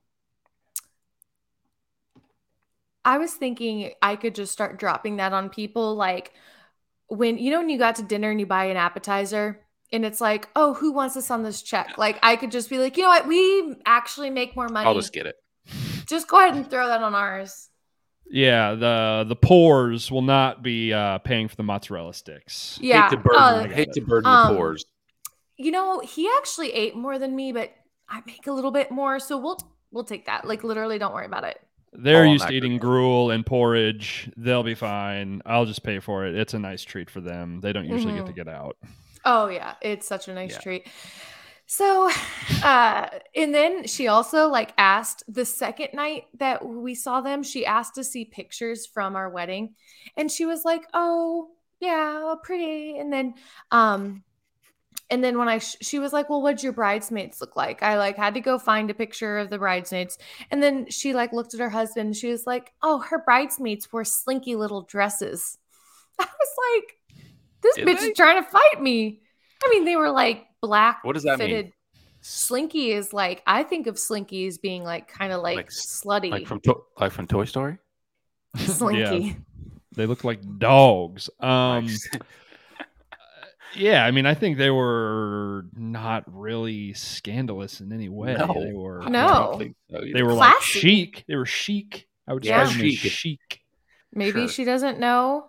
I 3.03 3.17
was 3.17 3.33
thinking 3.33 3.91
I 4.01 4.15
could 4.15 4.33
just 4.33 4.53
start 4.53 4.79
dropping 4.79 5.17
that 5.17 5.33
on 5.33 5.49
people, 5.49 5.95
like 5.95 6.33
when 7.07 7.37
you 7.37 7.51
know 7.51 7.59
when 7.59 7.69
you 7.69 7.77
got 7.77 7.95
to 7.95 8.03
dinner 8.03 8.29
and 8.29 8.39
you 8.39 8.45
buy 8.45 8.65
an 8.65 8.77
appetizer 8.77 9.59
and 9.91 10.05
it's 10.05 10.19
like, 10.19 10.49
oh, 10.55 10.73
who 10.73 10.91
wants 10.91 11.15
this 11.15 11.29
on 11.29 11.43
this 11.43 11.61
check? 11.61 11.97
Like 11.97 12.17
I 12.23 12.35
could 12.35 12.51
just 12.51 12.69
be 12.69 12.79
like, 12.79 12.97
you 12.97 13.03
know 13.03 13.09
what, 13.09 13.27
we 13.27 13.75
actually 13.85 14.29
make 14.29 14.55
more 14.55 14.67
money. 14.69 14.87
I'll 14.87 14.95
just 14.95 15.13
get 15.13 15.25
it. 15.25 15.35
Just 16.07 16.27
go 16.27 16.39
ahead 16.39 16.55
and 16.55 16.69
throw 16.69 16.87
that 16.87 17.01
on 17.01 17.15
ours. 17.15 17.69
Yeah, 18.25 18.73
the 18.73 19.25
the 19.27 19.35
poors 19.35 20.11
will 20.11 20.21
not 20.21 20.63
be 20.63 20.93
uh, 20.93 21.19
paying 21.19 21.47
for 21.47 21.55
the 21.55 21.63
mozzarella 21.63 22.13
sticks. 22.13 22.79
Yeah, 22.81 23.03
hate 23.03 23.11
to 23.11 23.17
burden, 23.17 23.41
uh, 23.41 23.67
hate 23.67 23.93
to 23.93 24.01
burden 24.01 24.31
um, 24.31 24.47
the 24.47 24.57
poors. 24.57 24.85
You 25.57 25.71
know, 25.71 25.99
he 25.99 26.29
actually 26.37 26.73
ate 26.73 26.95
more 26.95 27.19
than 27.19 27.35
me, 27.35 27.51
but 27.51 27.71
I 28.09 28.21
make 28.25 28.47
a 28.47 28.51
little 28.51 28.71
bit 28.71 28.91
more, 28.91 29.19
so 29.19 29.37
we'll 29.37 29.59
we'll 29.91 30.03
take 30.03 30.25
that. 30.25 30.45
Like 30.47 30.63
literally, 30.63 30.97
don't 30.97 31.13
worry 31.13 31.25
about 31.25 31.43
it. 31.43 31.59
They're 31.95 32.25
used 32.25 32.47
to 32.47 32.53
eating 32.53 32.77
gruel 32.77 33.31
and 33.31 33.45
porridge. 33.45 34.29
They'll 34.35 34.63
be 34.63 34.75
fine. 34.75 35.41
I'll 35.45 35.65
just 35.65 35.83
pay 35.83 35.99
for 35.99 36.25
it. 36.25 36.35
It's 36.35 36.53
a 36.53 36.59
nice 36.59 36.83
treat 36.83 37.09
for 37.09 37.21
them. 37.21 37.61
They 37.61 37.73
don't 37.73 37.85
usually 37.85 38.13
mm-hmm. 38.13 38.25
get 38.25 38.35
to 38.35 38.41
mm-hmm. 38.41 38.49
get 38.49 38.55
out. 38.55 38.77
Oh 39.25 39.47
yeah, 39.47 39.75
it's 39.81 40.07
such 40.07 40.27
a 40.27 40.33
nice 40.33 40.51
yeah. 40.51 40.59
treat. 40.59 40.87
So, 41.65 42.11
uh, 42.63 43.07
and 43.35 43.53
then 43.53 43.87
she 43.87 44.07
also 44.07 44.47
like 44.47 44.73
asked 44.77 45.23
the 45.27 45.45
second 45.45 45.89
night 45.93 46.25
that 46.39 46.65
we 46.65 46.95
saw 46.95 47.21
them, 47.21 47.43
she 47.43 47.65
asked 47.65 47.95
to 47.95 48.03
see 48.03 48.25
pictures 48.25 48.85
from 48.85 49.15
our 49.15 49.29
wedding. 49.29 49.75
And 50.17 50.31
she 50.31 50.45
was 50.45 50.65
like, 50.65 50.83
Oh, 50.93 51.49
yeah, 51.79 52.35
pretty. 52.43 52.97
And 52.97 53.11
then, 53.11 53.35
um, 53.71 54.23
and 55.09 55.23
then 55.23 55.37
when 55.37 55.47
I 55.47 55.59
sh- 55.59 55.77
she 55.81 55.99
was 55.99 56.13
like, 56.13 56.29
"Well, 56.29 56.41
what'd 56.41 56.63
your 56.63 56.73
bridesmaids 56.73 57.41
look 57.41 57.55
like?" 57.55 57.83
I 57.83 57.97
like 57.97 58.17
had 58.17 58.33
to 58.35 58.39
go 58.41 58.57
find 58.57 58.89
a 58.89 58.93
picture 58.93 59.37
of 59.37 59.49
the 59.49 59.57
bridesmaids, 59.57 60.17
and 60.51 60.61
then 60.61 60.89
she 60.89 61.13
like 61.13 61.33
looked 61.33 61.53
at 61.53 61.59
her 61.59 61.69
husband. 61.69 62.07
and 62.07 62.15
She 62.15 62.29
was 62.29 62.45
like, 62.47 62.73
"Oh, 62.81 62.99
her 62.99 63.19
bridesmaids 63.19 63.91
wore 63.91 64.05
slinky 64.05 64.55
little 64.55 64.81
dresses." 64.83 65.57
I 66.19 66.23
was 66.25 66.75
like, 66.75 67.21
"This 67.61 67.75
Did 67.75 67.87
bitch 67.87 67.99
they? 67.99 68.07
is 68.07 68.17
trying 68.17 68.43
to 68.43 68.49
fight 68.49 68.81
me." 68.81 69.21
I 69.65 69.69
mean, 69.69 69.85
they 69.85 69.95
were 69.95 70.11
like 70.11 70.45
black. 70.61 71.03
What 71.03 71.13
does 71.13 71.23
that 71.23 71.37
fitted. 71.37 71.65
mean? 71.65 71.73
Slinky 72.21 72.91
is 72.91 73.11
like 73.11 73.43
I 73.45 73.63
think 73.63 73.87
of 73.87 73.99
Slinky 73.99 74.47
as 74.47 74.57
being 74.57 74.83
like 74.83 75.09
kind 75.09 75.33
of 75.33 75.41
like, 75.41 75.57
like, 75.57 75.69
slutty, 75.69 76.31
like 76.31 76.47
from 76.47 76.61
to- 76.61 76.83
like 76.97 77.11
from 77.11 77.27
Toy 77.27 77.45
Story. 77.45 77.77
Slinky. 78.57 78.99
yeah. 79.27 79.33
They 79.95 80.05
look 80.05 80.23
like 80.23 80.39
dogs. 80.57 81.29
Um, 81.39 81.87
yeah, 83.75 84.05
I 84.05 84.11
mean, 84.11 84.25
I 84.25 84.33
think 84.33 84.57
they 84.57 84.69
were 84.69 85.65
not 85.75 86.23
really 86.27 86.93
scandalous 86.93 87.81
in 87.81 87.91
any 87.91 88.09
way. 88.09 88.33
No. 88.33 88.53
They 88.53 88.73
were 88.73 89.03
no, 89.09 89.61
so 89.89 90.01
they 90.13 90.23
were 90.23 90.33
like 90.33 90.61
chic. 90.61 91.23
They 91.27 91.35
were 91.35 91.45
chic. 91.45 92.07
I 92.27 92.33
would 92.33 92.45
yeah. 92.45 92.67
chic. 92.67 92.97
chic. 92.99 93.61
Maybe 94.13 94.41
sure. 94.41 94.49
she 94.49 94.63
doesn't 94.63 94.99
know. 94.99 95.47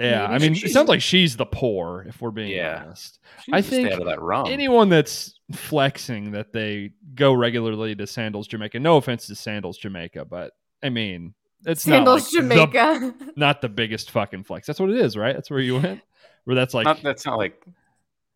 Yeah, 0.00 0.28
Maybe 0.28 0.34
I 0.34 0.38
mean, 0.38 0.52
it 0.64 0.70
sounds 0.70 0.88
like 0.88 1.02
she's 1.02 1.36
the 1.36 1.46
poor. 1.46 2.04
If 2.08 2.20
we're 2.20 2.30
being 2.30 2.50
yeah. 2.50 2.82
honest, 2.84 3.18
I 3.52 3.62
think 3.62 3.90
out 3.90 4.00
of 4.00 4.06
that 4.06 4.22
rum. 4.22 4.46
anyone 4.48 4.88
that's 4.88 5.34
flexing 5.52 6.32
that 6.32 6.52
they 6.52 6.92
go 7.14 7.32
regularly 7.32 7.96
to 7.96 8.06
Sandals 8.06 8.46
Jamaica. 8.46 8.78
No 8.78 8.96
offense 8.96 9.26
to 9.26 9.34
Sandals 9.34 9.76
Jamaica, 9.76 10.24
but 10.24 10.52
I 10.84 10.90
mean, 10.90 11.34
it's 11.66 11.82
Sandals 11.82 12.32
not 12.32 12.44
like 12.44 12.70
Jamaica. 12.72 13.14
The, 13.18 13.32
not 13.36 13.60
the 13.60 13.68
biggest 13.68 14.10
fucking 14.10 14.44
flex. 14.44 14.66
That's 14.66 14.80
what 14.80 14.90
it 14.90 14.96
is, 14.96 15.16
right? 15.16 15.34
That's 15.34 15.50
where 15.50 15.60
you 15.60 15.80
went 15.80 16.00
where 16.48 16.54
that's 16.54 16.72
like 16.72 16.86
not, 16.86 17.02
that's 17.02 17.26
not 17.26 17.36
like 17.36 17.62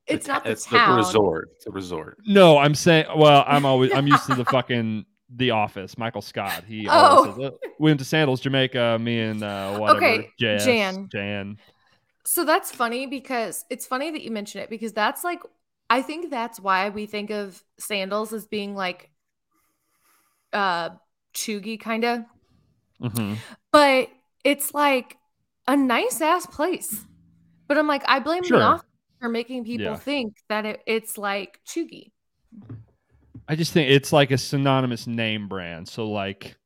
it's 0.06 0.26
the, 0.26 0.34
not 0.34 0.44
the 0.44 0.50
it's 0.50 0.66
town. 0.66 0.90
the 0.90 0.96
resort. 0.96 1.48
It's 1.56 1.66
a 1.66 1.70
resort. 1.70 2.18
No, 2.26 2.58
I'm 2.58 2.74
saying. 2.74 3.06
Well, 3.16 3.42
I'm 3.46 3.64
always 3.64 3.90
I'm 3.94 4.06
used 4.06 4.26
to 4.26 4.34
the 4.34 4.44
fucking 4.44 5.06
The 5.34 5.52
Office. 5.52 5.96
Michael 5.96 6.20
Scott. 6.20 6.62
He 6.68 6.86
oh. 6.90 7.24
Says, 7.24 7.38
oh, 7.38 7.58
we 7.78 7.90
went 7.90 8.00
to 8.00 8.04
Sandals, 8.04 8.42
Jamaica. 8.42 8.98
Me 9.00 9.18
and 9.18 9.42
uh, 9.42 9.78
whatever. 9.78 9.96
Okay, 9.96 10.28
JS, 10.38 10.64
Jan. 10.66 11.08
Jan. 11.10 11.58
So 12.26 12.44
that's 12.44 12.70
funny 12.70 13.06
because 13.06 13.64
it's 13.70 13.86
funny 13.86 14.10
that 14.10 14.20
you 14.20 14.30
mention 14.30 14.60
it 14.60 14.68
because 14.68 14.92
that's 14.92 15.24
like 15.24 15.40
I 15.88 16.02
think 16.02 16.28
that's 16.28 16.60
why 16.60 16.90
we 16.90 17.06
think 17.06 17.30
of 17.30 17.64
sandals 17.78 18.34
as 18.34 18.46
being 18.46 18.74
like 18.74 19.08
uh 20.52 20.90
chuggy 21.32 21.80
kind 21.80 22.04
of. 22.04 22.24
Mm-hmm. 23.02 23.34
But 23.72 24.08
it's 24.44 24.74
like 24.74 25.16
a 25.66 25.76
nice 25.76 26.20
ass 26.20 26.46
place. 26.46 27.04
But 27.68 27.78
I'm 27.78 27.86
like, 27.86 28.02
I 28.06 28.20
blame 28.20 28.44
sure. 28.44 28.58
the 28.58 28.82
for 29.20 29.28
making 29.28 29.64
people 29.64 29.86
yeah. 29.86 29.96
think 29.96 30.36
that 30.48 30.66
it, 30.66 30.80
it's 30.86 31.16
like 31.16 31.60
Chuggy. 31.66 32.10
I 33.48 33.56
just 33.56 33.72
think 33.72 33.90
it's 33.90 34.12
like 34.12 34.30
a 34.30 34.38
synonymous 34.38 35.06
name 35.06 35.48
brand. 35.48 35.88
So 35.88 36.10
like, 36.10 36.56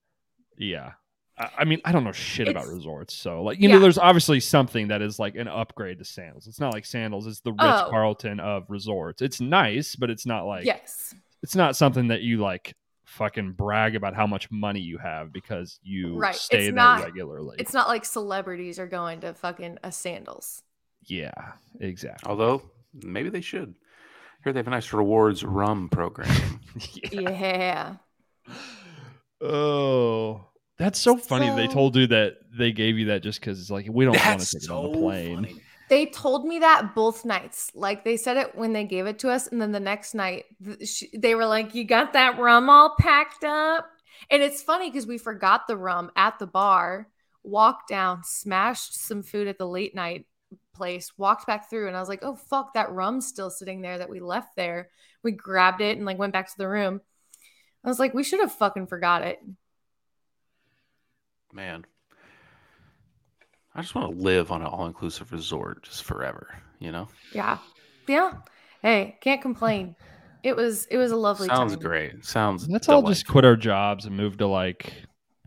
yeah. 0.57 0.93
I, 1.39 1.51
I 1.59 1.65
mean, 1.65 1.81
I 1.85 1.93
don't 1.93 2.05
know 2.05 2.13
shit 2.13 2.49
it's, 2.49 2.53
about 2.53 2.73
resorts. 2.73 3.15
So 3.15 3.43
like, 3.43 3.61
you 3.61 3.69
yeah. 3.69 3.75
know, 3.75 3.81
there's 3.81 3.99
obviously 3.99 4.41
something 4.41 4.89
that 4.89 5.03
is 5.03 5.19
like 5.19 5.37
an 5.37 5.49
upgrade 5.49 5.99
to 5.99 6.05
sandals. 6.05 6.47
It's 6.47 6.61
not 6.61 6.73
like 6.73 6.87
sandals. 6.87 7.27
It's 7.27 7.41
the 7.41 7.53
Ritz 7.53 7.63
oh. 7.63 7.89
Carlton 7.91 8.41
of 8.41 8.65
resorts. 8.69 9.23
It's 9.23 9.41
nice, 9.41 9.97
but 9.97 10.11
it's 10.11 10.27
not 10.27 10.47
like 10.47 10.65
yes. 10.65 11.15
It's 11.43 11.55
not 11.55 11.77
something 11.77 12.09
that 12.09 12.23
you 12.23 12.39
like 12.39 12.75
fucking 13.07 13.53
brag 13.53 13.95
about 13.95 14.15
how 14.15 14.27
much 14.27 14.51
money 14.51 14.81
you 14.81 14.99
have 14.99 15.33
because 15.33 15.79
you 15.83 16.19
right. 16.19 16.35
stay 16.35 16.59
it's 16.59 16.67
there 16.67 16.75
not, 16.75 17.03
regularly. 17.03 17.57
It's 17.59 17.73
not 17.73 17.89
like 17.89 18.05
celebrities 18.05 18.79
are 18.79 18.87
going 18.87 19.21
to 19.21 19.33
fucking 19.33 19.79
a 19.83 19.93
sandals. 19.93 20.63
Yeah, 21.05 21.53
exactly. 21.81 22.29
Although 22.29 22.63
maybe 22.93 23.31
they 23.31 23.41
should. 23.41 23.75
Here 24.45 24.53
they 24.53 24.59
have 24.59 24.67
a 24.67 24.71
nice 24.71 24.93
rewards 24.93 25.45
rum 25.45 25.89
program. 25.89 26.61
yeah. 27.11 27.31
yeah. 27.31 27.95
Oh, 29.39 30.47
that's 30.79 30.99
so 30.99 31.19
funny. 31.19 31.49
So... 31.49 31.57
They 31.57 31.67
told 31.67 31.95
you 31.95 32.07
that 32.07 32.39
they 32.57 32.73
gave 32.73 32.97
you 32.97 33.07
that 33.07 33.23
just 33.23 33.39
because 33.39 33.61
it's 33.61 33.69
like 33.69 33.87
we 33.87 34.07
don't 34.07 34.17
want 34.17 34.41
to 34.41 34.47
take 34.47 34.63
so 34.63 34.83
it 34.83 34.87
on 34.87 34.93
the 34.93 34.99
plane. 34.99 35.35
Funny. 35.45 35.63
They 35.89 36.07
told 36.07 36.45
me 36.45 36.59
that 36.61 36.95
both 36.95 37.25
nights. 37.25 37.71
Like 37.75 38.05
they 38.05 38.17
said 38.17 38.37
it 38.37 38.55
when 38.55 38.73
they 38.73 38.85
gave 38.85 39.07
it 39.07 39.19
to 39.21 39.31
us, 39.31 39.47
and 39.47 39.61
then 39.61 39.73
the 39.73 39.81
next 39.81 40.15
night 40.15 40.47
they 41.15 41.35
were 41.35 41.47
like, 41.47 41.75
"You 41.75 41.85
got 41.85 42.13
that 42.15 42.39
rum 42.39 42.69
all 42.69 42.95
packed 42.99 43.45
up." 43.45 43.89
And 44.31 44.43
it's 44.43 44.63
funny 44.63 44.91
because 44.91 45.07
we 45.07 45.19
forgot 45.19 45.67
the 45.67 45.77
rum 45.77 46.11
at 46.17 46.39
the 46.39 46.47
bar, 46.47 47.09
walked 47.43 47.89
down, 47.89 48.25
smashed 48.25 48.95
some 48.95 49.23
food 49.23 49.47
at 49.47 49.59
the 49.59 49.69
late 49.69 49.95
night, 49.95 50.27
place, 50.77 51.13
walked 51.17 51.47
back 51.47 51.69
through, 51.69 51.89
and 51.89 51.97
I 51.97 52.01
was 52.01 52.09
like, 52.09 52.23
oh, 52.23 52.37
fuck, 52.37 52.75
that 52.75 52.93
rum's 52.93 53.27
still 53.27 53.51
sitting 53.51 53.81
there 53.81 53.99
that 53.99 54.11
we 54.11 54.21
left 54.21 54.57
there. 54.57 54.91
We 55.23 55.33
grabbed 55.33 55.81
it 55.81 55.97
and 55.97 56.07
like 56.07 56.19
went 56.19 56.33
back 56.33 56.49
to 56.49 56.59
the 56.59 56.69
room. 56.69 57.01
I 57.85 57.89
was 57.89 57.99
like, 57.99 58.15
we 58.15 58.25
should 58.25 58.41
have 58.41 58.53
fucking 58.53 58.87
forgot 58.87 59.23
it. 59.23 59.41
Man. 61.53 61.87
I 63.77 63.83
just 63.83 63.95
want 63.95 64.17
to 64.17 64.23
live 64.23 64.51
on 64.51 64.63
an 64.63 64.69
all 64.69 64.87
inclusive 64.87 65.31
resort 65.33 65.83
just 65.83 66.05
forever, 66.05 66.49
you 66.79 66.91
know? 66.91 67.09
Yeah. 67.33 67.59
Yeah. 68.09 68.33
Hey, 68.81 69.19
can't 69.21 69.43
complain. 69.43 69.97
It 70.43 70.57
was 70.57 70.87
it 70.87 70.97
was 70.97 71.11
a 71.13 71.17
lovely 71.17 71.49
Sounds 71.49 71.73
time. 71.73 71.83
great. 71.83 72.25
Sounds 72.25 72.69
Let's 72.69 72.87
delightful. 72.87 73.07
all 73.07 73.13
just 73.13 73.27
quit 73.27 73.45
our 73.45 73.57
jobs 73.57 74.07
and 74.07 74.17
move 74.17 74.39
to 74.39 74.47
like 74.47 74.95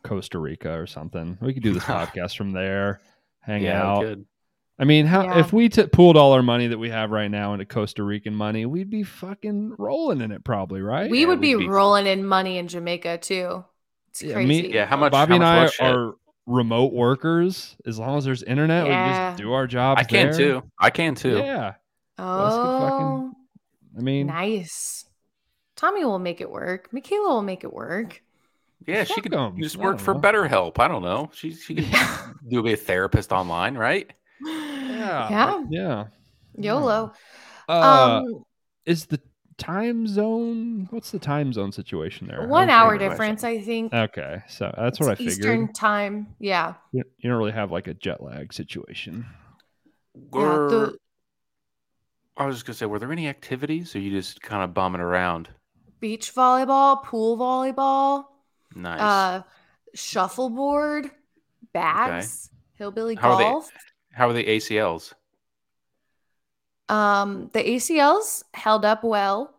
Costa 0.04 0.38
Rica 0.38 0.72
or 0.72 0.86
something. 0.86 1.40
We 1.42 1.56
could 1.56 1.64
do 1.64 1.74
this 1.74 1.84
podcast 1.86 2.38
from 2.38 2.52
there, 2.52 3.02
hang 3.40 3.64
yeah, 3.64 3.82
out. 3.82 4.18
I 4.78 4.84
mean, 4.84 5.08
how 5.08 5.24
yeah. 5.24 5.40
if 5.40 5.52
we 5.52 5.68
t- 5.68 5.88
pooled 5.88 6.16
all 6.16 6.34
our 6.34 6.44
money 6.44 6.68
that 6.68 6.78
we 6.78 6.90
have 6.90 7.10
right 7.10 7.32
now 7.32 7.54
into 7.54 7.66
Costa 7.66 8.04
Rican 8.04 8.36
money, 8.36 8.66
we'd 8.66 8.90
be 8.90 9.04
fucking 9.04 9.76
rolling 9.78 10.22
in 10.22 10.32
it, 10.32 10.44
probably, 10.44 10.82
right? 10.82 11.10
We 11.10 11.22
yeah, 11.22 11.28
would 11.28 11.42
be, 11.42 11.56
be, 11.56 11.68
rolling 11.68 12.06
in 12.06 12.26
money 12.26 12.58
in 12.60 12.68
Jamaica 12.68 13.18
too. 13.18 13.66
It's 14.10 14.22
yeah, 14.22 14.34
crazy. 14.34 14.48
Me, 14.48 14.74
yeah, 14.74 14.86
how 14.86 14.98
much? 14.98 15.12
Bobbie 15.12 15.34
how 15.34 15.64
much 15.64 15.80
and 15.80 15.88
I 15.88 15.92
are 15.92 16.14
remote 16.50 16.92
workers. 16.94 17.78
As 17.86 18.00
long 18.00 18.18
as 18.18 18.26
there's 18.26 18.44
internet, 18.44 18.88
yeah. 18.88 19.08
we 19.08 19.14
just 19.14 19.42
do 19.42 19.54
our 19.54 19.68
job. 19.68 19.98
I 19.98 20.04
can 20.04 20.32
there. 20.32 20.38
too. 20.38 20.64
I 20.80 20.90
can 20.90 21.16
too. 21.16 21.38
Yeah. 21.38 21.76
Oh. 22.18 22.82
Fucking, 22.90 23.34
I 23.98 24.02
mean, 24.02 24.28
nice. 24.28 25.06
Tommy 25.76 26.04
will 26.04 26.20
make 26.20 26.42
it 26.42 26.50
work. 26.50 26.92
Michaela 26.92 27.30
will 27.30 27.42
make 27.42 27.64
it 27.64 27.72
work. 27.72 28.22
Yeah, 28.86 29.04
she 29.04 29.22
could 29.22 29.34
just 29.58 29.78
work 29.78 30.00
for 30.00 30.16
BetterHelp. 30.16 30.80
I 30.80 30.88
don't 30.88 31.04
know. 31.04 31.30
She 31.34 31.54
she 31.54 31.76
can 31.76 32.36
do 32.50 32.64
be 32.64 32.74
a 32.74 32.78
therapist 32.78 33.32
online, 33.32 33.76
right? 33.78 34.12
Yeah. 34.42 35.30
Yeah. 35.30 35.64
Yeah. 35.70 36.06
YOLO. 36.58 37.14
Uh, 37.68 38.22
um, 38.26 38.44
is 38.86 39.06
the 39.06 39.22
time 39.60 40.08
zone? 40.08 40.88
What's 40.90 41.12
the 41.12 41.20
time 41.20 41.54
zone 41.54 41.72
situation 41.72 42.28
there? 42.28 42.48
One 42.48 42.70
hour 42.70 42.98
difference, 42.98 43.44
I 43.44 43.62
think. 43.62 43.94
Okay, 43.94 44.42
so 44.48 44.74
that's 44.76 45.00
what 45.00 45.10
I 45.10 45.16
figured. 45.16 45.38
Eastern 45.38 45.74
time. 45.74 46.36
Yeah. 46.40 46.74
You, 46.92 47.04
you, 47.20 47.30
don't 47.30 47.38
really 47.38 47.52
have 47.52 47.72
like 47.72 47.88
a 47.88 47.94
jet 47.94 48.24
lag 48.24 48.52
situation. 48.54 49.26
Were, 50.32 50.42
yeah, 50.42 50.76
the, 50.76 50.98
I 52.38 52.46
was 52.46 52.56
just 52.56 52.66
gonna 52.66 52.76
say, 52.76 52.86
were 52.86 53.00
there 53.00 53.12
any 53.12 53.28
activities, 53.28 53.96
or 53.96 54.00
you 54.00 54.12
just 54.12 54.42
kind 54.42 54.64
of 54.64 54.74
bumming 54.74 55.02
around? 55.02 55.50
Beach 56.00 56.34
volleyball, 56.34 57.04
pool 57.04 57.38
volleyball. 57.38 58.26
Nice. 58.76 59.02
Uh, 59.02 59.42
shuffleboard, 59.94 61.12
bags, 61.74 62.50
okay. 62.50 62.78
hillbilly 62.78 63.16
How 63.16 63.38
golf. 63.38 63.70
How 64.12 64.30
are 64.30 64.34
the 64.34 64.46
ACLs? 64.46 65.14
Um, 66.90 67.50
the 67.54 67.64
ACLs 67.64 68.44
held 68.54 68.84
up 68.84 69.04
well. 69.04 69.54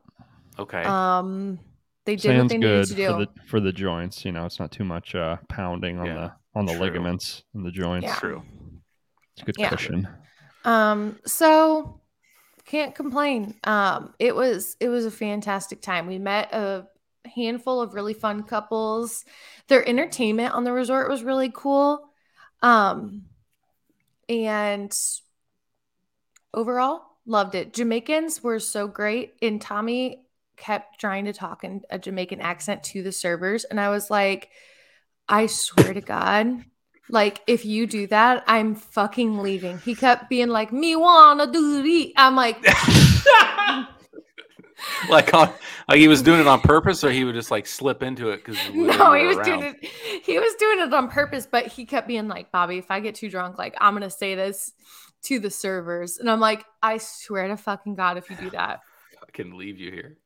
Okay. 0.59 0.83
Um, 0.83 1.59
they 2.05 2.17
did 2.17 2.23
Sounds 2.23 2.43
what 2.43 2.49
they 2.49 2.59
needed 2.59 2.87
to 2.87 2.95
do 2.95 3.07
for 3.07 3.19
the, 3.19 3.29
for 3.47 3.61
the 3.61 3.73
joints. 3.73 4.25
You 4.25 4.33
know, 4.33 4.45
it's 4.45 4.59
not 4.59 4.73
too 4.73 4.85
much 4.85 5.15
uh, 5.15 5.37
pounding 5.49 5.99
on 5.99 6.07
yeah, 6.07 6.15
the 6.15 6.33
on 6.55 6.67
the 6.67 6.73
true. 6.73 6.81
ligaments 6.81 7.45
and 7.55 7.65
the 7.65 7.71
joints. 7.71 8.07
Yeah. 8.07 8.15
True. 8.17 8.43
It's 9.35 9.43
a 9.43 9.45
good 9.45 9.57
yeah. 9.59 9.71
cushion. 9.71 10.09
Um, 10.65 11.19
so 11.25 12.01
can't 12.65 12.95
complain. 12.95 13.55
Um, 13.65 14.15
it 14.19 14.35
was 14.35 14.77
it 14.81 14.89
was 14.89 15.07
a 15.07 15.11
fantastic 15.11 15.83
time. 15.83 16.07
We 16.07 16.19
met 16.19 16.53
a 16.53 16.87
handful 17.35 17.81
of 17.81 17.95
really 17.95 18.15
fun 18.15 18.43
couples. 18.43 19.25
Their 19.69 19.87
entertainment 19.89 20.55
on 20.55 20.65
the 20.65 20.73
resort 20.73 21.09
was 21.09 21.23
really 21.23 21.51
cool. 21.53 22.11
Um, 22.63 23.27
and 24.29 24.97
overall, 26.55 27.03
loved 27.31 27.55
it. 27.55 27.73
Jamaicans 27.73 28.43
were 28.43 28.59
so 28.59 28.89
great, 28.89 29.35
and 29.41 29.61
Tommy 29.61 30.25
kept 30.57 31.01
trying 31.01 31.25
to 31.27 31.33
talk 31.33 31.65
in 31.65 31.83
a 31.89 31.99
Jamaican 31.99 32.41
accent 32.41 32.83
to 32.85 33.03
the 33.03 33.13
servers, 33.13 33.65
and 33.65 33.81
I 33.81 33.89
was 33.91 34.11
like, 34.11 34.51
I 35.29 35.47
swear 35.47 35.95
to 35.95 36.01
God, 36.01 36.65
like 37.09 37.41
if 37.47 37.65
you 37.65 37.87
do 37.87 38.07
that, 38.09 38.45
I'm 38.47 38.75
fucking 38.75 39.39
leaving. 39.39 39.79
He 39.79 39.95
kept 39.95 40.29
being 40.29 40.49
like, 40.49 40.73
"Me 40.73 40.97
wanna 40.97 41.51
do 41.51 41.83
it." 41.85 42.13
I'm 42.17 42.37
like. 42.37 42.63
like 45.11 45.35
on 45.35 45.53
like 45.89 45.99
he 45.99 46.09
was 46.09 46.23
doing 46.23 46.41
it 46.41 46.47
on 46.47 46.59
purpose 46.61 47.05
or 47.05 47.11
he 47.11 47.23
would 47.23 47.35
just 47.35 47.51
like 47.51 47.67
slip 47.67 48.03
into 48.03 48.31
it 48.31 48.43
because 48.43 48.57
no 48.73 49.13
he 49.13 49.27
was 49.27 49.37
around. 49.37 49.45
doing 49.45 49.63
it 49.63 49.91
he 50.25 50.39
was 50.39 50.55
doing 50.55 50.81
it 50.81 50.93
on 50.95 51.09
purpose 51.11 51.47
but 51.47 51.67
he 51.67 51.85
kept 51.85 52.09
being 52.09 52.29
like 52.29 52.51
bobbie 52.51 52.79
if 52.79 52.91
i 52.91 52.99
get 52.99 53.15
too 53.15 53.29
drunk 53.29 53.59
like 53.59 53.75
i'm 53.79 53.93
gonna 53.93 54.09
say 54.09 54.35
this 54.35 54.73
to 55.23 55.39
the 55.39 55.51
servers 55.51 56.19
and 56.19 56.31
i'm 56.31 56.41
like 56.41 56.65
i 56.83 56.99
swear 56.99 57.49
to 57.49 57.57
fucking 57.57 57.95
god 57.95 58.17
if 58.17 58.31
you 58.31 58.37
do 58.37 58.51
that 58.51 58.81
i 59.23 59.31
can 59.33 59.57
leave 59.57 59.79
you 59.79 59.91
here 59.91 60.17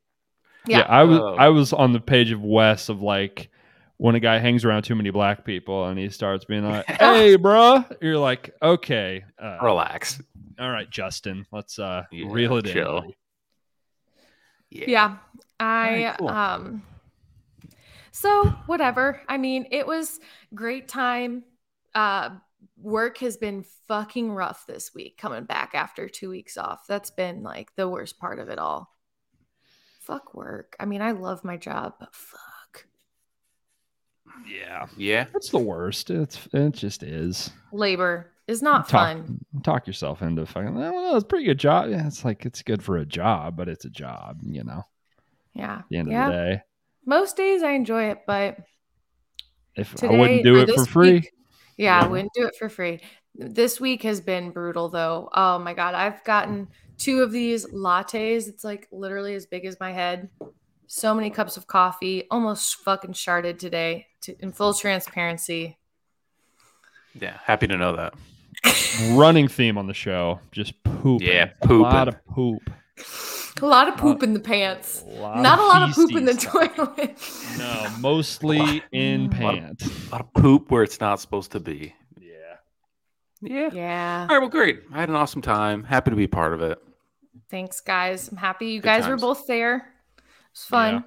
yeah, 0.67 0.79
yeah 0.79 0.85
i 0.89 1.03
was 1.03 1.19
oh. 1.19 1.35
i 1.35 1.49
was 1.49 1.73
on 1.73 1.93
the 1.93 2.01
page 2.01 2.31
of 2.31 2.43
wes 2.43 2.89
of 2.89 3.03
like 3.03 3.51
when 3.97 4.15
a 4.15 4.21
guy 4.21 4.39
hangs 4.39 4.65
around 4.65 4.83
too 4.83 4.95
many 4.95 5.11
black 5.11 5.45
people 5.45 5.87
and 5.87 5.99
he 5.99 6.09
starts 6.09 6.45
being 6.45 6.65
like 6.65 6.87
hey 6.89 7.37
bruh 7.37 7.85
you're 8.01 8.19
like 8.19 8.55
okay 8.63 9.25
uh, 9.39 9.59
relax 9.63 10.21
all 10.59 10.71
right 10.71 10.91
justin 10.91 11.47
let's 11.53 11.79
uh 11.79 12.03
yeah, 12.11 12.27
reel 12.29 12.57
it 12.57 12.67
chill. 12.67 12.99
in 12.99 13.13
yeah. 14.75 14.85
yeah. 14.89 15.17
I 15.61 16.05
right, 16.05 16.19
cool. 16.19 16.29
um 16.29 16.83
so 18.11 18.45
whatever. 18.67 19.21
I 19.29 19.39
mean, 19.39 19.67
it 19.71 19.87
was 19.87 20.21
great 20.55 20.89
time. 20.89 21.45
Uh 21.95 22.31
work 22.77 23.19
has 23.19 23.37
been 23.37 23.65
fucking 23.89 24.33
rough 24.33 24.67
this 24.67 24.95
week 24.95 25.17
coming 25.19 25.45
back 25.45 25.73
after 25.75 26.09
2 26.09 26.31
weeks 26.31 26.57
off. 26.57 26.87
That's 26.87 27.11
been 27.11 27.43
like 27.43 27.75
the 27.77 27.89
worst 27.89 28.19
part 28.19 28.39
of 28.39 28.49
it 28.49 28.59
all. 28.59 28.91
Fuck 30.01 30.35
work. 30.35 30.77
I 30.79 30.85
mean, 30.85 31.03
I 31.03 31.13
love 31.13 31.45
my 31.45 31.57
job, 31.57 31.95
but 31.99 32.15
fuck. 32.15 32.87
Yeah. 34.47 34.87
Yeah. 34.97 35.27
It's 35.35 35.51
the 35.51 35.59
worst. 35.59 36.11
It's 36.11 36.49
it 36.53 36.73
just 36.73 37.03
is. 37.03 37.51
Labor 37.73 38.33
is 38.47 38.61
not 38.61 38.89
talk, 38.89 39.17
fun. 39.17 39.39
Talk 39.63 39.87
yourself 39.87 40.21
into 40.23 40.45
fucking. 40.45 40.75
Well, 40.75 41.17
it's 41.17 41.25
a 41.25 41.27
pretty 41.27 41.47
good 41.47 41.59
job. 41.59 41.89
Yeah, 41.89 42.07
it's 42.07 42.25
like 42.25 42.45
it's 42.45 42.63
good 42.63 42.83
for 42.83 42.99
a 42.99 43.07
job, 43.07 43.57
but 43.57 43.69
it's 43.69 43.85
a 43.85 43.91
job. 43.91 44.41
You 44.43 44.65
know. 44.65 44.83
Yeah. 45.55 45.79
At 45.79 45.85
the 45.89 45.97
end 45.99 46.11
yeah. 46.11 46.27
of 46.27 46.33
the 46.33 46.39
day. 46.39 46.63
Most 47.07 47.37
days 47.37 47.63
I 47.63 47.71
enjoy 47.71 48.11
it, 48.11 48.23
but 48.27 48.59
if 49.77 49.95
today, 49.95 50.15
I 50.15 50.19
wouldn't 50.19 50.45
do 50.45 50.57
it 50.57 50.71
for 50.71 50.85
free. 50.87 51.13
Week, 51.13 51.33
yeah, 51.77 51.99
yeah, 51.99 52.05
I 52.05 52.09
wouldn't 52.09 52.33
do 52.35 52.47
it 52.47 52.57
for 52.57 52.69
free. 52.69 53.01
This 53.35 53.81
week 53.81 54.03
has 54.03 54.21
been 54.21 54.51
brutal 54.51 54.89
though. 54.89 55.29
Oh 55.33 55.59
my 55.59 55.75
god, 55.75 55.95
I've 55.95 56.23
gotten 56.25 56.69
two 56.99 57.23
of 57.23 57.33
these 57.33 57.67
lattes. 57.67 58.49
It's 58.49 58.65
like 58.65 58.89
literally 58.93 59.35
as 59.35 59.47
big 59.47 59.65
as 59.65 59.79
my 59.81 59.93
head. 59.93 60.29
So 60.87 61.15
many 61.15 61.31
cups 61.31 61.57
of 61.57 61.67
coffee, 61.67 62.25
almost 62.31 62.77
fucking 62.77 63.15
sharded 63.15 63.59
today. 63.59 64.07
To, 64.23 64.37
in 64.41 64.53
full 64.53 64.73
transparency. 64.73 65.79
Yeah, 67.21 67.39
happy 67.43 67.67
to 67.67 67.77
know 67.77 67.97
that 67.97 68.15
running 69.11 69.49
theme 69.49 69.77
on 69.79 69.87
the 69.87 69.95
show. 69.95 70.41
Just 70.53 70.83
poop. 70.83 71.21
Yeah, 71.23 71.53
poop. 71.63 71.81
A 71.81 71.83
lot 71.83 72.09
of 72.09 72.25
poop. 72.27 72.71
A 73.63 73.67
lot 73.67 73.89
of 73.89 73.97
poop 73.97 74.23
uh, 74.23 74.27
in 74.27 74.33
the 74.35 74.41
pants. 74.41 75.05
A 75.09 75.41
Not 75.41 75.59
a 75.59 75.63
lot 75.63 75.89
of 75.89 75.95
poop 75.95 76.13
in 76.17 76.25
the 76.25 76.35
toilet. 76.35 77.17
no, 77.59 77.87
mostly 78.01 78.83
in 78.91 79.31
pants. 79.31 79.87
A 80.09 80.11
lot, 80.11 80.21
of, 80.23 80.35
poop 80.35 80.71
where 80.71 80.83
it's 80.83 81.01
not 81.01 81.21
supposed 81.21 81.53
to 81.53 81.61
be. 81.61 81.95
Yeah. 82.21 82.33
Yeah. 83.41 83.71
Yeah. 83.73 84.27
All 84.29 84.37
right. 84.37 84.41
Well, 84.41 84.49
great. 84.49 84.83
I 84.93 84.99
had 84.99 85.09
an 85.09 85.15
awesome 85.15 85.41
time. 85.41 85.85
Happy 85.85 86.11
to 86.11 86.17
be 86.17 86.27
part 86.27 86.53
of 86.53 86.63
it. 86.63 86.79
Thanks, 87.49 87.81
guys. 87.81 88.29
I'm 88.29 88.37
happy 88.37 88.67
you 88.67 88.81
Good 88.81 88.87
guys 88.87 89.03
times. 89.05 89.23
were 89.23 89.35
both 89.35 89.47
there. 89.47 89.77
It 89.77 90.23
was 90.53 90.65
fun. 90.65 90.95
Yeah. 90.95 91.03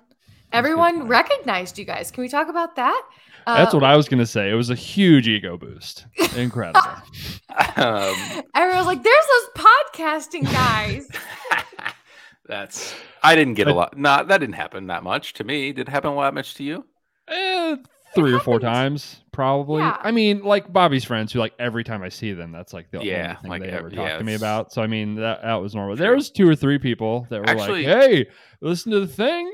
Everyone 0.53 1.07
recognized 1.07 1.77
you 1.77 1.83
guys. 1.83 2.11
Can 2.11 2.21
we 2.21 2.29
talk 2.29 2.47
about 2.47 2.77
that? 2.77 3.01
That's 3.45 3.73
what 3.73 3.83
uh, 3.83 3.87
I 3.87 3.95
was 3.95 4.09
gonna 4.09 4.25
say. 4.25 4.49
It 4.49 4.55
was 4.55 4.69
a 4.69 4.75
huge 4.75 5.27
ego 5.27 5.57
boost. 5.57 6.05
Incredible. 6.35 6.81
um, 7.77 8.15
Everyone's 8.53 8.87
like, 8.87 9.03
"There's 9.03 9.25
those 9.55 9.65
podcasting 9.65 10.43
guys." 10.43 11.07
That's. 12.47 12.95
I 13.23 13.35
didn't 13.35 13.55
get 13.55 13.67
a 13.67 13.73
lot. 13.73 13.97
Not 13.97 14.27
that 14.29 14.39
didn't 14.39 14.55
happen 14.55 14.87
that 14.87 15.03
much 15.03 15.33
to 15.33 15.43
me. 15.43 15.71
Did 15.73 15.87
it 15.87 15.91
happen 15.91 16.11
a 16.11 16.15
lot 16.15 16.33
much 16.33 16.55
to 16.55 16.63
you? 16.63 16.85
Eh, 17.27 17.75
three 18.15 18.33
or 18.33 18.39
four 18.39 18.59
times, 18.59 19.21
probably. 19.31 19.81
Yeah. 19.81 19.97
I 19.99 20.11
mean, 20.11 20.41
like 20.43 20.71
Bobbie's 20.71 21.03
friends, 21.03 21.33
who 21.33 21.39
like 21.39 21.53
every 21.59 21.83
time 21.83 22.03
I 22.03 22.09
see 22.09 22.33
them, 22.33 22.51
that's 22.51 22.73
like 22.73 22.89
the 22.91 23.03
yeah, 23.03 23.35
only 23.37 23.41
thing 23.41 23.49
like, 23.49 23.61
they 23.61 23.69
ever 23.69 23.89
talk 23.89 24.17
to 24.19 24.23
me 24.23 24.35
about. 24.35 24.71
So 24.71 24.81
I 24.81 24.87
mean, 24.87 25.15
that 25.15 25.41
that 25.41 25.55
was 25.55 25.75
normal. 25.75 25.95
True. 25.95 26.05
There 26.05 26.15
was 26.15 26.31
two 26.31 26.47
or 26.47 26.55
three 26.55 26.79
people 26.79 27.27
that 27.29 27.39
were 27.39 27.49
Actually, 27.49 27.85
like, 27.85 28.01
"Hey, 28.01 28.27
listen 28.61 28.91
to 28.91 28.99
the 28.99 29.07
thing." 29.07 29.53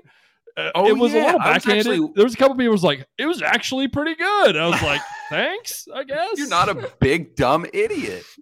Uh, 0.56 0.70
oh, 0.76 0.88
it 0.88 0.98
was 0.98 1.14
yeah. 1.14 1.24
a 1.24 1.26
little 1.26 1.40
backhanded. 1.40 1.88
Actually, 1.88 2.12
there 2.16 2.24
was 2.24 2.36
a 2.36 2.38
couple 2.38 2.56
people 2.56 2.72
was 2.72 2.84
like, 2.84 3.08
it 3.18 3.26
was 3.26 3.42
actually 3.42 3.88
pretty 3.88 4.14
good. 4.16 4.56
I 4.56 4.68
was 4.68 4.82
like, 4.84 5.02
thanks, 5.30 5.88
I 5.94 6.04
guess. 6.04 6.38
You're 6.38 6.48
not 6.48 6.70
a 6.70 6.92
big 7.00 7.36
dumb 7.36 7.66
idiot. 7.74 8.24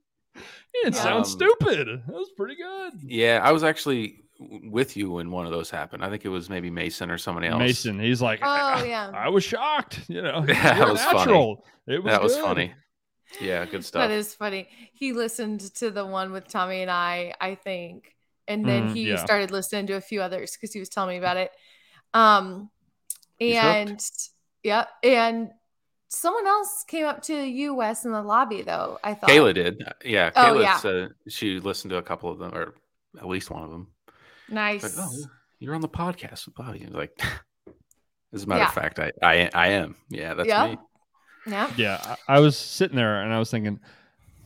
It 0.74 0.96
sounds 0.96 1.28
um, 1.28 1.32
stupid. 1.34 1.88
That 2.08 2.16
was 2.16 2.30
pretty 2.38 2.56
good. 2.56 2.94
Yeah, 3.04 3.42
I 3.44 3.52
was 3.52 3.62
actually 3.62 4.21
with 4.64 4.98
you 4.98 5.12
when 5.12 5.32
one 5.32 5.46
of 5.46 5.52
those 5.52 5.70
happened. 5.70 6.04
I 6.04 6.10
think 6.10 6.26
it 6.26 6.30
was 6.30 6.50
maybe 6.50 6.70
Mason 6.70 7.12
or 7.12 7.18
somebody 7.18 7.48
else. 7.48 7.60
Mason. 7.60 8.00
He's 8.00 8.22
like, 8.22 8.40
oh 8.42 8.84
yeah. 8.84 9.12
I, 9.14 9.30
was 9.30 9.44
shocked. 9.44 10.02
You 10.08 10.22
know, 10.22 10.44
yeah, 10.48 10.80
that 10.80 10.90
was 10.90 11.00
natural. 11.14 11.66
funny. 11.86 11.98
It 11.98 12.04
was 12.04 12.12
that 12.12 12.24
was 12.24 12.38
funny. 12.38 12.74
Yeah, 13.40 13.66
good 13.66 13.86
stuff. 13.86 14.02
That 14.02 14.12
is 14.12 14.34
funny. 14.34 14.68
He 14.94 15.14
listened 15.14 15.62
to 15.76 15.90
the 15.90 16.06
one 16.06 16.32
with 16.32 16.48
Tommy 16.48 16.82
and 16.82 16.92
I, 16.92 17.34
I 17.40 17.56
think, 17.56 18.14
and 18.48 18.66
then 18.66 18.90
mm, 18.90 18.94
he 18.94 19.10
yeah. 19.10 19.24
started 19.24 19.52
listening 19.52 19.88
to 19.88 19.94
a 19.94 20.02
few 20.02 20.22
others 20.22 20.52
because 20.52 20.74
he 20.74 20.80
was 20.80 20.90
telling 20.90 21.12
me 21.12 21.18
about 21.18 21.38
it. 21.38 21.52
Um, 22.14 22.70
and 23.40 24.02
yeah, 24.64 24.86
and 25.04 25.52
someone 26.10 26.46
else 26.46 26.84
came 26.88 27.06
up 27.06 27.22
to 27.24 27.36
you, 27.36 27.74
Wes, 27.74 28.06
in 28.06 28.12
the 28.12 28.22
lobby, 28.22 28.62
though. 28.62 29.00
I 29.04 29.14
thought 29.14 29.30
Kayla 29.30 29.54
did. 29.54 29.84
Yeah, 30.04 30.32
oh, 30.36 30.42
Kayla 30.42 30.62
yeah. 30.62 30.78
said 30.78 31.10
she 31.30 31.60
listened 31.60 31.92
to 31.92 31.98
a 31.98 32.04
couple 32.04 32.30
of 32.30 32.38
them, 32.38 32.54
or 32.54 32.76
at 33.18 33.28
least 33.28 33.50
one 33.50 33.64
of 33.64 33.70
them. 33.70 33.88
Nice. 34.52 34.84
Like, 34.84 35.08
oh, 35.08 35.26
you're 35.60 35.76
on 35.76 35.82
the 35.82 35.90
podcast 35.90 36.46
with 36.46 36.56
Bobbie. 36.56 36.88
Like, 36.90 37.20
as 38.34 38.44
a 38.44 38.48
matter 38.48 38.62
yeah. 38.62 38.68
of 38.68 38.74
fact, 38.74 39.00
I, 39.00 39.12
I 39.22 39.50
I 39.54 39.68
am. 39.70 39.96
Yeah, 40.10 40.34
that's 40.34 40.48
yeah. 40.48 40.68
me. 40.68 40.78
Yeah. 41.48 41.72
Yeah. 41.76 42.16
I, 42.28 42.36
I 42.36 42.40
was 42.40 42.58
sitting 42.58 42.96
there 42.96 43.22
and 43.22 43.34
I 43.34 43.40
was 43.40 43.50
thinking, 43.50 43.80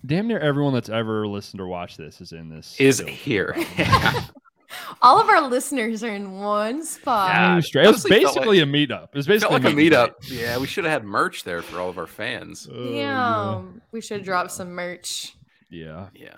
damn 0.05 0.27
near 0.27 0.39
everyone 0.39 0.73
that's 0.73 0.89
ever 0.89 1.27
listened 1.27 1.61
or 1.61 1.67
watched 1.67 1.97
this 1.97 2.21
is 2.21 2.31
in 2.31 2.49
this. 2.49 2.75
Is 2.79 2.99
here. 2.99 3.55
All 5.01 5.19
of 5.19 5.29
our 5.29 5.47
listeners 5.47 6.03
are 6.03 6.13
in 6.13 6.39
one 6.39 6.83
spot. 6.83 7.29
Yeah, 7.29 7.83
it 7.83 7.87
was 7.87 8.03
basically 8.03 8.59
like, 8.59 8.67
a 8.67 8.71
meetup. 8.71 9.09
It 9.13 9.15
was 9.15 9.27
basically 9.27 9.59
like 9.59 9.65
a 9.65 9.75
meetup. 9.75 10.13
Yeah, 10.23 10.57
we 10.57 10.67
should 10.67 10.83
have 10.83 10.91
had 10.91 11.03
merch 11.03 11.43
there 11.43 11.61
for 11.61 11.79
all 11.79 11.89
of 11.89 11.97
our 11.97 12.07
fans. 12.07 12.67
Oh, 12.71 12.89
yeah, 12.89 13.61
we 13.91 14.01
should 14.01 14.23
drop 14.23 14.51
some 14.51 14.71
merch. 14.71 15.35
Yeah, 15.69 16.07
yeah. 16.13 16.35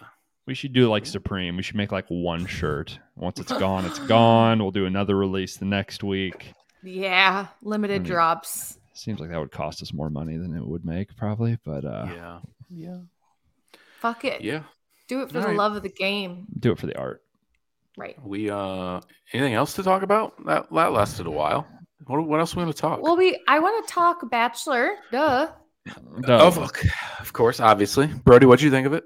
We 0.48 0.56
should 0.56 0.74
do 0.74 0.90
like 0.90 1.06
Supreme. 1.06 1.58
We 1.58 1.62
should 1.62 1.76
make 1.76 1.92
like 1.92 2.08
one 2.08 2.46
shirt. 2.48 2.98
Once 3.16 3.40
it's 3.40 3.52
gone, 3.52 3.86
it's 3.86 4.00
gone. 4.00 4.60
We'll 4.60 4.72
do 4.72 4.86
another 4.86 5.16
release 5.16 5.58
the 5.58 5.66
next 5.66 6.04
week. 6.04 6.54
Yeah, 6.82 7.48
limited 7.62 7.96
I 7.96 8.00
mean, 8.00 8.08
drops. 8.08 8.80
Seems 8.94 9.20
like 9.20 9.30
that 9.30 9.40
would 9.40 9.52
cost 9.52 9.82
us 9.82 9.94
more 9.94 10.10
money 10.10 10.38
than 10.38 10.56
it 10.56 10.66
would 10.66 10.86
make, 10.86 11.16
probably. 11.18 11.58
But 11.64 11.86
uh, 11.86 12.08
yeah, 12.16 12.40
yeah. 12.70 12.98
Fuck 14.00 14.26
it. 14.26 14.42
Yeah. 14.42 14.64
Do 15.08 15.22
it 15.22 15.32
for 15.32 15.38
all 15.38 15.44
the 15.44 15.50
right. 15.50 15.58
love 15.58 15.76
of 15.76 15.84
the 15.84 15.90
game. 15.90 16.48
Do 16.60 16.72
it 16.72 16.80
for 16.80 16.88
the 16.88 16.98
art. 16.98 17.22
Right. 17.98 18.16
We 18.24 18.50
uh 18.50 19.02
anything 19.34 19.54
else 19.54 19.74
to 19.74 19.84
talk 19.84 20.04
about? 20.04 20.46
That 20.46 20.68
that 20.72 20.94
lasted 20.94 21.28
a 21.28 21.32
while. 21.32 21.68
What, 22.06 22.26
what 22.28 22.40
else 22.40 22.54
are 22.54 22.58
we 22.58 22.64
going 22.64 22.74
to 22.74 22.80
talk? 22.80 23.02
Well, 23.02 23.18
we 23.18 23.38
I 23.48 23.60
want 23.60 23.86
to 23.86 23.94
talk 23.94 24.30
Bachelor. 24.30 24.92
Duh. 25.12 25.50
Duh. 26.22 26.40
Oh, 26.42 26.52
fuck. 26.52 26.84
of 27.20 27.34
course, 27.34 27.60
obviously. 27.60 28.08
Brody, 28.08 28.46
what 28.46 28.60
do 28.60 28.66
you 28.66 28.72
think 28.72 28.88
of 28.88 28.94
it? 28.94 29.04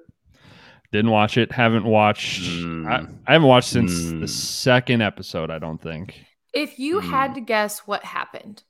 Didn't 0.92 1.12
watch 1.12 1.38
it. 1.38 1.52
Haven't 1.52 1.86
watched. 1.86 2.42
Mm. 2.42 2.88
I, 2.88 3.08
I, 3.28 3.34
haven't 3.34 3.48
watched 3.48 3.70
since 3.70 3.94
mm. 3.94 4.20
the 4.22 4.28
second 4.28 5.02
episode. 5.02 5.50
I 5.50 5.58
don't 5.58 5.82
think. 5.82 6.26
If 6.54 6.80
you 6.80 7.00
mm. 7.00 7.10
had 7.10 7.36
to 7.36 7.42
guess 7.42 7.80
what 7.80 8.04
happened, 8.04 8.64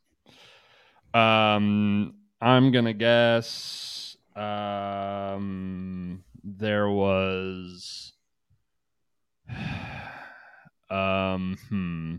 um, 1.13 2.15
I'm 2.39 2.71
gonna 2.71 2.93
guess. 2.93 4.17
Um, 4.35 6.23
there 6.43 6.89
was 6.89 8.13
Um, 10.91 11.57
hmm. 11.69 12.15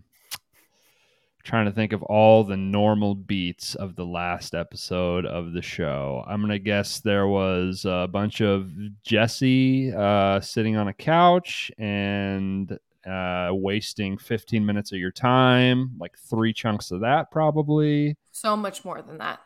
Trying 1.44 1.66
to 1.66 1.72
think 1.72 1.92
of 1.92 2.02
all 2.04 2.44
the 2.44 2.56
normal 2.56 3.14
beats 3.14 3.74
of 3.74 3.96
the 3.96 4.06
last 4.06 4.54
episode 4.54 5.26
of 5.26 5.52
the 5.52 5.62
show. 5.62 6.24
I'm 6.26 6.40
gonna 6.40 6.58
guess 6.58 7.00
there 7.00 7.26
was 7.26 7.84
a 7.84 8.08
bunch 8.10 8.40
of 8.40 8.70
Jesse 9.02 9.92
uh, 9.92 10.40
sitting 10.40 10.76
on 10.76 10.88
a 10.88 10.92
couch 10.92 11.72
and 11.78 12.78
uh, 13.06 13.50
wasting 13.52 14.18
15 14.18 14.64
minutes 14.64 14.92
of 14.92 14.98
your 14.98 15.10
time, 15.10 15.92
like 15.98 16.16
three 16.16 16.52
chunks 16.52 16.90
of 16.90 17.00
that, 17.00 17.30
probably. 17.30 18.16
So 18.30 18.56
much 18.56 18.84
more 18.84 19.02
than 19.02 19.18
that. 19.18 19.40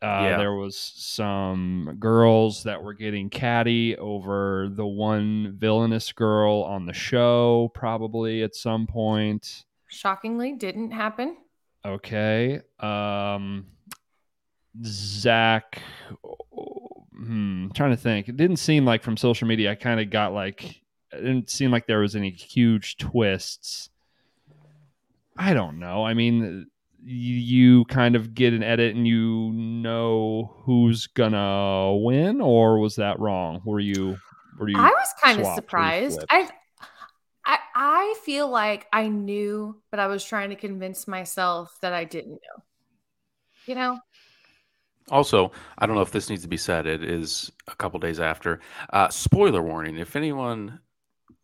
Uh, 0.00 0.28
yeah. 0.30 0.36
There 0.38 0.54
was 0.54 0.76
some 0.76 1.96
girls 1.98 2.62
that 2.62 2.82
were 2.82 2.94
getting 2.94 3.30
catty 3.30 3.96
over 3.96 4.68
the 4.70 4.86
one 4.86 5.56
villainous 5.58 6.12
girl 6.12 6.62
on 6.62 6.86
the 6.86 6.92
show, 6.92 7.72
probably 7.74 8.44
at 8.44 8.54
some 8.54 8.86
point. 8.86 9.64
Shockingly, 9.88 10.54
didn't 10.54 10.92
happen. 10.92 11.36
Okay. 11.84 12.60
Um, 12.78 13.66
Zach. 14.84 15.82
Hmm, 17.16 17.68
trying 17.74 17.90
to 17.90 17.96
think. 17.96 18.28
It 18.28 18.36
didn't 18.36 18.58
seem 18.58 18.84
like 18.84 19.02
from 19.02 19.16
social 19.16 19.48
media. 19.48 19.72
I 19.72 19.74
kind 19.74 20.00
of 20.00 20.10
got 20.10 20.32
like. 20.32 20.82
It 21.10 21.22
didn't 21.22 21.50
seem 21.50 21.70
like 21.70 21.86
there 21.86 22.00
was 22.00 22.14
any 22.14 22.30
huge 22.30 22.98
twists. 22.98 23.88
I 25.36 25.54
don't 25.54 25.78
know. 25.78 26.04
I 26.04 26.14
mean, 26.14 26.66
you 27.02 27.84
kind 27.86 28.14
of 28.14 28.34
get 28.34 28.52
an 28.52 28.62
edit 28.62 28.94
and 28.94 29.06
you 29.06 29.52
know 29.52 30.54
who's 30.64 31.06
gonna 31.06 31.96
win, 31.96 32.40
or 32.40 32.78
was 32.78 32.96
that 32.96 33.18
wrong? 33.18 33.62
Were 33.64 33.80
you? 33.80 34.18
Were 34.58 34.68
you? 34.68 34.78
I 34.78 34.90
was 34.90 35.14
kind 35.22 35.40
of 35.40 35.46
surprised. 35.54 36.24
I, 36.28 36.50
I, 37.48 37.58
I 37.74 38.14
feel 38.24 38.48
like 38.48 38.86
I 38.92 39.08
knew, 39.08 39.80
but 39.90 39.98
I 39.98 40.06
was 40.06 40.22
trying 40.22 40.50
to 40.50 40.56
convince 40.56 41.08
myself 41.08 41.76
that 41.80 41.94
I 41.94 42.04
didn't 42.04 42.32
know. 42.32 42.62
You 43.66 43.74
know. 43.74 43.98
Also, 45.10 45.50
I 45.78 45.86
don't 45.86 45.96
know 45.96 46.02
if 46.02 46.12
this 46.12 46.28
needs 46.28 46.42
to 46.42 46.48
be 46.48 46.58
said. 46.58 46.86
It 46.86 47.02
is 47.02 47.50
a 47.66 47.74
couple 47.74 47.98
days 47.98 48.20
after. 48.20 48.60
Uh, 48.90 49.08
spoiler 49.08 49.62
warning: 49.62 49.96
If 49.96 50.14
anyone 50.14 50.78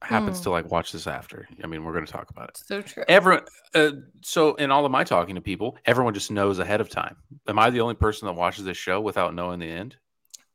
happens 0.03 0.41
mm. 0.41 0.43
to 0.45 0.51
like 0.51 0.71
watch 0.71 0.93
this 0.93 1.07
after. 1.07 1.49
I 1.63 1.67
mean, 1.67 1.85
we're 1.85 1.93
going 1.93 2.05
to 2.07 2.13
talk 2.13 2.31
about 2.31 2.51
it. 2.51 2.59
So 2.59 2.83
true. 2.83 3.05
Everyone. 3.09 3.45
Uh, 3.75 3.93
so 4.23 4.55
in 4.57 4.71
all 4.71 4.85
of 4.85 4.93
my 4.93 5.05
talking 5.05 5.35
to 5.35 5.41
people, 5.41 5.79
everyone 5.87 6.15
just 6.15 6.31
knows 6.31 6.59
ahead 6.59 6.81
of 6.81 6.91
time. 6.91 7.17
Am 7.49 7.59
I 7.59 7.71
the 7.71 7.81
only 7.81 7.95
person 7.95 8.27
that 8.27 8.35
watches 8.35 8.65
this 8.65 8.77
show 8.77 9.01
without 9.01 9.35
knowing 9.35 9.59
the 9.59 9.71
end? 9.71 9.97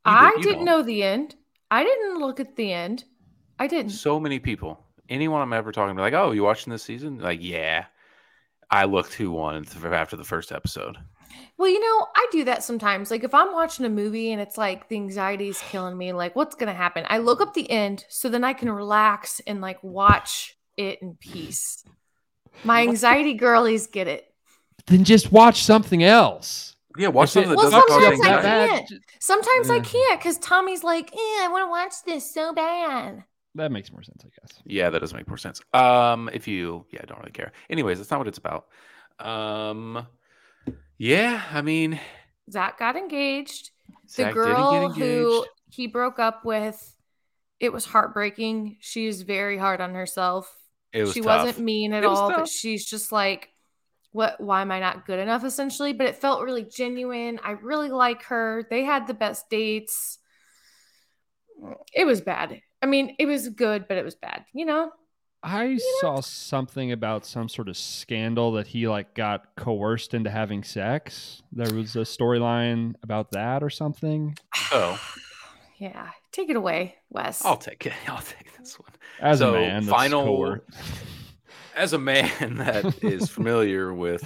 You 0.06 0.14
I 0.14 0.34
did, 0.36 0.44
didn't 0.44 0.66
know 0.66 0.84
the 0.84 1.04
end. 1.04 1.36
I 1.72 1.84
didn't 1.84 2.20
look 2.20 2.40
at 2.40 2.56
the 2.56 2.72
end. 2.72 3.04
I 3.58 3.68
didn't. 3.68 3.92
So 3.92 4.20
many 4.20 4.40
people. 4.40 4.86
Anyone 5.10 5.42
I'm 5.42 5.54
ever 5.54 5.72
talking 5.72 5.96
to, 5.96 6.02
like, 6.02 6.14
oh, 6.14 6.32
you 6.32 6.44
watching 6.44 6.72
this 6.72 6.84
season? 6.84 7.20
Like, 7.20 7.40
yeah. 7.42 7.86
I 8.72 8.86
looked 8.86 9.14
who 9.14 9.32
won 9.32 9.66
after 9.92 10.16
the 10.16 10.24
first 10.24 10.52
episode. 10.52 10.98
Well, 11.58 11.70
you 11.70 11.80
know, 11.80 12.08
I 12.16 12.28
do 12.32 12.44
that 12.46 12.64
sometimes. 12.64 13.12
Like 13.12 13.24
if 13.24 13.34
I'm 13.34 13.52
watching 13.52 13.86
a 13.86 13.90
movie 13.90 14.32
and 14.32 14.42
it's 14.42 14.58
like 14.58 14.88
the 14.88 14.96
anxiety 14.96 15.50
is 15.50 15.60
killing 15.70 15.98
me, 15.98 16.14
like 16.14 16.36
what's 16.36 16.56
going 16.56 16.68
to 16.68 16.74
happen? 16.74 17.06
I 17.10 17.18
look 17.18 17.42
up 17.42 17.54
the 17.54 17.70
end 17.70 18.06
so 18.08 18.30
then 18.30 18.44
I 18.44 18.54
can 18.54 18.72
relax 18.72 19.42
and 19.46 19.60
like 19.60 19.84
watch 19.84 20.58
it 20.78 21.02
in 21.02 21.16
peace. 21.20 21.84
My 22.64 22.84
anxiety 22.84 23.34
girlies 23.34 23.88
get 23.88 24.08
it. 24.08 24.34
Then 24.86 25.04
just 25.04 25.32
watch 25.32 25.64
something 25.64 26.04
else. 26.04 26.76
Yeah, 26.98 27.10
watch 27.10 27.30
something 27.30 27.50
that 27.50 27.58
well, 27.58 27.70
doesn't 27.70 27.90
sometimes 27.90 28.22
I 28.22 28.42
can't. 28.42 28.92
Sometimes 29.20 29.68
yeah. 29.68 29.74
I 29.74 29.80
can't 29.80 30.20
because 30.20 30.38
Tommy's 30.40 30.84
like, 30.84 31.12
"Yeah, 31.14 31.20
I 31.20 31.48
want 31.52 31.66
to 31.66 31.70
watch 31.70 31.94
this 32.06 32.34
so 32.34 32.52
bad." 32.54 33.24
That 33.56 33.72
makes 33.72 33.92
more 33.92 34.04
sense, 34.04 34.24
I 34.26 34.30
guess. 34.40 34.62
Yeah, 34.66 34.90
that 34.90 35.00
does 35.00 35.14
make 35.14 35.28
more 35.28 35.38
sense. 35.38 35.62
Um, 35.74 36.30
if 36.34 36.48
you, 36.48 36.86
yeah, 36.92 37.00
I 37.04 37.06
don't 37.06 37.20
really 37.20 37.32
care. 37.32 37.52
Anyways, 37.70 37.98
that's 37.98 38.12
not 38.12 38.20
what 38.20 38.28
it's 38.28 38.38
about. 38.38 38.68
Um, 39.20 40.06
yeah, 40.98 41.42
I 41.52 41.62
mean, 41.62 42.00
Zach 42.52 42.78
got 42.78 42.96
engaged. 42.96 43.72
Zach 44.08 44.30
the 44.30 44.34
girl 44.34 44.86
engaged. 44.86 45.00
who 45.00 45.46
he 45.72 45.88
broke 45.88 46.20
up 46.20 46.46
with, 46.46 46.96
it 47.60 47.74
was 47.74 47.86
heartbreaking. 47.86 48.78
She 48.80 49.08
She's 49.08 49.24
very 49.24 49.58
hard 49.58 49.82
on 49.82 49.96
herself. 49.96 50.56
It 50.92 51.02
was 51.02 51.14
she 51.14 51.22
tough. 51.22 51.46
wasn't 51.46 51.66
mean 51.66 51.94
at 51.94 52.06
all, 52.06 52.30
tough. 52.30 52.38
but 52.40 52.50
she's 52.50 52.86
just 52.86 53.12
like, 53.12 53.50
what 54.12 54.40
why 54.40 54.62
am 54.62 54.72
I 54.72 54.80
not 54.80 55.06
good 55.06 55.20
enough 55.20 55.44
essentially? 55.44 55.94
But 55.94 56.08
it 56.08 56.16
felt 56.16 56.44
really 56.44 56.64
genuine. 56.64 57.40
I 57.44 57.52
really 57.52 57.90
like 57.90 58.24
her. 58.24 58.66
They 58.70 58.84
had 58.84 59.08
the 59.08 59.14
best 59.14 59.50
dates. 59.50 60.20
It 61.94 62.06
was 62.06 62.22
bad. 62.22 62.62
I 62.82 62.86
mean, 62.86 63.16
it 63.20 63.26
was 63.26 63.50
good, 63.50 63.88
but 63.88 63.98
it 63.98 64.06
was 64.06 64.16
bad, 64.16 64.46
you 64.54 64.66
know? 64.66 64.92
I 65.42 65.80
saw 66.02 66.20
something 66.20 66.92
about 66.92 67.26
some 67.26 67.48
sort 67.48 67.70
of 67.70 67.78
scandal 67.78 68.52
that 68.54 68.68
he 68.68 68.88
like 68.88 69.14
got 69.14 69.56
coerced 69.56 70.14
into 70.14 70.30
having 70.30 70.64
sex. 70.64 71.42
There 71.54 71.74
was 71.74 71.96
a 71.96 72.00
storyline 72.00 72.96
about 73.04 73.32
that 73.32 73.64
or 73.64 73.70
something. 73.70 74.38
Oh. 74.74 75.00
yeah. 75.78 76.10
Take 76.32 76.50
it 76.50 76.56
away, 76.56 76.96
Wes. 77.10 77.44
I'll 77.46 77.58
take 77.58 77.86
it. 77.86 77.94
I'll 78.08 78.22
take 78.22 78.58
this 78.58 78.78
one. 78.78 78.92
As 79.22 79.40
so, 79.40 79.56
a 79.56 79.60
man, 79.60 79.84
final 79.84 80.58
as 81.76 81.94
a 81.94 82.00
man 82.00 82.58
that 82.58 83.04
is 83.04 83.30
familiar 83.30 83.94
with 83.94 84.24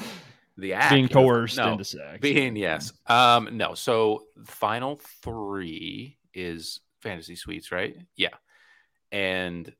the 0.57 0.73
act 0.73 0.93
being 0.93 1.07
coerced 1.07 1.57
no, 1.57 1.73
into 1.73 1.85
sex. 1.85 2.19
Being 2.21 2.55
yes. 2.55 2.91
Um 3.05 3.49
no. 3.53 3.75
So 3.75 4.23
final 4.45 4.99
3 5.21 6.17
is 6.33 6.79
fantasy 7.03 7.35
suites, 7.35 7.71
right? 7.71 7.95
Yeah. 8.15 8.35
And 9.11 9.71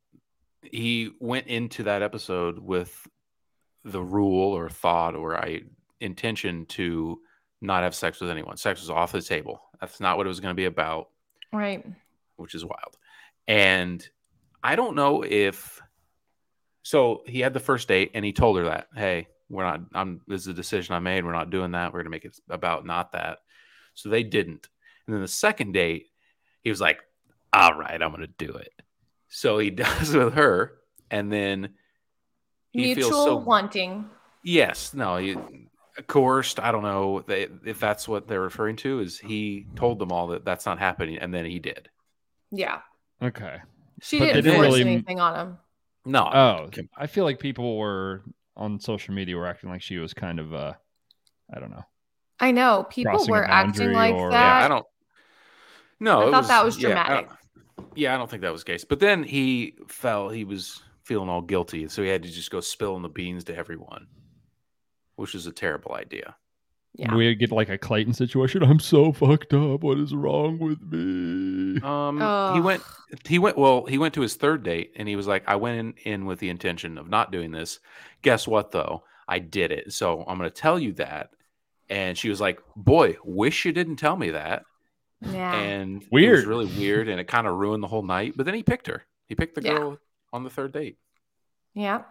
he 0.62 1.12
went 1.20 1.48
into 1.48 1.84
that 1.84 2.04
episode 2.04 2.60
with 2.60 3.08
the 3.84 4.02
rule 4.02 4.54
or 4.54 4.70
thought 4.70 5.16
or 5.16 5.36
I 5.36 5.62
intention 6.00 6.66
to 6.68 7.20
not 7.62 7.84
have 7.84 7.96
sex 7.96 8.22
with 8.22 8.30
anyone. 8.30 8.58
Sex 8.58 8.82
was 8.82 8.90
off 8.90 9.12
the 9.12 9.22
table. 9.22 9.62
That's 9.80 10.00
not 10.00 10.18
what 10.18 10.28
it 10.28 10.30
was 10.30 10.40
going 10.40 10.54
to 10.54 10.60
be 10.60 10.66
about. 10.66 11.10
Right. 11.52 11.86
Which 12.36 12.56
is 12.56 12.64
wild. 12.64 12.98
And 13.48 14.08
I 14.64 14.76
don't 14.76 14.96
know 14.96 15.24
if 15.24 15.82
so 16.84 17.24
he 17.26 17.40
had 17.40 17.54
the 17.54 17.60
first 17.60 17.88
date 17.88 18.12
and 18.14 18.24
he 18.24 18.34
told 18.34 18.58
her 18.58 18.66
that, 18.66 18.88
hey, 18.96 19.28
we're 19.50 19.64
not 19.64 19.82
I'm 19.94 20.22
this 20.28 20.42
is 20.42 20.48
a 20.48 20.54
decision 20.54 20.96
I 20.96 21.00
made. 21.00 21.26
We're 21.26 21.34
not 21.34 21.50
doing 21.50 21.72
that. 21.72 21.94
We're 21.94 22.00
gonna 22.00 22.10
make 22.10 22.26
it 22.26 22.38
about 22.50 22.86
not 22.86 23.12
that. 23.14 23.40
So 23.94 24.10
they 24.10 24.24
didn't. 24.24 24.68
And 25.06 25.14
then 25.14 25.22
the 25.22 25.28
second 25.28 25.74
date, 25.74 26.08
he 26.62 26.70
was 26.70 26.82
like, 26.82 27.00
All 27.54 27.74
right, 27.76 28.02
I'm 28.02 28.12
gonna 28.12 28.28
do 28.28 28.54
it. 28.54 28.74
So 29.30 29.60
he 29.60 29.70
does 29.72 30.14
with 30.14 30.34
her, 30.34 30.74
and 31.12 31.32
then 31.32 31.70
he 32.72 32.82
mutual 32.82 33.10
feels 33.10 33.26
so, 33.26 33.36
wanting. 33.38 34.10
Yes, 34.44 34.94
no, 34.94 35.18
he, 35.18 35.38
coerced. 36.08 36.60
I 36.60 36.72
don't 36.72 36.84
know 36.84 37.24
if 37.28 37.80
that's 37.80 38.08
what 38.08 38.28
they're 38.28 38.42
referring 38.42 38.76
to. 38.78 39.00
Is 39.00 39.20
he 39.20 39.68
told 39.76 40.00
them 40.00 40.12
all 40.12 40.28
that 40.28 40.44
that's 40.44 40.66
not 40.66 40.80
happening, 40.80 41.18
and 41.18 41.34
then 41.34 41.46
he 41.46 41.60
did. 41.60 41.90
Yeah. 42.52 42.80
Okay. 43.22 43.58
She 44.02 44.20
but 44.20 44.26
didn't, 44.26 44.44
didn't 44.44 44.56
force 44.56 44.66
really... 44.68 44.82
anything 44.82 45.20
on 45.20 45.36
him. 45.36 45.58
No. 46.06 46.30
Oh, 46.34 46.70
I 46.98 47.08
feel 47.08 47.24
like 47.24 47.40
people 47.40 47.78
were 47.78 48.24
on 48.56 48.80
social 48.80 49.14
media 49.14 49.36
were 49.36 49.48
acting 49.48 49.70
like 49.70 49.82
she 49.82 49.98
was 49.98 50.14
kind 50.14 50.40
of 50.40 50.54
uh, 50.54 50.74
I 51.54 51.60
don't 51.60 51.72
know. 51.72 51.86
I 52.40 52.52
know 52.52 52.86
people 52.90 53.26
were 53.28 53.46
acting 53.46 53.94
like 53.94 54.16
or... 54.16 54.32
that. 54.32 54.60
Yeah, 54.60 54.66
I 54.66 54.68
don't. 54.68 54.86
No, 56.00 56.28
I 56.28 56.32
thought 56.32 56.38
was, 56.40 56.48
that 56.50 56.66
was 56.66 56.78
dramatic. 56.78 57.28
Yeah, 57.30 57.36
yeah, 57.96 58.14
I 58.14 58.18
don't 58.18 58.30
think 58.30 58.42
that 58.42 58.52
was 58.52 58.64
the 58.64 58.72
case. 58.72 58.84
But 58.86 59.00
then 59.00 59.24
he 59.24 59.76
fell. 59.88 60.30
he 60.30 60.44
was 60.44 60.82
feeling 61.04 61.30
all 61.30 61.42
guilty, 61.42 61.88
so 61.88 62.02
he 62.02 62.10
had 62.10 62.24
to 62.24 62.30
just 62.30 62.52
go 62.52 62.62
spilling 62.62 63.02
the 63.02 63.10
beans 63.10 63.44
to 63.46 63.56
everyone, 63.56 64.08
which 65.16 65.36
is 65.36 65.48
a 65.48 65.52
terrible 65.52 65.94
idea. 65.94 66.36
Yeah. 66.96 67.16
We 67.16 67.34
get 67.34 67.52
like 67.52 67.70
a 67.70 67.78
Clayton 67.78 68.14
situation. 68.14 68.62
I'm 68.64 68.80
so 68.80 69.12
fucked 69.12 69.54
up. 69.54 69.82
What 69.82 69.98
is 69.98 70.14
wrong 70.14 70.60
with 70.60 70.80
me? 70.82 71.82
Um, 71.82 72.54
he 72.54 72.62
went. 72.62 72.84
He 73.28 73.40
went. 73.40 73.58
Well, 73.58 73.86
he 73.86 73.98
went 73.98 74.14
to 74.14 74.22
his 74.22 74.36
third 74.36 74.62
date, 74.62 74.92
and 74.96 75.08
he 75.08 75.16
was 75.16 75.26
like, 75.26 75.44
"I 75.48 75.56
went 75.56 75.80
in, 75.80 75.94
in 76.14 76.26
with 76.26 76.40
the 76.40 76.50
intention 76.50 77.00
of 77.00 77.10
not 77.10 77.32
doing 77.32 77.52
this. 77.52 77.80
Guess 78.22 78.48
what, 78.48 78.72
though? 78.72 79.04
I 79.28 79.40
did 79.40 79.72
it. 79.72 79.94
So 79.94 80.24
I'm 80.28 80.38
going 80.38 80.50
to 80.50 80.56
tell 80.56 80.78
you 80.78 80.94
that." 80.94 81.32
And 81.90 82.16
she 82.16 82.30
was 82.30 82.40
like, 82.40 82.60
"Boy, 82.76 83.18
wish 83.24 83.66
you 83.66 83.72
didn't 83.72 83.96
tell 83.96 84.16
me 84.16 84.30
that." 84.30 84.64
Yeah. 85.32 85.54
And 85.54 86.04
weird. 86.12 86.34
it 86.34 86.36
was 86.38 86.46
really 86.46 86.66
weird 86.66 87.08
and 87.08 87.20
it 87.20 87.28
kind 87.28 87.48
of 87.48 87.56
ruined 87.56 87.84
the 87.84 87.88
whole 87.88 88.04
night. 88.04 88.34
But 88.36 88.46
then 88.46 88.56
he 88.56 88.64
picked 88.64 88.88
her. 88.88 89.04
He 89.28 89.36
picked 89.36 89.56
the 89.56 89.62
girl 89.62 89.92
yeah. 89.92 89.98
on 90.32 90.44
the 90.44 90.50
third 90.50 90.74
date. 90.74 90.98
Yeah. 91.74 92.04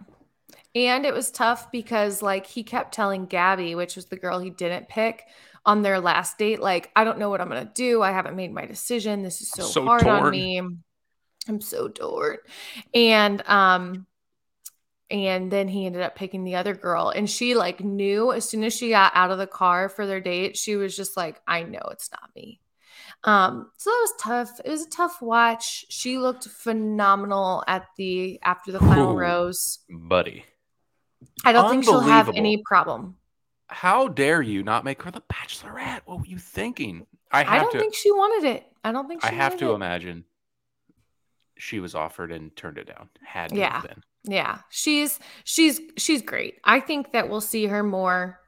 And 0.74 1.04
it 1.04 1.14
was 1.14 1.30
tough 1.30 1.70
because 1.70 2.22
like 2.22 2.46
he 2.46 2.62
kept 2.62 2.94
telling 2.94 3.26
Gabby, 3.26 3.74
which 3.74 3.96
was 3.96 4.06
the 4.06 4.16
girl 4.16 4.38
he 4.38 4.50
didn't 4.50 4.88
pick 4.88 5.24
on 5.64 5.82
their 5.82 6.00
last 6.00 6.38
date, 6.38 6.60
like, 6.60 6.90
I 6.96 7.04
don't 7.04 7.18
know 7.18 7.30
what 7.30 7.40
I'm 7.40 7.48
gonna 7.48 7.70
do. 7.72 8.02
I 8.02 8.10
haven't 8.10 8.36
made 8.36 8.52
my 8.52 8.66
decision. 8.66 9.22
This 9.22 9.40
is 9.40 9.50
so, 9.50 9.62
so 9.62 9.84
hard 9.84 10.02
torn. 10.02 10.24
on 10.24 10.30
me. 10.30 10.60
I'm 11.48 11.60
so 11.60 11.88
torn. 11.88 12.38
And 12.94 13.46
um 13.48 14.06
and 15.12 15.50
then 15.52 15.68
he 15.68 15.84
ended 15.84 16.00
up 16.00 16.16
picking 16.16 16.42
the 16.42 16.56
other 16.56 16.74
girl 16.74 17.10
and 17.10 17.28
she 17.28 17.54
like 17.54 17.80
knew 17.80 18.32
as 18.32 18.48
soon 18.48 18.64
as 18.64 18.74
she 18.74 18.88
got 18.88 19.12
out 19.14 19.30
of 19.30 19.38
the 19.38 19.46
car 19.46 19.88
for 19.88 20.06
their 20.06 20.20
date 20.20 20.56
she 20.56 20.74
was 20.74 20.96
just 20.96 21.16
like 21.16 21.40
i 21.46 21.62
know 21.62 21.82
it's 21.90 22.10
not 22.10 22.30
me 22.34 22.58
um, 23.24 23.70
so 23.76 23.90
that 23.90 23.98
was 24.00 24.12
tough. 24.18 24.60
It 24.64 24.70
was 24.70 24.82
a 24.82 24.90
tough 24.90 25.22
watch. 25.22 25.86
She 25.88 26.18
looked 26.18 26.48
phenomenal 26.48 27.62
at 27.68 27.86
the 27.96 28.40
after 28.42 28.72
the 28.72 28.80
final 28.80 29.12
Ooh, 29.12 29.18
rose. 29.18 29.78
Buddy. 29.88 30.44
I 31.44 31.52
don't 31.52 31.70
think 31.70 31.84
she'll 31.84 32.00
have 32.00 32.30
any 32.34 32.62
problem. 32.64 33.16
How 33.68 34.08
dare 34.08 34.42
you 34.42 34.62
not 34.62 34.84
make 34.84 35.02
her 35.02 35.10
the 35.10 35.22
bachelorette? 35.32 36.00
What 36.04 36.18
were 36.18 36.26
you 36.26 36.38
thinking? 36.38 37.06
I, 37.30 37.44
I 37.44 37.58
don't 37.58 37.72
to, 37.72 37.78
think 37.78 37.94
she 37.94 38.10
wanted 38.10 38.48
it. 38.48 38.66
I 38.84 38.92
don't 38.92 39.08
think 39.08 39.24
I 39.24 39.30
have 39.30 39.56
to 39.58 39.70
it. 39.70 39.74
imagine 39.74 40.24
she 41.56 41.80
was 41.80 41.94
offered 41.94 42.32
and 42.32 42.54
turned 42.56 42.76
it 42.76 42.88
down. 42.88 43.08
Had 43.24 43.52
yeah. 43.52 43.82
Yeah. 44.24 44.58
She's 44.68 45.18
she's 45.44 45.80
she's 45.96 46.22
great. 46.22 46.56
I 46.64 46.80
think 46.80 47.12
that 47.12 47.30
we'll 47.30 47.40
see 47.40 47.66
her 47.66 47.82
more. 47.82 48.40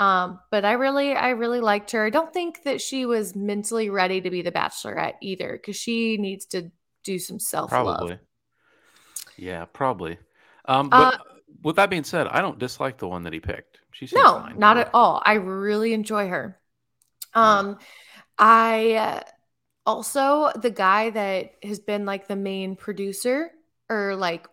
Um, 0.00 0.40
but 0.50 0.64
I 0.64 0.72
really 0.72 1.12
I 1.12 1.30
really 1.30 1.60
liked 1.60 1.90
her. 1.90 2.06
I 2.06 2.10
don't 2.10 2.32
think 2.32 2.62
that 2.64 2.80
she 2.80 3.04
was 3.04 3.36
mentally 3.36 3.90
ready 3.90 4.22
to 4.22 4.30
be 4.30 4.40
the 4.40 4.50
bachelorette 4.50 5.16
either, 5.20 5.52
because 5.52 5.76
she 5.76 6.16
needs 6.16 6.46
to 6.46 6.72
do 7.04 7.18
some 7.18 7.38
self-love. 7.38 7.84
Probably. 7.84 8.18
Yeah, 9.36 9.66
probably. 9.66 10.18
Um, 10.64 10.88
but 10.88 11.14
uh, 11.14 11.18
with 11.62 11.76
that 11.76 11.90
being 11.90 12.04
said, 12.04 12.26
I 12.28 12.40
don't 12.40 12.58
dislike 12.58 12.96
the 12.96 13.08
one 13.08 13.24
that 13.24 13.34
he 13.34 13.40
picked. 13.40 13.80
She 13.92 14.08
no, 14.14 14.40
fine. 14.40 14.58
not 14.58 14.78
at 14.78 14.90
all. 14.94 15.22
I 15.24 15.34
really 15.34 15.92
enjoy 15.92 16.28
her. 16.28 16.58
Um, 17.34 17.78
I 18.38 18.94
uh, 18.94 19.20
also 19.84 20.50
the 20.56 20.70
guy 20.70 21.10
that 21.10 21.56
has 21.62 21.78
been 21.78 22.06
like 22.06 22.26
the 22.26 22.36
main 22.36 22.74
producer 22.74 23.50
or 23.90 24.16
like 24.16 24.46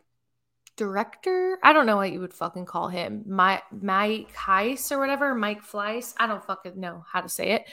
director. 0.78 1.60
I 1.64 1.74
don't 1.74 1.86
know 1.86 1.98
what 1.98 2.14
you 2.14 2.22
would 2.22 2.34
fucking 2.34 2.66
call 2.66 2.88
him. 2.88 3.24
My 3.28 3.62
Mike 3.82 4.34
Heiss 4.34 4.92
or 4.92 5.00
whatever, 5.00 5.36
Mike 5.36 5.64
Fleiss. 5.64 6.14
I 6.18 6.28
don't 6.28 6.46
fucking 6.46 6.80
know 6.80 7.04
how 7.12 7.22
to 7.22 7.28
say 7.28 7.52
it. 7.52 7.66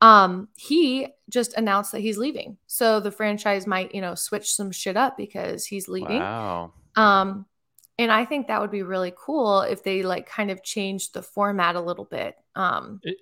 Um, 0.00 0.48
he 0.56 1.08
just 1.28 1.54
announced 1.54 1.92
that 1.92 2.00
he's 2.00 2.16
leaving. 2.16 2.56
So 2.66 3.00
the 3.00 3.10
franchise 3.10 3.66
might, 3.66 3.94
you 3.94 4.00
know, 4.00 4.14
switch 4.14 4.50
some 4.50 4.70
shit 4.70 4.96
up 4.96 5.16
because 5.16 5.66
he's 5.66 5.88
leaving. 5.88 6.20
Wow. 6.20 6.72
Um, 6.96 7.46
and 7.98 8.10
I 8.10 8.24
think 8.24 8.46
that 8.46 8.60
would 8.60 8.70
be 8.70 8.82
really 8.82 9.12
cool 9.16 9.60
if 9.62 9.82
they 9.82 10.02
like 10.02 10.26
kind 10.26 10.50
of 10.50 10.62
changed 10.62 11.14
the 11.14 11.22
format 11.22 11.76
a 11.76 11.80
little 11.80 12.06
bit. 12.06 12.36
Um, 12.54 13.00
it, 13.02 13.18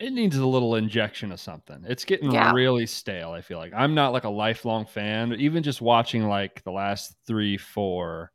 it 0.00 0.12
needs 0.12 0.36
a 0.36 0.46
little 0.46 0.74
injection 0.74 1.30
of 1.30 1.40
something. 1.40 1.84
It's 1.86 2.04
getting 2.04 2.32
yeah. 2.32 2.52
really 2.52 2.86
stale. 2.86 3.30
I 3.30 3.40
feel 3.40 3.58
like 3.58 3.72
I'm 3.74 3.94
not 3.94 4.12
like 4.12 4.24
a 4.24 4.30
lifelong 4.30 4.86
fan. 4.86 5.34
Even 5.34 5.62
just 5.62 5.80
watching 5.80 6.28
like 6.28 6.62
the 6.64 6.72
last 6.72 7.14
three, 7.26 7.56
four, 7.56 8.32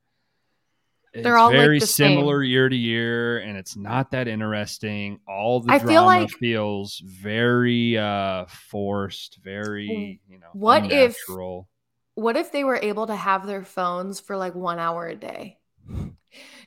they're 1.14 1.38
all 1.38 1.52
very 1.52 1.78
like 1.78 1.82
the 1.82 1.88
similar 1.88 2.44
same. 2.44 2.50
year 2.50 2.70
to 2.70 2.76
year, 2.76 3.40
and 3.40 3.58
it's 3.58 3.76
not 3.76 4.12
that 4.12 4.28
interesting. 4.28 5.20
All 5.28 5.60
the 5.60 5.74
I 5.74 5.80
drama 5.80 5.92
feel 5.92 6.06
like, 6.06 6.30
feels 6.32 7.02
very 7.04 7.98
uh 7.98 8.46
forced, 8.48 9.40
very 9.44 10.22
you 10.28 10.40
know. 10.40 10.48
What 10.54 10.84
unnatural. 10.84 11.68
if 12.16 12.24
what 12.24 12.38
if 12.38 12.52
they 12.52 12.64
were 12.64 12.80
able 12.82 13.08
to 13.08 13.16
have 13.16 13.46
their 13.46 13.64
phones 13.64 14.20
for 14.20 14.38
like 14.38 14.56
one 14.56 14.80
hour 14.80 15.08
a 15.08 15.16
day? 15.16 15.59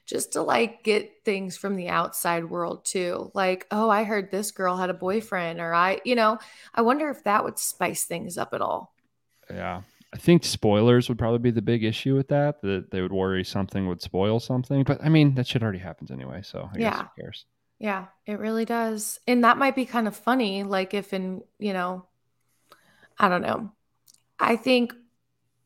Just 0.06 0.32
to 0.32 0.42
like 0.42 0.82
get 0.82 1.24
things 1.24 1.56
from 1.56 1.76
the 1.76 1.88
outside 1.88 2.50
world 2.50 2.84
too. 2.84 3.30
Like, 3.34 3.66
oh, 3.70 3.88
I 3.88 4.04
heard 4.04 4.30
this 4.30 4.50
girl 4.50 4.76
had 4.76 4.90
a 4.90 4.94
boyfriend, 4.94 5.60
or 5.60 5.72
I, 5.72 6.00
you 6.04 6.14
know, 6.14 6.38
I 6.74 6.82
wonder 6.82 7.08
if 7.10 7.24
that 7.24 7.44
would 7.44 7.58
spice 7.58 8.04
things 8.04 8.36
up 8.36 8.52
at 8.52 8.60
all. 8.60 8.94
Yeah. 9.50 9.82
I 10.14 10.18
think 10.18 10.44
spoilers 10.44 11.08
would 11.08 11.18
probably 11.18 11.38
be 11.38 11.50
the 11.50 11.62
big 11.62 11.84
issue 11.84 12.14
with 12.14 12.28
that. 12.28 12.60
That 12.62 12.90
they 12.90 13.00
would 13.00 13.12
worry 13.12 13.44
something 13.44 13.88
would 13.88 14.02
spoil 14.02 14.40
something. 14.40 14.84
But 14.84 15.02
I 15.02 15.08
mean, 15.08 15.34
that 15.36 15.46
shit 15.46 15.62
already 15.62 15.78
happens 15.78 16.10
anyway. 16.10 16.42
So 16.42 16.68
I 16.72 16.78
yeah. 16.78 17.04
who 17.16 17.22
cares? 17.22 17.46
Yeah, 17.78 18.06
it 18.26 18.38
really 18.38 18.64
does. 18.64 19.18
And 19.26 19.44
that 19.44 19.58
might 19.58 19.74
be 19.74 19.86
kind 19.86 20.06
of 20.06 20.14
funny. 20.14 20.64
Like 20.64 20.94
if 20.94 21.12
in, 21.12 21.42
you 21.58 21.72
know, 21.72 22.06
I 23.18 23.28
don't 23.28 23.42
know. 23.42 23.72
I 24.38 24.56
think 24.56 24.94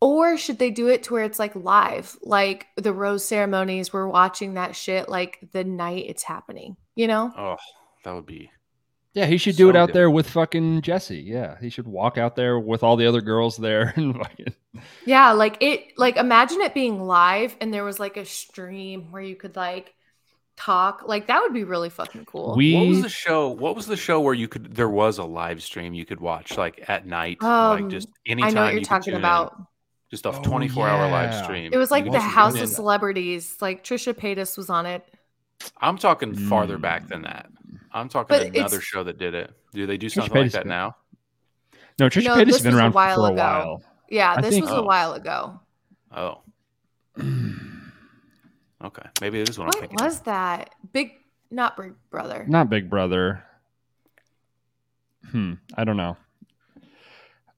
or 0.01 0.37
should 0.37 0.59
they 0.59 0.71
do 0.71 0.89
it 0.89 1.05
to 1.05 1.15
where 1.15 1.25
it's 1.25 1.39
like 1.39 1.55
live, 1.55 2.17
like 2.23 2.67
the 2.77 2.93
rose 2.93 3.27
ceremonies? 3.27 3.93
We're 3.93 4.09
watching 4.09 4.55
that 4.55 4.77
shit 4.77 5.09
like 5.09 5.39
the 5.53 5.65
night 5.65 6.05
it's 6.09 6.23
happening, 6.23 6.77
you 6.95 7.07
know? 7.07 7.33
Oh, 7.37 7.57
that 8.05 8.15
would 8.15 8.27
be. 8.27 8.51
Yeah, 9.15 9.25
he 9.25 9.39
should 9.39 9.55
so 9.55 9.59
do 9.65 9.71
it 9.71 9.77
out 9.77 9.95
there 9.95 10.11
with 10.11 10.29
fucking 10.29 10.83
Jesse. 10.83 11.21
Yeah, 11.21 11.57
he 11.59 11.71
should 11.71 11.87
walk 11.87 12.19
out 12.19 12.37
there 12.37 12.59
with 12.59 12.83
all 12.83 12.97
the 12.97 13.07
other 13.07 13.23
girls 13.23 13.57
there 13.57 13.93
and 13.97 14.15
fucking. 14.15 14.55
Yeah, 15.07 15.33
like 15.33 15.57
it. 15.61 15.93
Like 15.97 16.19
imagine 16.19 16.61
it 16.61 16.75
being 16.75 17.01
live 17.01 17.57
and 17.63 17.73
there 17.73 17.85
was 17.85 17.99
like 17.99 18.19
a 18.19 18.27
stream 18.27 19.11
where 19.11 19.23
you 19.23 19.35
could 19.35 19.57
like 19.57 19.95
talk 20.57 21.03
like 21.07 21.27
that 21.27 21.43
would 21.43 21.53
be 21.53 21.65
really 21.65 21.91
fucking 21.91 22.25
cool 22.25 22.57
we, 22.57 22.75
what 22.75 22.87
was 22.87 23.03
the 23.03 23.11
show 23.11 23.49
what 23.49 23.77
was 23.77 23.87
the 23.87 23.97
show 23.97 24.21
where 24.21 24.33
you 24.33 24.49
could 24.49 24.75
there 24.75 24.89
was 24.89 25.19
a 25.19 25.25
live 25.25 25.63
stream 25.63 25.93
you 25.93 26.07
could 26.07 26.19
watch 26.19 26.57
like 26.57 26.83
at 26.89 27.07
night 27.07 27.37
um, 27.43 27.83
like 27.83 27.91
just 27.91 28.09
anytime 28.27 28.49
i 28.49 28.53
know 28.53 28.63
what 28.63 28.71
you're 28.71 28.79
you 28.79 28.85
talking 28.87 29.13
about 29.13 29.55
in 29.59 29.67
just 30.11 30.27
off 30.27 30.43
24 30.43 30.89
hour 30.89 31.11
live 31.11 31.35
stream. 31.45 31.73
It 31.73 31.79
was 31.79 31.91
like 31.91 32.11
the 32.11 32.21
House 32.21 32.61
of 32.61 32.69
Celebrities. 32.69 33.57
Like 33.61 33.85
Trisha 33.85 34.15
Paytas 34.15 34.57
was 34.57 34.71
on 34.71 34.87
it. 34.87 35.05
I'm 35.81 35.99
talking 35.99 36.35
farther 36.35 36.79
back 36.79 37.09
than 37.09 37.23
that. 37.23 37.49
I'm 37.93 38.09
talking 38.09 38.37
but 38.37 38.55
another 38.55 38.81
show 38.81 39.05
that 39.05 39.19
did 39.19 39.35
it. 39.35 39.53
Do 39.73 39.87
they 39.87 39.97
do 39.97 40.09
something 40.09 40.33
Trisha 40.33 40.43
like 40.43 40.53
that 40.53 40.67
now? 40.67 40.97
No, 41.99 42.09
Trisha 42.09 42.25
no, 42.25 42.37
Paytas 42.37 42.53
has 42.53 42.63
been 42.63 42.75
around 42.75 42.93
for 42.93 43.01
a 43.01 43.13
ago. 43.13 43.35
while. 43.35 43.83
Yeah, 44.11 44.41
this 44.41 44.51
think, 44.51 44.65
was 44.65 44.75
oh. 44.75 44.83
a 44.83 44.85
while 44.85 45.15
ago. 45.15 45.61
Oh. 46.15 46.41
okay, 48.85 49.09
maybe 49.21 49.41
it 49.41 49.49
is 49.49 49.59
what, 49.59 49.67
what 49.67 49.77
I'm 49.77 49.81
thinking. 49.81 49.97
What 49.97 50.05
was 50.05 50.21
that? 50.21 50.75
Big, 50.93 51.13
not 51.51 51.77
Big 51.77 51.95
Brother. 52.11 52.45
Not 52.47 52.69
Big 52.69 52.89
Brother. 52.91 53.43
Hmm. 55.31 55.55
I 55.75 55.85
don't 55.85 55.97
know. 55.97 56.17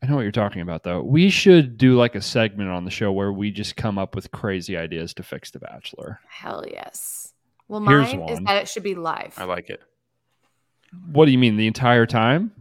I 0.03 0.07
know 0.07 0.15
what 0.15 0.23
you're 0.23 0.31
talking 0.31 0.63
about, 0.63 0.85
though. 0.85 1.03
We 1.03 1.29
should 1.29 1.77
do 1.77 1.97
like 1.97 2.15
a 2.15 2.23
segment 2.23 2.71
on 2.71 2.85
the 2.85 2.91
show 2.91 3.11
where 3.11 3.33
we 3.33 3.51
just 3.51 3.77
come 3.77 3.99
up 3.99 4.15
with 4.15 4.31
crazy 4.31 4.77
ideas 4.77 5.13
to 5.15 5.23
fix 5.23 5.51
The 5.51 5.59
Bachelor. 5.59 6.21
Hell 6.29 6.65
yes. 6.71 7.33
Well, 7.67 7.81
mine 7.81 8.21
is 8.31 8.39
that 8.41 8.63
it 8.63 8.69
should 8.69 8.85
be 8.85 8.95
live. 8.95 9.35
I 9.37 9.45
like 9.45 9.71
it. 9.71 9.83
What 11.11 11.27
do 11.27 11.33
you 11.33 11.39
mean, 11.39 11.57
the 11.57 11.67
entire 11.67 12.07
time? 12.07 12.53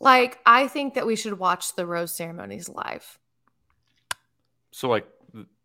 Like, 0.00 0.38
I 0.44 0.66
think 0.66 0.94
that 0.94 1.06
we 1.06 1.14
should 1.14 1.38
watch 1.38 1.76
the 1.76 1.86
rose 1.86 2.14
ceremonies 2.14 2.68
live. 2.68 3.18
So, 4.72 4.88
like, 4.88 5.06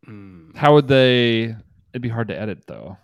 mm. 0.08 0.56
how 0.56 0.76
would 0.76 0.88
they? 0.88 1.56
It'd 1.92 2.02
be 2.02 2.10
hard 2.10 2.28
to 2.30 2.40
edit, 2.40 2.68
though. 2.68 2.98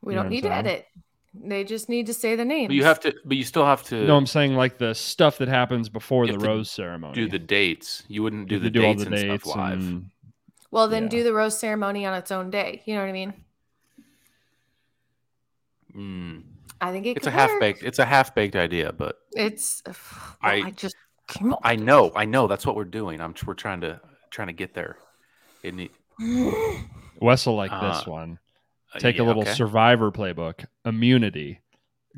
We 0.00 0.14
you 0.14 0.20
don't 0.20 0.28
need 0.28 0.42
to 0.42 0.52
edit. 0.52 0.86
They 1.34 1.64
just 1.64 1.88
need 1.88 2.06
to 2.06 2.14
say 2.14 2.36
the 2.36 2.44
names. 2.44 2.68
But 2.68 2.76
you 2.76 2.84
have 2.84 3.00
to, 3.00 3.14
but 3.24 3.36
you 3.36 3.44
still 3.44 3.64
have 3.64 3.82
to. 3.84 4.04
No, 4.06 4.16
I'm 4.16 4.26
saying 4.26 4.54
like 4.54 4.78
the 4.78 4.94
stuff 4.94 5.38
that 5.38 5.48
happens 5.48 5.88
before 5.88 6.26
the 6.26 6.38
rose 6.38 6.70
ceremony. 6.70 7.14
Do 7.14 7.28
the 7.28 7.40
dates. 7.40 8.04
You 8.08 8.22
wouldn't 8.22 8.48
do 8.48 8.58
the 8.58 8.70
do 8.70 8.80
dates, 8.80 9.02
all 9.02 9.10
the 9.10 9.16
dates 9.16 9.42
stuff 9.42 9.56
live. 9.56 9.78
And, 9.78 10.10
well, 10.70 10.88
then 10.88 11.04
yeah. 11.04 11.08
do 11.08 11.24
the 11.24 11.34
rose 11.34 11.58
ceremony 11.58 12.06
on 12.06 12.14
its 12.14 12.30
own 12.30 12.50
day. 12.50 12.82
You 12.84 12.94
know 12.94 13.00
what 13.00 13.08
I 13.08 13.12
mean? 13.12 13.34
Mm. 15.96 16.42
I 16.80 16.92
think 16.92 17.06
it 17.06 17.16
it's 17.16 17.26
a 17.26 17.30
half 17.30 17.50
baked. 17.58 17.82
It's 17.82 17.98
a 17.98 18.04
half 18.04 18.34
baked 18.34 18.56
idea, 18.56 18.92
but 18.92 19.16
it's. 19.32 19.82
Well, 19.86 19.96
I, 20.42 20.52
I 20.66 20.70
just. 20.70 20.96
I 21.62 21.74
know. 21.76 22.12
I 22.14 22.26
know. 22.26 22.46
That's 22.46 22.66
what 22.66 22.76
we're 22.76 22.84
doing. 22.84 23.20
I'm. 23.20 23.34
We're 23.44 23.54
trying 23.54 23.80
to 23.80 24.00
trying 24.30 24.48
to 24.48 24.52
get 24.52 24.74
there. 24.74 24.98
It 25.62 25.90
Wessel 27.20 27.56
like 27.56 27.72
uh, 27.72 27.96
this 27.96 28.06
one. 28.06 28.38
Uh, 28.94 28.98
take 28.98 29.16
yeah, 29.16 29.22
a 29.22 29.24
little 29.24 29.42
okay. 29.42 29.54
survivor 29.54 30.10
playbook. 30.10 30.64
Immunity. 30.84 31.60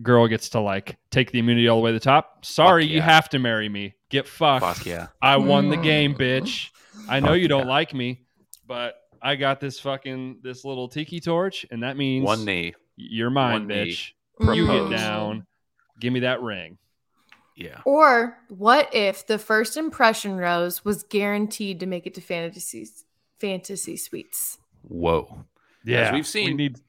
Girl 0.02 0.28
gets 0.28 0.50
to 0.50 0.60
like 0.60 0.98
take 1.10 1.32
the 1.32 1.38
immunity 1.38 1.68
all 1.68 1.78
the 1.78 1.82
way 1.82 1.90
to 1.90 1.94
the 1.94 2.00
top. 2.00 2.44
Sorry 2.44 2.84
yeah. 2.84 2.96
you 2.96 3.00
have 3.00 3.28
to 3.30 3.38
marry 3.38 3.68
me. 3.68 3.94
Get 4.10 4.28
fucked. 4.28 4.64
Fuck 4.64 4.86
yeah. 4.86 5.08
I 5.22 5.38
won 5.38 5.70
the 5.70 5.76
game 5.76 6.14
bitch. 6.14 6.70
I 7.08 7.20
know 7.20 7.28
Fuck 7.28 7.38
you 7.38 7.48
don't 7.48 7.66
yeah. 7.66 7.72
like 7.72 7.94
me 7.94 8.26
but 8.66 8.96
i 9.22 9.36
got 9.36 9.60
this 9.60 9.80
fucking 9.80 10.38
this 10.42 10.64
little 10.64 10.88
tiki 10.88 11.20
torch 11.20 11.66
and 11.70 11.82
that 11.82 11.96
means 11.96 12.24
one 12.24 12.44
knee. 12.44 12.74
you're 12.96 13.30
mine 13.30 13.66
One 13.66 13.68
bitch. 13.68 14.12
You 14.40 14.66
get 14.66 14.90
down. 14.90 15.46
Give 15.98 16.12
me 16.12 16.20
that 16.20 16.42
ring. 16.42 16.76
Yeah. 17.56 17.80
Or 17.86 18.36
what 18.48 18.94
if 18.94 19.26
the 19.26 19.38
first 19.38 19.78
impression 19.78 20.36
rose 20.36 20.84
was 20.84 21.02
guaranteed 21.04 21.80
to 21.80 21.86
make 21.86 22.06
it 22.06 22.12
to 22.16 22.20
fantasy 22.20 22.86
fantasy 23.40 23.96
suites? 23.96 24.58
Whoa 24.82 25.46
yeah, 25.86 26.08
As 26.08 26.12
we've 26.12 26.26
seen. 26.26 26.48
We 26.48 26.54
need... 26.54 26.80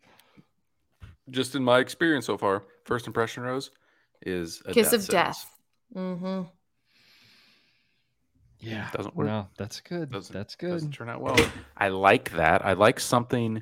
Just 1.29 1.55
in 1.55 1.63
my 1.63 1.79
experience 1.79 2.25
so 2.25 2.37
far, 2.37 2.63
first 2.85 3.05
impression 3.05 3.43
rose 3.43 3.71
is 4.21 4.61
a 4.65 4.73
kiss 4.73 4.91
death 4.91 4.93
of 4.93 5.03
sentence. 5.03 5.07
death. 5.07 5.59
Mm-hmm. 5.95 6.41
Yeah, 8.59 8.89
doesn't 8.93 9.15
work. 9.15 9.27
No, 9.27 9.47
that's 9.57 9.81
good. 9.81 10.09
Doesn't, 10.09 10.33
that's 10.33 10.55
good. 10.55 10.71
Doesn't 10.71 10.91
turn 10.91 11.09
out 11.09 11.21
well. 11.21 11.37
I 11.75 11.89
like 11.89 12.31
that. 12.31 12.65
I 12.65 12.73
like 12.73 12.99
something 12.99 13.61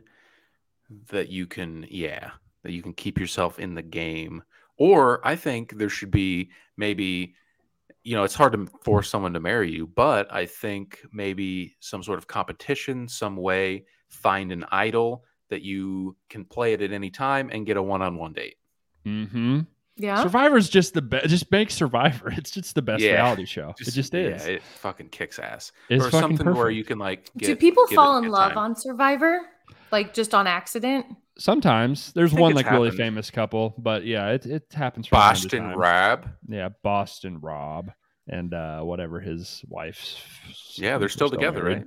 that 1.10 1.30
you 1.30 1.48
can, 1.48 1.88
yeah, 1.90 2.30
that 2.64 2.72
you 2.72 2.84
can 2.84 2.94
keep 2.94 3.20
yourself 3.20 3.58
in 3.58 3.74
the 3.74 3.82
game. 3.82 4.44
Or 4.78 5.26
I 5.28 5.36
think 5.36 5.78
there 5.78 5.90
should 5.90 6.12
be 6.12 6.52
maybe, 6.78 7.34
you 8.04 8.16
know, 8.16 8.24
it's 8.24 8.36
hard 8.36 8.54
to 8.54 8.68
force 8.84 9.10
someone 9.10 9.34
to 9.34 9.40
marry 9.40 9.72
you, 9.72 9.88
but 9.88 10.32
I 10.32 10.46
think 10.46 11.02
maybe 11.12 11.76
some 11.80 12.04
sort 12.04 12.20
of 12.20 12.28
competition, 12.28 13.08
some 13.08 13.38
way 13.38 13.86
find 14.16 14.52
an 14.52 14.66
idol 14.72 15.24
that 15.50 15.62
you 15.62 16.16
can 16.30 16.46
play 16.46 16.74
it 16.74 16.82
at 16.82 16.92
any 16.92 17.10
time 17.10 17.50
and 17.52 17.66
get 17.66 17.78
a 17.78 17.82
one-on-one 17.82 18.34
date. 18.34 18.56
Mm-hmm. 19.06 19.62
Yeah. 19.98 20.24
Survivor's 20.24 20.68
just 20.70 20.94
the 20.94 21.02
best. 21.02 21.28
Just 21.28 21.52
make 21.52 21.70
Survivor. 21.70 22.34
It's 22.38 22.52
just 22.52 22.76
the 22.76 22.82
best 22.82 23.02
yeah. 23.02 23.14
reality 23.14 23.46
show. 23.46 23.74
Just, 23.78 23.90
it 23.90 23.94
just 23.94 24.14
is. 24.14 24.46
Yeah, 24.46 24.54
it 24.54 24.64
fucking 24.64 25.10
kicks 25.10 25.40
ass. 25.40 25.72
It's 25.90 26.06
or 26.06 26.12
something 26.12 26.38
perfect. 26.38 26.58
where 26.58 26.70
you 26.70 26.84
can 26.84 27.00
like. 27.00 27.30
Get, 27.38 27.46
Do 27.48 27.56
people 27.56 27.88
fall 27.88 28.18
in 28.18 28.30
love 28.30 28.54
time. 28.54 28.58
on 28.58 28.76
Survivor? 28.76 29.42
like 29.92 30.14
just 30.14 30.34
on 30.34 30.48
accident? 30.48 31.06
Sometimes 31.38 32.14
there's 32.14 32.34
one 32.34 32.54
like 32.54 32.66
happened. 32.66 32.84
really 32.84 32.98
famous 32.98 33.30
couple, 33.30 33.76
but 33.78 34.06
yeah, 34.06 34.30
it 34.30 34.46
it 34.46 34.64
happens. 34.74 35.08
From 35.08 35.18
Boston 35.18 35.72
Rob. 35.72 36.30
Yeah, 36.48 36.70
Boston 36.84 37.40
Rob 37.42 37.92
and 38.28 38.54
uh 38.54 38.82
whatever 38.82 39.20
his 39.20 39.64
wife's. 39.68 40.18
Yeah, 40.76 40.98
they're 40.98 41.10
still, 41.10 41.28
still 41.28 41.38
together, 41.38 41.64
right? 41.64 41.86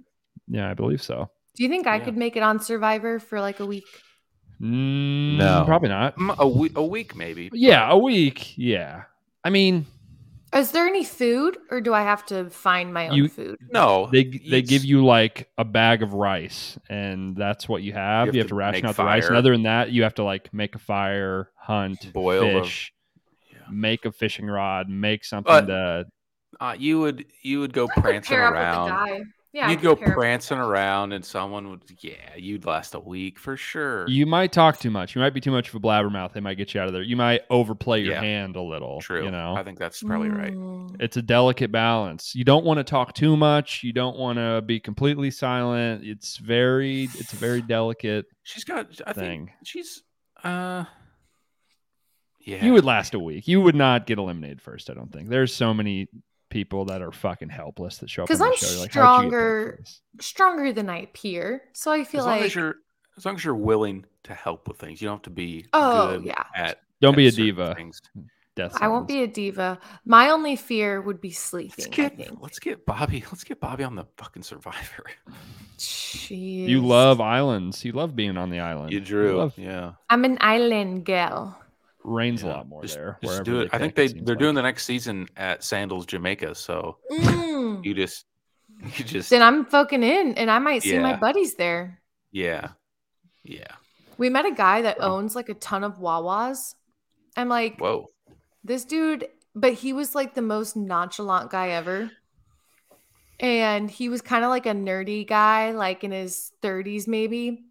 Yeah, 0.49 0.71
I 0.71 0.75
believe 0.75 1.03
so. 1.03 1.31
Do 1.59 1.65
you 1.65 1.69
think 1.69 1.89
I 1.89 1.97
yeah. 1.97 2.05
could 2.05 2.17
make 2.17 2.37
it 2.37 2.43
on 2.45 2.61
Survivor 2.61 3.19
for 3.19 3.41
like 3.41 3.59
a 3.59 3.67
week? 3.67 3.85
Mm, 4.63 5.39
no, 5.39 5.65
probably 5.67 5.89
not. 5.89 6.15
A 6.39 6.47
week, 6.47 6.79
a 6.79 6.85
week 6.85 7.17
maybe. 7.17 7.51
Yeah, 7.53 7.91
a 7.91 7.99
week. 7.99 8.57
Yeah. 8.57 9.03
I 9.43 9.51
mean, 9.51 9.85
is 10.55 10.71
there 10.71 10.87
any 10.87 11.03
food, 11.03 11.59
or 11.69 11.81
do 11.81 11.93
I 11.93 12.03
have 12.03 12.25
to 12.27 12.49
find 12.49 12.95
my 12.95 13.09
own 13.09 13.17
you, 13.17 13.29
food? 13.29 13.59
No, 13.73 14.09
they 14.13 14.23
they 14.23 14.63
give 14.63 14.85
you 14.85 15.05
like 15.05 15.51
a 15.59 15.65
bag 15.65 16.05
of 16.05 16.15
rice, 16.15 16.79
and 16.89 17.37
that's 17.37 17.69
what 17.69 17.83
you 17.83 17.93
have. 17.93 18.27
You 18.27 18.29
have, 18.29 18.35
you 18.37 18.41
have 18.43 18.47
to, 18.47 18.51
to, 18.51 18.55
ration 18.55 18.87
out 18.87 18.95
fire. 18.95 19.07
the 19.07 19.11
rice, 19.11 19.27
and 19.27 19.37
other 19.37 19.51
than 19.51 19.65
that, 19.65 19.91
you 19.91 20.05
have 20.05 20.15
to 20.15 20.23
like 20.23 20.55
make 20.55 20.77
a 20.77 20.79
fire, 20.79 21.51
hunt, 21.57 22.13
boil 22.13 22.63
fish, 22.63 22.93
yeah. 23.51 23.59
make 23.69 24.05
a 24.05 24.13
fishing 24.13 24.47
rod, 24.47 24.89
make 24.89 25.25
something 25.25 25.51
but, 25.51 25.67
to. 25.67 26.07
Uh, 26.61 26.77
you 26.79 27.01
would 27.01 27.25
you 27.43 27.59
would 27.59 27.73
go 27.73 27.89
prancing 27.89 28.37
around. 28.37 29.27
Yeah, 29.53 29.71
you'd 29.71 29.81
go 29.81 29.97
prancing 29.97 30.59
around, 30.59 31.13
and 31.13 31.25
someone 31.25 31.71
would, 31.71 31.83
yeah, 32.01 32.37
you'd 32.37 32.67
last 32.67 32.95
a 32.95 33.01
week 33.01 33.39
for 33.39 33.57
sure. 33.57 34.07
You 34.07 34.27
might 34.27 34.53
talk 34.53 34.79
too 34.79 34.91
much. 34.91 35.15
You 35.15 35.23
might 35.23 35.33
be 35.33 35.41
too 35.41 35.51
much 35.51 35.71
of 35.71 35.75
a 35.75 35.81
blabbermouth. 35.81 36.35
They 36.35 36.41
might 36.41 36.59
get 36.59 36.75
you 36.75 36.81
out 36.83 36.87
of 36.87 36.93
there. 36.93 37.01
You 37.01 37.17
might 37.17 37.43
overplay 37.49 38.03
your 38.03 38.13
yeah. 38.13 38.21
hand 38.21 38.57
a 38.57 38.61
little. 38.61 39.01
True. 39.01 39.25
You 39.25 39.31
know, 39.31 39.55
I 39.57 39.63
think 39.63 39.79
that's 39.79 40.03
probably 40.03 40.29
right. 40.29 40.53
Mm. 40.53 41.01
It's 41.01 41.17
a 41.17 41.23
delicate 41.23 41.73
balance. 41.73 42.35
You 42.35 42.45
don't 42.45 42.65
want 42.67 42.77
to 42.77 42.85
talk 42.85 43.15
too 43.15 43.39
much. 43.39 43.83
You 43.83 43.95
don't 43.95 44.19
want 44.19 44.39
to 44.39 44.61
be 44.61 44.81
completely 44.81 45.31
silent. 45.31 46.05
It's 46.05 46.37
very, 46.37 47.05
it's 47.15 47.33
a 47.33 47.37
very 47.37 47.63
delicate. 47.63 48.27
She's 48.43 48.65
got. 48.65 48.89
I 49.07 49.15
thing. 49.15 49.47
think 49.47 49.51
she's. 49.65 50.03
uh 50.45 50.85
yeah. 52.41 52.65
You 52.65 52.73
would 52.73 52.85
last 52.85 53.13
a 53.13 53.19
week. 53.19 53.47
You 53.47 53.61
would 53.61 53.75
not 53.75 54.07
get 54.07 54.19
eliminated 54.19 54.63
first. 54.63 54.89
I 54.89 54.95
don't 54.95 55.13
think. 55.13 55.29
There's 55.29 55.55
so 55.55 55.75
many 55.75 56.09
people 56.51 56.87
that 56.87 57.03
are 57.03 57.13
fucking 57.13 57.49
helpless 57.49 57.99
that 57.99 58.11
show 58.11 58.23
up. 58.23 58.29
Because 58.29 58.41
I'm 58.41 58.55
show. 58.57 58.81
Like, 58.81 58.91
stronger, 58.91 59.83
stronger 60.21 60.73
than 60.73 60.89
I 60.89 61.01
appear. 61.01 61.63
So 61.73 61.93
I 61.93 62.05
feel 62.05 62.21
as 62.21 62.27
like 62.27 62.43
as 62.43 62.55
you're 62.55 62.77
as 63.17 63.25
long 63.25 63.35
as 63.35 63.45
you're 63.45 63.55
willing 63.55 64.05
to 64.25 64.35
help 64.35 64.69
with 64.69 64.79
things, 64.79 65.01
you 65.01 65.09
don't 65.09 65.17
have 65.17 65.23
to 65.23 65.31
be 65.31 65.67
oh 65.73 66.21
yeah. 66.23 66.45
At 66.55 66.81
don't 67.01 67.15
at 67.15 67.17
be 67.17 67.27
a 67.27 67.33
diva. 67.33 67.75
Things. 67.75 68.01
Death 68.57 68.77
I 68.81 68.89
won't 68.89 69.07
be 69.07 69.23
a 69.23 69.27
diva. 69.29 69.79
My 70.05 70.31
only 70.31 70.57
fear 70.57 71.01
would 71.01 71.21
be 71.21 71.31
sleeping. 71.31 71.75
Let's 71.79 71.87
get, 71.87 72.43
let's 72.43 72.59
get 72.59 72.85
Bobbie. 72.85 73.25
Let's 73.31 73.45
get 73.45 73.61
Bobbie 73.61 73.85
on 73.85 73.95
the 73.95 74.05
fucking 74.17 74.43
Survivor. 74.43 75.05
Jeez. 75.79 76.67
You 76.67 76.85
love 76.85 77.21
islands. 77.21 77.85
You 77.85 77.93
love 77.93 78.17
being 78.17 78.37
on 78.37 78.51
the 78.51 78.59
island. 78.59 78.93
You 78.93 78.99
drew. 78.99 79.31
You 79.31 79.37
love, 79.37 79.55
yeah. 79.57 79.93
I'm 80.11 80.25
an 80.25 80.39
island 80.41 81.05
girl 81.05 81.57
rains 82.05 82.43
yeah. 82.43 82.49
a 82.49 82.51
lot 82.51 82.69
more 82.69 82.83
just, 82.83 82.95
there. 82.95 83.19
Just 83.23 83.45
do 83.45 83.61
it. 83.61 83.71
I 83.73 83.79
think 83.79 83.95
they 83.95 84.09
they're 84.09 84.35
like. 84.35 84.39
doing 84.39 84.55
the 84.55 84.63
next 84.63 84.85
season 84.85 85.29
at 85.37 85.63
Sandals, 85.63 86.07
Jamaica. 86.07 86.55
So 86.55 86.99
mm. 87.11 87.85
you 87.85 87.95
just 87.95 88.27
you 88.97 89.05
just 89.05 89.31
then 89.31 89.43
I'm 89.43 89.65
fucking 89.65 90.03
in, 90.03 90.35
and 90.35 90.51
I 90.51 90.59
might 90.59 90.83
see 90.83 90.95
yeah. 90.95 91.01
my 91.01 91.17
buddies 91.17 91.55
there. 91.55 92.01
Yeah, 92.31 92.69
yeah. 93.43 93.73
We 94.17 94.31
met 94.31 94.47
a 94.47 94.53
guy 94.53 94.83
that 94.83 95.01
owns 95.01 95.37
like 95.37 95.49
a 95.49 95.55
ton 95.55 95.85
of 95.85 95.99
Wawas. 95.99 96.75
I'm 97.37 97.49
like, 97.49 97.79
whoa, 97.79 98.11
this 98.65 98.85
dude. 98.85 99.29
But 99.55 99.73
he 99.73 99.93
was 99.93 100.15
like 100.15 100.35
the 100.35 100.43
most 100.43 100.77
nonchalant 100.77 101.51
guy 101.51 101.71
ever. 101.71 102.13
And 103.41 103.91
he 103.91 104.09
was 104.09 104.21
kind 104.21 104.45
of 104.45 104.51
like 104.51 104.67
a 104.67 104.73
nerdy 104.73 105.27
guy, 105.27 105.73
like 105.73 106.05
in 106.05 106.13
his 106.13 106.53
30s, 106.63 107.09
maybe. 107.09 107.65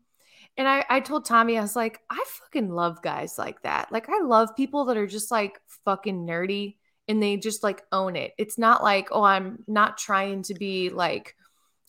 And 0.57 0.67
I, 0.67 0.83
I 0.89 0.99
told 0.99 1.25
Tommy, 1.25 1.57
I 1.57 1.61
was 1.61 1.75
like, 1.75 1.99
I 2.09 2.23
fucking 2.25 2.69
love 2.69 3.01
guys 3.01 3.37
like 3.37 3.61
that. 3.61 3.91
Like, 3.91 4.09
I 4.09 4.21
love 4.21 4.55
people 4.55 4.85
that 4.85 4.97
are 4.97 5.07
just 5.07 5.29
like 5.29 5.59
fucking 5.85 6.25
nerdy 6.25 6.77
and 7.07 7.21
they 7.21 7.37
just 7.37 7.63
like 7.63 7.83
own 7.91 8.15
it. 8.15 8.33
It's 8.37 8.57
not 8.57 8.83
like, 8.83 9.09
oh, 9.11 9.23
I'm 9.23 9.63
not 9.67 9.97
trying 9.97 10.43
to 10.43 10.55
be 10.55 10.89
like 10.89 11.35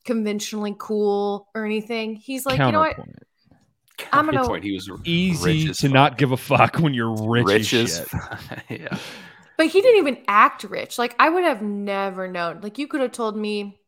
conventionally 0.04 0.74
cool 0.78 1.48
or 1.54 1.64
anything. 1.64 2.14
He's 2.16 2.46
like, 2.46 2.58
you 2.58 2.72
know 2.72 2.80
what? 2.80 2.96
I'm 4.12 4.26
gonna. 4.26 4.46
Point, 4.46 4.64
he 4.64 4.72
was 4.72 4.90
easy 5.04 5.66
to 5.68 5.74
fuck. 5.74 5.90
not 5.90 6.18
give 6.18 6.32
a 6.32 6.36
fuck 6.36 6.76
when 6.76 6.94
you're 6.94 7.14
rich, 7.26 7.46
rich 7.46 7.74
as, 7.74 8.00
as 8.00 8.38
yeah. 8.68 8.96
But 9.56 9.66
he 9.66 9.80
didn't 9.80 9.98
even 9.98 10.22
act 10.28 10.64
rich. 10.64 10.98
Like 10.98 11.16
I 11.18 11.28
would 11.28 11.44
have 11.44 11.62
never 11.62 12.28
known. 12.28 12.60
Like 12.60 12.78
you 12.78 12.86
could 12.86 13.00
have 13.00 13.12
told 13.12 13.36
me 13.36 13.80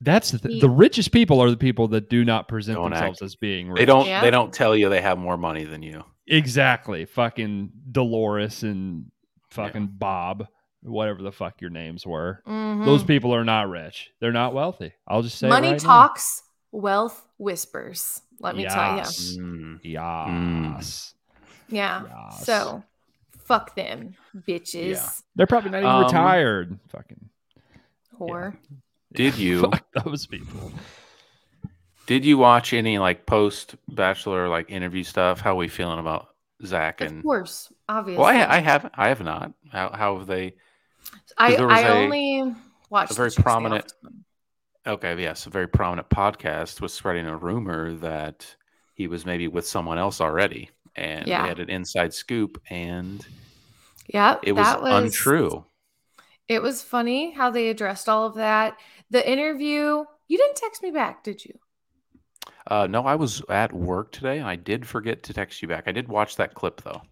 that's 0.00 0.30
the, 0.30 0.38
th- 0.38 0.60
the 0.60 0.70
richest 0.70 1.12
people 1.12 1.40
are 1.40 1.50
the 1.50 1.56
people 1.56 1.88
that 1.88 2.08
do 2.08 2.24
not 2.24 2.48
present 2.48 2.76
don't 2.76 2.90
themselves 2.90 3.18
act. 3.18 3.26
as 3.26 3.36
being 3.36 3.68
rich. 3.68 3.78
They 3.78 3.84
don't. 3.84 4.06
Yeah. 4.06 4.22
They 4.22 4.30
don't 4.30 4.52
tell 4.52 4.74
you 4.74 4.88
they 4.88 5.02
have 5.02 5.18
more 5.18 5.36
money 5.36 5.64
than 5.64 5.82
you. 5.82 6.04
Exactly. 6.26 7.04
Fucking 7.04 7.72
Dolores 7.90 8.62
and 8.62 9.10
fucking 9.50 9.82
yeah. 9.82 9.88
Bob, 9.98 10.46
whatever 10.82 11.22
the 11.22 11.32
fuck 11.32 11.60
your 11.60 11.70
names 11.70 12.06
were. 12.06 12.42
Mm-hmm. 12.46 12.84
Those 12.84 13.02
people 13.02 13.34
are 13.34 13.44
not 13.44 13.68
rich. 13.68 14.10
They're 14.20 14.32
not 14.32 14.54
wealthy. 14.54 14.92
I'll 15.06 15.22
just 15.22 15.38
say 15.38 15.48
money 15.48 15.72
right 15.72 15.80
talks, 15.80 16.42
now. 16.72 16.80
wealth 16.80 17.26
whispers. 17.38 18.22
Let 18.38 18.56
me 18.56 18.62
yes. 18.62 18.74
tell 18.74 18.96
you. 18.96 19.42
Mm. 19.42 19.80
Yes. 19.82 21.14
Yeah. 21.68 22.04
Yes. 22.08 22.46
So, 22.46 22.82
fuck 23.44 23.74
them, 23.74 24.14
bitches. 24.34 24.94
Yeah. 24.94 25.08
They're 25.36 25.46
probably 25.46 25.72
not 25.72 25.78
even 25.78 25.90
um, 25.90 26.04
retired. 26.04 26.78
Fucking 26.88 27.28
whore. 28.18 28.54
Yeah. 28.70 28.76
Did 29.12 29.36
you? 29.38 29.62
Fuck 29.62 29.84
those 30.04 30.26
people. 30.26 30.72
Did 32.06 32.24
you 32.24 32.38
watch 32.38 32.72
any 32.72 32.98
like 32.98 33.26
post 33.26 33.76
Bachelor 33.88 34.48
like 34.48 34.70
interview 34.70 35.04
stuff? 35.04 35.40
How 35.40 35.52
are 35.52 35.56
we 35.56 35.68
feeling 35.68 36.00
about 36.00 36.28
Zach 36.64 37.00
and? 37.00 37.18
Of 37.18 37.24
course, 37.24 37.72
obviously. 37.88 38.20
Well, 38.20 38.28
I, 38.28 38.56
I 38.56 38.58
haven't. 38.58 38.94
I 38.96 39.08
have 39.08 39.22
not. 39.22 39.52
How, 39.70 39.90
how 39.90 40.18
have 40.18 40.26
they? 40.26 40.54
I 41.38 41.54
I 41.56 41.80
a, 41.82 41.94
only 41.94 42.54
watched 42.88 43.12
a 43.12 43.14
very 43.14 43.30
prominent. 43.30 43.92
Okay, 44.86 45.20
yes, 45.20 45.46
a 45.46 45.50
very 45.50 45.68
prominent 45.68 46.08
podcast 46.08 46.80
was 46.80 46.92
spreading 46.92 47.26
a 47.26 47.36
rumor 47.36 47.94
that 47.94 48.56
he 48.94 49.06
was 49.06 49.24
maybe 49.24 49.46
with 49.46 49.66
someone 49.66 49.98
else 49.98 50.20
already, 50.20 50.70
and 50.96 51.26
yeah. 51.28 51.46
had 51.46 51.60
an 51.60 51.70
inside 51.70 52.12
scoop, 52.12 52.60
and 52.70 53.24
yeah, 54.08 54.38
it 54.42 54.52
was, 54.52 54.66
was 54.80 55.04
untrue. 55.04 55.64
It 56.48 56.60
was 56.60 56.82
funny 56.82 57.30
how 57.30 57.50
they 57.50 57.68
addressed 57.68 58.08
all 58.08 58.26
of 58.26 58.34
that. 58.34 58.76
The 59.10 59.28
interview, 59.28 60.04
you 60.28 60.38
didn't 60.38 60.56
text 60.56 60.82
me 60.82 60.90
back, 60.90 61.24
did 61.24 61.44
you? 61.44 61.58
Uh, 62.66 62.86
no, 62.86 63.02
I 63.02 63.16
was 63.16 63.42
at 63.48 63.72
work 63.72 64.12
today 64.12 64.38
and 64.38 64.46
I 64.46 64.56
did 64.56 64.86
forget 64.86 65.22
to 65.24 65.34
text 65.34 65.62
you 65.62 65.68
back. 65.68 65.84
I 65.86 65.92
did 65.92 66.08
watch 66.08 66.36
that 66.36 66.54
clip 66.54 66.82
though. 66.82 67.02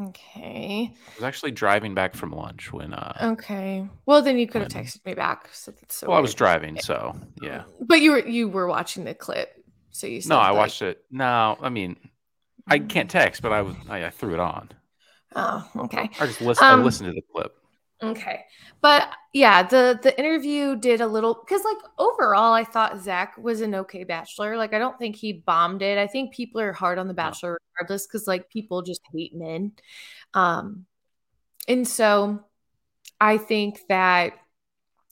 Okay. 0.00 0.92
I 0.92 1.14
was 1.14 1.24
actually 1.24 1.52
driving 1.52 1.94
back 1.94 2.14
from 2.14 2.32
lunch 2.32 2.72
when. 2.72 2.94
Uh, 2.94 3.30
okay. 3.34 3.86
Well, 4.06 4.22
then 4.22 4.38
you 4.38 4.48
could 4.48 4.62
have 4.62 4.70
texted 4.70 5.04
me 5.04 5.14
back. 5.14 5.48
So 5.52 5.70
that's 5.70 5.96
so. 5.96 6.08
Well, 6.08 6.16
weird. 6.16 6.18
I 6.18 6.22
was 6.22 6.34
driving, 6.34 6.80
so 6.80 7.14
yeah. 7.40 7.62
But 7.80 8.00
you 8.00 8.10
were 8.12 8.26
you 8.26 8.48
were 8.48 8.66
watching 8.66 9.04
the 9.04 9.14
clip, 9.14 9.54
so 9.90 10.08
you. 10.08 10.20
no, 10.26 10.38
I 10.38 10.48
like... 10.48 10.58
watched 10.58 10.82
it. 10.82 11.04
No, 11.12 11.56
I 11.60 11.68
mean, 11.68 11.96
I 12.66 12.80
can't 12.80 13.08
text, 13.08 13.40
but 13.40 13.52
I 13.52 13.62
was 13.62 13.76
I, 13.88 14.06
I 14.06 14.10
threw 14.10 14.34
it 14.34 14.40
on. 14.40 14.70
Oh, 15.36 15.68
okay. 15.76 16.10
I 16.18 16.26
just 16.26 16.40
listened. 16.40 16.66
Um, 16.66 16.80
I 16.80 16.82
listened 16.82 17.10
to 17.10 17.14
the 17.14 17.22
clip. 17.32 17.56
Okay. 18.02 18.44
But 18.82 19.08
yeah, 19.32 19.62
the 19.62 19.98
the 20.02 20.16
interview 20.18 20.76
did 20.76 21.00
a 21.00 21.06
little 21.06 21.34
because 21.34 21.64
like 21.64 21.78
overall 21.98 22.52
I 22.52 22.64
thought 22.64 23.00
Zach 23.00 23.36
was 23.38 23.60
an 23.62 23.74
okay 23.74 24.04
bachelor. 24.04 24.56
Like 24.56 24.74
I 24.74 24.78
don't 24.78 24.98
think 24.98 25.16
he 25.16 25.32
bombed 25.32 25.80
it. 25.80 25.96
I 25.96 26.06
think 26.06 26.34
people 26.34 26.60
are 26.60 26.72
hard 26.72 26.98
on 26.98 27.08
the 27.08 27.14
bachelor 27.14 27.58
regardless 27.78 28.06
because 28.06 28.26
like 28.26 28.50
people 28.50 28.82
just 28.82 29.00
hate 29.14 29.34
men. 29.34 29.72
Um 30.34 30.86
and 31.68 31.88
so 31.88 32.44
I 33.20 33.38
think 33.38 33.80
that 33.88 34.34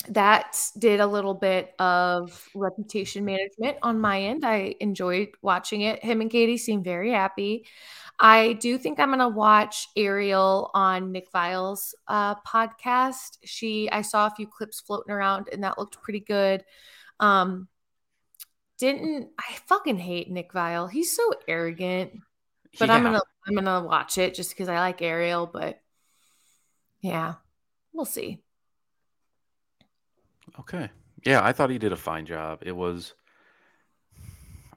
that 0.08 0.58
did 0.78 0.98
a 1.00 1.06
little 1.06 1.34
bit 1.34 1.74
of 1.78 2.48
reputation 2.54 3.24
management 3.24 3.76
on 3.82 4.00
my 4.00 4.20
end. 4.22 4.44
I 4.44 4.74
enjoyed 4.80 5.28
watching 5.42 5.82
it. 5.82 6.04
Him 6.04 6.20
and 6.20 6.30
Kaity 6.30 6.58
seemed 6.58 6.84
very 6.84 7.12
happy. 7.12 7.66
I 8.24 8.52
do 8.52 8.78
think 8.78 9.00
I'm 9.00 9.10
gonna 9.10 9.28
watch 9.28 9.88
Ariel 9.96 10.70
on 10.74 11.10
Nick 11.10 11.32
Viall's 11.32 11.92
uh, 12.06 12.36
podcast. 12.36 13.38
She, 13.44 13.90
I 13.90 14.02
saw 14.02 14.28
a 14.28 14.30
few 14.30 14.46
clips 14.46 14.80
floating 14.80 15.12
around, 15.12 15.48
and 15.52 15.64
that 15.64 15.76
looked 15.76 16.00
pretty 16.00 16.20
good. 16.20 16.64
Um, 17.18 17.66
didn't 18.78 19.30
I 19.40 19.54
fucking 19.66 19.98
hate 19.98 20.30
Nick 20.30 20.52
Viall? 20.52 20.88
He's 20.88 21.14
so 21.14 21.32
arrogant. 21.48 22.12
But 22.78 22.88
yeah. 22.88 22.94
I'm 22.94 23.02
gonna 23.02 23.22
I'm 23.44 23.56
gonna 23.56 23.82
watch 23.82 24.18
it 24.18 24.34
just 24.34 24.50
because 24.50 24.68
I 24.68 24.78
like 24.78 25.02
Ariel. 25.02 25.50
But 25.52 25.80
yeah, 27.00 27.34
we'll 27.92 28.04
see. 28.04 28.40
Okay. 30.60 30.90
Yeah, 31.24 31.44
I 31.44 31.50
thought 31.52 31.70
he 31.70 31.78
did 31.78 31.92
a 31.92 31.96
fine 31.96 32.24
job. 32.24 32.60
It 32.62 32.76
was. 32.76 33.14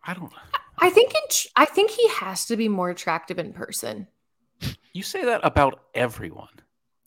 I 0.03 0.15
don't. 0.15 0.33
I 0.77 0.89
think 0.89 1.13
it, 1.15 1.45
I 1.55 1.65
think 1.65 1.91
he 1.91 2.07
has 2.09 2.45
to 2.47 2.57
be 2.57 2.67
more 2.67 2.89
attractive 2.89 3.39
in 3.39 3.53
person. 3.53 4.07
You 4.93 5.03
say 5.03 5.25
that 5.25 5.41
about 5.43 5.81
everyone. 5.93 6.47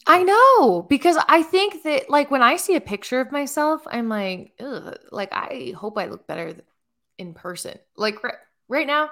I 0.07 0.23
know 0.23 0.83
because 0.83 1.19
I 1.29 1.43
think 1.43 1.83
that 1.83 2.09
like 2.09 2.31
when 2.31 2.43
I 2.43 2.57
see 2.57 2.77
a 2.77 2.81
picture 2.81 3.21
of 3.21 3.31
myself, 3.31 3.83
I'm 3.87 4.09
like, 4.09 4.59
like 5.11 5.29
I 5.33 5.75
hope 5.77 5.99
I 5.99 6.07
look 6.07 6.27
better 6.27 6.55
in 7.19 7.35
person. 7.35 7.79
Like 7.97 8.17
right 8.69 8.87
now, 8.87 9.11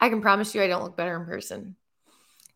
I 0.00 0.10
can 0.10 0.20
promise 0.20 0.54
you 0.54 0.62
I 0.62 0.66
don't 0.66 0.82
look 0.82 0.96
better 0.96 1.16
in 1.16 1.24
person. 1.24 1.76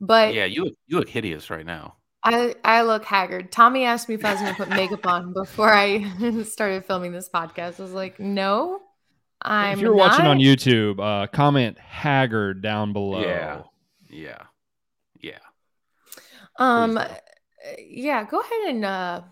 But 0.01 0.35
yeah, 0.35 0.45
you 0.45 0.65
look, 0.65 0.75
you 0.87 0.99
look 0.99 1.09
hideous 1.09 1.51
right 1.51 1.65
now. 1.65 1.97
I 2.23 2.55
I 2.65 2.83
look 2.83 3.05
haggard. 3.05 3.51
Tommy 3.51 3.85
asked 3.85 4.09
me 4.09 4.17
if 4.17 4.25
I 4.25 4.33
was 4.33 4.41
going 4.41 4.55
to 4.55 4.65
put 4.65 4.69
makeup 4.71 5.07
on 5.07 5.33
before 5.35 5.73
I 5.73 6.43
started 6.45 6.85
filming 6.85 7.13
this 7.13 7.29
podcast. 7.29 7.81
I 7.81 7.83
was 7.83 7.93
like, 7.93 8.21
no, 8.21 8.83
I'm. 9.43 9.75
If 9.75 9.81
you're 9.81 9.97
not. 9.97 10.11
watching 10.11 10.27
on 10.27 10.39
YouTube, 10.39 11.01
uh, 11.01 11.27
comment 11.29 11.79
haggard 11.79 12.63
down 12.63 12.93
below. 12.93 13.21
Yeah, 13.21 13.63
yeah, 14.09 14.43
yeah. 15.21 15.39
Um, 16.57 16.99
yeah. 17.79 18.25
Go 18.25 18.41
ahead 18.41 18.75
and 18.75 18.85
uh, 18.85 19.23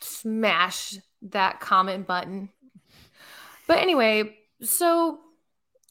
smash 0.00 0.96
that 1.22 1.60
comment 1.60 2.06
button. 2.06 2.50
But 3.66 3.78
anyway, 3.78 4.36
so 4.62 5.18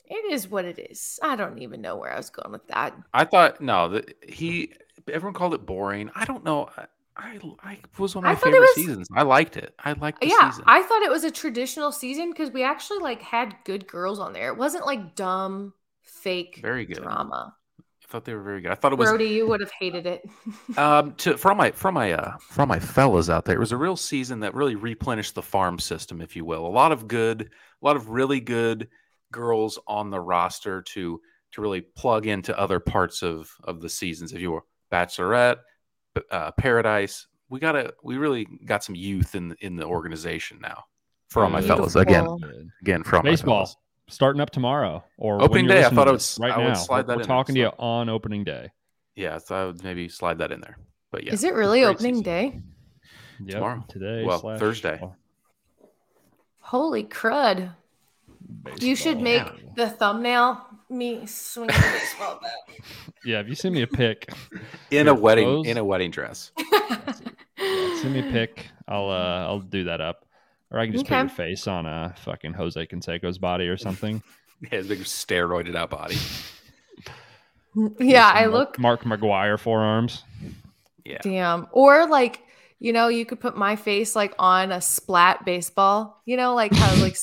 it 0.06 0.32
is 0.32 0.48
what 0.48 0.66
it 0.66 0.80
is. 0.80 1.20
I 1.22 1.36
don't 1.36 1.60
even 1.60 1.82
know 1.82 1.98
where 1.98 2.14
I 2.14 2.18
was 2.18 2.30
going 2.30 2.52
with 2.52 2.68
that. 2.68 2.96
I 3.14 3.26
thought 3.26 3.62
no, 3.62 3.90
that 3.90 4.16
he 4.28 4.74
everyone 5.12 5.34
called 5.34 5.54
it 5.54 5.66
boring. 5.66 6.10
I 6.16 6.26
don't 6.26 6.44
know. 6.44 6.70
I, 7.18 7.40
I, 7.64 7.80
was 7.98 8.14
one 8.14 8.26
of 8.26 8.30
my 8.30 8.36
favorite 8.36 8.60
was, 8.60 8.76
seasons. 8.76 9.08
I 9.14 9.24
liked 9.24 9.56
it. 9.56 9.74
I 9.80 9.94
liked 9.94 10.20
the 10.20 10.28
yeah, 10.28 10.50
season. 10.50 10.66
I 10.68 10.84
thought 10.84 11.02
it 11.02 11.10
was 11.10 11.24
a 11.24 11.32
traditional 11.32 11.92
season 11.92 12.32
because 12.32 12.52
we 12.52 12.64
actually 12.64 13.00
like 13.00 13.22
had 13.22 13.56
good 13.64 13.88
girls 13.88 14.20
on 14.20 14.34
there. 14.34 14.50
It 14.50 14.58
wasn't 14.58 14.86
like 14.86 15.16
dumb, 15.16 15.74
fake, 16.02 16.60
very 16.62 16.86
good 16.86 16.98
drama. 16.98 17.56
I 17.80 18.08
thought 18.08 18.26
they 18.26 18.34
were 18.34 18.44
very 18.44 18.62
good. 18.62 18.72
I 18.72 18.76
thought 18.76 18.92
it 18.92 19.00
was. 19.00 19.10
Brody, 19.10 19.30
you 19.30 19.48
would 19.48 19.62
have 19.62 19.72
hated 19.72 20.06
it. 20.06 20.30
um, 20.78 21.16
to 21.16 21.38
from 21.38 21.58
my 21.58 21.72
from 21.72 21.94
my 21.94 22.12
uh 22.12 22.38
from 22.38 22.68
my 22.68 22.80
fellas 22.80 23.30
out 23.30 23.46
there, 23.46 23.56
it 23.56 23.60
was 23.60 23.72
a 23.72 23.78
real 23.78 23.96
season 23.96 24.42
that 24.42 24.54
really 24.54 24.76
replenished 24.76 25.36
the 25.36 25.42
farm 25.42 25.80
system, 25.80 26.22
if 26.22 26.36
you 26.36 26.44
will. 26.44 26.68
A 26.68 26.68
lot 26.68 26.92
of 26.92 27.08
good, 27.08 27.42
a 27.42 27.86
lot 27.86 27.96
of 27.96 28.10
really 28.10 28.42
good 28.42 28.90
girls 29.32 29.80
on 29.88 30.10
the 30.10 30.20
roster 30.20 30.82
to 30.82 31.22
to 31.54 31.62
really 31.62 31.82
plug 31.82 32.28
into 32.28 32.58
other 32.60 32.82
parts 32.82 33.24
of 33.24 33.50
of 33.64 33.82
the 33.82 33.90
seasons. 33.90 34.34
If 34.34 34.42
you 34.42 34.52
were 34.52 34.64
Bachelorette, 34.92 35.58
uh, 36.32 36.52
Paradise. 36.52 37.28
We 37.50 37.60
gotta, 37.60 37.94
we 38.04 38.18
really 38.18 38.48
got 38.66 38.84
some 38.84 38.96
youth 38.96 39.36
in 39.36 39.56
in 39.62 39.76
the 39.76 39.86
organization 39.86 40.60
now. 40.62 40.84
For 41.30 41.44
all 41.44 41.50
my 41.50 41.60
Beautiful. 41.60 41.90
fellas, 41.90 41.96
again, 41.96 42.72
again, 42.82 43.04
for 43.04 43.18
all 43.18 43.24
baseball 43.24 43.70
starting 44.08 44.42
up 44.42 44.50
tomorrow 44.50 45.04
or 45.18 45.42
opening 45.42 45.68
day. 45.68 45.84
I 45.84 45.90
thought 45.90 46.08
it 46.08 46.12
was 46.12 46.38
right 46.40 46.54
I 46.54 46.62
now. 46.62 46.68
Would 46.70 46.78
slide 46.78 47.08
we're, 47.08 47.14
that 47.14 47.18
we're 47.18 47.24
talking 47.24 47.56
there, 47.56 47.66
to 47.66 47.76
so. 47.76 47.84
you 47.84 47.90
on 47.90 48.10
opening 48.10 48.44
day. 48.44 48.72
Yeah, 49.16 49.38
so 49.38 49.56
I 49.56 49.66
would 49.66 49.84
maybe 49.84 50.10
slide 50.10 50.40
that 50.40 50.52
in 50.52 50.62
there. 50.62 50.78
But 51.12 51.24
yeah, 51.24 51.34
is 51.34 51.44
it 51.44 51.54
really 51.54 51.84
opening 51.84 52.16
season. 52.16 52.24
day? 52.24 52.62
Yep, 53.40 53.50
tomorrow, 53.50 53.86
today, 53.88 54.24
well, 54.24 54.40
Thursday. 54.58 55.00
Holy 56.60 57.04
crud! 57.04 57.74
Baseball. 58.64 58.88
You 58.88 58.96
should 58.96 59.22
make 59.22 59.44
yeah. 59.44 59.70
the 59.76 59.90
thumbnail 59.90 60.66
me 60.90 61.26
swinging 61.26 61.76
a 61.76 61.82
baseball 61.82 62.40
bat. 62.42 62.52
Yeah, 63.26 63.40
if 63.40 63.48
you 63.48 63.56
send 63.56 63.74
me 63.74 63.82
a 63.82 63.88
pic 63.88 64.30
in 64.92 65.08
a 65.08 65.14
wedding 65.14 65.46
clothes, 65.46 65.68
in 65.68 65.78
a 65.78 65.84
wedding 65.84 66.12
dress, 66.12 66.52
yeah, 66.60 67.14
send 68.00 68.14
me 68.14 68.20
a 68.20 68.32
pic. 68.32 68.68
I'll 68.88 69.10
uh, 69.10 69.48
I'll 69.48 69.62
do 69.62 69.86
that 69.86 70.00
up, 70.00 70.28
or 70.70 70.78
I 70.78 70.86
can 70.86 70.94
just 70.94 71.06
okay. 71.06 71.16
put 71.16 71.22
your 71.22 71.30
face 71.30 71.68
on 71.68 71.88
a 71.88 72.14
fucking 72.20 72.54
Jose 72.54 72.86
Canseco's 72.86 73.40
body 73.40 73.68
or 73.68 73.78
something. 73.78 74.22
yeah, 74.62 74.78
his 74.78 74.88
big 74.88 75.00
steroided 75.00 75.76
out 75.76 75.90
body. 75.90 76.18
yeah, 78.00 78.30
I 78.32 78.46
look 78.46 78.78
Mark 78.78 79.02
McGwire 79.06 79.60
forearms. 79.60 80.24
Yeah. 81.04 81.20
Damn. 81.22 81.68
Or 81.72 82.08
like, 82.08 82.42
you 82.80 82.94
know, 82.94 83.08
you 83.08 83.26
could 83.26 83.40
put 83.40 83.58
my 83.58 83.76
face 83.76 84.16
like 84.16 84.36
on 84.38 84.72
a 84.72 84.82
splat 84.82 85.46
baseball. 85.46 86.22
You 86.26 86.38
know, 86.38 86.54
like 86.54 86.74
how 86.74 87.02
like 87.02 87.18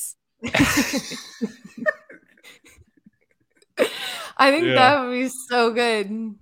I 4.37 4.51
think 4.51 4.66
yeah. 4.66 4.75
that 4.75 5.01
would 5.03 5.12
be 5.12 5.29
so 5.49 5.73
good. 5.73 6.35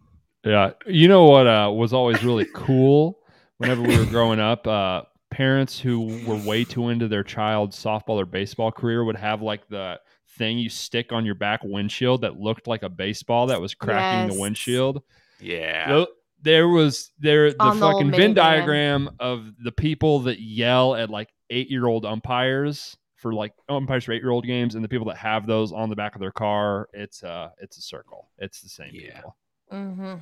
Yeah. 0.44 0.72
You 0.86 1.08
know 1.08 1.24
what 1.24 1.46
uh, 1.46 1.70
was 1.72 1.92
always 1.92 2.22
really 2.24 2.46
cool 2.54 3.18
whenever 3.58 3.82
we 3.82 3.98
were 3.98 4.06
growing 4.06 4.40
up? 4.40 4.66
Uh, 4.66 5.02
parents 5.30 5.78
who 5.78 6.24
were 6.26 6.36
way 6.36 6.64
too 6.64 6.88
into 6.88 7.08
their 7.08 7.22
child's 7.22 7.82
softball 7.82 8.20
or 8.20 8.24
baseball 8.24 8.72
career 8.72 9.04
would 9.04 9.16
have 9.16 9.42
like 9.42 9.68
the 9.68 10.00
thing 10.38 10.58
you 10.58 10.68
stick 10.68 11.12
on 11.12 11.24
your 11.26 11.34
back 11.34 11.60
windshield 11.62 12.22
that 12.22 12.38
looked 12.38 12.66
like 12.66 12.82
a 12.82 12.88
baseball 12.88 13.46
that 13.48 13.60
was 13.60 13.74
cracking 13.74 14.28
yes. 14.28 14.34
the 14.34 14.40
windshield. 14.40 15.02
Yeah. 15.40 15.88
So 15.88 16.06
there 16.42 16.68
was 16.68 17.10
there 17.18 17.52
the 17.52 17.62
on 17.62 17.78
fucking 17.78 18.10
the 18.10 18.16
Venn 18.16 18.34
diagram 18.34 19.10
of 19.20 19.46
the 19.62 19.72
people 19.72 20.20
that 20.20 20.40
yell 20.40 20.94
at 20.94 21.10
like 21.10 21.28
eight 21.50 21.70
year 21.70 21.86
old 21.86 22.04
umpires 22.04 22.96
for 23.20 23.32
like 23.34 23.52
umpires 23.68 24.04
for 24.04 24.12
eight 24.12 24.22
year 24.22 24.30
old 24.30 24.46
games 24.46 24.74
and 24.74 24.82
the 24.82 24.88
people 24.88 25.06
that 25.06 25.16
have 25.16 25.46
those 25.46 25.72
on 25.72 25.90
the 25.90 25.96
back 25.96 26.14
of 26.14 26.20
their 26.20 26.32
car, 26.32 26.88
it's 26.92 27.22
uh 27.22 27.50
it's 27.58 27.78
a 27.78 27.82
circle. 27.82 28.28
It's 28.38 28.60
the 28.60 28.68
same 28.68 28.90
yeah. 28.92 29.16
people. 29.16 29.36
Mm-hmm. 29.72 30.14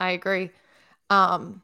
I 0.00 0.10
agree. 0.10 0.50
Um 1.10 1.62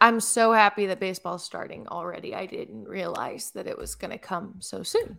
I'm 0.00 0.20
so 0.20 0.52
happy 0.52 0.86
that 0.86 1.00
baseball's 1.00 1.44
starting 1.44 1.88
already. 1.88 2.34
I 2.34 2.46
didn't 2.46 2.86
realize 2.86 3.50
that 3.52 3.66
it 3.66 3.78
was 3.78 3.94
going 3.94 4.10
to 4.10 4.18
come 4.18 4.56
so 4.60 4.82
soon. 4.82 5.16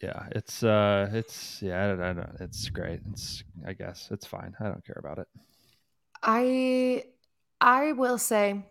Yeah, 0.00 0.26
it's 0.30 0.62
uh, 0.62 1.10
it's 1.12 1.60
yeah, 1.60 1.84
I 1.84 1.88
don't, 1.88 2.00
I 2.00 2.12
don't, 2.12 2.36
it's 2.40 2.68
great. 2.70 3.00
It's 3.10 3.42
I 3.66 3.72
guess 3.72 4.08
it's 4.12 4.24
fine. 4.24 4.54
I 4.60 4.64
don't 4.64 4.84
care 4.86 4.96
about 4.98 5.18
it. 5.18 5.26
I 6.22 7.04
I 7.60 7.92
will 7.92 8.18
say 8.18 8.64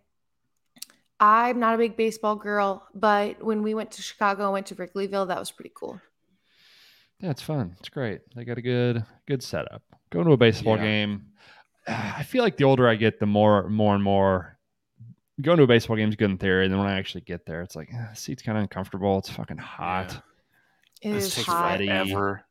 I'm 1.19 1.59
not 1.59 1.75
a 1.75 1.77
big 1.77 1.97
baseball 1.97 2.35
girl, 2.35 2.85
but 2.93 3.43
when 3.43 3.63
we 3.63 3.73
went 3.73 3.91
to 3.91 4.01
Chicago 4.01 4.43
and 4.43 4.53
went 4.53 4.67
to 4.67 4.75
Wrigleyville, 4.75 5.27
that 5.27 5.39
was 5.39 5.51
pretty 5.51 5.71
cool. 5.73 5.99
Yeah, 7.19 7.31
it's 7.31 7.41
fun. 7.41 7.75
It's 7.79 7.89
great. 7.89 8.21
They 8.35 8.45
got 8.45 8.57
a 8.57 8.61
good 8.61 9.03
good 9.25 9.41
setup. 9.41 9.81
Going 10.11 10.25
to 10.25 10.33
a 10.33 10.37
baseball 10.37 10.77
yeah. 10.77 10.83
game. 10.83 11.25
I 11.87 12.23
feel 12.23 12.43
like 12.43 12.57
the 12.57 12.65
older 12.65 12.87
I 12.87 12.95
get, 12.95 13.19
the 13.19 13.25
more 13.25 13.67
more 13.69 13.95
and 13.95 14.03
more 14.03 14.57
going 15.41 15.57
to 15.57 15.63
a 15.63 15.67
baseball 15.67 15.95
game 15.95 16.09
is 16.09 16.15
good 16.15 16.31
in 16.31 16.37
theory. 16.37 16.65
And 16.65 16.73
then 16.73 16.79
when 16.79 16.89
I 16.89 16.97
actually 16.97 17.21
get 17.21 17.45
there, 17.45 17.61
it's 17.61 17.75
like 17.75 17.89
eh, 17.93 18.07
the 18.11 18.15
seat's 18.15 18.41
kind 18.41 18.57
of 18.57 18.63
uncomfortable. 18.63 19.17
It's 19.19 19.29
fucking 19.29 19.57
hot. 19.57 20.21
Yeah. 21.01 21.11
It 21.11 21.15
is 21.17 21.45
hot. 21.45 21.79
Forever. 21.79 22.43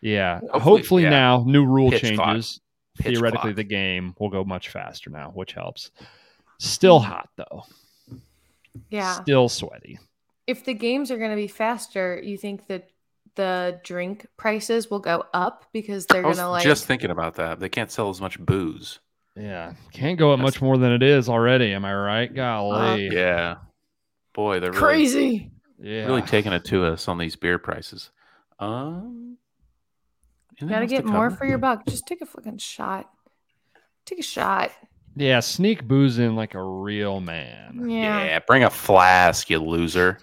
Yeah. 0.00 0.40
Hopefully, 0.40 0.60
Hopefully 0.60 1.02
yeah. 1.04 1.10
now 1.10 1.44
new 1.46 1.64
rule 1.64 1.90
Pitch 1.90 2.02
changes. 2.02 2.60
Theoretically, 2.98 3.50
clock. 3.52 3.56
the 3.56 3.64
game 3.64 4.14
will 4.18 4.28
go 4.28 4.44
much 4.44 4.68
faster 4.68 5.08
now, 5.08 5.30
which 5.30 5.52
helps. 5.52 5.90
Still 6.62 7.00
hot 7.00 7.28
though. 7.36 7.64
Yeah. 8.88 9.20
Still 9.20 9.48
sweaty. 9.48 9.98
If 10.46 10.64
the 10.64 10.74
games 10.74 11.10
are 11.10 11.18
going 11.18 11.30
to 11.30 11.36
be 11.36 11.48
faster, 11.48 12.20
you 12.22 12.38
think 12.38 12.68
that 12.68 12.88
the 13.34 13.80
drink 13.82 14.26
prices 14.36 14.88
will 14.88 15.00
go 15.00 15.24
up 15.34 15.66
because 15.72 16.06
they're 16.06 16.22
going 16.22 16.36
to 16.36 16.48
like. 16.48 16.62
Just 16.62 16.86
thinking 16.86 17.10
about 17.10 17.34
that, 17.34 17.58
they 17.58 17.68
can't 17.68 17.90
sell 17.90 18.10
as 18.10 18.20
much 18.20 18.38
booze. 18.38 19.00
Yeah, 19.34 19.72
can't 19.92 20.16
go 20.16 20.32
up 20.32 20.38
That's... 20.38 20.54
much 20.54 20.62
more 20.62 20.78
than 20.78 20.92
it 20.92 21.02
is 21.02 21.28
already. 21.28 21.74
Am 21.74 21.84
I 21.84 21.94
right? 21.94 22.32
Golly. 22.32 23.08
Uh, 23.08 23.12
yeah. 23.12 23.54
Boy, 24.32 24.60
they're 24.60 24.70
really, 24.70 24.82
crazy. 24.82 25.50
Yeah. 25.80 26.06
Really 26.06 26.22
taking 26.22 26.52
it 26.52 26.64
to 26.66 26.84
us 26.84 27.08
on 27.08 27.18
these 27.18 27.34
beer 27.34 27.58
prices. 27.58 28.10
Um. 28.60 29.36
You 30.60 30.68
gotta 30.68 30.86
get 30.86 31.04
more 31.04 31.30
for 31.30 31.44
your 31.44 31.58
buck. 31.58 31.86
Just 31.86 32.06
take 32.06 32.20
a 32.20 32.26
fucking 32.26 32.58
shot. 32.58 33.10
Take 34.04 34.20
a 34.20 34.22
shot. 34.22 34.70
Yeah, 35.14 35.40
sneak 35.40 35.86
booze 35.86 36.18
in 36.18 36.36
like 36.36 36.54
a 36.54 36.62
real 36.62 37.20
man. 37.20 37.88
Yeah. 37.88 38.24
yeah 38.24 38.38
bring 38.40 38.64
a 38.64 38.70
flask, 38.70 39.50
you 39.50 39.58
loser. 39.58 40.18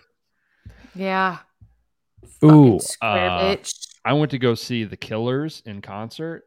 Yeah. 0.95 1.37
Ooh, 2.43 2.79
uh, 3.01 3.55
I 4.05 4.13
went 4.13 4.31
to 4.31 4.39
go 4.39 4.55
see 4.55 4.85
the 4.85 4.97
Killers 4.97 5.61
in 5.65 5.81
concert. 5.81 6.43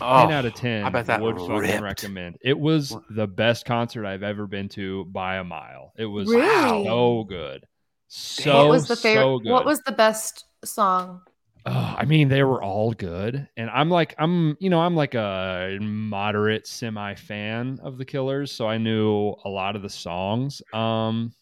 Oh, 0.00 0.22
10 0.22 0.32
out 0.32 0.46
of 0.46 0.54
10 0.54 0.84
I 0.84 0.88
bet 0.88 1.06
that 1.06 1.20
would 1.20 1.36
ripped. 1.36 1.48
fucking 1.48 1.82
recommend. 1.82 2.38
It 2.42 2.58
was 2.58 2.96
the 3.10 3.26
best 3.26 3.66
concert 3.66 4.06
I've 4.06 4.22
ever 4.22 4.46
been 4.46 4.68
to 4.70 5.04
by 5.06 5.36
a 5.36 5.44
mile. 5.44 5.92
It 5.96 6.06
was 6.06 6.28
really? 6.28 6.84
so 6.84 7.24
good. 7.24 7.66
So, 8.08 8.56
what 8.56 8.68
was 8.70 8.88
the 8.88 8.96
favorite? 8.96 9.44
So 9.44 9.50
what 9.50 9.64
was 9.64 9.80
the 9.80 9.92
best 9.92 10.44
song? 10.64 11.22
Oh, 11.66 11.96
I 11.98 12.06
mean, 12.06 12.28
they 12.28 12.42
were 12.42 12.62
all 12.62 12.92
good, 12.92 13.46
and 13.56 13.68
I'm 13.70 13.90
like, 13.90 14.14
I'm, 14.18 14.56
you 14.60 14.70
know, 14.70 14.80
I'm 14.80 14.96
like 14.96 15.14
a 15.14 15.76
moderate 15.80 16.66
semi 16.66 17.14
fan 17.14 17.78
of 17.82 17.98
the 17.98 18.04
Killers, 18.04 18.50
so 18.50 18.66
I 18.66 18.78
knew 18.78 19.34
a 19.44 19.48
lot 19.48 19.76
of 19.76 19.82
the 19.82 19.90
songs. 19.90 20.62
Um, 20.72 21.34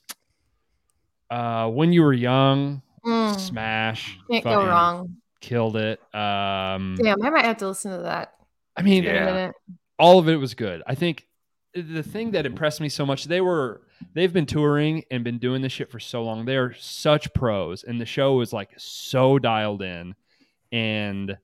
uh, 1.31 1.69
when 1.69 1.93
you 1.93 2.03
were 2.03 2.13
young, 2.13 2.83
mm. 3.07 3.39
Smash, 3.39 4.19
can't 4.29 4.43
go 4.43 4.67
wrong, 4.67 5.17
killed 5.41 5.77
it. 5.77 6.01
Um, 6.13 6.97
damn, 7.01 7.23
I 7.23 7.31
might 7.31 7.45
have 7.45 7.59
to 7.59 7.69
listen 7.69 7.93
to 7.93 8.03
that. 8.03 8.35
I 8.77 8.83
mean, 8.83 9.05
yeah. 9.05 9.53
all 9.99 10.19
of 10.19 10.29
it 10.29 10.37
was 10.37 10.55
good. 10.55 10.83
I 10.87 10.97
think 10.97 11.29
the 11.75 12.03
thing 12.03 12.33
that 12.33 12.45
impressed 12.45 12.81
me 12.81 12.89
so 12.89 13.07
much, 13.07 13.25
they 13.25 13.41
were 13.41 13.83
they've 14.15 14.33
been 14.33 14.47
touring 14.47 15.05
and 15.11 15.25
been 15.25 15.39
doing 15.39 15.63
this 15.63 15.73
shit 15.73 15.91
for 15.91 16.01
so 16.01 16.25
long. 16.25 16.45
They 16.45 16.57
are 16.57 16.75
such 16.75 17.33
pros, 17.35 17.85
and 17.85 18.01
the 18.01 18.07
show 18.07 18.41
is 18.41 18.53
like 18.53 18.71
so 18.77 19.39
dialed 19.39 19.83
in. 19.83 20.15
And 20.73 21.37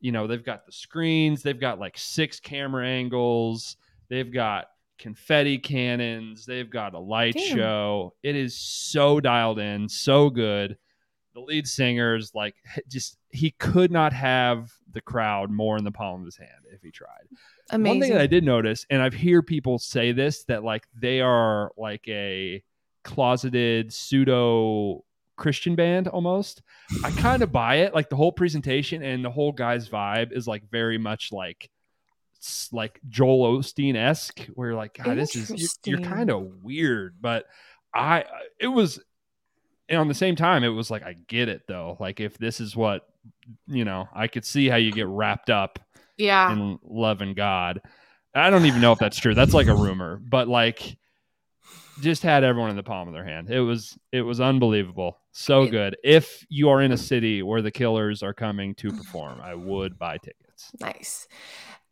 you 0.00 0.12
know, 0.12 0.26
they've 0.26 0.44
got 0.44 0.66
the 0.66 0.72
screens, 0.72 1.42
they've 1.42 1.60
got 1.60 1.78
like 1.78 1.98
six 1.98 2.40
camera 2.40 2.86
angles, 2.86 3.76
they've 4.08 4.32
got 4.32 4.66
confetti 4.98 5.58
cannons, 5.58 6.46
they've 6.46 6.70
got 6.70 6.94
a 6.94 6.98
light 6.98 7.34
Damn. 7.34 7.56
show. 7.56 8.14
It 8.22 8.36
is 8.36 8.56
so 8.56 9.20
dialed 9.20 9.58
in, 9.58 9.88
so 9.88 10.30
good. 10.30 10.76
the 11.34 11.40
lead 11.40 11.66
singer's 11.66 12.34
like 12.34 12.56
just 12.88 13.16
he 13.30 13.50
could 13.52 13.90
not 13.90 14.12
have 14.12 14.72
the 14.92 15.00
crowd 15.00 15.50
more 15.50 15.78
in 15.78 15.84
the 15.84 15.92
palm 15.92 16.20
of 16.20 16.26
his 16.26 16.36
hand 16.36 16.64
if 16.72 16.82
he 16.82 16.90
tried. 16.90 17.28
Amazing. 17.72 17.98
One 17.98 18.00
thing 18.00 18.12
that 18.12 18.20
I 18.20 18.26
did 18.26 18.44
notice, 18.44 18.86
and 18.90 19.02
I've 19.02 19.14
hear 19.14 19.42
people 19.42 19.78
say 19.78 20.12
this, 20.12 20.44
that 20.44 20.64
like 20.64 20.86
they 20.98 21.20
are 21.20 21.72
like 21.76 22.06
a 22.08 22.62
closeted 23.02 23.92
pseudo 23.92 25.04
Christian 25.36 25.74
band 25.74 26.06
almost. 26.06 26.62
I 27.02 27.10
kind 27.10 27.42
of 27.42 27.50
buy 27.50 27.76
it. 27.76 27.94
Like 27.94 28.10
the 28.10 28.16
whole 28.16 28.32
presentation 28.32 29.02
and 29.02 29.24
the 29.24 29.30
whole 29.30 29.52
guy's 29.52 29.88
vibe 29.88 30.32
is 30.32 30.46
like 30.46 30.70
very 30.70 30.98
much 30.98 31.32
like 31.32 31.70
like 32.72 33.00
Joel 33.08 33.58
Osteen 33.58 33.96
esque, 33.96 34.46
where 34.54 34.68
you're 34.68 34.76
like, 34.76 34.94
God, 34.94 35.16
this 35.16 35.36
is 35.36 35.78
you're, 35.84 35.98
you're 35.98 36.08
kind 36.08 36.30
of 36.30 36.62
weird. 36.62 37.16
But 37.20 37.46
I, 37.92 38.24
it 38.58 38.68
was, 38.68 39.00
and 39.88 39.98
on 39.98 40.08
the 40.08 40.14
same 40.14 40.36
time, 40.36 40.62
it 40.62 40.68
was 40.68 40.90
like 40.90 41.02
I 41.02 41.16
get 41.26 41.48
it 41.48 41.62
though. 41.66 41.96
Like 41.98 42.20
if 42.20 42.38
this 42.38 42.60
is 42.60 42.76
what 42.76 43.06
you 43.66 43.84
know, 43.84 44.08
I 44.14 44.28
could 44.28 44.44
see 44.44 44.68
how 44.68 44.76
you 44.76 44.92
get 44.92 45.06
wrapped 45.06 45.50
up, 45.50 45.78
yeah, 46.20 46.52
in 46.52 46.78
loving 46.82 47.34
God. 47.34 47.80
I 48.34 48.50
don't 48.50 48.66
even 48.66 48.80
know 48.80 48.92
if 48.92 48.98
that's 48.98 49.18
true. 49.18 49.34
That's 49.34 49.54
like 49.54 49.66
a 49.66 49.74
rumor, 49.76 50.20
but 50.22 50.48
like 50.48 50.96
just 52.00 52.22
had 52.22 52.44
everyone 52.44 52.70
in 52.70 52.76
the 52.76 52.82
palm 52.82 53.08
of 53.08 53.14
their 53.14 53.24
hand. 53.24 53.50
It 53.50 53.60
was 53.60 53.98
it 54.12 54.22
was 54.22 54.40
unbelievable. 54.40 55.18
So 55.32 55.66
good. 55.66 55.96
If 56.02 56.44
you 56.48 56.68
are 56.70 56.82
in 56.82 56.92
a 56.92 56.96
city 56.96 57.42
where 57.42 57.62
the 57.62 57.70
killers 57.70 58.22
are 58.22 58.34
coming 58.34 58.74
to 58.76 58.90
perform, 58.90 59.40
I 59.40 59.54
would 59.54 59.98
buy 59.98 60.18
tickets. 60.18 60.72
Nice. 60.80 61.28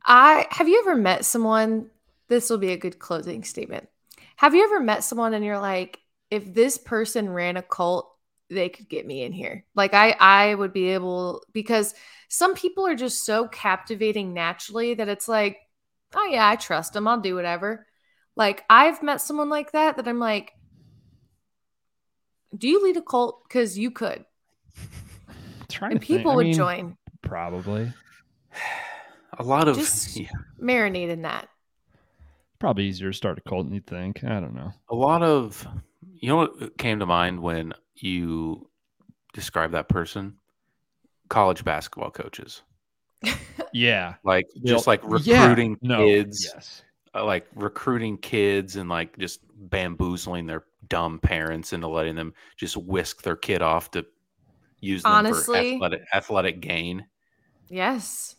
I 0.05 0.47
have 0.51 0.69
you 0.69 0.81
ever 0.81 0.97
met 0.97 1.25
someone 1.25 1.91
this 2.29 2.51
will 2.51 2.59
be 2.59 2.73
a 2.73 2.77
good 2.77 2.99
closing 2.99 3.43
statement. 3.43 3.89
Have 4.37 4.55
you 4.55 4.63
ever 4.65 4.81
met 4.81 5.03
someone 5.03 5.35
and 5.35 5.45
you're 5.45 5.59
like 5.59 6.01
if 6.31 6.53
this 6.53 6.77
person 6.79 7.31
ran 7.31 7.57
a 7.57 7.63
cult, 7.63 8.11
they 8.51 8.69
could 8.69 8.89
get 8.89 9.07
me 9.07 9.23
in 9.23 9.33
here. 9.33 9.65
Like 9.75 9.95
I 9.95 10.17
I 10.19 10.55
would 10.55 10.73
be 10.73 10.89
able 10.91 11.43
because 11.53 11.95
some 12.29 12.55
people 12.55 12.87
are 12.87 12.95
just 12.95 13.25
so 13.25 13.49
captivating 13.49 14.35
naturally 14.35 14.95
that 14.95 15.09
it's 15.09 15.29
like, 15.29 15.59
oh 16.15 16.29
yeah, 16.31 16.49
I 16.49 16.57
trust 16.57 16.93
them. 16.93 17.09
I'll 17.09 17.21
do 17.21 17.35
whatever. 17.35 17.87
Like 18.37 18.65
I've 18.71 19.03
met 19.03 19.21
someone 19.21 19.49
like 19.49 19.73
that 19.73 19.97
that 19.97 20.09
I'm 20.09 20.19
like, 20.19 20.53
do 22.57 22.69
you 22.69 22.83
lead 22.83 22.97
a 22.97 23.03
cult? 23.03 23.43
Because 23.45 23.79
you 23.79 23.91
could. 23.91 24.25
Trying 25.69 25.93
and 25.93 26.01
people 26.01 26.35
would 26.37 26.47
mean, 26.47 26.55
join. 26.55 26.97
Probably. 27.23 27.93
A 29.41 29.45
lot 29.45 29.69
of 29.69 29.77
just 29.77 30.17
yeah. 30.17 30.29
marinate 30.61 31.11
in 31.11 31.23
that. 31.23 31.49
Probably 32.59 32.87
easier 32.87 33.13
to 33.13 33.17
start 33.17 33.39
a 33.39 33.49
cult 33.49 33.67
than 33.67 33.75
you 33.75 33.81
think. 33.81 34.25
I 34.25 34.41
don't 34.41 34.55
know. 34.55 34.73
A 34.89 34.95
lot 34.97 35.23
of 35.23 35.65
you 36.03 36.29
know 36.29 36.37
what 36.37 36.77
came 36.77 36.99
to 36.99 37.07
mind 37.07 37.41
when 37.41 37.73
you 38.03 38.69
describe 39.33 39.73
that 39.73 39.89
person? 39.89 40.37
College 41.29 41.65
basketball 41.65 42.11
coaches. 42.11 42.63
yeah. 43.73 44.15
Like 44.25 44.47
just 44.65 44.87
like 44.87 45.03
recruiting 45.05 45.77
yeah. 45.83 45.97
kids. 45.99 46.51
Yes 46.55 46.83
uh, 47.15 47.25
like 47.25 47.47
recruiting 47.55 48.19
kids 48.19 48.77
and 48.77 48.89
like 48.89 49.19
just 49.19 49.41
bamboozling 49.55 50.47
their 50.47 50.65
dumb 50.89 51.19
parents 51.19 51.73
into 51.73 51.89
letting 51.89 52.15
them 52.15 52.35
just 52.57 52.77
whisk 52.77 53.23
their 53.23 53.37
kid 53.37 53.63
off 53.63 53.91
to 53.93 54.05
use 54.81 55.03
them 55.03 55.13
Honestly, 55.13 55.79
for 55.79 55.85
athletic, 55.87 56.03
athletic 56.15 56.61
gain. 56.61 57.07
Yes. 57.69 58.37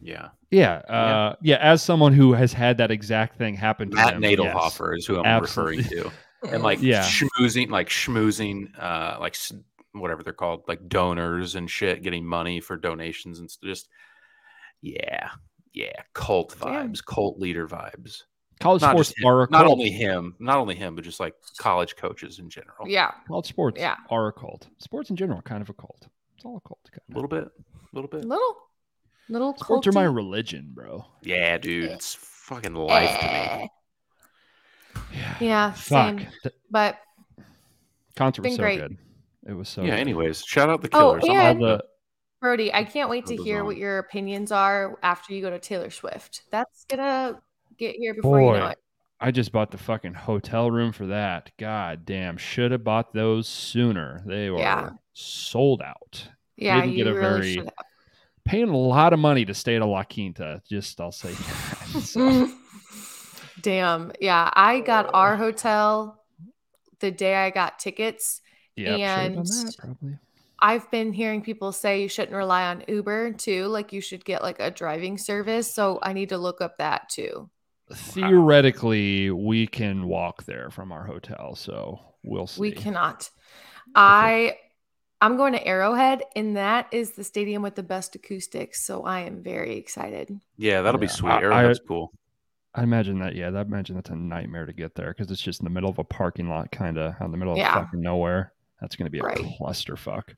Yeah. 0.00 0.28
Yeah. 0.50 0.82
Uh, 0.88 1.34
yeah. 1.40 1.56
yeah. 1.56 1.56
As 1.60 1.82
someone 1.82 2.12
who 2.12 2.32
has 2.32 2.52
had 2.52 2.78
that 2.78 2.90
exact 2.90 3.38
thing 3.38 3.54
happen 3.54 3.90
to 3.90 3.96
Matt 3.96 4.14
them, 4.14 4.22
Nadelhofer 4.22 4.92
yes. 4.94 4.98
is 4.98 5.06
who 5.06 5.18
I'm 5.18 5.24
Absolutely. 5.24 5.78
referring 5.78 6.02
to. 6.04 6.12
And 6.48 6.62
like 6.62 6.82
yeah. 6.82 7.02
schmoozing, 7.02 7.70
like 7.70 7.88
schmoozing, 7.88 8.68
uh, 8.78 9.16
like 9.20 9.36
whatever 9.92 10.22
they're 10.22 10.32
called, 10.32 10.64
like 10.68 10.88
donors 10.88 11.54
and 11.54 11.70
shit, 11.70 12.02
getting 12.02 12.24
money 12.24 12.60
for 12.60 12.76
donations 12.76 13.40
and 13.40 13.50
just, 13.62 13.88
yeah, 14.82 15.30
yeah, 15.72 16.02
cult 16.14 16.56
vibes, 16.58 17.04
cult 17.04 17.38
leader 17.38 17.66
vibes. 17.66 18.22
College 18.60 18.80
not 18.80 18.92
sports 18.92 19.12
him, 19.18 19.26
are 19.26 19.42
a 19.42 19.50
not 19.50 19.66
only 19.66 19.90
him, 19.90 20.34
not 20.38 20.56
only 20.56 20.74
him, 20.74 20.94
but 20.94 21.04
just 21.04 21.20
like 21.20 21.34
college 21.58 21.94
coaches 21.96 22.38
in 22.38 22.48
general. 22.48 22.88
Yeah, 22.88 23.12
college 23.28 23.46
sports 23.46 23.78
yeah. 23.78 23.96
are 24.08 24.28
a 24.28 24.32
cult. 24.32 24.66
Sports 24.78 25.10
in 25.10 25.16
general, 25.16 25.42
kind 25.42 25.60
of 25.60 25.68
a 25.68 25.74
cult. 25.74 26.08
It's 26.36 26.44
all 26.44 26.56
a 26.56 26.66
cult. 26.66 26.80
Kind 26.90 27.02
of. 27.10 27.14
A 27.14 27.18
little 27.18 27.28
bit, 27.28 27.44
a 27.44 27.94
little 27.94 28.08
bit, 28.08 28.24
little, 28.24 28.56
little. 29.28 29.54
Sports 29.58 29.86
culty. 29.86 29.90
are 29.90 29.92
my 29.92 30.04
religion, 30.04 30.70
bro. 30.72 31.04
Yeah, 31.22 31.58
dude, 31.58 31.90
it's 31.90 32.14
fucking 32.14 32.74
life 32.74 33.20
to 33.20 33.26
me. 33.58 33.70
Yeah, 35.12 35.36
yeah 35.40 35.72
same. 35.74 36.26
But 36.70 36.98
concert 38.16 38.42
was 38.42 38.56
so 38.56 38.62
great. 38.62 38.80
good. 38.80 38.96
It 39.46 39.52
was 39.52 39.68
so. 39.68 39.82
Yeah. 39.82 39.90
Good. 39.90 40.00
Anyways, 40.00 40.42
shout 40.42 40.68
out 40.68 40.82
the 40.82 40.88
oh, 40.92 41.18
killers. 41.18 41.24
Oh, 41.26 41.32
and, 41.32 41.60
the, 41.60 41.84
Brody, 42.40 42.72
I 42.72 42.84
can't 42.84 43.08
wait 43.08 43.26
to 43.26 43.36
hear 43.36 43.64
what 43.64 43.76
your 43.76 43.98
opinions 43.98 44.52
are 44.52 44.98
after 45.02 45.32
you 45.32 45.40
go 45.40 45.50
to 45.50 45.58
Taylor 45.58 45.90
Swift. 45.90 46.42
That's 46.50 46.84
gonna 46.84 47.40
get 47.78 47.96
here 47.96 48.14
before 48.14 48.38
Boy, 48.38 48.54
you 48.54 48.60
know 48.60 48.66
it. 48.68 48.78
I 49.18 49.30
just 49.30 49.50
bought 49.50 49.70
the 49.70 49.78
fucking 49.78 50.12
hotel 50.12 50.70
room 50.70 50.92
for 50.92 51.06
that. 51.06 51.50
God 51.58 52.04
damn, 52.04 52.36
should 52.36 52.72
have 52.72 52.84
bought 52.84 53.14
those 53.14 53.48
sooner. 53.48 54.22
They 54.26 54.50
were 54.50 54.58
yeah. 54.58 54.90
sold 55.14 55.80
out. 55.80 56.28
Yeah, 56.56 56.80
Didn't 56.80 56.92
you 56.92 57.04
get 57.04 57.06
a 57.06 57.14
really 57.14 57.56
very 57.56 57.68
paying 58.46 58.68
a 58.68 58.76
lot 58.76 59.12
of 59.12 59.18
money 59.18 59.44
to 59.44 59.52
stay 59.52 59.76
at 59.76 59.82
a 59.82 59.86
La 59.86 60.04
Quinta. 60.04 60.62
Just 60.68 61.00
I'll 61.00 61.12
say 61.12 61.32
that. 61.32 61.72
So. 62.02 62.50
Damn. 63.66 64.12
Yeah, 64.20 64.48
I 64.52 64.80
got 64.80 65.06
oh. 65.06 65.10
our 65.14 65.36
hotel 65.36 66.22
the 67.00 67.10
day 67.10 67.34
I 67.34 67.50
got 67.50 67.80
tickets. 67.80 68.40
Yeah, 68.76 69.20
and 69.20 69.44
probably 69.78 70.18
I've 70.60 70.90
been 70.90 71.12
hearing 71.12 71.42
people 71.42 71.72
say 71.72 72.00
you 72.00 72.08
shouldn't 72.08 72.36
rely 72.36 72.66
on 72.66 72.84
Uber 72.86 73.32
too. 73.32 73.66
Like 73.66 73.92
you 73.92 74.00
should 74.00 74.24
get 74.24 74.42
like 74.42 74.60
a 74.60 74.70
driving 74.70 75.18
service. 75.18 75.74
So 75.74 75.98
I 76.02 76.12
need 76.12 76.28
to 76.28 76.38
look 76.38 76.60
up 76.60 76.78
that 76.78 77.08
too. 77.08 77.50
Theoretically, 77.92 79.30
we 79.30 79.66
can 79.66 80.06
walk 80.06 80.44
there 80.44 80.70
from 80.70 80.92
our 80.92 81.04
hotel. 81.04 81.56
So 81.56 82.00
we'll 82.22 82.46
see. 82.46 82.60
We 82.60 82.72
cannot. 82.72 83.28
I 83.94 84.58
I'm 85.20 85.36
going 85.36 85.54
to 85.54 85.66
Arrowhead, 85.66 86.22
and 86.36 86.56
that 86.56 86.88
is 86.92 87.12
the 87.12 87.24
stadium 87.24 87.62
with 87.62 87.74
the 87.74 87.82
best 87.82 88.14
acoustics. 88.14 88.84
So 88.84 89.02
I 89.02 89.20
am 89.20 89.42
very 89.42 89.76
excited. 89.76 90.38
Yeah, 90.56 90.82
that'll 90.82 91.00
yeah, 91.00 91.06
be 91.06 91.12
sweet. 91.12 91.32
Arrowhead's 91.32 91.80
I, 91.80 91.88
cool. 91.88 92.12
I 92.76 92.82
imagine 92.82 93.18
that. 93.20 93.34
Yeah, 93.34 93.48
I 93.48 93.62
imagine 93.62 93.96
that's 93.96 94.10
a 94.10 94.14
nightmare 94.14 94.66
to 94.66 94.72
get 94.72 94.94
there 94.94 95.08
because 95.08 95.30
it's 95.30 95.40
just 95.40 95.60
in 95.60 95.64
the 95.64 95.70
middle 95.70 95.88
of 95.88 95.98
a 95.98 96.04
parking 96.04 96.48
lot, 96.48 96.70
kind 96.70 96.98
of 96.98 97.14
out 97.14 97.24
in 97.24 97.30
the 97.30 97.38
middle 97.38 97.56
yeah. 97.56 97.74
of 97.74 97.84
fucking 97.84 98.02
nowhere. 98.02 98.52
That's 98.80 98.96
going 98.96 99.06
to 99.06 99.10
be 99.10 99.18
a 99.18 99.22
right. 99.22 99.38
clusterfuck. 99.38 100.34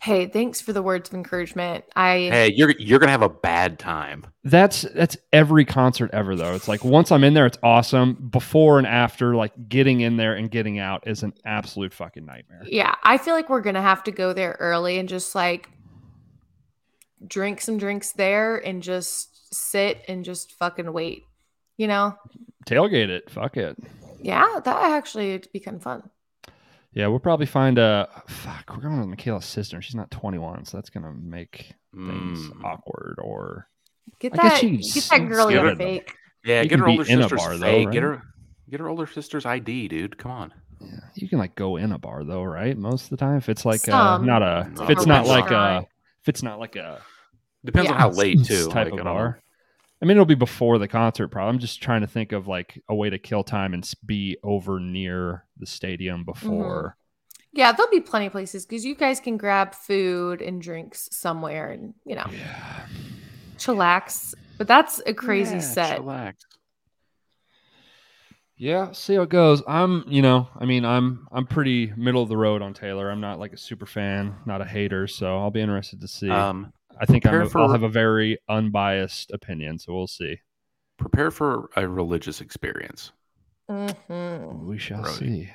Hey, 0.00 0.26
thanks 0.26 0.60
for 0.60 0.72
the 0.72 0.82
words 0.82 1.10
of 1.10 1.14
encouragement. 1.14 1.84
I 1.94 2.28
Hey, 2.30 2.52
you're 2.54 2.70
you're 2.78 2.98
gonna 2.98 3.12
have 3.12 3.22
a 3.22 3.28
bad 3.28 3.78
time. 3.78 4.24
That's 4.44 4.82
that's 4.82 5.16
every 5.32 5.64
concert 5.64 6.10
ever 6.12 6.36
though. 6.36 6.54
It's 6.54 6.68
like 6.68 6.84
once 6.84 7.10
I'm 7.10 7.24
in 7.24 7.34
there, 7.34 7.46
it's 7.46 7.58
awesome. 7.62 8.28
Before 8.30 8.78
and 8.78 8.86
after, 8.86 9.34
like 9.34 9.52
getting 9.68 10.00
in 10.00 10.16
there 10.16 10.34
and 10.34 10.50
getting 10.50 10.78
out 10.78 11.06
is 11.06 11.22
an 11.22 11.32
absolute 11.44 11.92
fucking 11.92 12.24
nightmare. 12.24 12.62
Yeah, 12.64 12.94
I 13.02 13.18
feel 13.18 13.34
like 13.34 13.48
we're 13.48 13.60
gonna 13.60 13.82
have 13.82 14.04
to 14.04 14.12
go 14.12 14.32
there 14.32 14.56
early 14.60 14.98
and 14.98 15.08
just 15.08 15.34
like 15.34 15.68
drink 17.26 17.60
some 17.60 17.78
drinks 17.78 18.12
there 18.12 18.58
and 18.58 18.82
just 18.82 19.52
sit 19.54 20.04
and 20.06 20.24
just 20.24 20.52
fucking 20.52 20.92
wait. 20.92 21.24
You 21.76 21.88
know? 21.88 22.16
Tailgate 22.66 23.08
it. 23.08 23.30
Fuck 23.30 23.56
it. 23.56 23.76
Yeah, 24.20 24.60
that 24.64 24.90
actually 24.90 25.32
would 25.32 25.48
be 25.52 25.58
fun. 25.58 26.08
Yeah, 26.94 27.06
we'll 27.06 27.20
probably 27.20 27.46
find 27.46 27.78
a 27.78 28.08
fuck. 28.28 28.70
We're 28.70 28.82
going 28.82 28.98
with 28.98 29.08
Michaela's 29.08 29.46
sister. 29.46 29.80
She's 29.80 29.94
not 29.94 30.10
21, 30.10 30.66
so 30.66 30.76
that's 30.76 30.90
gonna 30.90 31.12
make 31.12 31.74
things 31.94 32.40
mm. 32.48 32.64
awkward. 32.64 33.18
Or 33.22 33.66
get 34.20 34.34
that 34.34 34.60
get 34.60 35.04
that 35.10 35.28
girl 35.28 35.48
in 35.48 35.76
fake. 35.76 36.14
Yeah, 36.44 36.62
you 36.62 36.68
get 36.68 36.80
her 36.80 36.88
older 36.88 37.04
sister's 37.04 37.40
bar, 37.40 37.56
though, 37.56 37.66
right? 37.66 37.90
Get 37.90 38.02
her 38.02 38.22
get 38.70 38.80
her 38.80 38.88
older 38.88 39.06
sister's 39.06 39.46
ID, 39.46 39.88
dude. 39.88 40.18
Come 40.18 40.32
on. 40.32 40.52
Yeah, 40.80 41.00
you 41.14 41.28
can 41.28 41.38
like 41.38 41.54
go 41.54 41.76
in 41.76 41.92
a 41.92 41.98
bar 41.98 42.24
though, 42.24 42.42
right? 42.42 42.76
Most 42.76 43.04
of 43.04 43.10
the 43.10 43.16
time, 43.16 43.36
if 43.36 43.48
it's 43.48 43.64
like 43.64 43.86
a, 43.86 44.18
not 44.18 44.42
a, 44.42 44.70
if 44.82 44.90
it's 44.90 45.06
not 45.06 45.26
like 45.26 45.50
a, 45.50 45.86
if 46.22 46.28
it's 46.28 46.42
not 46.42 46.58
like 46.58 46.76
a, 46.76 47.00
depends 47.64 47.88
yeah. 47.88 47.94
on 47.94 48.00
how 48.00 48.10
late 48.10 48.44
too. 48.44 48.68
Type 48.68 48.90
like, 48.90 49.00
of 49.00 49.04
bar. 49.04 49.40
I 50.02 50.04
mean, 50.04 50.16
it'll 50.16 50.26
be 50.26 50.34
before 50.34 50.78
the 50.78 50.88
concert. 50.88 51.28
Probably. 51.28 51.48
I'm 51.48 51.60
just 51.60 51.80
trying 51.80 52.00
to 52.00 52.08
think 52.08 52.32
of 52.32 52.48
like 52.48 52.82
a 52.88 52.94
way 52.94 53.08
to 53.08 53.18
kill 53.18 53.44
time 53.44 53.72
and 53.72 53.88
be 54.04 54.36
over 54.42 54.80
near 54.80 55.44
the 55.56 55.66
stadium 55.66 56.24
before. 56.24 56.96
Mm-hmm. 56.96 57.58
Yeah, 57.58 57.72
there'll 57.72 57.90
be 57.90 58.00
plenty 58.00 58.26
of 58.26 58.32
places 58.32 58.66
because 58.66 58.84
you 58.84 58.94
guys 58.94 59.20
can 59.20 59.36
grab 59.36 59.74
food 59.74 60.40
and 60.42 60.60
drinks 60.60 61.08
somewhere, 61.12 61.70
and 61.70 61.94
you 62.04 62.16
know, 62.16 62.26
yeah. 62.32 62.86
chillax. 63.58 64.34
But 64.58 64.66
that's 64.66 65.00
a 65.06 65.14
crazy 65.14 65.56
yeah, 65.56 65.60
set. 65.60 66.00
Chillax. 66.00 66.34
Yeah, 68.56 68.92
see 68.92 69.16
how 69.16 69.22
it 69.22 69.28
goes. 69.28 69.62
I'm, 69.66 70.04
you 70.06 70.22
know, 70.22 70.48
I 70.56 70.64
mean, 70.64 70.84
I'm 70.84 71.26
I'm 71.30 71.46
pretty 71.46 71.92
middle 71.96 72.22
of 72.22 72.28
the 72.28 72.36
road 72.36 72.62
on 72.62 72.74
Taylor. 72.74 73.10
I'm 73.10 73.20
not 73.20 73.38
like 73.38 73.52
a 73.52 73.58
super 73.58 73.86
fan, 73.86 74.36
not 74.46 74.62
a 74.62 74.64
hater, 74.64 75.06
so 75.06 75.38
I'll 75.38 75.50
be 75.50 75.60
interested 75.60 76.00
to 76.00 76.08
see. 76.08 76.30
Um, 76.30 76.72
I 77.00 77.06
think 77.06 77.26
i 77.26 77.42
will 77.42 77.72
have 77.72 77.82
a 77.82 77.88
very 77.88 78.38
unbiased 78.48 79.30
opinion, 79.32 79.78
so 79.78 79.92
we'll 79.94 80.06
see. 80.06 80.38
Prepare 80.98 81.30
for 81.30 81.70
a 81.76 81.86
religious 81.88 82.40
experience. 82.40 83.12
Mm-hmm. 83.70 84.66
We 84.66 84.78
shall 84.78 85.04
see. 85.04 85.50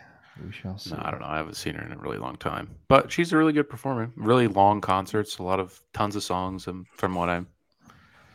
We 0.46 0.52
shall 0.52 0.78
see. 0.78 0.92
No, 0.92 1.02
I 1.04 1.12
don't 1.12 1.22
know. 1.22 1.28
I 1.28 1.38
haven't 1.38 1.56
seen 1.56 1.76
her 1.76 1.86
in 1.86 1.92
a 1.92 1.98
really 1.98 2.18
long 2.18 2.36
time, 2.36 2.70
but 2.88 3.12
she's 3.12 3.34
a 3.34 3.38
really 3.38 3.54
good 3.54 3.70
performer. 3.70 4.12
Really 4.16 4.48
long 4.48 4.82
concerts, 4.82 5.38
a 5.38 5.44
lot 5.44 5.60
of 5.60 5.80
tons 5.94 6.16
of 6.16 6.24
songs. 6.24 6.68
And 6.68 6.86
from 6.96 7.16
what 7.16 7.30
I'm, 7.30 7.48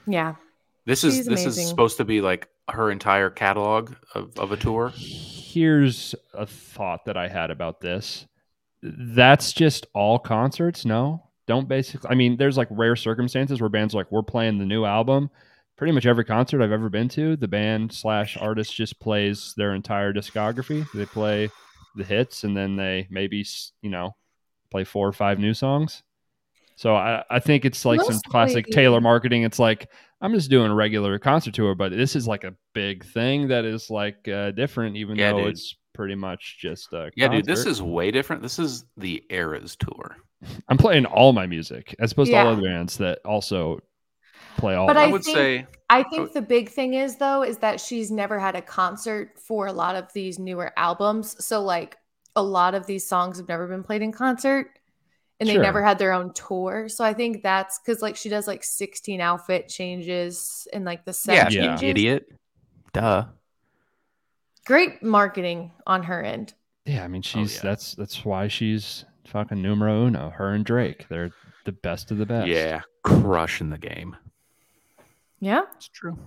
yeah, 0.07 0.35
this 0.85 1.01
she's 1.01 1.21
is 1.21 1.27
this 1.27 1.43
amazing. 1.43 1.63
is 1.63 1.69
supposed 1.69 1.97
to 1.99 2.05
be 2.05 2.21
like 2.21 2.49
her 2.69 2.91
entire 2.91 3.31
catalog 3.31 3.93
of, 4.15 4.39
of 4.39 4.53
a 4.53 4.57
tour. 4.57 4.93
Here's 4.97 6.15
a 6.35 6.47
thought 6.47 7.05
that 7.05 7.17
I 7.17 7.29
had 7.29 7.51
about 7.51 7.81
this. 7.81 8.27
That's 8.83 9.53
just 9.53 9.87
all 9.95 10.19
concerts. 10.19 10.85
No, 10.85 11.29
don't 11.47 11.69
basically. 11.69 12.11
I 12.11 12.15
mean, 12.15 12.37
there's 12.37 12.57
like 12.57 12.69
rare 12.71 12.97
circumstances 12.97 13.61
where 13.61 13.71
bands 13.71 13.95
like 13.95 14.11
we're 14.11 14.23
playing 14.23 14.59
the 14.59 14.67
new 14.67 14.85
album. 14.85 15.31
Pretty 15.77 15.93
much 15.93 16.07
every 16.07 16.25
concert 16.25 16.63
I've 16.63 16.71
ever 16.71 16.89
been 16.89 17.09
to, 17.11 17.35
the 17.37 17.49
band 17.49 17.93
slash 17.93 18.37
artist 18.37 18.75
just 18.75 19.01
plays 19.01 19.55
their 19.57 19.75
entire 19.75 20.13
discography. 20.13 20.87
They 20.93 21.07
play 21.07 21.51
the 21.97 22.05
hits 22.05 22.45
and 22.45 22.57
then 22.57 22.77
they 22.77 23.09
maybe 23.11 23.45
you 23.81 23.91
know 23.91 24.15
play 24.71 24.85
four 24.85 25.09
or 25.09 25.13
five 25.13 25.39
new 25.39 25.55
songs. 25.55 26.03
So 26.77 26.95
I, 26.97 27.23
I 27.31 27.39
think 27.39 27.65
it's 27.65 27.85
like 27.85 27.99
Mostly. 27.99 28.15
some 28.15 28.23
classic 28.31 28.67
Taylor 28.67 29.01
marketing. 29.01 29.43
It's 29.43 29.59
like 29.59 29.89
I'm 30.21 30.35
just 30.35 30.51
doing 30.51 30.71
a 30.71 30.75
regular 30.75 31.19
concert 31.19 31.55
tour, 31.55 31.75
but 31.75 31.93
this 31.93 32.17
is 32.17 32.27
like 32.27 32.45
a 32.45 32.55
big 32.75 33.05
thing 33.05 33.49
that 33.49 33.65
is 33.65 33.91
like 33.91 34.27
uh, 34.29 34.53
different, 34.53 34.97
even 34.97 35.17
yeah, 35.17 35.33
though 35.33 35.39
dude. 35.39 35.49
it's 35.49 35.77
pretty 35.95 36.15
much 36.15 36.59
just 36.61 36.93
a 36.93 37.11
yeah, 37.17 37.29
dude. 37.29 37.45
This 37.45 37.67
is 37.67 37.83
way 37.83 38.11
different. 38.11 38.43
This 38.43 38.59
is 38.59 38.85
the 38.97 39.23
Eras 39.31 39.77
tour. 39.77 40.17
I'm 40.69 40.79
playing 40.79 41.07
all 41.07 41.33
my 41.33 41.47
music 41.47 41.95
as 41.99 42.13
opposed 42.13 42.31
yeah. 42.31 42.43
to 42.43 42.49
all 42.49 42.53
other 42.55 42.63
bands 42.63 42.99
that 42.99 43.21
also 43.25 43.81
play 44.57 44.75
all. 44.75 44.87
But 44.87 44.97
I, 44.97 45.05
I 45.05 45.07
would 45.09 45.25
think, 45.25 45.37
say 45.37 45.67
I 45.91 46.03
think 46.05 46.31
oh. 46.31 46.33
the 46.33 46.43
big 46.43 46.71
thing 46.71 46.95
is 46.95 47.17
though 47.17 47.43
is 47.43 47.59
that 47.59 47.81
she's 47.81 48.11
never 48.11 48.39
had 48.39 48.57
a 48.57 48.63
concert 48.63 49.39
for 49.39 49.67
a 49.67 49.73
lot 49.73 49.95
of 49.95 50.13
these 50.15 50.39
newer 50.39 50.73
albums. 50.77 51.45
So 51.45 51.63
like 51.63 51.99
a 52.35 52.43
lot 52.43 52.75
of 52.75 52.87
these 52.87 53.07
songs 53.07 53.39
have 53.39 53.49
never 53.49 53.67
been 53.67 53.83
played 53.83 54.03
in 54.03 54.11
concert 54.11 54.79
and 55.39 55.49
they 55.49 55.55
sure. 55.55 55.63
never 55.63 55.83
had 55.83 55.99
their 55.99 56.13
own 56.13 56.33
tour. 56.33 56.89
So 56.89 57.05
I 57.05 57.13
think 57.13 57.43
that's 57.43 57.79
because 57.79 58.01
like 58.01 58.17
she 58.17 58.29
does 58.29 58.47
like 58.47 58.65
16 58.65 59.21
outfit 59.21 59.69
changes 59.69 60.67
and 60.73 60.85
like 60.85 61.05
the 61.05 61.13
set 61.13 61.53
yeah, 61.53 61.77
changes. 61.77 61.83
idiot. 61.83 62.27
Duh. 62.93 63.27
Great 64.65 65.03
marketing 65.03 65.73
on 65.87 66.05
her 66.05 66.23
end. 66.23 66.55
Yeah, 66.87 67.05
I 67.05 67.09
mean 67.09 67.23
oh, 67.25 67.29
she's 67.29 67.57
oh, 67.57 67.61
yeah. 67.63 67.71
that's 67.71 67.95
that's 67.97 68.25
why 68.25 68.49
she's 68.49 69.05
fucking 69.27 69.61
numero 69.61 70.07
uno. 70.07 70.31
Her 70.31 70.51
and 70.51 70.65
Drake, 70.65 71.07
they're 71.09 71.33
the 71.65 71.73
best 71.73 72.11
of 72.11 72.19
the 72.19 72.27
best. 72.27 72.49
Yeah, 72.49 72.83
crushing 73.03 73.71
the 73.71 73.79
game. 73.79 74.17
Yeah, 75.41 75.63
it's 75.77 75.89
true. 75.89 76.19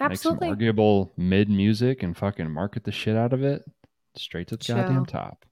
Absolutely. 0.00 0.48
Make 0.48 0.48
some 0.48 0.50
arguable 0.50 1.12
mid 1.16 1.48
music 1.48 2.02
and 2.02 2.16
fucking 2.16 2.50
market 2.50 2.84
the 2.84 2.92
shit 2.92 3.16
out 3.16 3.32
of 3.32 3.42
it 3.42 3.64
straight 4.14 4.48
to 4.48 4.56
the 4.56 4.64
Chill. 4.64 4.76
goddamn 4.76 5.06
top. 5.06 5.44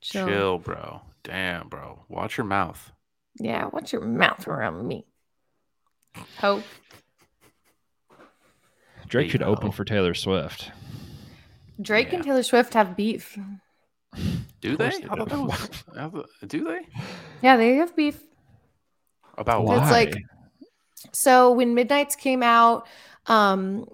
Chill. 0.00 0.26
Chill, 0.26 0.58
bro. 0.58 1.02
Damn, 1.22 1.68
bro. 1.68 2.04
Watch 2.08 2.36
your 2.36 2.44
mouth. 2.44 2.92
Yeah, 3.36 3.66
watch 3.66 3.92
your 3.92 4.02
mouth 4.02 4.46
around 4.46 4.86
me. 4.86 5.06
Hope. 6.38 6.62
Drake 9.08 9.30
should 9.30 9.42
open 9.42 9.70
for 9.70 9.84
Taylor 9.84 10.14
Swift. 10.14 10.70
Drake 11.80 12.08
yeah. 12.08 12.16
and 12.16 12.24
Taylor 12.24 12.42
Swift 12.42 12.74
have 12.74 12.96
beef. 12.96 13.38
Do 14.64 14.78
they? 14.78 14.88
they 14.88 15.06
was, 15.36 15.68
do 16.46 16.64
they? 16.64 16.80
Yeah, 17.42 17.58
they 17.58 17.74
have 17.74 17.94
beef. 17.94 18.18
About 19.36 19.64
why? 19.64 19.76
It's 19.76 19.90
like 19.90 20.14
so 21.12 21.52
when 21.52 21.74
Midnights 21.74 22.16
came 22.16 22.42
out, 22.42 22.88
um, 23.26 23.84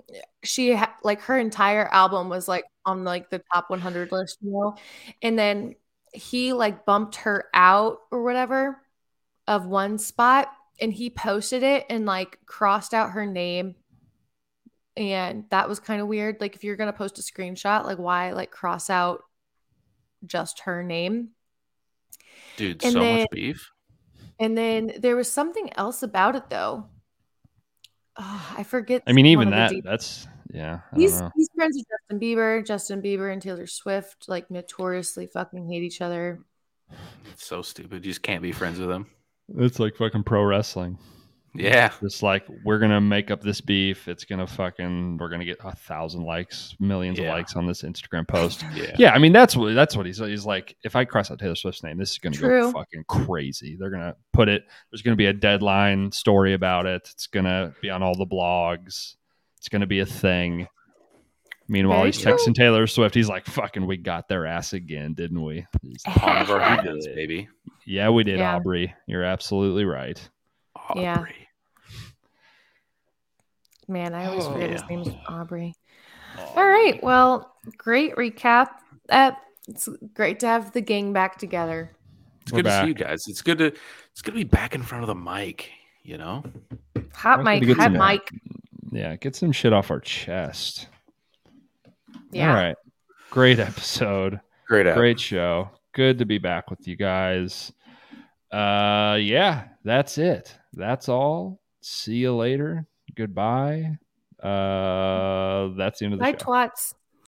she 0.44 0.74
ha- 0.74 0.94
like 1.02 1.22
her 1.22 1.36
entire 1.36 1.88
album 1.88 2.28
was 2.28 2.46
like 2.46 2.64
on 2.86 3.02
like 3.02 3.30
the 3.30 3.42
top 3.52 3.68
100 3.68 4.12
list, 4.12 4.38
you 4.42 4.52
know, 4.52 4.76
and 5.22 5.36
then 5.36 5.74
he 6.12 6.52
like 6.52 6.86
bumped 6.86 7.16
her 7.16 7.46
out 7.52 7.98
or 8.12 8.22
whatever 8.22 8.80
of 9.48 9.66
one 9.66 9.98
spot 9.98 10.52
and 10.80 10.92
he 10.92 11.10
posted 11.10 11.64
it 11.64 11.84
and 11.90 12.06
like 12.06 12.38
crossed 12.46 12.94
out 12.94 13.10
her 13.10 13.26
name 13.26 13.74
and 14.96 15.44
that 15.50 15.68
was 15.68 15.78
kind 15.78 16.00
of 16.00 16.08
weird 16.08 16.40
like 16.40 16.56
if 16.56 16.64
you're 16.64 16.76
going 16.76 16.90
to 16.90 16.96
post 16.96 17.18
a 17.18 17.22
screenshot 17.22 17.84
like 17.84 17.98
why 17.98 18.32
like 18.32 18.50
cross 18.50 18.90
out 18.90 19.22
just 20.26 20.60
her 20.60 20.82
name 20.82 21.30
dude 22.56 22.82
and 22.84 22.92
so 22.92 23.00
then, 23.00 23.20
much 23.20 23.28
beef 23.32 23.70
and 24.38 24.56
then 24.56 24.92
there 24.98 25.16
was 25.16 25.30
something 25.30 25.70
else 25.76 26.02
about 26.02 26.36
it 26.36 26.48
though 26.50 26.86
oh, 28.18 28.54
i 28.56 28.62
forget 28.62 29.02
i 29.06 29.12
mean 29.12 29.26
even 29.26 29.50
that 29.50 29.72
that's 29.84 30.26
yeah. 30.52 30.80
he's 30.94 31.20
he's 31.36 31.48
friends 31.54 31.76
with 31.76 31.86
Justin 31.88 32.20
Bieber. 32.20 32.66
Justin 32.66 33.02
Bieber 33.02 33.32
and 33.32 33.40
Taylor 33.40 33.66
Swift 33.66 34.28
like 34.28 34.50
notoriously 34.50 35.26
fucking 35.26 35.68
hate 35.68 35.82
each 35.82 36.00
other. 36.00 36.40
It's 37.32 37.46
so 37.46 37.62
stupid. 37.62 38.04
You 38.04 38.10
just 38.10 38.22
can't 38.22 38.42
be 38.42 38.52
friends 38.52 38.78
with 38.78 38.88
them. 38.88 39.06
It's 39.56 39.78
like 39.78 39.96
fucking 39.96 40.24
pro 40.24 40.42
wrestling. 40.42 40.98
Yeah. 41.54 41.92
It's 42.02 42.22
like 42.22 42.46
we're 42.64 42.78
gonna 42.78 43.00
make 43.00 43.30
up 43.30 43.42
this 43.42 43.60
beef. 43.60 44.08
It's 44.08 44.24
gonna 44.24 44.46
fucking 44.46 45.18
we're 45.18 45.28
gonna 45.28 45.44
get 45.44 45.58
a 45.64 45.74
thousand 45.74 46.24
likes, 46.24 46.76
millions 46.78 47.18
yeah. 47.18 47.26
of 47.26 47.34
likes 47.34 47.56
on 47.56 47.66
this 47.66 47.82
Instagram 47.82 48.26
post. 48.26 48.64
yeah. 48.74 48.94
Yeah. 48.98 49.12
I 49.12 49.18
mean 49.18 49.32
that's 49.32 49.56
what 49.56 49.74
that's 49.74 49.96
what 49.96 50.06
he's 50.06 50.18
he's 50.18 50.46
like. 50.46 50.76
If 50.84 50.96
I 50.96 51.04
cross 51.04 51.30
out 51.30 51.38
Taylor 51.38 51.56
Swift's 51.56 51.82
name, 51.82 51.98
this 51.98 52.12
is 52.12 52.18
gonna 52.18 52.36
True. 52.36 52.70
go 52.70 52.72
fucking 52.72 53.04
crazy. 53.08 53.76
They're 53.78 53.90
gonna 53.90 54.14
put 54.32 54.48
it. 54.48 54.64
There's 54.90 55.02
gonna 55.02 55.16
be 55.16 55.26
a 55.26 55.32
deadline 55.32 56.12
story 56.12 56.54
about 56.54 56.86
it. 56.86 57.08
It's 57.12 57.26
gonna 57.26 57.74
be 57.82 57.90
on 57.90 58.02
all 58.02 58.14
the 58.14 58.26
blogs. 58.26 59.16
It's 59.60 59.68
going 59.68 59.82
to 59.82 59.86
be 59.86 60.00
a 60.00 60.06
thing. 60.06 60.66
Meanwhile, 61.68 61.98
Very 61.98 62.08
he's 62.12 62.22
true. 62.22 62.32
texting 62.32 62.54
Taylor 62.54 62.86
Swift. 62.86 63.14
He's 63.14 63.28
like, 63.28 63.44
"Fucking, 63.44 63.86
we 63.86 63.98
got 63.98 64.26
their 64.26 64.46
ass 64.46 64.72
again, 64.72 65.12
didn't 65.12 65.40
we?" 65.40 65.66
Aubrey, 66.22 67.00
baby. 67.14 67.48
Yeah, 67.84 68.08
we 68.08 68.24
did, 68.24 68.38
yeah. 68.38 68.56
Aubrey. 68.56 68.94
You're 69.06 69.22
absolutely 69.22 69.84
right. 69.84 70.18
Aubrey. 70.74 71.02
Yeah. 71.02 71.24
Man, 73.90 74.14
I 74.14 74.26
always 74.26 74.44
oh, 74.44 74.52
forget 74.52 74.70
yeah. 74.70 74.76
his 74.80 74.88
name's 74.88 75.08
Aubrey. 75.28 75.74
Aubrey. 76.38 76.54
All 76.56 76.66
right. 76.66 77.02
Well, 77.02 77.54
great 77.76 78.16
recap. 78.16 78.68
Uh, 79.08 79.32
it's 79.68 79.88
great 80.14 80.40
to 80.40 80.46
have 80.46 80.72
the 80.72 80.80
gang 80.80 81.12
back 81.12 81.38
together. 81.38 81.90
It's 82.42 82.52
We're 82.52 82.58
good 82.58 82.64
back. 82.66 82.80
to 82.80 82.84
see 82.84 82.88
you 82.88 82.94
guys. 82.94 83.24
It's 83.26 83.42
good 83.42 83.58
to 83.58 83.66
it's 83.66 84.22
good 84.22 84.32
to 84.32 84.36
be 84.36 84.44
back 84.44 84.74
in 84.74 84.82
front 84.82 85.04
of 85.04 85.08
the 85.08 85.14
mic. 85.14 85.70
You 86.02 86.16
know, 86.16 86.42
hot 87.12 87.42
mic, 87.42 87.68
hot 87.76 87.92
mic 87.92 88.30
yeah, 88.92 89.16
get 89.16 89.36
some 89.36 89.52
shit 89.52 89.72
off 89.72 89.90
our 89.90 90.00
chest. 90.00 90.88
Yeah. 92.32 92.50
All 92.50 92.54
right. 92.54 92.76
Great 93.30 93.58
episode. 93.58 94.40
Great 94.66 94.86
episode. 94.86 94.98
Great 94.98 95.20
show. 95.20 95.70
Good 95.92 96.18
to 96.18 96.24
be 96.24 96.38
back 96.38 96.70
with 96.70 96.86
you 96.86 96.96
guys. 96.96 97.72
Uh 98.50 99.16
yeah, 99.20 99.68
that's 99.84 100.18
it. 100.18 100.56
That's 100.72 101.08
all. 101.08 101.60
See 101.80 102.16
you 102.16 102.34
later. 102.34 102.86
Goodbye. 103.20 103.98
Uh 104.42 105.68
that's 105.76 105.98
the 105.98 106.06
end 106.06 106.14
of 106.14 106.18
the 106.18 106.24
Bye, 106.24 106.32
show. 106.32 106.38
twats. 106.38 106.94